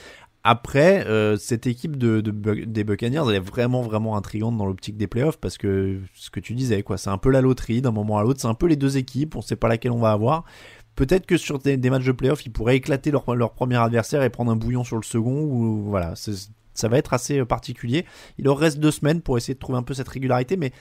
Après, 0.43 1.05
cette 1.39 1.67
équipe 1.67 1.97
de, 1.97 2.21
des 2.21 2.83
Buccaneers, 2.85 3.23
elle 3.27 3.35
est 3.35 3.39
vraiment 3.39 3.81
vraiment 3.81 4.15
intrigante 4.15 4.55
dans 4.57 4.65
l'optique 4.65 4.95
des 4.95 5.07
playoffs 5.07 5.37
parce 5.37 5.57
que 5.57 5.99
ce 6.13 6.29
que 6.29 6.39
tu 6.39 6.53
disais, 6.53 6.83
quoi, 6.83 6.97
c'est 6.97 7.09
un 7.09 7.17
peu 7.17 7.29
la 7.29 7.41
loterie 7.41 7.81
d'un 7.81 7.91
moment 7.91 8.17
à 8.17 8.23
l'autre. 8.23 8.39
C'est 8.39 8.47
un 8.47 8.53
peu 8.53 8.67
les 8.67 8.77
deux 8.77 8.97
équipes. 8.97 9.35
On 9.35 9.41
sait 9.41 9.57
pas 9.57 9.67
laquelle 9.67 9.91
on 9.91 9.99
va 9.99 10.11
avoir. 10.11 10.45
Peut-être 10.95 11.25
que 11.25 11.37
sur 11.37 11.59
des, 11.59 11.77
matchs 11.89 12.05
de 12.05 12.11
playoffs, 12.13 12.45
ils 12.45 12.51
pourraient 12.51 12.77
éclater 12.77 13.11
leur, 13.11 13.35
leur 13.35 13.53
premier 13.53 13.75
adversaire 13.75 14.23
et 14.23 14.29
prendre 14.29 14.51
un 14.51 14.55
bouillon 14.55 14.83
sur 14.85 14.95
le 14.95 15.03
second. 15.03 15.41
Ou 15.41 15.83
voilà, 15.83 16.15
ça 16.77 16.87
va 16.87 16.97
être 16.97 17.13
assez 17.13 17.39
euh, 17.39 17.45
particulier. 17.45 18.05
Il 18.37 18.45
leur 18.45 18.57
reste 18.57 18.79
deux 18.79 18.91
semaines 18.91 19.21
pour 19.21 19.37
essayer 19.37 19.53
de 19.53 19.59
trouver 19.59 19.77
un 19.77 19.83
peu 19.83 19.93
cette 19.93 20.07
régularité, 20.07 20.57
mais 20.57 20.71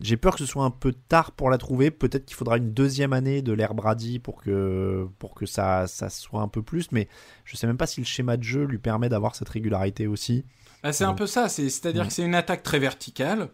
j'ai 0.00 0.16
peur 0.16 0.34
que 0.34 0.40
ce 0.40 0.46
soit 0.46 0.64
un 0.64 0.70
peu 0.70 0.92
tard 0.92 1.32
pour 1.32 1.50
la 1.50 1.58
trouver. 1.58 1.90
Peut-être 1.90 2.24
qu'il 2.24 2.36
faudra 2.36 2.56
une 2.56 2.72
deuxième 2.72 3.12
année 3.12 3.42
de 3.42 3.52
l'ère 3.52 3.74
Brady 3.74 4.18
pour 4.18 4.42
que, 4.42 5.08
pour 5.18 5.34
que 5.34 5.46
ça, 5.46 5.86
ça 5.86 6.08
soit 6.08 6.42
un 6.42 6.48
peu 6.48 6.62
plus, 6.62 6.92
mais 6.92 7.08
je 7.44 7.56
sais 7.56 7.66
même 7.66 7.76
pas 7.76 7.86
si 7.86 8.00
le 8.00 8.06
schéma 8.06 8.36
de 8.36 8.42
jeu 8.42 8.64
lui 8.64 8.78
permet 8.78 9.08
d'avoir 9.08 9.34
cette 9.34 9.48
régularité 9.48 10.06
aussi. 10.06 10.44
Bah, 10.82 10.92
c'est 10.92 11.04
un 11.04 11.14
peu 11.14 11.26
ça, 11.26 11.48
c'est-à-dire 11.48 12.06
que 12.06 12.12
c'est 12.12 12.24
une 12.24 12.36
attaque 12.36 12.62
très 12.62 12.78
verticale. 12.78 13.48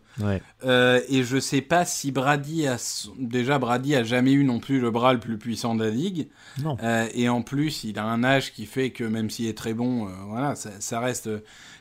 Euh, 0.64 1.00
et 1.08 1.22
je 1.22 1.40
sais 1.40 1.62
pas 1.62 1.86
si 1.86 2.12
Brady 2.12 2.66
a. 2.66 2.76
Déjà, 3.18 3.58
Brady 3.58 3.94
a 3.94 4.04
jamais 4.04 4.32
eu 4.32 4.44
non 4.44 4.60
plus 4.60 4.78
le 4.78 4.90
bras 4.90 5.14
le 5.14 5.20
plus 5.20 5.38
puissant 5.38 5.74
de 5.74 5.84
la 5.84 5.90
ligue. 5.90 6.28
Euh, 6.82 7.08
et 7.14 7.30
en 7.30 7.40
plus, 7.40 7.84
il 7.84 7.98
a 7.98 8.04
un 8.04 8.24
âge 8.24 8.52
qui 8.52 8.66
fait 8.66 8.90
que 8.90 9.04
même 9.04 9.30
s'il 9.30 9.46
est 9.46 9.56
très 9.56 9.72
bon, 9.72 10.06
euh, 10.06 10.10
voilà, 10.26 10.54
ça, 10.54 11.00
reste, 11.00 11.30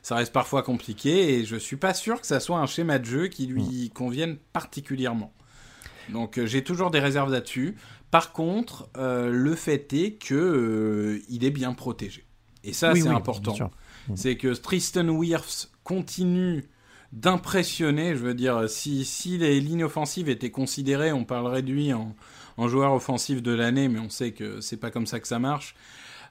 ça 0.01 0.15
reste 0.15 0.31
parfois 0.31 0.63
compliqué. 0.63 1.33
Et 1.33 1.45
je 1.45 1.57
suis 1.57 1.77
pas 1.77 1.93
sûr 1.93 2.21
que 2.21 2.27
ça 2.27 2.39
soit 2.39 2.59
un 2.59 2.65
schéma 2.65 2.97
de 2.97 3.05
jeu 3.05 3.27
qui 3.27 3.45
lui 3.45 3.91
convienne 3.93 4.37
particulièrement. 4.53 5.33
Donc 6.09 6.39
j'ai 6.45 6.63
toujours 6.63 6.89
des 6.89 6.99
réserves 6.99 7.31
là-dessus. 7.31 7.75
Par 8.11 8.31
contre, 8.31 8.89
le 8.95 9.55
fait 9.55 9.91
est 9.91 10.13
que 10.13 11.21
il 11.27 11.43
est 11.43 11.51
bien 11.51 11.73
protégé. 11.73 12.25
Et 12.63 12.71
ça, 12.71 12.95
c'est 12.95 13.09
important. 13.09 13.55
Mm. 14.09 14.15
c'est 14.15 14.37
que 14.37 14.53
Tristan 14.53 15.07
Wirfs 15.09 15.69
continue 15.83 16.65
d'impressionner. 17.13 18.15
Je 18.15 18.23
veux 18.23 18.33
dire, 18.33 18.69
si, 18.69 19.05
si 19.05 19.37
les 19.37 19.59
lignes 19.59 19.83
offensives 19.83 20.29
étaient 20.29 20.51
considérées, 20.51 21.13
on 21.13 21.25
parlerait 21.25 21.61
de 21.61 21.71
lui 21.71 21.93
en, 21.93 22.15
joueur 22.67 22.93
offensif 22.93 23.41
de 23.41 23.51
l'année, 23.51 23.87
mais 23.87 23.99
on 23.99 24.09
sait 24.09 24.31
que 24.31 24.61
c'est 24.61 24.77
pas 24.77 24.91
comme 24.91 25.07
ça 25.07 25.19
que 25.19 25.27
ça 25.27 25.39
marche. 25.39 25.75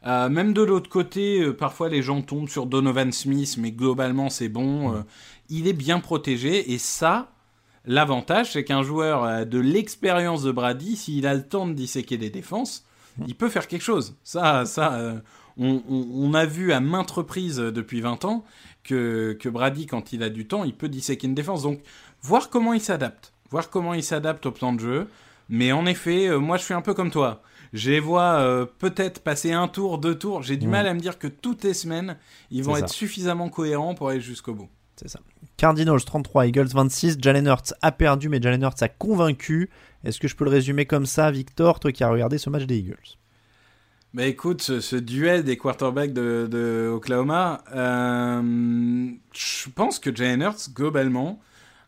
Euh, 0.05 0.29
même 0.29 0.53
de 0.53 0.62
l'autre 0.62 0.91
côté, 0.91 1.41
euh, 1.41 1.53
parfois 1.57 1.89
les 1.89 2.03
gens 2.03 2.23
tombent 2.23 2.49
sur 2.49 2.66
Donovan 2.66 3.12
Smith, 3.12 3.57
mais 3.59 3.70
globalement 3.70 4.31
c'est 4.31 4.49
bon. 4.49 4.91
Mm. 4.91 4.95
Euh, 4.97 5.03
il 5.49 5.68
est 5.68 5.73
bien 5.73 6.01
protégé 6.01 6.73
et 6.73 6.79
ça, 6.79 7.31
l'avantage, 7.85 8.53
c'est 8.53 8.64
qu'un 8.64 8.83
joueur 8.83 9.47
de 9.47 9.59
l'expérience 9.59 10.43
de 10.43 10.51
Brady, 10.51 10.97
s'il 10.97 11.27
a 11.27 11.35
le 11.35 11.47
temps 11.47 11.66
de 11.66 11.73
disséquer 11.73 12.18
des 12.18 12.31
défenses, 12.31 12.85
mm. 13.18 13.25
il 13.29 13.37
peut 13.37 13.49
faire 13.49 13.68
quelque 13.68 13.83
chose. 13.83 14.16
Ça, 14.25 14.64
ça, 14.64 15.23
on, 15.59 16.34
a 16.34 16.46
vu 16.46 16.72
à 16.72 16.80
maintes 16.80 17.11
reprises 17.11 17.57
depuis 17.57 18.00
20 18.00 18.24
ans 18.24 18.44
que, 18.84 19.36
Brady, 19.46 19.86
quand 19.86 20.12
il 20.12 20.22
a 20.22 20.30
du 20.30 20.46
temps, 20.46 20.64
il 20.64 20.74
peut 20.74 20.88
disséquer 20.88 21.26
une 21.26 21.34
défense. 21.34 21.62
Donc, 21.62 21.80
voir 22.22 22.50
comment 22.50 22.72
il 22.72 22.80
s'adapte. 22.80 23.32
Voir 23.50 23.70
comment 23.70 23.94
il 23.94 24.03
s'adapte 24.03 24.46
au 24.46 24.53
plan 24.53 24.72
de 24.72 24.80
jeu. 24.80 25.09
Mais 25.48 25.72
en 25.72 25.84
effet, 25.86 26.28
euh, 26.28 26.38
moi, 26.38 26.57
je 26.57 26.64
suis 26.64 26.74
un 26.74 26.80
peu 26.80 26.94
comme 26.94 27.11
toi. 27.11 27.42
Je 27.72 27.98
vois 28.00 28.40
euh, 28.40 28.66
peut-être 28.78 29.20
passer 29.22 29.53
un 29.53 29.68
tour, 29.68 29.98
deux 29.98 30.14
tours. 30.14 30.42
J'ai 30.42 30.57
du 30.57 30.66
mal 30.66 30.86
à 30.86 30.94
me 30.94 31.00
dire 31.00 31.18
que 31.18 31.26
toutes 31.26 31.64
les 31.64 31.74
semaines, 31.74 32.16
ils 32.50 32.62
vont 32.62 32.76
être 32.76 32.88
suffisamment 32.88 33.48
cohérents 33.48 33.94
pour 33.94 34.09
aller 34.09 34.20
jusqu'au 34.20 34.55
bout. 34.55 34.68
C'est 34.96 35.09
ça. 35.09 35.20
Cardinals 35.57 36.05
33, 36.05 36.46
Eagles 36.46 36.68
26. 36.68 37.18
Jalen 37.20 37.46
Hurts 37.46 37.74
a 37.82 37.92
perdu, 37.92 38.28
mais 38.28 38.40
Jalen 38.40 38.62
Hurts 38.62 38.82
a 38.82 38.88
convaincu. 38.88 39.70
Est-ce 40.05 40.20
que 40.20 40.28
je 40.28 40.36
peux 40.36 40.44
le 40.44 40.50
résumer 40.50 40.86
comme 40.86 41.07
ça, 41.07 41.30
Victor, 41.30 41.80
toi 41.80 41.92
qui 41.92 42.05
as 42.05 42.11
regardé 42.11 42.38
ce 42.38 42.50
match 42.50 42.64
des 42.64 42.78
Eagles? 42.78 43.16
Bah 44.14 44.26
écoute, 44.26 44.60
ce, 44.60 44.96
duel 44.96 45.42
des 45.42 45.56
quarterbacks 45.56 46.12
de, 46.12 46.90
Oklahoma, 46.92 47.64
euh, 47.74 49.10
je 49.32 49.70
pense 49.70 49.98
que 49.98 50.14
Jalen 50.14 50.42
Hurts, 50.42 50.70
globalement, 50.74 51.40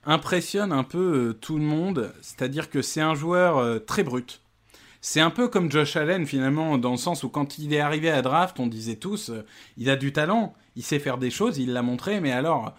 impressionne 0.06 0.72
un 0.72 0.84
peu 0.84 0.98
euh, 0.98 1.32
tout 1.34 1.58
le 1.58 1.64
monde. 1.64 2.14
C'est-à-dire 2.22 2.70
que 2.70 2.80
c'est 2.80 3.02
un 3.02 3.14
joueur 3.14 3.58
euh, 3.58 3.78
très 3.78 4.04
brut. 4.04 4.40
C'est 5.02 5.20
un 5.20 5.28
peu 5.28 5.48
comme 5.48 5.70
Josh 5.70 5.96
Allen 5.96 6.24
finalement, 6.24 6.78
dans 6.78 6.92
le 6.92 6.96
sens 6.96 7.24
où 7.24 7.28
quand 7.28 7.58
il 7.58 7.74
est 7.74 7.80
arrivé 7.80 8.10
à 8.10 8.22
draft, 8.22 8.58
on 8.58 8.68
disait 8.68 8.96
tous, 8.96 9.30
il 9.76 9.90
a 9.90 9.96
du 9.96 10.14
talent, 10.14 10.54
il 10.76 10.82
sait 10.82 10.98
faire 10.98 11.18
des 11.18 11.30
choses, 11.30 11.58
il 11.58 11.74
l'a 11.74 11.82
montré, 11.82 12.20
mais 12.20 12.32
alors, 12.32 12.74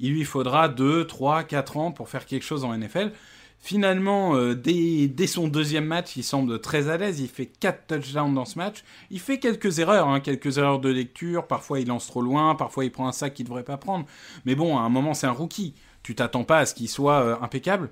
il 0.00 0.10
lui 0.12 0.24
faudra 0.24 0.68
2, 0.68 1.06
3, 1.06 1.44
4 1.44 1.76
ans 1.76 1.92
pour 1.92 2.08
faire 2.08 2.26
quelque 2.26 2.44
chose 2.44 2.64
en 2.64 2.76
NFL. 2.76 3.12
Finalement, 3.60 4.36
euh, 4.36 4.54
dès, 4.54 5.26
son 5.26 5.48
deuxième 5.48 5.84
match, 5.84 6.16
il 6.16 6.22
semble 6.22 6.60
très 6.60 6.88
à 6.88 6.96
l'aise. 6.96 7.20
Il 7.20 7.28
fait 7.28 7.46
4 7.46 7.86
touchdowns 7.88 8.32
dans 8.32 8.44
ce 8.44 8.56
match. 8.56 8.84
Il 9.10 9.20
fait 9.20 9.38
quelques 9.38 9.80
erreurs, 9.80 10.08
hein, 10.08 10.20
quelques 10.20 10.58
erreurs 10.58 10.78
de 10.78 10.88
lecture. 10.88 11.46
Parfois, 11.46 11.80
il 11.80 11.88
lance 11.88 12.06
trop 12.06 12.22
loin. 12.22 12.54
Parfois, 12.54 12.84
il 12.84 12.92
prend 12.92 13.08
un 13.08 13.12
sac 13.12 13.34
qu'il 13.34 13.44
ne 13.44 13.48
devrait 13.48 13.64
pas 13.64 13.76
prendre. 13.76 14.06
Mais 14.44 14.54
bon, 14.54 14.78
à 14.78 14.82
un 14.82 14.88
moment, 14.88 15.12
c'est 15.12 15.26
un 15.26 15.32
rookie. 15.32 15.74
Tu 16.02 16.14
t'attends 16.14 16.44
pas 16.44 16.60
à 16.60 16.66
ce 16.66 16.74
qu'il 16.74 16.88
soit 16.88 17.20
euh, 17.20 17.36
impeccable. 17.42 17.90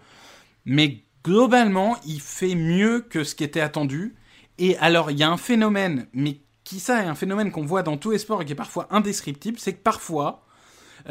Mais 0.65 1.03
globalement, 1.25 1.97
il 2.07 2.21
fait 2.21 2.55
mieux 2.55 3.01
que 3.01 3.25
ce 3.25 3.35
qui 3.35 3.45
était 3.45 3.61
attendu. 3.61 4.15
Et 4.59 4.79
alors, 4.79 5.11
il 5.11 5.19
y 5.19 5.25
a 5.25 5.31
un 5.31 5.37
phénomène, 5.37 6.07
mais 6.13 6.41
qui 6.65 6.81
ça 6.81 7.03
est 7.03 7.07
un 7.07 7.15
phénomène 7.15 7.51
qu'on 7.51 7.65
voit 7.65 7.83
dans 7.83 7.97
tous 7.97 8.13
les 8.13 8.19
sports 8.19 8.43
et 8.43 8.45
qui 8.45 8.53
est 8.53 8.57
parfois 8.57 8.87
indescriptible, 8.91 9.59
c'est 9.59 9.75
que 9.75 9.83
parfois, 9.83 10.46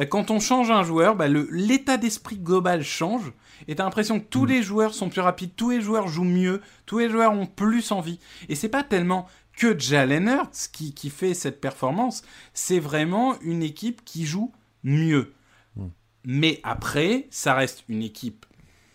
Quand 0.10 0.30
on 0.32 0.40
change 0.40 0.72
un 0.72 0.84
joueur, 0.84 1.16
bah, 1.16 1.28
le- 1.28 1.48
l'état 1.52 1.98
d'esprit 1.98 2.38
global 2.38 2.84
change. 2.84 3.32
Et 3.68 3.76
t'as 3.76 3.84
l'impression 3.86 4.20
que 4.20 4.26
tous 4.26 4.46
les 4.46 4.62
joueurs 4.62 4.94
sont 4.94 5.10
plus 5.10 5.22
rapides, 5.22 5.52
tous 5.56 5.70
les 5.70 5.82
joueurs 5.82 6.08
jouent 6.10 6.24
mieux, 6.26 6.62
tous 6.86 7.00
les 7.00 7.10
joueurs 7.10 7.32
ont 7.32 7.46
plus 7.46 7.92
envie. 7.92 8.20
Et 8.50 8.56
c'est 8.56 8.68
pas 8.70 8.84
tellement 8.84 9.28
que 9.58 9.78
Jalen 9.80 10.28
Hurts 10.28 10.70
qui, 10.74 10.94
qui 10.94 11.10
fait 11.10 11.34
cette 11.34 11.62
performance, 11.62 12.24
c'est 12.54 12.80
vraiment 12.80 13.40
une 13.42 13.64
équipe 13.64 14.04
qui 14.04 14.26
joue 14.26 14.52
mieux. 14.84 15.34
Mais 16.26 16.60
après, 16.64 17.28
ça 17.30 17.54
reste 17.54 17.86
une 17.88 18.02
équipe 18.04 18.46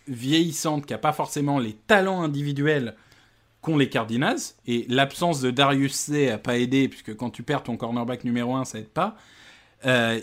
vieillissante 0.07 0.85
qui 0.85 0.93
n'a 0.93 0.99
pas 0.99 1.13
forcément 1.13 1.57
les 1.59 1.73
talents 1.73 2.21
individuels 2.21 2.95
qu'ont 3.61 3.77
les 3.77 3.89
Cardinals. 3.89 4.39
Et 4.67 4.85
l'absence 4.89 5.41
de 5.41 5.49
Darius 5.49 5.93
C 5.93 6.29
a 6.29 6.37
pas 6.37 6.57
aidé, 6.57 6.87
puisque 6.89 7.15
quand 7.15 7.29
tu 7.29 7.41
perds 7.43 7.63
ton 7.63 7.77
cornerback 7.77 8.23
numéro 8.23 8.55
1, 8.55 8.65
ça 8.65 8.79
aide 8.79 8.89
pas. 8.89 9.15
Euh, 9.85 10.19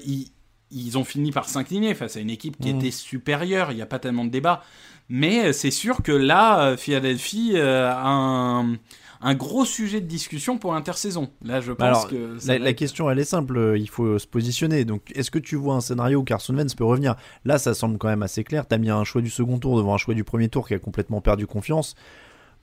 ils 0.71 0.99
ont 0.99 1.05
fini 1.05 1.31
par 1.33 1.49
s'incliner 1.49 1.95
face 1.95 2.17
à 2.17 2.21
une 2.21 2.31
équipe 2.31 2.59
qui 2.61 2.73
Mhm. 2.73 2.79
était 2.81 2.91
supérieure, 2.91 3.71
il 3.73 3.77
n'y 3.77 3.83
a 3.83 3.87
pas 3.87 3.99
tellement 3.99 4.25
de 4.25 4.31
débat. 4.31 4.63
Mais 5.09 5.47
euh, 5.47 5.53
c'est 5.53 5.71
sûr 5.71 6.03
que 6.03 6.13
là, 6.13 6.61
euh, 6.61 6.77
Philadelphie 6.77 7.53
euh, 7.55 7.91
a 7.91 8.07
un, 8.07 8.75
un 9.23 9.35
gros 9.35 9.65
sujet 9.65 10.01
de 10.03 10.07
discussion 10.07 10.59
pour 10.59 10.75
l'intersaison. 10.75 11.31
Là, 11.43 11.61
je 11.63 11.73
pense 11.73 11.87
Alors, 11.87 12.09
que... 12.09 12.37
la, 12.59 12.73
question, 12.75 13.11
elle 13.11 13.19
est 13.19 13.25
simple. 13.25 13.75
Il 13.79 13.89
faut 13.89 14.19
se 14.19 14.27
positionner. 14.27 14.85
Donc, 14.85 15.01
est-ce 15.15 15.31
que 15.31 15.39
tu 15.39 15.57
vois 15.57 15.75
un 15.77 15.81
scénario 15.81 16.19
où 16.21 16.25
Carson 16.25 16.55
Wentz 16.55 16.75
peut 16.75 16.85
revenir? 16.85 17.17
Là, 17.47 17.57
ça 17.59 17.73
semble 17.73 17.97
quand 17.97 18.09
même 18.09 18.23
assez 18.23 18.45
clair. 18.45 18.67
T'as 18.67 18.77
mis 18.79 18.91
un 18.91 19.03
choix 19.05 19.23
du 19.23 19.31
second 19.31 19.59
tour 19.59 19.77
devant 19.79 19.95
un 19.95 19.99
choix 19.99 20.13
du 20.15 20.25
premier 20.25 20.51
tour 20.51 20.69
qui 20.69 20.75
a 20.75 20.79
complètement 20.79 21.23
perdu 21.23 21.47
confiance. 21.47 21.95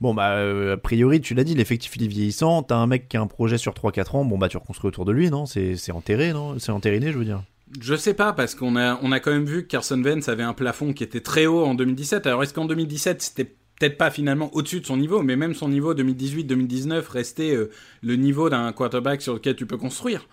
Bon, 0.01 0.13
bah, 0.13 0.31
euh, 0.33 0.73
a 0.75 0.77
priori, 0.77 1.21
tu 1.21 1.33
l'as 1.33 1.45
dit, 1.45 1.55
l'effectif 1.55 1.95
il 1.95 2.03
est 2.03 2.07
vieillissant. 2.07 2.61
T'as 2.63 2.75
un 2.75 2.85
mec 2.85 3.07
qui 3.09 3.17
a 3.17 3.21
un 3.21 3.27
projet 3.27 3.57
sur 3.57 3.73
3-4 3.73 4.15
ans. 4.15 4.23
Bon, 4.25 4.37
bah, 4.37 4.49
tu 4.49 4.57
reconstruis 4.57 4.89
autour 4.89 5.05
de 5.05 5.11
lui, 5.13 5.29
non? 5.31 5.45
C'est 5.45 5.77
c'est 5.77 5.91
enterré, 5.93 6.31
non? 6.31 6.59
C'est 6.59 6.71
entériné, 6.71 7.11
je 7.11 7.17
veux 7.17 7.25
dire. 7.25 7.41
Je 7.81 7.95
sais 7.95 8.13
pas, 8.13 8.31
parce 8.31 8.53
qu'on 8.53 8.75
a, 8.75 8.99
on 9.01 9.11
a 9.11 9.19
quand 9.19 9.31
même 9.31 9.45
vu 9.45 9.63
que 9.63 9.67
Carson 9.67 10.01
Wentz 10.01 10.29
avait 10.29 10.43
un 10.43 10.53
plafond 10.53 10.93
qui 10.93 11.03
était 11.03 11.21
très 11.21 11.47
haut 11.47 11.65
en 11.65 11.73
2017. 11.73 12.27
Alors, 12.27 12.43
est-ce 12.43 12.53
qu'en 12.53 12.65
2017, 12.65 13.21
c'était 13.21 13.55
peut-être 13.79 13.97
pas 13.97 14.11
finalement 14.11 14.53
au-dessus 14.53 14.81
de 14.81 14.85
son 14.85 14.97
niveau, 14.97 15.21
mais 15.23 15.35
même 15.35 15.55
son 15.55 15.69
niveau 15.69 15.93
2018-2019 15.95 17.07
restait 17.09 17.55
euh, 17.55 17.71
le 18.01 18.15
niveau 18.15 18.49
d'un 18.49 18.71
quarterback 18.71 19.21
sur 19.21 19.33
lequel 19.33 19.55
tu 19.55 19.65
peux 19.65 19.77
construire 19.77 20.27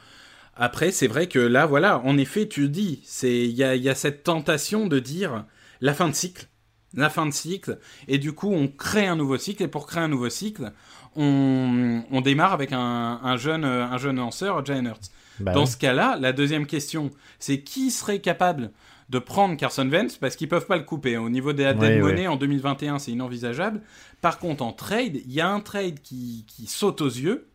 Après, 0.54 0.92
c'est 0.92 1.06
vrai 1.06 1.26
que 1.26 1.38
là, 1.38 1.64
voilà, 1.64 2.00
en 2.00 2.18
effet, 2.18 2.48
tu 2.48 2.68
dis, 2.68 3.02
il 3.22 3.50
y 3.50 3.64
a, 3.64 3.94
cette 3.94 4.24
tentation 4.24 4.86
de 4.86 4.98
dire 4.98 5.46
la 5.80 5.94
fin 5.94 6.08
de 6.08 6.14
cycle. 6.14 6.48
La 6.94 7.08
fin 7.08 7.24
de 7.24 7.32
cycle, 7.32 7.78
et 8.06 8.18
du 8.18 8.34
coup, 8.34 8.52
on 8.52 8.68
crée 8.68 9.06
un 9.06 9.16
nouveau 9.16 9.38
cycle, 9.38 9.62
et 9.62 9.68
pour 9.68 9.86
créer 9.86 10.02
un 10.02 10.08
nouveau 10.08 10.28
cycle, 10.28 10.72
on, 11.16 12.20
démarre 12.22 12.52
avec 12.52 12.72
un, 12.72 13.18
un 13.22 13.36
jeune, 13.38 13.64
un 13.64 13.96
jeune 13.96 14.16
lanceur, 14.16 14.62
Jalen 14.62 14.88
Hurts. 14.88 15.10
Bah 15.42 15.52
Dans 15.52 15.66
ce 15.66 15.76
cas-là, 15.76 16.16
la 16.20 16.32
deuxième 16.32 16.66
question, 16.66 17.10
c'est 17.38 17.60
qui 17.60 17.90
serait 17.90 18.20
capable 18.20 18.70
de 19.08 19.18
prendre 19.18 19.56
Carson 19.56 19.88
Wentz? 19.88 20.16
Parce 20.16 20.36
qu'ils 20.36 20.48
peuvent 20.48 20.66
pas 20.66 20.76
le 20.76 20.84
couper. 20.84 21.16
Au 21.16 21.28
niveau 21.28 21.52
des 21.52 21.64
dead 21.74 22.00
money 22.00 22.26
en 22.26 22.36
2021, 22.36 22.98
c'est 22.98 23.12
inenvisageable. 23.12 23.82
Par 24.20 24.38
contre, 24.38 24.62
en 24.62 24.72
trade, 24.72 25.20
il 25.24 25.32
y 25.32 25.40
a 25.40 25.48
un 25.48 25.60
trade 25.60 26.00
qui, 26.02 26.44
qui 26.48 26.66
saute 26.66 27.00
aux 27.00 27.08
yeux. 27.08 27.48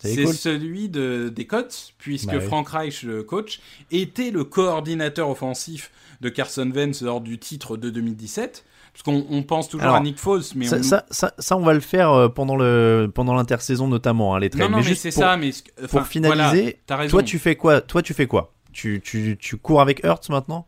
C'est 0.00 0.26
celui 0.26 0.88
de, 0.88 1.28
des 1.34 1.46
Colts, 1.46 1.94
puisque 1.98 2.30
Bah. 2.30 2.40
Frank 2.40 2.68
Reich, 2.68 3.02
le 3.02 3.24
coach, 3.24 3.60
était 3.90 4.30
le 4.30 4.44
coordinateur 4.44 5.28
offensif 5.28 5.90
de 6.20 6.28
Carson 6.28 6.70
Wentz 6.70 7.02
lors 7.02 7.20
du 7.20 7.38
titre 7.38 7.76
de 7.76 7.90
2017. 7.90 8.64
Parce 8.98 9.16
qu'on 9.16 9.26
on 9.30 9.44
pense 9.44 9.68
toujours 9.68 9.84
Alors, 9.84 9.96
à 9.96 10.00
Nick 10.00 10.18
Foles, 10.18 10.42
mais 10.56 10.66
ça, 10.66 10.78
on... 10.78 10.82
ça, 10.82 11.06
ça, 11.08 11.32
ça, 11.38 11.56
on 11.56 11.62
va 11.62 11.72
le 11.72 11.78
faire 11.78 12.10
euh, 12.10 12.28
pendant 12.28 12.56
le 12.56 13.08
pendant 13.14 13.34
l'intersaison 13.34 13.86
notamment, 13.86 14.34
hein, 14.34 14.40
les 14.40 14.50
trades. 14.50 14.68
Non, 14.68 14.78
non, 14.78 14.84
mais 14.84 14.96
c'est 14.96 15.12
ça, 15.12 15.36
mais 15.36 15.52
enfin, 15.84 15.98
pour 15.98 16.06
finaliser, 16.08 16.80
voilà, 16.88 17.08
toi, 17.08 17.22
tu 17.22 17.38
fais 17.38 17.54
quoi 17.54 17.80
Toi, 17.80 18.02
tu 18.02 18.12
fais 18.12 18.26
quoi? 18.26 18.54
Tu, 18.72 19.00
tu, 19.00 19.36
tu 19.38 19.56
cours 19.56 19.80
avec 19.80 20.04
Hurts 20.04 20.30
maintenant? 20.30 20.66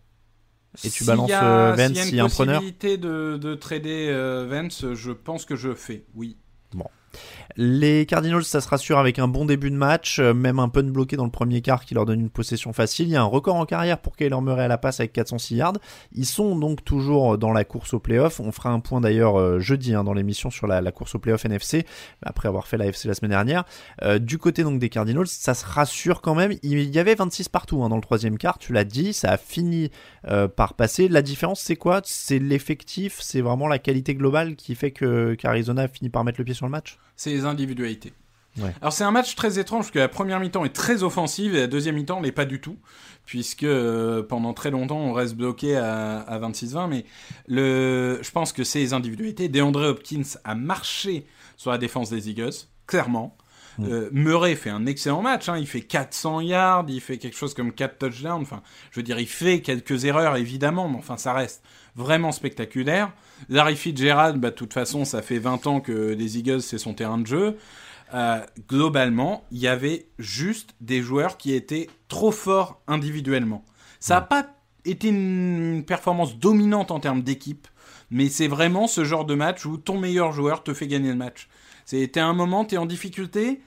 Et 0.85 0.91
tu 0.91 1.03
balances 1.03 1.33
euh, 1.33 1.75
Vance 1.77 1.99
s'il 1.99 2.15
y 2.15 2.21
a 2.21 2.23
une 2.23 2.27
un 2.27 2.29
preneur? 2.29 2.61
possibilité 2.61 2.99
de, 2.99 3.37
de 3.37 3.55
trader 3.57 4.11
euh, 4.11 4.47
Vance, 4.49 4.85
je 4.95 5.11
pense 5.11 5.45
que 5.45 5.57
je 5.57 5.75
fais, 5.75 6.05
oui. 6.15 6.37
Bon. 6.73 6.87
Les 7.57 8.07
Cardinals, 8.07 8.45
ça 8.45 8.61
se 8.61 8.69
rassure 8.69 8.99
avec 8.99 9.19
un 9.19 9.27
bon 9.27 9.45
début 9.45 9.71
de 9.71 9.77
match, 9.77 10.19
euh, 10.19 10.33
même 10.33 10.59
un 10.59 10.69
punt 10.69 10.85
bloqué 10.85 11.17
dans 11.17 11.25
le 11.25 11.31
premier 11.31 11.63
quart 11.63 11.85
qui 11.85 11.95
leur 11.95 12.07
donne 12.07 12.21
une 12.21 12.31
possession 12.31 12.73
facile. 12.73 13.09
Il 13.09 13.13
y 13.13 13.17
a 13.17 13.23
un 13.23 13.25
record 13.25 13.57
en 13.57 13.67
carrière 13.67 13.99
pour 13.99 14.17
Kyler 14.17 14.41
Murray 14.41 14.65
à 14.65 14.69
la 14.69 14.79
passe 14.79 15.01
avec 15.01 15.13
406 15.13 15.57
yards. 15.57 15.79
Ils 16.13 16.27
sont 16.27 16.57
donc 16.57 16.85
toujours 16.85 17.39
dans 17.39 17.53
la 17.53 17.65
course 17.65 17.95
au 17.95 17.99
playoff. 17.99 18.41
On 18.41 18.53
fera 18.53 18.71
un 18.71 18.81
point 18.81 19.01
d'ailleurs 19.01 19.39
euh, 19.39 19.59
jeudi 19.59 19.95
hein, 19.95 20.05
dans 20.05 20.13
l'émission 20.13 20.51
sur 20.51 20.67
la, 20.67 20.81
course 20.93 21.15
au 21.15 21.19
playoff 21.19 21.45
NFC, 21.45 21.87
après 22.23 22.49
avoir 22.49 22.67
fait 22.67 22.77
la 22.77 22.87
FC 22.87 23.09
la 23.09 23.15
semaine 23.15 23.31
dernière. 23.31 23.65
Euh, 24.03 24.19
du 24.19 24.39
côté 24.39 24.63
donc 24.63 24.79
des 24.79 24.89
Cardinals, 24.89 25.27
ça 25.27 25.55
se 25.55 25.65
rassure 25.65 26.21
quand 26.21 26.35
même. 26.35 26.55
Il 26.63 26.95
y 26.95 26.99
avait 26.99 27.15
26 27.15 27.49
partout 27.49 27.83
hein, 27.83 27.89
dans 27.89 27.97
le 27.97 28.03
troisième 28.03 28.39
quart, 28.39 28.59
tu 28.59 28.73
l'as 28.73 28.85
dit, 28.85 29.13
ça 29.13 29.33
a 29.33 29.37
fini 29.37 29.91
par 30.57 30.75
passer. 30.75 31.09
La 31.09 31.23
différence, 31.23 31.61
c'est 31.61 31.77
quoi? 31.77 32.01
C'est 32.05 32.39
l'effectif, 32.39 33.19
c'est 33.21 33.41
vraiment 33.41 33.69
la 33.69 33.79
qualité 33.79 34.15
globale 34.15 34.55
qui 34.55 34.75
fait 34.75 34.91
que 34.91 35.35
qu'Arizona 35.35 35.83
a 35.83 35.89
fini 35.89 36.11
par 36.11 36.25
mettre 36.25 36.41
le 36.41 36.45
pied 36.45 36.55
sur 36.55 36.67
le 36.67 36.71
match? 36.71 36.99
Individualités. 37.45 38.13
Ouais. 38.59 38.75
Alors 38.81 38.93
c'est 38.93 39.05
un 39.05 39.13
match 39.13 39.37
très 39.37 39.59
étrange 39.59 39.85
parce 39.85 39.91
que 39.93 40.01
la 40.01 40.09
première 40.09 40.41
mi-temps 40.41 40.65
est 40.65 40.75
très 40.75 41.05
offensive 41.05 41.55
et 41.55 41.61
la 41.61 41.67
deuxième 41.69 41.95
mi-temps 41.95 42.21
l'est 42.21 42.33
pas 42.33 42.47
du 42.47 42.61
tout 42.61 42.77
puisque 43.25 43.63
euh, 43.63 44.25
pendant 44.25 44.55
très 44.55 44.73
longtemps 44.73 44.99
on 44.99 45.13
reste 45.13 45.37
bloqué 45.37 45.77
à, 45.77 46.19
à 46.19 46.39
26-20 46.41 46.89
mais 46.89 47.05
le, 47.47 48.19
je 48.21 48.31
pense 48.33 48.53
que 48.53 48.65
c'est 48.65 48.81
les 48.81 48.93
individualités. 48.93 49.49
DeAndre 49.49 49.83
Hopkins 49.91 50.37
a 50.43 50.57
marché 50.57 51.27
sur 51.57 51.71
la 51.71 51.79
défense 51.79 52.11
des 52.11 52.31
Eagles, 52.31 52.55
clairement. 52.87 53.37
Euh, 53.81 54.11
Murray 54.13 54.57
fait 54.57 54.71
un 54.71 54.87
excellent 54.87 55.23
match, 55.23 55.49
hein. 55.49 55.57
il 55.57 55.67
fait 55.67 55.81
400 55.81 56.41
yards, 56.41 56.87
il 56.89 57.01
fait 57.01 57.19
quelque 57.19 57.37
chose 57.37 57.55
comme 57.55 57.73
4 57.73 57.99
touchdowns, 57.99 58.43
enfin, 58.43 58.63
je 58.91 58.99
veux 58.99 59.03
dire, 59.03 59.19
il 59.19 59.29
fait 59.29 59.61
quelques 59.61 60.05
erreurs 60.05 60.37
évidemment, 60.37 60.89
mais 60.89 60.99
enfin, 60.99 61.17
ça 61.17 61.33
reste 61.33 61.63
vraiment 61.97 62.33
spectaculaire. 62.33 63.13
Larry 63.49 63.77
Fitzgerald, 63.77 64.39
bah, 64.39 64.51
de 64.51 64.55
toute 64.55 64.73
façon, 64.73 65.05
ça 65.05 65.23
fait 65.23 65.39
20 65.39 65.67
ans 65.67 65.81
que 65.81 65.93
les 65.93 66.39
Eagles, 66.39 66.63
c'est 66.63 66.79
son 66.79 66.95
terrain 66.95 67.19
de 67.19 67.27
jeu. 67.27 67.57
Euh, 68.13 68.41
globalement, 68.69 69.45
il 69.51 69.59
y 69.59 69.69
avait 69.69 70.07
juste 70.19 70.75
des 70.81 71.01
joueurs 71.03 71.37
qui 71.37 71.55
étaient 71.55 71.89
trop 72.09 72.33
forts 72.33 72.81
individuellement. 72.87 73.65
Ça 74.01 74.15
n'a 74.15 74.21
pas 74.23 74.47
été 74.85 75.09
une 75.09 75.85
performance 75.87 76.37
dominante 76.39 76.91
en 76.91 77.01
termes 77.01 77.23
d'équipe, 77.23 77.69
mais 78.11 78.29
c'est 78.29 78.49
vraiment 78.49 78.87
ce 78.87 79.05
genre 79.05 79.25
de 79.25 79.35
match 79.35 79.65
où 79.65 79.77
ton 79.77 79.99
meilleur 79.99 80.33
joueur 80.33 80.65
te 80.65 80.75
fait 80.75 80.87
gagner 80.87 81.11
le 81.11 81.17
match. 81.17 81.49
C'était 81.85 82.21
un 82.21 82.33
moment, 82.33 82.65
tu 82.65 82.75
es 82.75 82.79
en 82.79 82.87
difficulté, 82.87 83.61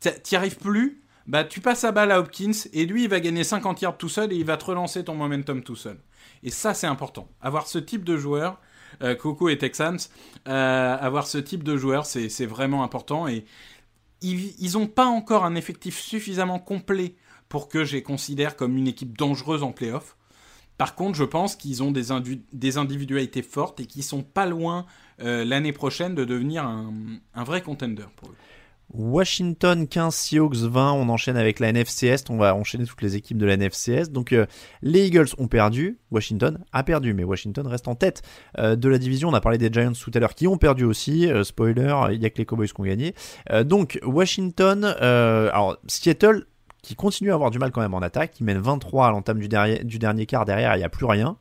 t'y 0.00 0.36
arrives 0.36 0.58
plus, 0.58 1.02
bah 1.26 1.44
tu 1.44 1.60
passes 1.60 1.82
la 1.82 1.92
balle 1.92 2.10
à 2.10 2.20
Hopkins 2.20 2.50
et 2.72 2.86
lui 2.86 3.04
il 3.04 3.10
va 3.10 3.20
gagner 3.20 3.44
50 3.44 3.82
yards 3.82 3.98
tout 3.98 4.08
seul 4.08 4.32
et 4.32 4.36
il 4.36 4.44
va 4.44 4.56
te 4.56 4.64
relancer 4.64 5.04
ton 5.04 5.14
momentum 5.14 5.62
tout 5.62 5.76
seul. 5.76 5.98
Et 6.42 6.50
ça 6.50 6.74
c'est 6.74 6.86
important. 6.86 7.28
Avoir 7.40 7.66
ce 7.66 7.78
type 7.78 8.04
de 8.04 8.16
joueur, 8.16 8.58
euh, 9.02 9.14
Coco 9.14 9.48
et 9.48 9.58
Texans, 9.58 9.98
euh, 10.48 10.96
avoir 11.00 11.26
ce 11.26 11.38
type 11.38 11.64
de 11.64 11.76
joueur 11.76 12.06
c'est 12.06 12.46
vraiment 12.46 12.82
important 12.82 13.28
et 13.28 13.44
ils, 14.22 14.54
ils 14.58 14.76
ont 14.78 14.86
pas 14.86 15.06
encore 15.06 15.44
un 15.44 15.54
effectif 15.54 15.98
suffisamment 15.98 16.58
complet 16.58 17.14
pour 17.48 17.68
que 17.68 17.84
je 17.84 17.94
les 17.96 18.02
considère 18.02 18.56
comme 18.56 18.76
une 18.76 18.86
équipe 18.86 19.16
dangereuse 19.16 19.62
en 19.62 19.72
playoff. 19.72 20.16
Par 20.78 20.94
contre, 20.94 21.18
je 21.18 21.24
pense 21.24 21.56
qu'ils 21.56 21.82
ont 21.82 21.90
des, 21.90 22.06
des 22.52 22.78
individualités 22.78 23.42
fortes 23.42 23.80
et 23.80 23.86
qu'ils 23.86 24.02
sont 24.02 24.22
pas 24.22 24.46
loin 24.46 24.86
euh, 25.20 25.44
l'année 25.44 25.72
prochaine 25.72 26.14
de 26.14 26.24
devenir 26.24 26.64
un, 26.64 26.94
un 27.34 27.44
vrai 27.44 27.60
contender 27.60 28.06
pour 28.16 28.30
eux. 28.30 28.36
Washington 28.92 29.86
15, 29.86 30.14
Seahawks 30.14 30.56
20. 30.56 30.92
On 30.92 31.08
enchaîne 31.08 31.36
avec 31.36 31.60
la 31.60 31.68
NFC 31.68 32.08
Est. 32.08 32.30
On 32.30 32.36
va 32.36 32.54
enchaîner 32.54 32.84
toutes 32.84 33.02
les 33.02 33.16
équipes 33.16 33.38
de 33.38 33.46
la 33.46 33.54
NFC. 33.54 34.02
Donc, 34.10 34.32
euh, 34.32 34.46
les 34.82 35.06
Eagles 35.06 35.28
ont 35.38 35.48
perdu. 35.48 35.98
Washington 36.10 36.58
a 36.72 36.82
perdu, 36.82 37.14
mais 37.14 37.24
Washington 37.24 37.66
reste 37.66 37.88
en 37.88 37.94
tête 37.94 38.22
euh, 38.58 38.76
de 38.76 38.88
la 38.88 38.98
division. 38.98 39.28
On 39.28 39.34
a 39.34 39.40
parlé 39.40 39.58
des 39.58 39.70
Giants 39.72 39.92
tout 39.92 40.10
à 40.14 40.18
l'heure 40.18 40.34
qui 40.34 40.48
ont 40.48 40.58
perdu 40.58 40.84
aussi. 40.84 41.30
Euh, 41.30 41.44
spoiler, 41.44 41.94
il 42.12 42.22
y 42.22 42.26
a 42.26 42.30
que 42.30 42.38
les 42.38 42.46
Cowboys 42.46 42.68
qui 42.68 42.80
ont 42.80 42.84
gagné. 42.84 43.14
Donc, 43.64 43.98
Washington, 44.04 44.84
alors 44.84 45.76
Seattle 45.86 46.46
qui 46.82 46.94
continue 46.94 47.30
à 47.30 47.34
avoir 47.34 47.50
du 47.50 47.58
mal 47.58 47.70
quand 47.72 47.82
même 47.82 47.94
en 47.94 48.00
attaque, 48.00 48.32
qui 48.32 48.44
mène 48.44 48.58
23 48.58 49.08
à 49.08 49.10
l'entame 49.10 49.38
du, 49.38 49.48
du 49.84 49.98
dernier 49.98 50.26
quart. 50.26 50.44
Derrière, 50.44 50.74
il 50.76 50.78
n'y 50.78 50.84
a 50.84 50.88
plus 50.88 51.04
rien. 51.04 51.36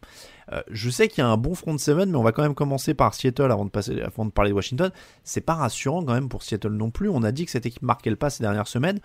Euh, 0.51 0.61
je 0.69 0.89
sais 0.89 1.07
qu'il 1.07 1.19
y 1.19 1.25
a 1.25 1.29
un 1.29 1.37
bon 1.37 1.53
front 1.53 1.77
seven, 1.77 2.09
mais 2.09 2.17
on 2.17 2.23
va 2.23 2.31
quand 2.31 2.41
même 2.41 2.55
commencer 2.55 2.93
par 2.93 3.13
Seattle 3.13 3.51
avant 3.51 3.65
de, 3.65 3.69
parler 4.31 4.49
de 4.49 4.55
Washington. 4.55 4.91
C'est 5.23 5.41
pas 5.41 5.53
rassurant 5.53 6.03
quand 6.03 6.13
même 6.13 6.29
pour 6.29 6.43
Seattle 6.43 6.69
non 6.69 6.89
plus. 6.91 7.09
On 7.09 7.23
a 7.23 7.31
dit 7.31 7.45
que 7.45 7.51
cette 7.51 7.65
équipe 7.65 7.83
marquait 7.83 8.09
le 8.09 8.15
pas 8.15 8.29
ces 8.29 8.43
dernières 8.43 8.67
semaines. 8.67 8.99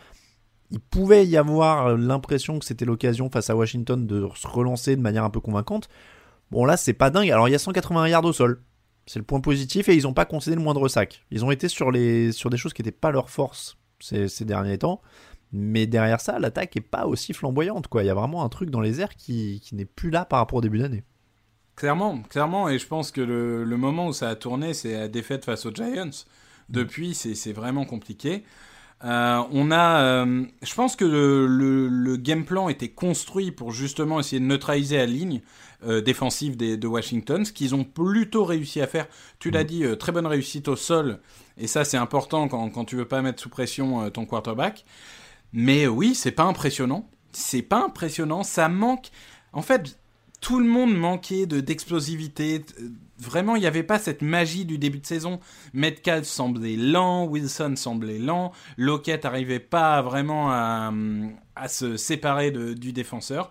Il 0.71 0.81
pouvait 0.81 1.27
y 1.27 1.37
avoir 1.37 1.97
l'impression 1.97 2.59
que 2.59 2.65
c'était 2.65 2.87
l'occasion 2.87 3.31
face 3.31 3.51
à 3.51 3.57
Washington 3.57 4.07
de 4.07 4.29
se 4.35 4.47
relancer 4.47 4.97
de 4.97 5.03
manière 5.03 5.25
un 5.25 5.31
peu 5.31 5.41
convaincante. 5.41 5.89
Bon 6.51 6.65
là, 6.65 6.77
c'est 6.77 6.95
pas 6.95 7.11
dingue. 7.11 7.31
Alors 7.31 7.49
il 7.49 7.53
y 7.53 7.55
a 7.55 7.59
180 7.59 8.09
yards 8.09 8.25
au 8.25 8.33
sol. 8.33 8.63
C'est 9.07 9.19
le 9.19 9.25
point 9.25 9.41
positif 9.41 9.91
et 9.91 9.95
ils 9.95 10.05
n'ont 10.05 10.15
pas 10.15 10.25
concédé 10.25 10.57
le 10.57 10.63
moindre 10.63 10.89
sac. 10.89 11.27
Ils 11.31 11.45
ont 11.45 11.51
été 11.51 11.69
sur, 11.69 11.93
des 11.93 12.33
choses 12.33 12.73
qui 12.73 12.81
n'étaient 12.81 12.91
pas 12.91 13.11
leur 13.11 13.29
force 13.29 13.77
ces, 14.01 14.45
derniers 14.47 14.79
temps. 14.79 15.03
Mais 15.53 15.87
derrière 15.87 16.21
ça, 16.23 16.39
l'attaque 16.39 16.77
est 16.77 16.81
pas 16.81 17.07
aussi 17.07 17.35
flamboyante. 17.35 17.89
Quoi. 17.89 18.03
Il 18.03 18.07
y 18.07 18.11
a 18.11 18.15
vraiment 18.15 18.45
un 18.45 18.49
truc 18.49 18.71
dans 18.71 18.81
les 18.81 19.03
airs 19.03 19.15
qui 19.15 19.63
n'est 19.73 19.85
plus 19.85 20.09
là 20.09 20.25
par 20.25 20.39
rapport 20.39 20.59
au 20.59 20.63
début 20.63 20.79
d'année. 20.79 21.05
Clairement, 21.77 22.23
clairement, 22.31 22.69
et 22.69 22.79
je 22.79 22.87
pense 22.87 23.11
que 23.11 23.21
le, 23.21 23.65
le 23.65 23.77
moment 23.77 24.09
où 24.09 24.13
ça 24.13 24.29
a 24.29 24.37
tourné, 24.37 24.75
c'est 24.75 24.93
la 24.93 25.09
défaite 25.09 25.45
face 25.45 25.67
aux 25.67 25.75
Giants. 25.75 26.11
Depuis, 26.69 27.15
c'est 27.15 27.35
c'est 27.35 27.53
vraiment 27.53 27.85
compliqué. 27.85 28.45
Euh, 29.05 29.43
on 29.51 29.71
a, 29.71 30.01
euh, 30.03 30.45
je 30.63 30.75
pense 30.75 30.97
que 30.97 31.05
le, 31.05 31.47
le, 31.47 31.89
le, 31.89 32.17
game 32.17 32.45
plan 32.45 32.69
était 32.69 32.89
construit 32.89 33.51
pour 33.51 33.71
justement 33.71 34.21
essayer 34.21 34.41
de 34.41 34.47
neutraliser 34.47 34.97
la 34.97 35.05
ligne 35.05 35.43
euh, 35.85 36.01
défensive 36.01 36.57
des, 36.57 36.79
de 36.79 36.87
Washington, 36.87 37.45
ce 37.45 37.53
qu'ils 37.53 37.75
ont 37.75 37.85
plutôt 37.85 38.45
réussi 38.45 38.81
à 38.81 38.87
faire. 38.87 39.07
Tu 39.41 39.51
l'as 39.51 39.65
dit, 39.65 39.85
très 39.99 40.13
bonne 40.13 40.27
réussite 40.27 40.69
au 40.69 40.77
sol, 40.77 41.21
et 41.59 41.67
ça 41.67 41.85
c'est 41.85 41.99
important 41.99 42.49
quand, 42.49 42.71
quand 42.71 42.85
tu 42.87 42.97
veux 42.97 43.05
pas 43.05 43.21
mettre 43.21 43.43
sous 43.43 43.51
pression 43.51 44.09
ton 44.11 44.25
quarterback. 44.25 44.87
Mais 45.53 45.87
oui, 45.87 46.15
c'est 46.15 46.33
pas 46.33 46.45
impressionnant. 46.45 47.09
C'est 47.33 47.63
pas 47.63 47.85
impressionnant. 47.85 48.43
Ça 48.43 48.69
manque. 48.69 49.11
En 49.53 49.63
fait, 49.63 49.99
tout 50.45 50.61
le 50.61 50.67
monde 50.67 50.95
manquait 50.95 51.47
de 51.47 51.61
d'explosivité. 51.61 52.63
Vraiment, 53.19 53.57
il 53.57 53.61
n'y 53.61 53.67
avait 53.67 53.83
pas 53.83 53.99
cette 53.99 54.21
magie 54.21 54.67
du 54.67 54.77
début 54.77 54.99
de 54.99 55.07
saison. 55.07 55.41
Metcalf 55.73 56.27
semblait 56.27 56.77
lent, 56.77 57.25
Wilson 57.25 57.77
semblait 57.77 58.19
lent, 58.19 58.53
Lockett 58.77 59.25
n'arrivait 59.25 59.59
pas 59.59 60.03
vraiment 60.03 60.51
à, 60.51 60.93
à 61.57 61.69
se 61.69 61.97
séparer 61.97 62.51
de, 62.51 62.75
du 62.75 62.93
défenseur. 62.93 63.51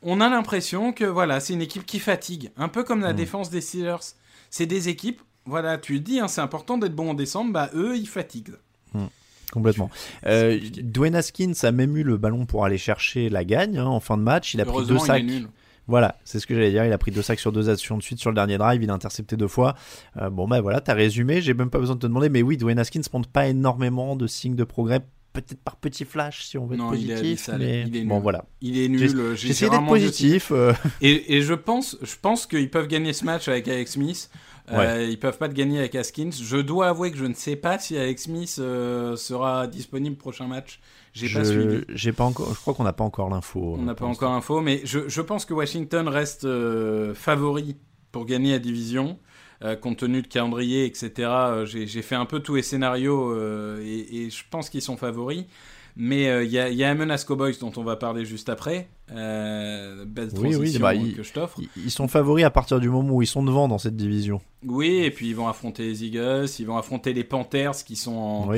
On 0.00 0.20
a 0.20 0.28
l'impression 0.28 0.92
que 0.92 1.04
voilà, 1.04 1.40
c'est 1.40 1.54
une 1.54 1.62
équipe 1.62 1.84
qui 1.84 1.98
fatigue, 1.98 2.52
un 2.56 2.68
peu 2.68 2.84
comme 2.84 3.00
la 3.00 3.12
mmh. 3.12 3.16
défense 3.16 3.50
des 3.50 3.60
Steelers. 3.60 4.14
C'est 4.48 4.66
des 4.66 4.88
équipes, 4.88 5.22
voilà, 5.44 5.76
tu 5.76 5.94
le 5.94 6.00
dis, 6.00 6.20
hein, 6.20 6.28
c'est 6.28 6.40
important 6.40 6.78
d'être 6.78 6.94
bon 6.94 7.10
en 7.10 7.14
décembre, 7.14 7.52
bah 7.52 7.70
eux, 7.74 7.96
ils 7.96 8.06
fatiguent. 8.06 8.54
Mmh. 8.94 9.06
Complètement. 9.50 9.90
Euh, 10.26 10.60
Dwayne 10.82 11.16
Haskins 11.16 11.54
a 11.62 11.72
même 11.72 11.96
eu 11.96 12.04
le 12.04 12.16
ballon 12.16 12.46
pour 12.46 12.64
aller 12.64 12.78
chercher 12.78 13.28
la 13.28 13.44
gagne 13.44 13.78
hein, 13.78 13.86
en 13.86 14.00
fin 14.00 14.16
de 14.16 14.22
match. 14.22 14.54
Il 14.54 14.60
a 14.60 14.64
pris 14.64 14.86
deux 14.86 14.98
sacs. 14.98 15.24
Voilà, 15.88 16.16
c'est 16.24 16.40
ce 16.40 16.46
que 16.46 16.54
j'allais 16.54 16.70
dire. 16.70 16.84
Il 16.84 16.92
a 16.92 16.98
pris 16.98 17.12
deux 17.12 17.22
sacs 17.22 17.38
sur 17.38 17.52
deux 17.52 17.70
actions 17.70 17.96
de 17.96 18.02
suite 18.02 18.18
sur 18.18 18.30
le 18.30 18.34
dernier 18.34 18.58
drive. 18.58 18.82
Il 18.82 18.90
a 18.90 18.94
intercepté 18.94 19.36
deux 19.36 19.48
fois. 19.48 19.74
Euh, 20.16 20.30
bon, 20.30 20.48
ben 20.48 20.60
voilà, 20.60 20.80
t'as 20.80 20.94
résumé. 20.94 21.40
J'ai 21.40 21.54
même 21.54 21.70
pas 21.70 21.78
besoin 21.78 21.94
de 21.94 22.00
te 22.00 22.06
demander. 22.06 22.28
Mais 22.28 22.42
oui, 22.42 22.56
Dwayne 22.56 22.78
Haskins 22.78 23.02
montre 23.12 23.28
pas 23.28 23.46
énormément 23.46 24.16
de 24.16 24.26
signes 24.26 24.56
de 24.56 24.64
progrès. 24.64 25.00
Peut-être 25.32 25.60
par 25.62 25.76
petit 25.76 26.06
flash 26.06 26.46
si 26.46 26.56
on 26.56 26.66
veut 26.66 26.76
être 26.76 26.88
positif. 26.88 27.50
Il 27.54 27.62
est, 27.62 27.86
mais... 27.90 28.04
Bon, 28.04 28.20
voilà. 28.20 28.46
Il 28.62 28.78
est 28.78 28.88
nul. 28.88 29.36
J'essaie 29.36 29.68
d'être 29.68 29.86
positif. 29.86 30.50
Euh. 30.50 30.72
Et, 31.02 31.36
et, 31.36 31.42
je 31.42 31.52
pense, 31.52 31.98
je 32.02 32.14
pense 32.20 32.46
qu'ils 32.46 32.70
peuvent 32.70 32.88
gagner 32.88 33.12
ce 33.12 33.24
match 33.24 33.46
avec 33.46 33.68
Alex 33.68 33.92
Smith. 33.92 34.30
Euh, 34.72 35.06
ils 35.08 35.18
peuvent 35.18 35.38
pas 35.38 35.48
te 35.48 35.54
gagner 35.54 35.78
avec 35.78 35.94
Haskins. 35.94 36.32
Je 36.32 36.56
dois 36.56 36.88
avouer 36.88 37.12
que 37.12 37.18
je 37.18 37.26
ne 37.26 37.34
sais 37.34 37.54
pas 37.54 37.78
si 37.78 37.96
Alex 37.96 38.22
Smith 38.22 38.48
sera 38.48 39.66
disponible 39.66 40.16
prochain 40.16 40.48
match. 40.48 40.80
J'ai 41.16 41.32
pas 41.32 41.44
suivi. 41.44 41.80
J'ai 41.88 42.12
pas 42.12 42.24
encore. 42.24 42.52
Je 42.52 42.60
crois 42.60 42.74
qu'on 42.74 42.84
n'a 42.84 42.92
pas 42.92 43.04
encore 43.04 43.30
l'info. 43.30 43.76
On 43.78 43.82
n'a 43.82 43.94
pas 43.94 44.04
encore 44.04 44.32
l'info, 44.32 44.60
mais 44.60 44.82
je, 44.84 45.08
je, 45.08 45.20
pense 45.22 45.46
que 45.46 45.54
Washington 45.54 46.06
reste 46.08 46.44
euh, 46.44 47.14
favori 47.14 47.76
pour 48.12 48.26
gagner 48.26 48.52
la 48.52 48.58
division. 48.58 49.18
Euh, 49.64 49.74
compte 49.76 49.96
tenu 49.96 50.20
de 50.20 50.26
calendrier, 50.26 50.84
etc. 50.84 51.12
Euh, 51.28 51.64
j'ai 51.64 52.02
fait 52.02 52.14
un 52.14 52.26
peu 52.26 52.40
tous 52.40 52.56
les 52.56 52.62
scénarios 52.62 53.34
et, 53.80 54.24
et, 54.24 54.30
je 54.30 54.44
pense 54.50 54.68
qu'ils 54.68 54.82
sont 54.82 54.98
favoris. 54.98 55.46
Mais 55.98 56.44
il 56.44 56.50
y, 56.50 56.58
a, 56.58 56.68
y 56.68 56.84
a 56.84 57.18
Cowboys 57.24 57.56
dont 57.58 57.72
on 57.76 57.82
va 57.82 57.96
parler 57.96 58.26
juste 58.26 58.50
après. 58.50 58.88
Euh, 59.12 60.04
belle 60.04 60.28
oui, 60.36 60.54
oui, 60.54 60.78
bah, 60.78 60.94
que 60.94 61.22
je 61.22 61.32
t'offre. 61.32 61.58
Ils 61.76 61.90
sont 61.90 62.06
favoris 62.06 62.44
à 62.44 62.50
partir 62.50 62.80
du 62.80 62.90
moment 62.90 63.14
où 63.14 63.22
ils 63.22 63.26
sont 63.26 63.42
devant 63.42 63.66
dans 63.66 63.78
cette 63.78 63.96
division. 63.96 64.40
Oui, 64.64 64.96
et 65.04 65.10
puis 65.10 65.28
ils 65.28 65.36
vont 65.36 65.48
affronter 65.48 65.84
les 65.84 66.04
Eagles, 66.04 66.48
ils 66.58 66.66
vont 66.66 66.76
affronter 66.76 67.14
les 67.14 67.24
Panthers 67.24 67.76
qui 67.84 67.96
sont 67.96 68.14
en, 68.14 68.52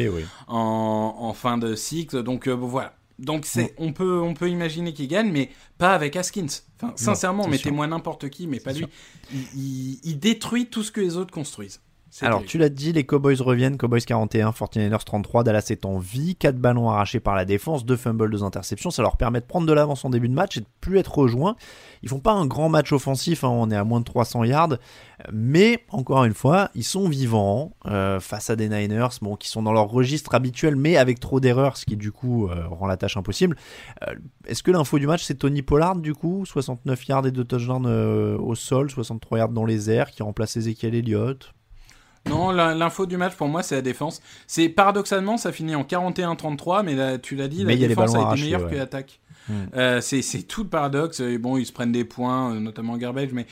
en, 0.48 1.16
en, 1.18 1.32
fin 1.32 1.58
de 1.58 1.76
cycle. 1.76 2.24
Donc 2.24 2.48
voilà. 2.48 2.94
Donc 3.18 3.46
c'est, 3.46 3.74
on 3.78 3.92
peut, 3.92 4.20
on 4.20 4.34
peut 4.34 4.48
imaginer 4.48 4.92
qu'ils 4.92 5.08
gagnent, 5.08 5.32
mais 5.32 5.50
pas 5.76 5.94
avec 5.94 6.16
Haskins. 6.16 6.46
Enfin, 6.76 6.92
sincèrement, 6.96 7.48
mettez-moi 7.48 7.86
n'importe 7.86 8.28
qui, 8.30 8.46
mais 8.46 8.60
pas 8.60 8.72
lui. 8.72 8.86
Il, 9.32 9.98
il, 10.04 10.18
détruit 10.18 10.66
tout 10.66 10.82
ce 10.82 10.92
que 10.92 11.00
les 11.00 11.16
autres 11.16 11.32
construisent. 11.32 11.80
Alors, 12.22 12.42
tu 12.44 12.58
l'as 12.58 12.68
dit, 12.68 12.92
les 12.92 13.04
Cowboys 13.04 13.36
reviennent. 13.40 13.76
Cowboys 13.76 14.00
41, 14.00 14.50
49ers 14.50 15.04
33. 15.04 15.44
Dallas 15.44 15.66
est 15.70 15.84
en 15.84 15.98
vie. 15.98 16.36
4 16.36 16.56
ballons 16.56 16.88
arrachés 16.88 17.20
par 17.20 17.34
la 17.34 17.44
défense, 17.44 17.84
2 17.84 17.96
fumbles, 17.96 18.30
2 18.30 18.42
interceptions. 18.42 18.90
Ça 18.90 19.02
leur 19.02 19.16
permet 19.16 19.40
de 19.40 19.46
prendre 19.46 19.66
de 19.66 19.72
l'avance 19.72 20.04
en 20.04 20.10
début 20.10 20.28
de 20.28 20.34
match 20.34 20.56
et 20.56 20.60
de 20.60 20.66
plus 20.80 20.98
être 20.98 21.16
rejoints. 21.16 21.56
Ils 22.02 22.08
font 22.08 22.20
pas 22.20 22.32
un 22.32 22.46
grand 22.46 22.68
match 22.68 22.92
offensif. 22.92 23.44
Hein. 23.44 23.48
on 23.48 23.70
est 23.70 23.76
à 23.76 23.84
moins 23.84 24.00
de 24.00 24.04
300 24.04 24.44
yards. 24.44 24.78
Mais, 25.32 25.84
encore 25.90 26.24
une 26.24 26.34
fois, 26.34 26.70
ils 26.74 26.84
sont 26.84 27.08
vivants 27.08 27.72
euh, 27.86 28.20
face 28.20 28.50
à 28.50 28.56
des 28.56 28.68
Niners 28.68 29.18
bon, 29.20 29.36
qui 29.36 29.48
sont 29.48 29.62
dans 29.62 29.72
leur 29.72 29.88
registre 29.88 30.34
habituel, 30.34 30.76
mais 30.76 30.96
avec 30.96 31.20
trop 31.20 31.40
d'erreurs, 31.40 31.76
ce 31.76 31.84
qui 31.84 31.96
du 31.96 32.12
coup 32.12 32.48
euh, 32.48 32.66
rend 32.68 32.86
la 32.86 32.96
tâche 32.96 33.16
impossible. 33.16 33.56
Euh, 34.06 34.14
est-ce 34.46 34.62
que 34.62 34.70
l'info 34.70 34.98
du 34.98 35.06
match, 35.06 35.24
c'est 35.24 35.34
Tony 35.34 35.62
Pollard, 35.62 35.96
du 35.96 36.14
coup? 36.14 36.46
69 36.46 37.08
yards 37.08 37.26
et 37.26 37.32
2 37.32 37.44
touchdowns 37.44 37.86
au 37.86 38.54
sol, 38.54 38.90
63 38.90 39.38
yards 39.38 39.48
dans 39.50 39.64
les 39.64 39.90
airs, 39.90 40.10
qui 40.10 40.22
remplace 40.22 40.56
Ezekiel 40.56 40.94
Elliott 40.94 41.52
non, 42.28 42.50
l'info 42.50 43.06
du 43.06 43.16
match 43.16 43.34
pour 43.34 43.48
moi 43.48 43.62
c'est 43.62 43.74
la 43.74 43.82
défense. 43.82 44.20
C'est 44.46 44.68
paradoxalement 44.68 45.36
ça 45.36 45.52
finit 45.52 45.74
en 45.74 45.82
41-33, 45.82 46.84
mais 46.84 47.18
tu 47.18 47.36
l'as 47.36 47.48
dit, 47.48 47.64
la 47.64 47.76
défense 47.76 48.14
a 48.14 48.32
été 48.32 48.42
meilleure 48.42 48.68
que 48.68 48.74
l'attaque. 48.74 49.20
Hmm. 49.48 49.64
Euh, 49.76 50.00
c'est 50.00 50.42
tout 50.42 50.64
le 50.64 50.68
paradoxe. 50.68 51.20
bon, 51.20 51.56
ils 51.56 51.66
se 51.66 51.72
prennent 51.72 51.92
des 51.92 52.04
points, 52.04 52.54
euh, 52.54 52.60
notamment 52.60 52.96
Garbage, 52.96 53.30
mais 53.32 53.46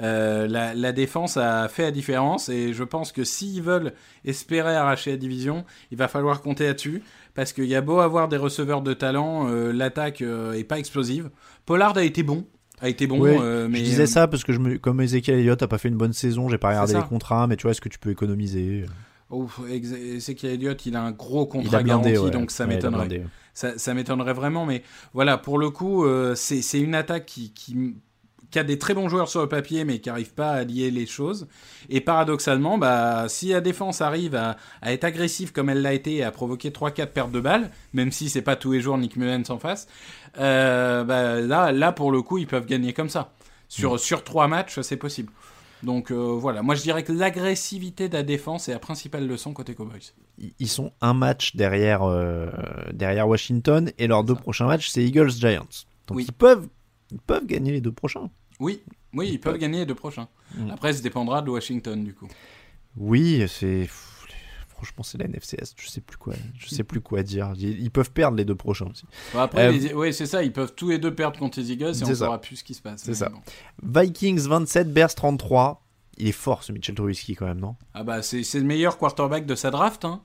euh, 0.00 0.46
la, 0.46 0.92
défense 0.92 1.36
a 1.36 1.68
fait 1.68 1.82
la 1.82 1.90
différence 1.90 2.48
et 2.48 2.72
je 2.72 2.84
pense 2.84 3.10
que 3.12 3.24
s'ils 3.24 3.62
veulent 3.62 3.92
espérer 4.24 4.74
arracher 4.76 5.10
la 5.10 5.16
division, 5.16 5.64
il 5.90 5.98
va 5.98 6.08
falloir 6.08 6.40
compter 6.42 6.66
là-dessus 6.66 7.02
parce 7.34 7.52
qu'il 7.52 7.66
y 7.66 7.74
a 7.74 7.80
beau 7.80 7.98
avoir 7.98 8.28
des 8.28 8.36
receveurs 8.36 8.82
de 8.82 8.94
talent, 8.94 9.48
l'attaque 9.72 10.20
est 10.20 10.64
pas 10.64 10.78
explosive. 10.78 11.30
Pollard 11.66 11.96
a 11.96 12.04
été 12.04 12.22
bon, 12.22 12.46
a 12.80 12.88
été 12.88 13.06
bon. 13.06 13.24
Euh, 13.24 13.68
mais... 13.68 13.78
Je 13.78 13.84
disais 13.84 14.06
ça 14.06 14.26
parce 14.28 14.44
que 14.44 14.52
je 14.52 14.58
me... 14.58 14.78
comme 14.78 15.00
Ezekiel 15.00 15.38
Elliott 15.38 15.62
a 15.62 15.68
pas 15.68 15.78
fait 15.78 15.88
une 15.88 15.96
bonne 15.96 16.12
saison, 16.12 16.48
j'ai 16.48 16.58
pas 16.58 16.68
regardé 16.68 16.94
les 16.94 17.02
contrats, 17.02 17.46
mais 17.46 17.56
tu 17.56 17.62
vois, 17.62 17.72
est-ce 17.72 17.80
que 17.80 17.88
tu 17.88 17.98
peux 17.98 18.10
économiser? 18.10 18.86
Ouf, 19.30 19.60
Ezekiel 19.70 20.54
Elliott, 20.54 20.86
il 20.86 20.96
a 20.96 21.02
un 21.02 21.12
gros 21.12 21.46
contrat 21.46 21.82
garanti, 21.82 22.30
donc 22.30 22.50
ça 22.50 22.66
m'étonnerait. 22.66 23.22
Ça, 23.52 23.76
ça 23.78 23.94
m'étonnerait 23.94 24.32
vraiment, 24.32 24.64
mais 24.64 24.82
voilà, 25.12 25.36
pour 25.36 25.58
le 25.58 25.70
coup, 25.70 26.04
euh, 26.04 26.34
c'est 26.34 26.80
une 26.80 26.94
attaque 26.94 27.26
qui, 27.26 27.52
qui 27.52 27.94
qui 28.50 28.58
a 28.58 28.64
des 28.64 28.78
très 28.78 28.94
bons 28.94 29.08
joueurs 29.08 29.28
sur 29.28 29.40
le 29.40 29.48
papier, 29.48 29.84
mais 29.84 29.98
qui 30.00 30.08
n'arrive 30.08 30.32
pas 30.34 30.50
à 30.50 30.64
lier 30.64 30.90
les 30.90 31.06
choses. 31.06 31.46
Et 31.88 32.00
paradoxalement, 32.00 32.78
bah, 32.78 33.26
si 33.28 33.48
la 33.48 33.60
défense 33.60 34.00
arrive 34.00 34.34
à, 34.34 34.56
être 34.82 35.04
agressive 35.04 35.52
comme 35.52 35.70
elle 35.70 35.82
l'a 35.82 35.92
été 35.92 36.16
et 36.16 36.22
à 36.24 36.30
provoquer 36.30 36.70
3-4 36.70 37.06
pertes 37.06 37.32
de 37.32 37.40
balles, 37.40 37.70
même 37.92 38.12
si 38.12 38.28
c'est 38.28 38.42
pas 38.42 38.56
tous 38.56 38.72
les 38.72 38.80
jours 38.80 38.98
Nick 38.98 39.16
Mullens 39.16 39.50
en 39.50 39.58
face, 39.58 39.86
euh, 40.38 41.04
bah, 41.04 41.40
là, 41.40 41.72
là, 41.72 41.92
pour 41.92 42.12
le 42.12 42.22
coup, 42.22 42.38
ils 42.38 42.46
peuvent 42.46 42.66
gagner 42.66 42.92
comme 42.92 43.08
ça. 43.08 43.32
Sur, 43.68 43.94
mm. 43.94 43.98
sur 43.98 44.24
3 44.24 44.48
matchs, 44.48 44.80
c'est 44.80 44.96
possible. 44.96 45.32
Donc 45.82 46.10
euh, 46.10 46.14
voilà, 46.14 46.62
moi 46.62 46.74
je 46.74 46.82
dirais 46.82 47.02
que 47.02 47.12
l'agressivité 47.12 48.08
de 48.08 48.14
la 48.14 48.22
défense 48.22 48.68
est 48.68 48.72
la 48.72 48.78
principale 48.78 49.26
leçon 49.26 49.54
côté 49.54 49.74
Cowboys. 49.74 50.12
Ils 50.58 50.68
sont 50.68 50.92
un 51.00 51.14
match 51.14 51.56
derrière, 51.56 52.02
euh, 52.02 52.48
derrière 52.92 53.26
Washington 53.26 53.90
et 53.96 54.06
leurs 54.06 54.24
deux 54.24 54.34
prochains 54.34 54.66
matchs 54.66 54.90
c'est 54.90 55.02
Eagles 55.02 55.30
Giants. 55.30 55.66
Donc 56.06 56.20
ils 56.20 56.32
peuvent 56.32 56.68
ils 57.10 57.18
peuvent 57.18 57.46
gagner 57.46 57.72
les 57.72 57.80
deux 57.80 57.92
prochains. 57.92 58.30
Oui, 58.60 58.82
oui, 59.14 59.30
ils 59.32 59.40
peuvent 59.40 59.58
gagner 59.58 59.80
les 59.80 59.86
deux 59.86 59.94
prochains. 59.94 60.28
Mm. 60.54 60.70
Après, 60.70 60.92
ça 60.92 61.00
dépendra 61.00 61.42
de 61.42 61.50
Washington, 61.50 62.04
du 62.04 62.14
coup. 62.14 62.28
Oui, 62.96 63.44
c'est 63.48 63.88
franchement 64.80 65.02
c'est 65.02 65.18
la 65.18 65.28
NFCS, 65.28 65.74
je 65.76 65.88
sais 65.88 66.00
plus 66.00 66.16
quoi, 66.16 66.32
je 66.58 66.68
sais 66.68 66.84
plus 66.84 67.02
quoi 67.02 67.22
dire. 67.22 67.52
Ils 67.58 67.90
peuvent 67.90 68.10
perdre 68.10 68.38
les 68.38 68.46
deux 68.46 68.54
prochains 68.54 68.86
aussi. 68.86 69.04
après, 69.34 69.68
euh, 69.68 69.94
oui, 69.94 70.14
c'est 70.14 70.24
ça, 70.24 70.42
ils 70.42 70.52
peuvent 70.52 70.72
tous 70.74 70.88
les 70.88 70.98
deux 70.98 71.14
perdre 71.14 71.38
contre 71.38 71.60
les 71.60 71.72
Eagles 71.72 71.92
et 72.00 72.04
on 72.04 72.08
ne 72.08 72.14
saura 72.14 72.40
plus 72.40 72.56
ce 72.56 72.64
qui 72.64 72.72
se 72.72 72.80
passe. 72.80 73.02
C'est 73.02 73.14
ça. 73.14 73.30
Vikings 73.82 74.40
27, 74.40 74.92
Bears 74.92 75.14
33. 75.14 75.84
Il 76.16 76.28
est 76.28 76.32
fort 76.32 76.64
ce 76.64 76.72
Mitchell 76.72 76.94
Trubisky 76.94 77.34
quand 77.34 77.46
même, 77.46 77.60
non? 77.60 77.76
Ah 77.94 78.04
bah 78.04 78.22
c'est 78.22 78.42
le 78.54 78.64
meilleur 78.64 78.98
quarterback 78.98 79.46
de 79.46 79.54
sa 79.54 79.70
draft. 79.70 80.04
Hein. 80.04 80.22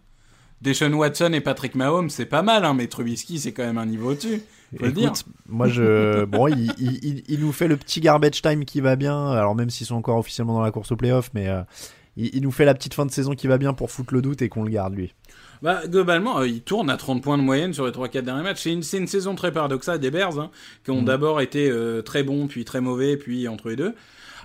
Deshaun 0.62 0.94
Watson 0.94 1.32
et 1.34 1.42
Patrick 1.42 1.76
Mahomes, 1.76 2.10
c'est 2.10 2.26
pas 2.26 2.42
mal, 2.42 2.66
hein, 2.66 2.74
mais 2.74 2.88
Trubisky 2.88 3.40
c'est 3.40 3.52
quand 3.52 3.64
même 3.64 3.78
un 3.78 3.86
niveau 3.86 4.12
au-dessus. 4.12 4.42
Écoute, 4.80 5.26
moi 5.48 5.68
je 5.68 6.26
bon, 6.26 6.48
il, 6.48 6.72
il, 6.78 7.24
il, 7.28 7.40
nous 7.40 7.52
fait 7.52 7.68
le 7.68 7.78
petit 7.78 8.02
garbage 8.02 8.42
time 8.42 8.66
qui 8.66 8.82
va 8.82 8.96
bien. 8.96 9.32
Alors 9.32 9.56
même 9.56 9.70
s'ils 9.70 9.88
sont 9.88 9.96
encore 9.96 10.18
officiellement 10.18 10.54
dans 10.56 10.62
la 10.62 10.72
course 10.72 10.92
au 10.92 10.96
playoff, 10.96 11.32
mais 11.34 11.48
euh, 11.48 11.62
il, 12.18 12.42
nous 12.42 12.52
fait 12.52 12.66
la 12.66 12.74
petite 12.74 12.94
fin 12.94 13.06
de 13.06 13.12
saison 13.12 13.34
qui 13.36 13.48
va 13.48 13.58
bien 13.58 13.74
pour 13.74 13.92
foutre 13.92 14.14
le 14.14 14.22
doute 14.22 14.42
et 14.42 14.50
qu'on 14.50 14.64
le 14.64 14.70
garde 14.70 14.96
lui. 14.96 15.14
Bah, 15.62 15.82
globalement, 15.88 16.40
euh, 16.40 16.48
il 16.48 16.62
tourne 16.62 16.90
à 16.90 16.98
30 16.98 17.22
points 17.22 17.38
de 17.38 17.44
moyenne 17.44 17.74
sur 17.74 17.86
les 17.86 17.92
3-4 17.92 18.22
derniers 18.22 18.44
matchs. 18.44 18.62
C'est 18.64 18.72
une, 18.72 18.84
une, 18.94 19.08
saison 19.08 19.36
très 19.36 19.52
paradoxale 19.52 20.00
des 20.00 20.12
Bears, 20.12 20.40
hein, 20.40 20.52
qui 20.84 20.92
ont 20.92 21.02
mm. 21.02 21.06
d'abord 21.06 21.42
été 21.42 21.70
euh, 21.70 22.02
très 22.02 22.24
bons, 22.24 22.48
puis 22.48 22.66
très 22.66 22.82
mauvais, 22.82 23.18
puis 23.18 23.48
entre 23.48 23.70
les 23.70 23.76
deux. 23.76 23.96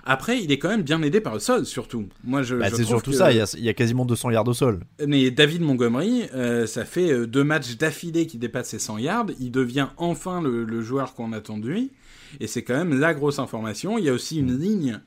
Après, 0.03 0.41
il 0.41 0.51
est 0.51 0.57
quand 0.57 0.69
même 0.69 0.81
bien 0.81 1.01
aidé 1.03 1.21
par 1.21 1.33
le 1.33 1.39
sol, 1.39 1.65
surtout. 1.65 2.07
Moi, 2.23 2.41
je, 2.41 2.55
bah, 2.55 2.69
c'est 2.73 2.83
surtout 2.83 3.13
ça. 3.13 3.31
Il 3.31 3.37
y, 3.37 3.69
a, 3.69 3.73
quasiment 3.73 4.05
200 4.05 4.31
yards 4.31 4.47
au 4.47 4.53
sol. 4.53 4.79
Mais 5.05 5.29
David 5.29 5.61
Montgomery, 5.61 6.23
euh, 6.33 6.65
ça 6.65 6.85
fait 6.85 7.11
euh, 7.11 7.27
deux 7.27 7.43
matchs 7.43 7.77
d'affilée 7.77 8.25
qui 8.25 8.37
dépassent 8.37 8.69
ses 8.69 8.79
100 8.79 8.97
yards. 8.97 9.27
Il 9.39 9.51
devient 9.51 9.89
enfin 9.97 10.41
le, 10.41 10.81
joueur 10.81 11.13
qu'on 11.13 11.33
attend 11.33 11.57
de 11.57 11.67
lui. 11.67 11.91
Et 12.39 12.47
c'est 12.47 12.63
quand 12.63 12.75
même 12.75 12.99
la 12.99 13.13
grosse 13.13 13.39
information. 13.39 13.97
Il 13.97 14.05
y 14.05 14.09
a 14.09 14.13
aussi 14.13 14.39
une 14.39 14.57
ligne 14.57 14.99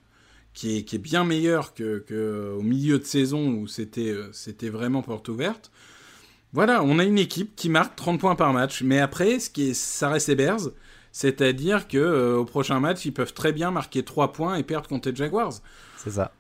qui 0.52 0.76
est, 0.76 0.82
qui 0.82 0.96
est 0.96 1.00
bien 1.00 1.24
meilleure 1.24 1.74
que, 1.74 1.98
que, 1.98 2.54
au 2.56 2.62
milieu 2.62 2.98
de 2.98 3.04
saison 3.04 3.48
où 3.48 3.66
c'était 3.66 4.10
euh, 4.10 4.28
c'était 4.32 4.68
vraiment 4.68 5.02
porte 5.02 5.28
ouverte. 5.28 5.72
Voilà, 6.52 6.84
on 6.84 7.00
a 7.00 7.04
une 7.04 7.18
équipe 7.18 7.56
qui 7.56 7.68
marque 7.68 7.96
30 7.96 8.20
points 8.20 8.36
par 8.36 8.52
match. 8.52 8.82
Mais 8.82 9.00
après, 9.00 9.40
ce 9.40 9.50
qui 9.50 9.70
est, 9.70 9.74
ça 9.74 10.08
reste 10.08 10.28
les 10.28 10.36
Bears. 10.36 10.70
C'est-à-dire 11.14 11.86
que 11.86 11.96
euh, 11.96 12.38
au 12.38 12.44
prochain 12.44 12.80
match, 12.80 13.04
ils 13.04 13.12
peuvent 13.12 13.32
très 13.32 13.52
bien 13.52 13.70
marquer 13.70 14.02
3 14.02 14.32
points 14.32 14.56
et 14.56 14.64
perdre 14.64 14.88
contre 14.88 15.08
les 15.08 15.14
Jaguars. 15.14 15.52
C'est 15.96 16.10
ça. 16.10 16.32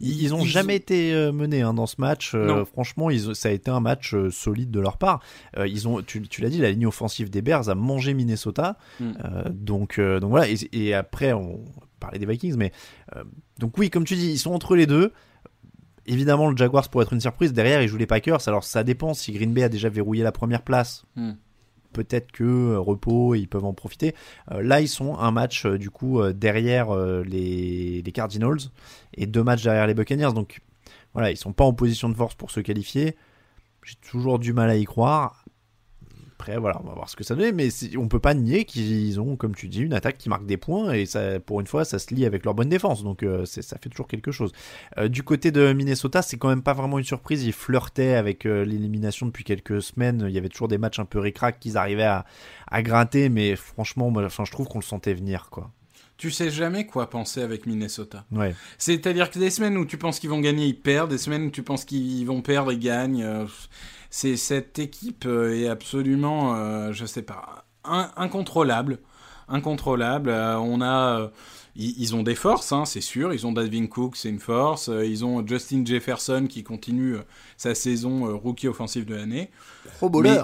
Ils, 0.00 0.22
ils 0.22 0.34
ont 0.34 0.44
jamais 0.46 0.76
été 0.76 1.12
euh, 1.12 1.30
menés 1.30 1.60
hein, 1.60 1.74
dans 1.74 1.84
ce 1.84 1.96
match. 2.00 2.32
Euh, 2.34 2.64
franchement, 2.64 3.10
ils, 3.10 3.36
ça 3.36 3.50
a 3.50 3.52
été 3.52 3.70
un 3.70 3.80
match 3.80 4.14
euh, 4.14 4.30
solide 4.30 4.70
de 4.70 4.80
leur 4.80 4.96
part. 4.96 5.20
Euh, 5.58 5.68
ils 5.68 5.86
ont, 5.88 6.00
tu, 6.00 6.22
tu 6.22 6.40
l'as 6.40 6.48
dit, 6.48 6.56
la 6.56 6.70
ligne 6.70 6.86
offensive 6.86 7.28
des 7.28 7.42
Bears 7.42 7.68
a 7.68 7.74
mangé 7.74 8.14
Minnesota. 8.14 8.78
Mm. 8.98 9.12
Donc, 9.50 10.00
donc 10.00 10.30
voilà. 10.30 10.48
Et, 10.48 10.56
et 10.72 10.94
après, 10.94 11.34
on 11.34 11.62
parlait 12.00 12.18
des 12.18 12.26
Vikings, 12.26 12.56
mais 12.56 12.72
donc 13.58 13.76
oui, 13.76 13.90
comme 13.90 14.04
tu 14.04 14.14
dis, 14.14 14.30
ils 14.30 14.38
sont 14.38 14.52
entre 14.52 14.74
les 14.74 14.86
deux. 14.86 15.12
Évidemment, 16.06 16.48
le 16.48 16.56
Jaguars 16.56 16.88
pourrait 16.88 17.04
être 17.04 17.12
une 17.12 17.20
surprise. 17.20 17.52
Derrière, 17.52 17.82
ils 17.82 17.88
jouent 17.88 17.98
les 17.98 18.06
Packers. 18.06 18.48
Alors, 18.48 18.64
ça 18.64 18.84
dépend. 18.84 19.12
Si 19.12 19.32
Green 19.32 19.52
Bay 19.52 19.64
a 19.64 19.68
déjà 19.68 19.90
verrouillé 19.90 20.22
la 20.22 20.32
première 20.32 20.62
place, 20.62 21.04
Hmm. 21.14 21.32
Peut-être 21.96 22.30
que 22.30 22.44
euh, 22.44 22.78
repos, 22.78 23.34
ils 23.34 23.48
peuvent 23.48 23.64
en 23.64 23.72
profiter. 23.72 24.14
Euh, 24.52 24.62
là, 24.62 24.82
ils 24.82 24.88
sont 24.88 25.18
un 25.18 25.30
match 25.30 25.64
euh, 25.64 25.78
du 25.78 25.88
coup 25.88 26.22
derrière 26.32 26.94
les, 26.94 28.02
les 28.02 28.12
Cardinals 28.12 28.58
et 29.14 29.26
deux 29.26 29.42
matchs 29.42 29.62
derrière 29.62 29.86
les 29.86 29.94
Buccaneers. 29.94 30.34
Donc 30.34 30.60
voilà, 31.14 31.30
ils 31.30 31.36
sont 31.36 31.52
pas 31.52 31.64
en 31.64 31.72
position 31.72 32.08
de 32.08 32.14
force 32.14 32.34
pour 32.34 32.50
se 32.50 32.60
qualifier. 32.60 33.16
J'ai 33.82 33.94
toujours 34.10 34.38
du 34.38 34.52
mal 34.52 34.68
à 34.68 34.76
y 34.76 34.84
croire. 34.84 35.45
Après, 36.38 36.58
voilà, 36.58 36.78
on 36.84 36.86
va 36.86 36.92
voir 36.92 37.08
ce 37.08 37.16
que 37.16 37.24
ça 37.24 37.34
donne. 37.34 37.54
Mais 37.54 37.68
on 37.96 38.08
peut 38.08 38.20
pas 38.20 38.34
nier 38.34 38.66
qu'ils 38.66 39.18
ont, 39.20 39.36
comme 39.36 39.54
tu 39.54 39.68
dis, 39.68 39.80
une 39.80 39.94
attaque 39.94 40.18
qui 40.18 40.28
marque 40.28 40.44
des 40.44 40.58
points 40.58 40.92
et 40.92 41.06
ça, 41.06 41.40
pour 41.40 41.60
une 41.60 41.66
fois, 41.66 41.86
ça 41.86 41.98
se 41.98 42.14
lie 42.14 42.26
avec 42.26 42.44
leur 42.44 42.54
bonne 42.54 42.68
défense. 42.68 43.02
Donc 43.02 43.22
euh, 43.22 43.46
ça 43.46 43.78
fait 43.78 43.88
toujours 43.88 44.06
quelque 44.06 44.30
chose. 44.32 44.52
Euh, 44.98 45.08
du 45.08 45.22
côté 45.22 45.50
de 45.50 45.72
Minnesota, 45.72 46.20
c'est 46.20 46.36
quand 46.36 46.48
même 46.48 46.62
pas 46.62 46.74
vraiment 46.74 46.98
une 46.98 47.04
surprise. 47.04 47.44
Ils 47.44 47.54
flirtaient 47.54 48.14
avec 48.14 48.44
euh, 48.44 48.64
l'élimination 48.66 49.24
depuis 49.24 49.44
quelques 49.44 49.80
semaines. 49.80 50.26
Il 50.28 50.34
y 50.34 50.38
avait 50.38 50.50
toujours 50.50 50.68
des 50.68 50.78
matchs 50.78 50.98
un 50.98 51.06
peu 51.06 51.20
ric-rac 51.20 51.58
qu'ils 51.58 51.78
arrivaient 51.78 52.02
à, 52.02 52.26
à 52.70 52.82
gratter, 52.82 53.30
mais 53.30 53.56
franchement, 53.56 54.10
moi, 54.10 54.22
enfin, 54.24 54.44
je 54.44 54.52
trouve 54.52 54.68
qu'on 54.68 54.78
le 54.78 54.84
sentait 54.84 55.14
venir, 55.14 55.48
quoi. 55.50 55.70
Tu 56.18 56.30
sais 56.30 56.50
jamais 56.50 56.86
quoi 56.86 57.10
penser 57.10 57.42
avec 57.42 57.66
Minnesota. 57.66 58.24
Ouais. 58.32 58.54
C'est-à-dire 58.78 59.30
que 59.30 59.38
des 59.38 59.50
semaines 59.50 59.76
où 59.76 59.84
tu 59.84 59.98
penses 59.98 60.18
qu'ils 60.18 60.30
vont 60.30 60.40
gagner, 60.40 60.66
ils 60.66 60.78
perdent. 60.78 61.10
Des 61.10 61.18
semaines 61.18 61.44
où 61.44 61.50
tu 61.50 61.62
penses 61.62 61.84
qu'ils 61.84 62.26
vont 62.26 62.40
perdre, 62.40 62.72
ils 62.72 62.78
gagnent. 62.78 63.46
C'est 64.10 64.36
cette 64.36 64.78
équipe 64.78 65.24
euh, 65.26 65.54
est 65.54 65.68
absolument, 65.68 66.54
euh, 66.56 66.92
je 66.92 67.04
sais 67.06 67.22
pas, 67.22 67.66
in- 67.84 68.10
incontrôlable, 68.16 68.98
incontrôlable. 69.48 70.30
Euh, 70.30 70.56
on 70.58 70.80
a, 70.80 71.20
euh, 71.20 71.28
ils, 71.76 72.14
ont 72.16 72.22
des 72.22 72.34
forces, 72.34 72.72
hein, 72.72 72.84
c'est 72.84 73.00
sûr. 73.00 73.34
Ils 73.34 73.46
ont 73.46 73.52
Dalvin 73.52 73.86
Cook, 73.86 74.16
c'est 74.16 74.30
une 74.30 74.38
force. 74.40 74.88
Ils 74.88 75.24
ont 75.24 75.46
Justin 75.46 75.84
Jefferson 75.84 76.46
qui 76.48 76.62
continue 76.64 77.16
sa 77.56 77.74
saison 77.74 78.36
rookie 78.38 78.68
offensive 78.68 79.04
de 79.04 79.14
l'année. 79.14 79.50
Pro 79.98 80.08
bowler. 80.08 80.42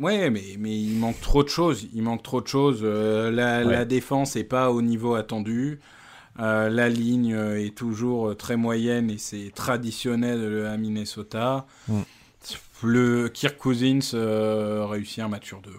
Ouais, 0.00 0.30
mais, 0.30 0.56
mais 0.58 0.78
il 0.80 0.96
manque 0.98 1.20
trop 1.20 1.42
de 1.42 1.48
choses. 1.48 1.86
Il 1.94 2.02
manque 2.02 2.22
trop 2.22 2.40
de 2.40 2.46
choses. 2.48 2.80
Euh, 2.82 3.30
la, 3.30 3.64
Ouais. 3.64 3.72
la 3.72 3.84
défense 3.84 4.36
est 4.36 4.44
pas 4.44 4.70
au 4.70 4.80
niveau 4.82 5.14
attendu. 5.14 5.80
Euh, 6.40 6.68
la 6.68 6.88
ligne 6.88 7.36
est 7.36 7.76
toujours 7.76 8.36
très 8.36 8.56
moyenne 8.56 9.10
et 9.10 9.18
c'est 9.18 9.50
traditionnel 9.54 10.66
à 10.66 10.76
Minnesota. 10.76 11.66
Mm. 11.88 12.00
Le 12.82 13.28
Kirk 13.28 13.56
Cousins 13.56 14.14
euh, 14.14 14.86
réussit 14.86 15.18
un 15.18 15.28
match 15.28 15.48
sur 15.48 15.60
deux. 15.60 15.74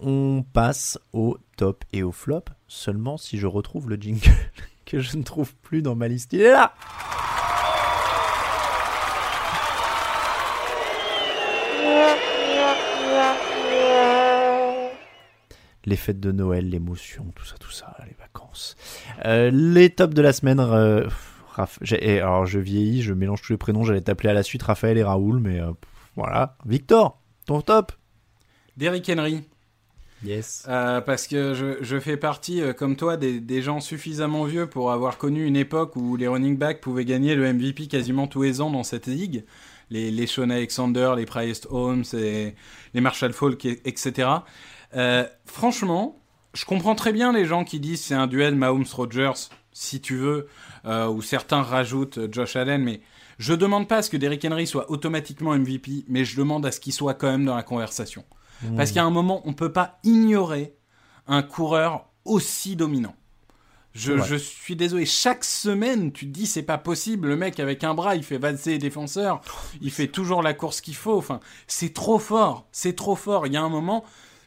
On 0.00 0.42
passe 0.42 0.98
au 1.12 1.36
top 1.56 1.84
et 1.92 2.02
au 2.02 2.10
flop 2.10 2.44
seulement 2.66 3.18
si 3.18 3.38
je 3.38 3.46
retrouve 3.46 3.90
le 3.90 3.96
jingle 3.96 4.32
que 4.86 4.98
je 4.98 5.16
ne 5.16 5.22
trouve 5.22 5.54
plus 5.56 5.82
dans 5.82 5.94
ma 5.94 6.08
liste. 6.08 6.32
Il 6.32 6.40
est 6.40 6.50
là 6.50 6.74
Les 15.84 15.96
fêtes 15.96 16.20
de 16.20 16.30
Noël, 16.30 16.70
l'émotion, 16.70 17.26
tout 17.34 17.44
ça, 17.44 17.56
tout 17.58 17.72
ça, 17.72 17.96
les 18.06 18.14
vacances. 18.18 18.76
Euh, 19.24 19.50
les 19.52 19.90
tops 19.90 20.14
de 20.14 20.22
la 20.22 20.32
semaine. 20.32 20.60
Raph- 21.56 21.78
j'ai- 21.82 22.14
et 22.14 22.20
alors 22.20 22.46
je 22.46 22.58
vieillis, 22.58 23.02
je 23.02 23.12
mélange 23.12 23.42
tous 23.42 23.52
les 23.52 23.58
prénoms, 23.58 23.84
j'allais 23.84 24.00
t'appeler 24.00 24.30
à 24.30 24.34
la 24.34 24.42
suite 24.42 24.62
Raphaël 24.62 24.96
et 24.98 25.02
Raoul, 25.02 25.38
mais 25.38 25.60
euh, 25.60 25.70
voilà. 26.16 26.56
Victor, 26.64 27.20
ton 27.46 27.60
top 27.60 27.92
Derrick 28.76 29.08
Henry. 29.10 29.42
Yes. 30.24 30.64
Euh, 30.68 31.00
parce 31.00 31.26
que 31.26 31.52
je, 31.52 31.82
je 31.82 31.98
fais 31.98 32.16
partie, 32.16 32.62
euh, 32.62 32.72
comme 32.72 32.94
toi, 32.96 33.16
des, 33.16 33.40
des 33.40 33.60
gens 33.60 33.80
suffisamment 33.80 34.44
vieux 34.44 34.68
pour 34.68 34.92
avoir 34.92 35.18
connu 35.18 35.44
une 35.44 35.56
époque 35.56 35.96
où 35.96 36.16
les 36.16 36.28
running 36.28 36.56
backs 36.56 36.80
pouvaient 36.80 37.04
gagner 37.04 37.34
le 37.34 37.52
MVP 37.52 37.88
quasiment 37.88 38.28
tous 38.28 38.42
les 38.42 38.60
ans 38.60 38.70
dans 38.70 38.84
cette 38.84 39.06
ligue. 39.06 39.44
Les, 39.90 40.10
les 40.12 40.26
Sean 40.28 40.48
Alexander, 40.48 41.14
les 41.16 41.26
Priest 41.26 41.66
Holmes, 41.70 42.04
et 42.14 42.54
les 42.94 43.00
Marshall 43.00 43.32
Falk, 43.32 43.64
et- 43.64 43.82
etc. 43.84 44.28
Euh, 44.94 45.24
franchement, 45.44 46.16
je 46.54 46.64
comprends 46.66 46.94
très 46.94 47.12
bien 47.12 47.32
les 47.32 47.44
gens 47.44 47.64
qui 47.64 47.80
disent 47.80 48.00
c'est 48.02 48.14
un 48.14 48.28
duel 48.28 48.54
Mahomes-Rogers, 48.54 49.50
si 49.72 50.00
tu 50.00 50.16
veux, 50.16 50.46
euh, 50.84 51.08
ou 51.08 51.22
certains 51.22 51.62
rajoutent 51.62 52.18
euh, 52.18 52.28
Josh 52.30 52.56
Allen, 52.56 52.82
mais 52.82 53.00
je 53.38 53.54
demande 53.54 53.88
pas 53.88 53.98
à 53.98 54.02
ce 54.02 54.10
que 54.10 54.16
Derrick 54.16 54.44
Henry 54.44 54.66
soit 54.66 54.90
automatiquement 54.90 55.56
MVP, 55.56 56.04
mais 56.08 56.24
je 56.24 56.36
demande 56.36 56.64
à 56.66 56.72
ce 56.72 56.80
qu'il 56.80 56.92
soit 56.92 57.14
quand 57.14 57.30
même 57.30 57.44
dans 57.44 57.56
la 57.56 57.62
conversation. 57.62 58.24
Parce 58.76 58.92
qu'à 58.92 59.02
un 59.02 59.10
moment, 59.10 59.42
on 59.44 59.54
peut 59.54 59.72
pas 59.72 59.98
ignorer 60.04 60.76
un 61.26 61.42
coureur 61.42 62.06
aussi 62.24 62.76
dominant. 62.76 63.16
Je 63.94 64.36
suis 64.36 64.74
désolé, 64.74 65.04
chaque 65.04 65.44
semaine, 65.44 66.12
tu 66.12 66.26
te 66.26 66.30
dis 66.30 66.46
c'est 66.46 66.62
pas 66.62 66.78
possible, 66.78 67.28
le 67.28 67.36
mec 67.36 67.60
avec 67.60 67.84
un 67.84 67.92
bras, 67.92 68.16
il 68.16 68.24
fait 68.24 68.38
valser 68.38 68.70
les 68.72 68.78
défenseurs, 68.78 69.42
il 69.82 69.90
fait 69.90 70.06
toujours 70.06 70.42
la 70.42 70.54
course 70.54 70.80
qu'il 70.80 70.94
faut, 70.94 71.18
enfin, 71.18 71.40
c'est 71.66 71.92
trop 71.92 72.18
fort, 72.18 72.66
c'est 72.72 72.96
trop 72.96 73.16
fort. 73.16 73.46
Il 73.46 73.52
y 73.52 73.56
a 73.56 73.62
un 73.62 73.68
moment, 73.68 74.04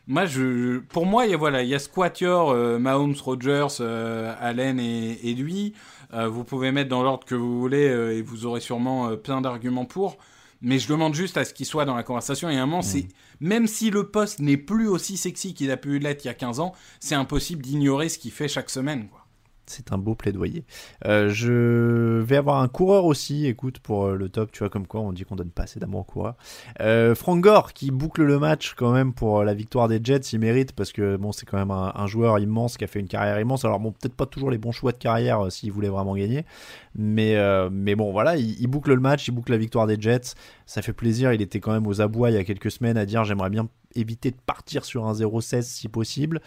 moi, 0.07 0.26
je, 0.26 0.80
pour 0.80 1.06
moi, 1.06 1.26
il 1.26 1.32
y 1.32 1.34
a, 1.34 1.38
voilà, 1.38 1.64
il 1.64 1.69
y 1.69 1.76
a 1.76 1.80
euh, 2.23 2.77
Mahomes, 2.77 3.15
Rogers, 3.23 3.77
euh, 3.80 4.36
Allen 4.40 4.80
et, 4.80 5.19
et 5.23 5.34
lui. 5.34 5.73
Euh, 6.14 6.27
vous 6.27 6.44
pouvez 6.44 6.72
mettre 6.72 6.90
dans 6.90 7.02
l'ordre 7.02 7.26
que 7.26 7.34
vous 7.34 7.60
voulez 7.60 7.86
et 7.86 8.22
vous 8.22 8.45
aurez 8.45 8.61
sûrement 8.61 9.15
plein 9.18 9.41
d'arguments 9.41 9.86
pour. 9.86 10.18
Mais 10.61 10.80
je 10.80 10.88
demande 10.88 11.14
juste 11.14 11.38
à 11.38 11.45
ce 11.45 11.53
qu'il 11.53 11.65
soit 11.65 11.86
dans 11.86 11.95
la 11.95 12.03
conversation. 12.03 12.49
Et 12.49 12.57
à 12.57 12.64
un 12.64 12.65
moment, 12.65 12.82
c'est 12.82 13.07
même 13.40 13.68
si 13.68 13.90
le 13.90 14.07
poste 14.07 14.40
n'est 14.40 14.57
plus 14.57 14.88
aussi 14.88 15.18
sexy 15.18 15.53
qu'il 15.53 15.72
a 15.72 15.77
pu 15.77 15.99
l'être 15.99 16.23
il 16.23 16.27
y 16.27 16.32
a 16.32 16.34
15 16.34 16.60
ans, 16.60 16.73
c'est 16.99 17.15
impossible 17.15 17.61
d'ignorer 17.61 18.10
ce 18.10 18.18
qu'il 18.18 18.32
fait 18.32 18.48
chaque 18.48 18.69
semaine. 18.69 19.07
Quoi. 19.10 19.24
C'est 19.68 19.92
un 19.92 19.98
beau 19.98 20.16
plaidoyer. 20.16 20.64
Euh, 21.06 21.30
je 21.30 22.22
vais 22.22 22.38
avoir 22.38 22.62
un 22.62 22.68
coureur 22.68 23.06
aussi, 23.06 23.48
écoute, 23.48 23.80
pour 23.80 24.06
euh, 24.06 24.16
le 24.16 24.30
top, 24.30 24.52
tu 24.52 24.60
vois, 24.60 24.70
comme 24.70 24.88
quoi 24.88 25.02
on 25.02 25.12
dit 25.12 25.24
qu'on 25.24 25.36
donne 25.36 25.50
pas 25.50 25.64
assez 25.64 25.80
d'amour 25.80 26.02
au 26.02 26.04
coureur. 26.04 26.36
Euh, 26.82 27.16
Frank 27.16 27.42
Gore 27.42 27.74
qui 27.74 27.92
boucle 27.92 28.24
le 28.24 28.40
match 28.40 28.74
quand 28.76 28.92
même 28.92 29.14
pour 29.14 29.40
euh, 29.40 29.44
la 29.44 29.54
victoire 29.54 29.88
des 29.88 30.00
Jets, 30.04 30.20
il 30.34 30.40
mérite 30.40 30.74
parce 30.74 30.92
que 30.92 31.18
bon, 31.18 31.32
c'est 31.32 31.46
quand 31.46 31.58
même 31.58 31.72
un, 31.72 32.08
joueur 32.08 32.40
immense 32.40 32.78
qui 32.78 32.84
a 32.84 32.88
fait 32.88 33.00
une 33.00 33.08
carrière 33.08 33.40
immense. 33.40 33.66
Alors 33.66 33.80
bon, 33.80 33.92
peut-être 33.92 34.16
pas 34.16 34.26
toujours 34.26 34.52
les 34.52 34.58
bons 34.58 34.72
choix 34.72 34.92
de 34.92 34.98
carrière 34.98 35.52
s'il 35.52 35.72
voulait 35.72 35.90
vraiment 35.90 36.16
gagner, 36.16 36.46
mais 36.94 37.36
mais 37.72 37.96
bon, 37.96 38.12
voilà, 38.12 38.38
il, 38.38 38.60
il 38.60 38.68
boucle 38.68 38.94
le 38.94 39.00
match, 39.00 39.28
il 39.28 39.32
boucle 39.32 39.52
la 39.52 39.58
victoire 39.58 39.88
des 39.88 40.00
Jets. 40.00 40.36
Ça 40.66 40.82
fait 40.82 40.94
plaisir. 40.94 41.34
Il 41.34 41.42
était 41.42 41.60
quand 41.60 41.72
même 41.72 41.88
aux 41.88 42.02
abois 42.02 42.30
il 42.30 42.36
y 42.36 42.38
a 42.38 42.44
quelques 42.44 42.72
semaines 42.72 42.98
à 42.98 43.06
dire 43.06 43.24
j'aimerais 43.24 43.50
bien 43.50 43.68
éviter 43.96 44.32
de 44.32 44.38
partir 44.46 44.86
sur 44.86 45.06
un 45.06 45.14
0-16 45.14 45.64
si 45.64 45.88
possible. 45.88 46.42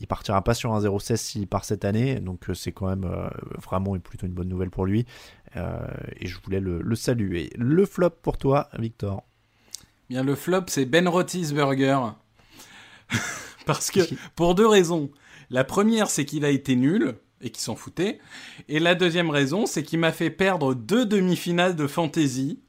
Il 0.00 0.06
partira 0.06 0.42
pas 0.42 0.54
sur 0.54 0.72
un 0.72 0.80
0-16 0.80 1.16
s'il 1.16 1.46
part 1.46 1.64
cette 1.64 1.84
année, 1.84 2.20
donc 2.20 2.48
euh, 2.48 2.54
c'est 2.54 2.72
quand 2.72 2.88
même 2.88 3.04
euh, 3.04 3.28
vraiment 3.62 3.98
plutôt 3.98 4.26
une 4.26 4.32
bonne 4.32 4.48
nouvelle 4.48 4.70
pour 4.70 4.86
lui. 4.86 5.04
Euh, 5.56 5.78
et 6.16 6.26
je 6.26 6.38
voulais 6.42 6.60
le, 6.60 6.80
le 6.80 6.96
saluer. 6.96 7.50
Le 7.56 7.84
flop 7.84 8.10
pour 8.22 8.38
toi, 8.38 8.70
Victor. 8.78 9.22
Bien, 10.08 10.24
le 10.24 10.34
flop, 10.34 10.64
c'est 10.68 10.86
Ben 10.86 11.06
Roethlisberger. 11.06 11.98
Parce 13.66 13.90
que, 13.90 14.00
pour 14.34 14.54
deux 14.54 14.66
raisons. 14.66 15.10
La 15.50 15.64
première, 15.64 16.08
c'est 16.08 16.24
qu'il 16.24 16.44
a 16.44 16.50
été 16.50 16.76
nul 16.76 17.16
et 17.42 17.50
qu'il 17.50 17.60
s'en 17.60 17.76
foutait. 17.76 18.18
Et 18.68 18.80
la 18.80 18.94
deuxième 18.94 19.30
raison, 19.30 19.66
c'est 19.66 19.82
qu'il 19.82 19.98
m'a 19.98 20.12
fait 20.12 20.30
perdre 20.30 20.74
deux 20.74 21.04
demi-finales 21.04 21.76
de 21.76 21.86
fantasy. 21.86 22.60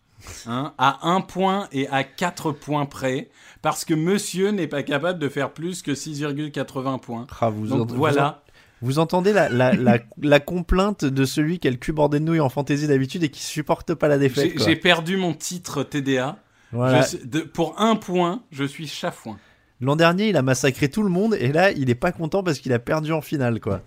Hein, 0.47 0.73
à 0.77 1.07
un 1.09 1.21
point 1.21 1.67
et 1.71 1.87
à 1.89 2.03
quatre 2.03 2.51
points 2.51 2.85
près, 2.85 3.29
parce 3.61 3.85
que 3.85 3.93
monsieur 3.93 4.49
n'est 4.51 4.67
pas 4.67 4.83
capable 4.83 5.19
de 5.19 5.29
faire 5.29 5.51
plus 5.51 5.81
que 5.81 5.91
6,80 5.91 6.99
points. 6.99 7.27
Ah, 7.39 7.49
vous 7.49 7.67
Donc 7.67 7.91
voilà. 7.91 8.43
Vous, 8.83 8.97
entendez 8.97 9.31
la, 9.31 9.47
la, 9.49 9.73
la, 9.73 9.99
la 10.21 10.39
complainte 10.39 11.05
de 11.05 11.23
celui 11.25 11.59
qui 11.59 11.67
a 11.67 11.71
le 11.71 11.77
cul 11.77 11.91
bordé 11.91 12.19
de 12.19 12.25
nouilles 12.25 12.39
en 12.39 12.49
fantasy 12.49 12.87
d'habitude 12.87 13.23
et 13.23 13.29
qui 13.29 13.43
supporte 13.43 13.93
pas 13.93 14.07
la 14.07 14.17
défaite. 14.17 14.53
J'ai 14.65 14.75
perdu 14.75 15.17
mon 15.17 15.33
titre 15.35 15.83
TDA. 15.83 16.37
Voilà. 16.71 17.01
Je 17.01 17.07
suis- 17.09 17.17
de- 17.25 17.41
pour 17.41 17.79
un 17.79 17.95
point, 17.95 18.41
je 18.51 18.63
suis 18.63 18.87
chafouin. 18.87 19.37
L'an 19.81 19.95
dernier, 19.95 20.29
il 20.29 20.37
a 20.37 20.41
massacré 20.41 20.89
tout 20.89 21.03
le 21.03 21.09
monde 21.09 21.35
et 21.39 21.51
là, 21.51 21.71
il 21.71 21.89
est 21.89 21.95
pas 21.95 22.11
content 22.11 22.41
parce 22.43 22.59
qu'il 22.59 22.71
a 22.73 22.79
perdu 22.79 23.11
en 23.13 23.21
finale, 23.21 23.59
quoi. 23.59 23.81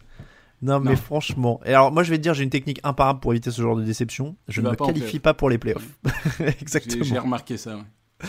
Non, 0.63 0.81
mais 0.81 0.91
Non. 0.93 0.97
franchement. 0.97 1.61
Et 1.67 1.71
alors, 1.71 1.93
moi, 1.93 2.03
je 2.03 2.11
vais 2.11 2.17
te 2.17 2.23
dire, 2.23 2.33
j'ai 2.35 2.45
une 2.45 2.51
technique 2.51 2.81
imparable 2.85 3.21
pour 3.21 3.33
éviter 3.33 3.51
ce 3.51 3.61
genre 3.61 3.77
de 3.77 3.83
déception. 3.85 4.37
Je 4.49 4.61
ne 4.61 4.71
me 4.71 4.75
qualifie 4.77 5.19
pas 5.19 5.35
pour 5.35 5.51
les 5.51 5.59
playoffs. 5.59 5.87
J'ai 6.39 6.47
j'ai 6.47 6.49
Exactement. 6.61 7.23
remarqué 7.23 7.57
ça. 7.57 7.77
ouais. 7.77 7.83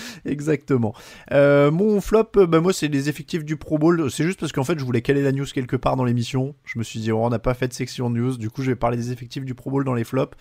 Exactement. 0.26 0.94
Euh, 1.32 1.72
mon 1.72 2.02
flop, 2.02 2.32
euh, 2.38 2.48
bah 2.48 2.60
moi 2.60 2.74
c'est 2.74 2.88
les 2.88 3.10
effectifs 3.10 3.44
du 3.44 3.58
Pro 3.58 3.78
Bowl. 3.78 4.10
C'est 4.12 4.24
juste 4.24 4.40
parce 4.40 4.52
qu'en 4.52 4.64
fait 4.64 4.78
je 4.80 4.84
voulais 4.84 5.02
caler 5.02 5.22
la 5.22 5.32
news 5.32 5.46
quelque 5.46 5.76
part 5.76 5.96
dans 5.96 6.04
l'émission. 6.04 6.56
Je 6.64 6.80
me 6.80 6.84
suis 6.84 7.00
dit 7.00 7.12
oh, 7.12 7.24
on 7.24 7.30
n'a 7.30 7.40
pas 7.40 7.54
fait 7.54 7.68
de 7.68 7.74
section 7.74 8.10
news. 8.10 8.38
Du 8.38 8.50
coup 8.50 8.62
je 8.62 8.72
vais 8.72 8.76
parler 8.76 8.98
des 8.98 9.12
effectifs 9.12 9.46
du 9.46 9.56
Pro 9.56 9.72
Bowl 9.72 9.84
dans 9.84 9.94
les 9.94 10.04
flops. 10.04 10.38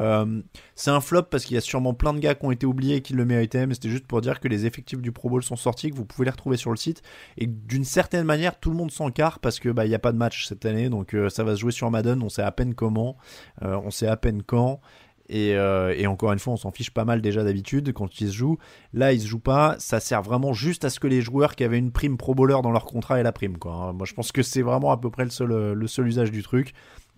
Euh, 0.00 0.42
c'est 0.74 0.90
un 0.90 1.00
flop 1.00 1.24
parce 1.24 1.44
qu'il 1.44 1.54
y 1.54 1.58
a 1.58 1.60
sûrement 1.60 1.94
plein 1.94 2.12
de 2.12 2.18
gars 2.18 2.34
qui 2.34 2.44
ont 2.44 2.50
été 2.50 2.66
oubliés 2.66 2.96
et 2.96 3.02
qui 3.02 3.14
le 3.14 3.24
méritaient. 3.24 3.66
Mais 3.66 3.74
c'était 3.74 3.90
juste 3.90 4.06
pour 4.06 4.20
dire 4.20 4.40
que 4.40 4.48
les 4.48 4.66
effectifs 4.66 5.00
du 5.00 5.12
Pro 5.12 5.28
Bowl 5.28 5.42
sont 5.42 5.56
sortis, 5.56 5.90
que 5.90 5.96
vous 5.96 6.04
pouvez 6.04 6.24
les 6.24 6.30
retrouver 6.30 6.56
sur 6.56 6.70
le 6.70 6.76
site 6.76 7.02
et 7.36 7.46
d'une 7.46 7.84
certaine 7.84 8.24
manière 8.24 8.58
tout 8.58 8.70
le 8.70 8.76
monde 8.76 8.90
s'encarre 8.90 9.38
parce 9.38 9.60
que 9.60 9.68
bah 9.68 9.84
il 9.86 9.90
y 9.90 9.94
a 9.94 9.98
pas 9.98 10.12
de 10.12 10.18
match 10.18 10.46
cette 10.46 10.64
année 10.64 10.88
donc 10.88 11.16
ça 11.28 11.44
va 11.44 11.54
se 11.54 11.60
jouer 11.60 11.72
sur 11.72 11.90
Madden. 11.90 12.22
On 12.22 12.28
sait 12.28 12.42
à 12.42 12.52
peine 12.52 12.74
comment, 12.74 13.16
on 13.62 13.90
sait 13.90 14.06
à 14.06 14.16
peine 14.16 14.42
quand. 14.42 14.80
Et, 15.28 15.54
euh, 15.56 15.94
et, 15.96 16.06
encore 16.06 16.32
une 16.32 16.38
fois, 16.38 16.54
on 16.54 16.56
s'en 16.56 16.70
fiche 16.70 16.90
pas 16.90 17.04
mal 17.04 17.20
déjà 17.20 17.44
d'habitude 17.44 17.92
quand 17.92 18.20
ils 18.20 18.28
se 18.28 18.32
jouent. 18.32 18.58
Là, 18.92 19.12
ils 19.12 19.20
se 19.20 19.26
jouent 19.26 19.38
pas. 19.38 19.76
Ça 19.78 20.00
sert 20.00 20.22
vraiment 20.22 20.52
juste 20.52 20.84
à 20.84 20.90
ce 20.90 21.00
que 21.00 21.06
les 21.06 21.20
joueurs 21.20 21.54
qui 21.54 21.64
avaient 21.64 21.78
une 21.78 21.92
prime 21.92 22.16
pro 22.16 22.34
bowler 22.34 22.58
dans 22.62 22.70
leur 22.70 22.84
contrat 22.84 23.20
aient 23.20 23.22
la 23.22 23.32
prime. 23.32 23.58
Quoi. 23.58 23.92
Moi, 23.92 24.06
je 24.06 24.14
pense 24.14 24.32
que 24.32 24.42
c'est 24.42 24.62
vraiment 24.62 24.90
à 24.90 24.96
peu 24.96 25.10
près 25.10 25.24
le 25.24 25.30
seul, 25.30 25.72
le 25.72 25.86
seul 25.86 26.06
usage 26.08 26.30
du 26.30 26.42
truc. 26.42 26.72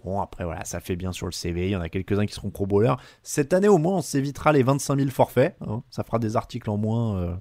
Bon, 0.05 0.21
après, 0.21 0.45
voilà, 0.45 0.65
ça 0.65 0.81
fait 0.81 0.97
bien 0.97 1.13
sur 1.13 1.27
le 1.27 1.33
CV. 1.33 1.69
Il 1.69 1.71
y 1.71 1.77
en 1.77 1.81
a 1.81 1.89
quelques-uns 1.89 2.27
qui 2.27 2.35
seront 2.35 2.51
pro 2.51 2.67
bowlers. 2.67 2.97
Cette 3.23 3.53
année, 3.53 3.69
au 3.69 3.79
moins, 3.79 3.97
on 3.97 4.03
s'évitera 4.03 4.53
les 4.53 4.63
25 4.63 4.99
000 4.99 5.11
forfaits. 5.11 5.57
Hein. 5.61 5.83
Ça 5.91 6.05
fera 6.05 6.19
des 6.19 6.37
articles 6.37 6.71
en 6.71 6.77
moins. 6.77 7.17
Euh, 7.17 7.35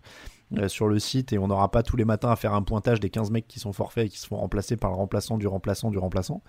euh, 0.57 0.67
sur 0.67 0.87
le 0.87 0.97
site 0.97 1.31
et 1.31 1.37
on 1.37 1.47
n'aura 1.47 1.69
pas 1.69 1.83
tous 1.83 1.95
les 1.95 2.05
matins 2.05 2.31
à 2.31 2.35
faire 2.35 2.55
un 2.55 2.63
pointage 2.63 2.99
des 2.99 3.11
15 3.11 3.29
mecs 3.29 3.47
qui 3.47 3.59
sont 3.59 3.71
forfaits 3.71 4.07
et 4.07 4.09
qui 4.09 4.17
se 4.17 4.25
font 4.25 4.37
remplacer 4.37 4.77
par 4.77 4.89
le 4.89 4.95
remplaçant 4.95 5.37
du 5.37 5.45
remplaçant 5.45 5.91
du 5.91 5.99
remplaçant. 5.99 6.41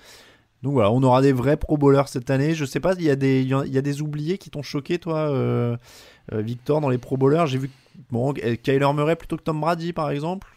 Donc 0.62 0.72
voilà, 0.74 0.90
on 0.90 1.02
aura 1.02 1.22
des 1.22 1.32
vrais 1.32 1.56
pro 1.56 1.76
bowlers 1.78 2.08
cette 2.08 2.30
année. 2.30 2.54
Je 2.54 2.64
sais 2.64 2.80
pas, 2.80 2.94
il 2.94 3.02
y 3.04 3.10
a 3.10 3.16
des, 3.16 3.42
il 3.42 3.72
y 3.72 3.78
a 3.78 3.82
des 3.82 4.02
oubliés 4.02 4.36
qui 4.38 4.50
t'ont 4.50 4.62
choqué, 4.62 4.98
toi, 4.98 5.18
euh, 5.30 5.76
euh, 6.32 6.42
Victor, 6.42 6.80
dans 6.80 6.90
les 6.90 6.98
pro 6.98 7.16
bowlers? 7.16 7.46
J'ai 7.46 7.58
vu, 7.58 7.70
bon, 8.10 8.32
Kyler 8.32 8.92
Murray 8.94 9.16
plutôt 9.16 9.36
que 9.36 9.42
Tom 9.42 9.60
Brady, 9.60 9.92
par 9.92 10.10
exemple. 10.10 10.48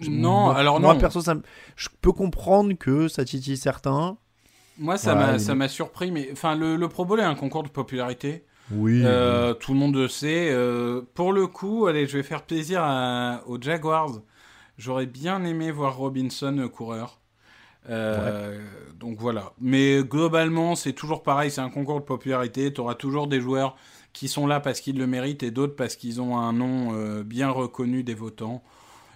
non, 0.00 0.44
moi, 0.44 0.56
alors 0.56 0.80
moi, 0.80 0.94
non. 0.94 1.00
perso, 1.00 1.20
ça, 1.20 1.36
je 1.76 1.88
peux 2.00 2.12
comprendre 2.12 2.72
que 2.74 3.08
ça 3.08 3.24
titille 3.24 3.56
certains. 3.56 4.16
Moi, 4.78 4.96
ça 4.96 5.14
Voilà, 5.14 5.38
m'a, 5.54 5.64
il- 5.66 5.70
surpris, 5.70 6.10
mais 6.10 6.28
enfin, 6.32 6.56
le, 6.56 6.76
le 6.76 6.88
Pro 6.88 7.04
Bowl 7.04 7.20
est 7.20 7.24
un 7.24 7.34
concours 7.36 7.62
de 7.62 7.68
popularité. 7.68 8.44
Oui. 8.72 9.02
Euh, 9.04 9.54
tout 9.54 9.74
le 9.74 9.78
monde 9.78 9.94
le 9.94 10.08
sait. 10.08 10.48
Euh, 10.50 11.02
pour 11.14 11.32
le 11.32 11.46
coup, 11.46 11.86
allez, 11.86 12.06
je 12.06 12.16
vais 12.16 12.22
faire 12.22 12.42
plaisir 12.42 12.80
à- 12.82 13.42
aux 13.46 13.60
Jaguars. 13.60 14.20
J'aurais 14.78 15.06
bien 15.06 15.44
aimé 15.44 15.70
voir 15.70 15.96
Robinson 15.96 16.56
euh, 16.58 16.68
coureur. 16.68 17.20
Euh, 17.88 18.58
Donc 18.98 19.18
voilà. 19.18 19.52
Mais 19.60 20.02
globalement, 20.02 20.74
c'est 20.74 20.92
toujours 20.92 21.22
pareil. 21.22 21.50
C'est 21.50 21.60
un 21.60 21.70
concours 21.70 22.00
de 22.00 22.04
popularité. 22.04 22.72
Tu 22.72 22.80
auras 22.80 22.94
toujours 22.94 23.26
des 23.26 23.40
joueurs 23.40 23.76
qui 24.12 24.28
sont 24.28 24.46
là 24.46 24.60
parce 24.60 24.80
qu'ils 24.80 24.98
le 24.98 25.06
méritent 25.06 25.42
et 25.42 25.50
d'autres 25.50 25.74
parce 25.76 25.96
qu'ils 25.96 26.20
ont 26.20 26.38
un 26.38 26.52
nom 26.52 26.94
euh, 26.94 27.22
bien 27.24 27.50
reconnu 27.50 28.02
des 28.04 28.14
votants. 28.14 28.62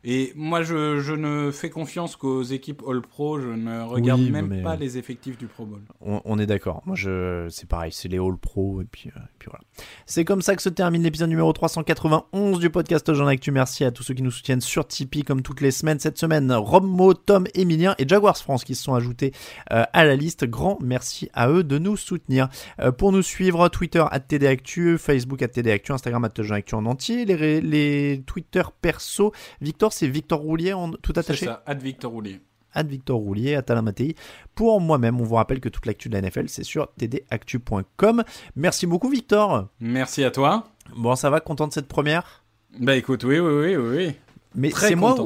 Et 0.04 0.32
moi, 0.36 0.62
je, 0.62 1.00
je 1.00 1.12
ne 1.12 1.50
fais 1.50 1.70
confiance 1.70 2.16
qu'aux 2.16 2.42
équipes 2.42 2.82
All 2.88 3.00
Pro. 3.00 3.40
Je 3.40 3.48
ne 3.48 3.82
regarde 3.82 4.20
Oui, 4.20 4.30
même 4.30 4.62
pas 4.62 4.76
les 4.76 4.98
effectifs 4.98 5.36
du 5.38 5.46
Pro 5.46 5.66
Bowl. 5.66 5.80
On, 6.00 6.20
on 6.24 6.38
est 6.38 6.46
d'accord. 6.46 6.82
Moi, 6.86 6.96
je, 6.96 7.46
c'est 7.50 7.68
pareil, 7.68 7.92
c'est 7.92 8.08
les 8.08 8.18
All 8.18 8.36
Pro 8.36 8.80
et 8.80 8.84
puis, 8.84 9.10
euh, 9.16 9.20
et 9.20 9.36
puis 9.38 9.48
voilà. 9.50 9.64
C'est 10.06 10.24
comme 10.24 10.42
ça 10.42 10.56
que 10.56 10.62
se 10.62 10.68
termine 10.68 11.02
l'épisode 11.02 11.28
numéro 11.28 11.52
391 11.52 12.58
du 12.58 12.70
podcast 12.70 13.12
Jean 13.12 13.26
Actu. 13.26 13.50
Merci 13.50 13.84
à 13.84 13.90
tous 13.90 14.02
ceux 14.02 14.14
qui 14.14 14.22
nous 14.22 14.30
soutiennent 14.30 14.60
sur 14.60 14.86
Tipeee 14.86 15.22
comme 15.24 15.42
toutes 15.42 15.60
les 15.60 15.70
semaines. 15.70 15.98
Cette 15.98 16.18
semaine, 16.18 16.52
Romo, 16.52 17.14
Tom, 17.14 17.46
Emilien 17.54 17.94
et 17.98 18.06
Jaguars 18.06 18.36
France 18.36 18.64
qui 18.64 18.74
se 18.74 18.82
sont 18.82 18.94
ajoutés 18.94 19.32
euh, 19.72 19.84
à 19.92 20.04
la 20.04 20.16
liste. 20.16 20.44
Grand 20.44 20.78
merci 20.80 21.28
à 21.34 21.50
eux 21.50 21.64
de 21.64 21.78
nous 21.78 21.96
soutenir. 21.96 22.48
Euh, 22.80 22.92
pour 22.92 23.12
nous 23.12 23.22
suivre, 23.22 23.68
Twitter 23.68 24.04
at 24.10 24.20
TDActu, 24.20 24.98
Facebook 24.98 25.42
at 25.42 25.48
TDActu, 25.48 25.92
Instagram 25.92 26.28
Jean 26.38 26.54
Actu 26.54 26.74
en 26.74 26.86
entier. 26.86 27.24
Les, 27.24 27.60
les 27.60 28.22
Twitter 28.26 28.62
perso, 28.80 29.32
Victor, 29.60 29.87
c'est 29.92 30.08
Victor 30.08 30.40
Roulier 30.40 30.72
en 30.72 30.90
tout 30.90 31.12
C'est 31.14 31.18
attaché 31.18 31.46
ça, 31.46 31.62
Ad 31.66 31.80
Victor 31.82 32.12
Roulier. 32.12 32.40
à 32.72 32.82
Victor 32.82 33.18
Roulier, 33.18 33.54
à 33.54 33.62
Talin 33.62 33.82
Mattei. 33.82 34.14
Pour 34.54 34.80
moi-même, 34.80 35.20
on 35.20 35.24
vous 35.24 35.34
rappelle 35.36 35.60
que 35.60 35.68
toute 35.68 35.86
l'actu 35.86 36.08
de 36.08 36.14
la 36.14 36.22
NFL, 36.22 36.48
c'est 36.48 36.64
sur 36.64 36.88
tdactu.com. 36.96 38.24
Merci 38.56 38.86
beaucoup, 38.86 39.08
Victor. 39.08 39.68
Merci 39.80 40.24
à 40.24 40.30
toi. 40.30 40.68
Bon, 40.96 41.14
ça 41.16 41.30
va, 41.30 41.40
content 41.40 41.66
de 41.66 41.72
cette 41.72 41.88
première? 41.88 42.44
Bah 42.78 42.96
écoute, 42.96 43.24
oui, 43.24 43.38
oui, 43.38 43.74
oui, 43.74 43.76
oui. 43.76 44.14
Mais 44.54 44.70
Très 44.70 44.88
c'est 44.88 44.94
moi, 44.94 45.16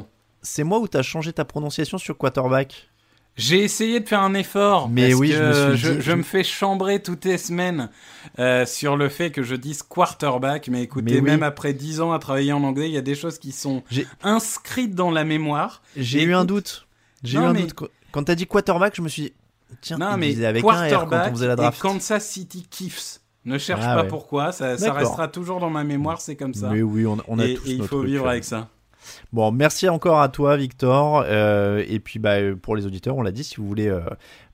c'est 0.40 0.64
moi 0.64 0.78
où 0.80 0.88
t'as 0.88 1.02
changé 1.02 1.32
ta 1.32 1.44
prononciation 1.44 1.98
sur 1.98 2.16
quarterback? 2.16 2.90
J'ai 3.36 3.62
essayé 3.64 4.00
de 4.00 4.06
faire 4.08 4.20
un 4.20 4.34
effort. 4.34 4.88
Mais 4.90 5.08
parce 5.08 5.20
oui, 5.20 5.30
que 5.30 5.34
je 5.36 5.42
me 5.42 5.52
suis 5.76 5.76
je, 5.88 5.92
dit- 5.94 6.00
je 6.02 6.12
me 6.12 6.22
fais 6.22 6.44
chambrer 6.44 7.00
toutes 7.02 7.24
les 7.24 7.38
semaines 7.38 7.88
euh, 8.38 8.66
sur 8.66 8.96
le 8.96 9.08
fait 9.08 9.30
que 9.30 9.42
je 9.42 9.54
dise 9.54 9.82
quarterback. 9.82 10.68
Mais 10.68 10.82
écoutez, 10.82 11.14
Mais 11.14 11.20
oui. 11.20 11.22
même 11.30 11.42
après 11.42 11.72
10 11.72 12.00
ans 12.02 12.12
à 12.12 12.18
travailler 12.18 12.52
en 12.52 12.62
anglais, 12.62 12.88
il 12.88 12.92
y 12.92 12.98
a 12.98 13.02
des 13.02 13.14
choses 13.14 13.38
qui 13.38 13.52
sont 13.52 13.82
inscrites 14.22 14.94
dans 14.94 15.10
la 15.10 15.24
mémoire. 15.24 15.82
J'ai 15.96 16.22
eu 16.22 16.34
un 16.34 16.44
doute. 16.44 16.86
J'ai 17.22 17.38
eu 17.38 17.40
un 17.42 17.52
mais- 17.54 17.62
doute. 17.62 17.88
Quand- 18.12 18.24
t'as 18.24 18.34
dit 18.34 18.46
quarterback, 18.46 18.94
je 18.96 19.00
me 19.02 19.08
suis 19.08 19.22
dit, 19.22 19.32
tiens, 19.80 19.96
Non, 19.98 20.10
il 20.16 20.18
mais 20.18 20.44
avec 20.44 20.62
un 20.62 20.66
R 20.68 20.70
quand 20.72 20.88
quarterback 20.88 21.28
on 21.32 21.34
faisait 21.34 21.56
la 21.56 21.68
et. 21.68 21.78
Kansas 21.80 22.28
City 22.28 22.66
Chiefs. 22.70 23.20
Ne 23.44 23.58
cherche 23.58 23.80
Ah 23.84 23.96
pas 23.96 24.02
ouais. 24.02 24.08
pourquoi, 24.08 24.52
ça, 24.52 24.76
restera 24.76 25.26
toujours 25.26 25.58
dans 25.58 25.70
ma 25.70 25.82
mémoire, 25.82 26.20
c'est 26.20 26.36
comme 26.36 26.54
ça. 26.54 26.68
Mais 26.70 26.82
oui, 26.82 27.06
on, 27.06 27.16
on 27.26 27.38
a 27.40 27.46
et, 27.46 27.54
tous 27.54 27.66
et 27.68 27.72
il 27.72 27.82
faut 27.84 28.02
vivre 28.02 28.26
euh. 28.26 28.30
avec 28.30 28.44
ça. 28.44 28.68
Bon, 29.32 29.50
merci 29.52 29.88
encore 29.88 30.20
à 30.20 30.28
toi, 30.28 30.56
Victor. 30.56 31.24
Euh, 31.26 31.84
et 31.88 32.00
puis, 32.00 32.18
bah, 32.18 32.34
euh, 32.34 32.56
pour 32.56 32.76
les 32.76 32.86
auditeurs, 32.86 33.16
on 33.16 33.22
l'a 33.22 33.32
dit, 33.32 33.44
si 33.44 33.56
vous 33.56 33.66
voulez 33.66 33.88
euh, 33.88 34.02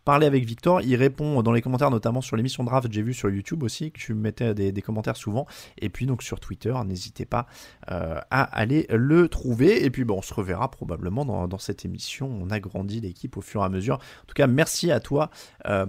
parler 0.04 0.26
avec 0.26 0.44
Victor, 0.44 0.80
il 0.82 0.96
répond 0.96 1.42
dans 1.42 1.52
les 1.52 1.62
commentaires, 1.62 1.90
notamment 1.90 2.20
sur 2.20 2.36
l'émission 2.36 2.64
Draft. 2.64 2.88
J'ai 2.90 3.02
vu 3.02 3.14
sur 3.14 3.30
YouTube 3.30 3.62
aussi 3.62 3.92
que 3.92 3.98
tu 3.98 4.14
mettais 4.14 4.54
des, 4.54 4.82
commentaires 4.82 5.16
souvent. 5.16 5.46
Et 5.80 5.88
puis, 5.88 6.06
donc, 6.06 6.22
sur 6.22 6.40
Twitter, 6.40 6.74
n'hésitez 6.86 7.26
pas 7.26 7.46
à 7.86 8.42
aller 8.42 8.86
le 8.90 9.28
trouver. 9.28 9.84
Et 9.84 9.90
puis, 9.90 10.04
bon, 10.04 10.18
on 10.18 10.22
se 10.22 10.34
reverra 10.34 10.70
probablement 10.70 11.24
dans, 11.46 11.58
cette 11.58 11.84
émission. 11.84 12.30
On 12.40 12.50
agrandit 12.50 13.00
l'équipe 13.00 13.36
au 13.36 13.40
fur 13.40 13.62
et 13.62 13.64
à 13.64 13.68
mesure. 13.68 13.96
En 13.96 14.26
tout 14.26 14.34
cas, 14.34 14.46
merci 14.46 14.90
à 14.90 15.00
toi 15.00 15.30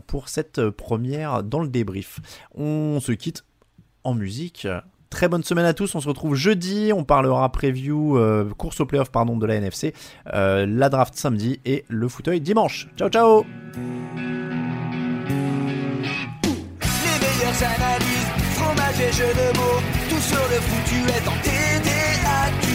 pour 0.08 0.30
cette 0.30 0.70
première 0.70 1.44
dans 1.44 1.62
le 1.62 1.70
débrief. 1.70 2.20
On 2.56 3.00
se 3.00 3.12
quitte 3.12 3.46
en 4.04 4.14
musique. 4.14 4.68
Très 5.10 5.28
bonne 5.28 5.44
semaine 5.44 5.66
à 5.66 5.74
tous. 5.74 5.96
On 5.96 6.02
se 6.02 6.08
retrouve 6.08 6.36
jeudi. 6.36 6.92
On 6.94 7.04
parlera 7.04 7.52
preview, 7.52 8.18
euh, 8.18 8.50
course 8.58 8.80
au 8.80 8.86
playoff 8.86 9.12
pardon, 9.12 9.38
de 9.38 9.46
la 9.46 9.56
NFC, 9.56 9.94
euh, 10.34 10.66
la 10.68 10.90
draft 10.90 11.16
samedi 11.16 11.60
et 11.66 11.84
le 11.88 12.08
fauteuil 12.08 12.42
dimanche. 12.42 12.88
Ciao, 12.96 13.10
ciao 13.10 13.44
Les 13.74 13.80
meilleures 17.20 17.64
analyses, 17.64 18.30
fromage 18.54 19.00
et 19.00 19.12
jeux 19.12 19.34
de 19.34 19.58
mots, 19.58 19.82
tout 20.10 20.22
sur 20.22 20.38
le 20.38 20.60
foutu 20.62 21.00
est 21.10 21.28
en 21.28 21.38
TDAQ. 21.42 22.68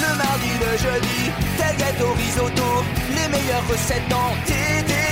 Le 0.00 0.16
mardi, 0.16 0.52
le 0.60 0.72
jeudi, 0.78 1.30
tailgate 1.58 2.00
au 2.00 2.12
risotto, 2.14 2.84
les 3.10 3.28
meilleures 3.28 3.68
recettes 3.68 4.08
dans 4.08 4.32
TDAQ. 4.46 5.11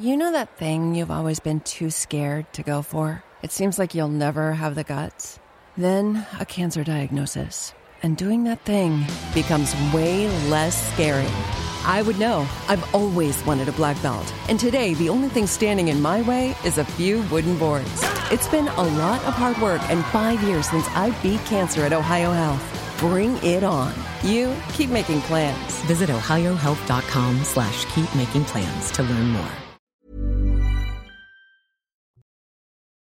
You 0.00 0.16
know 0.16 0.32
that 0.32 0.56
thing 0.56 0.94
you've 0.94 1.10
always 1.10 1.40
been 1.40 1.60
too 1.60 1.90
scared 1.90 2.50
to 2.54 2.62
go 2.62 2.80
for? 2.80 3.22
It 3.42 3.52
seems 3.52 3.78
like 3.78 3.94
you'll 3.94 4.08
never 4.08 4.54
have 4.54 4.74
the 4.74 4.82
guts. 4.82 5.38
Then, 5.76 6.26
a 6.40 6.46
cancer 6.46 6.82
diagnosis. 6.82 7.74
And 8.02 8.16
doing 8.16 8.44
that 8.44 8.62
thing 8.62 9.04
becomes 9.34 9.74
way 9.92 10.26
less 10.48 10.90
scary. 10.94 11.28
I 11.84 12.00
would 12.00 12.18
know. 12.18 12.48
I've 12.66 12.94
always 12.94 13.44
wanted 13.44 13.68
a 13.68 13.72
black 13.72 14.00
belt. 14.00 14.32
And 14.48 14.58
today, 14.58 14.94
the 14.94 15.10
only 15.10 15.28
thing 15.28 15.46
standing 15.46 15.88
in 15.88 16.00
my 16.00 16.22
way 16.22 16.54
is 16.64 16.78
a 16.78 16.84
few 16.96 17.20
wooden 17.24 17.58
boards. 17.58 18.00
It's 18.30 18.48
been 18.48 18.68
a 18.68 18.82
lot 18.82 19.22
of 19.24 19.34
hard 19.34 19.58
work 19.58 19.82
and 19.90 20.02
five 20.06 20.42
years 20.44 20.70
since 20.70 20.88
I 20.94 21.10
beat 21.22 21.44
cancer 21.44 21.82
at 21.82 21.92
Ohio 21.92 22.32
Health. 22.32 22.96
Bring 22.98 23.36
it 23.44 23.62
on. 23.62 23.92
You 24.22 24.56
keep 24.72 24.88
making 24.88 25.20
plans. 25.28 25.82
Visit 25.82 26.08
ohiohealth.com 26.08 27.44
slash 27.44 27.84
keep 27.94 28.14
making 28.14 28.44
plans 28.44 28.90
to 28.92 29.02
learn 29.02 29.28
more. 29.28 29.69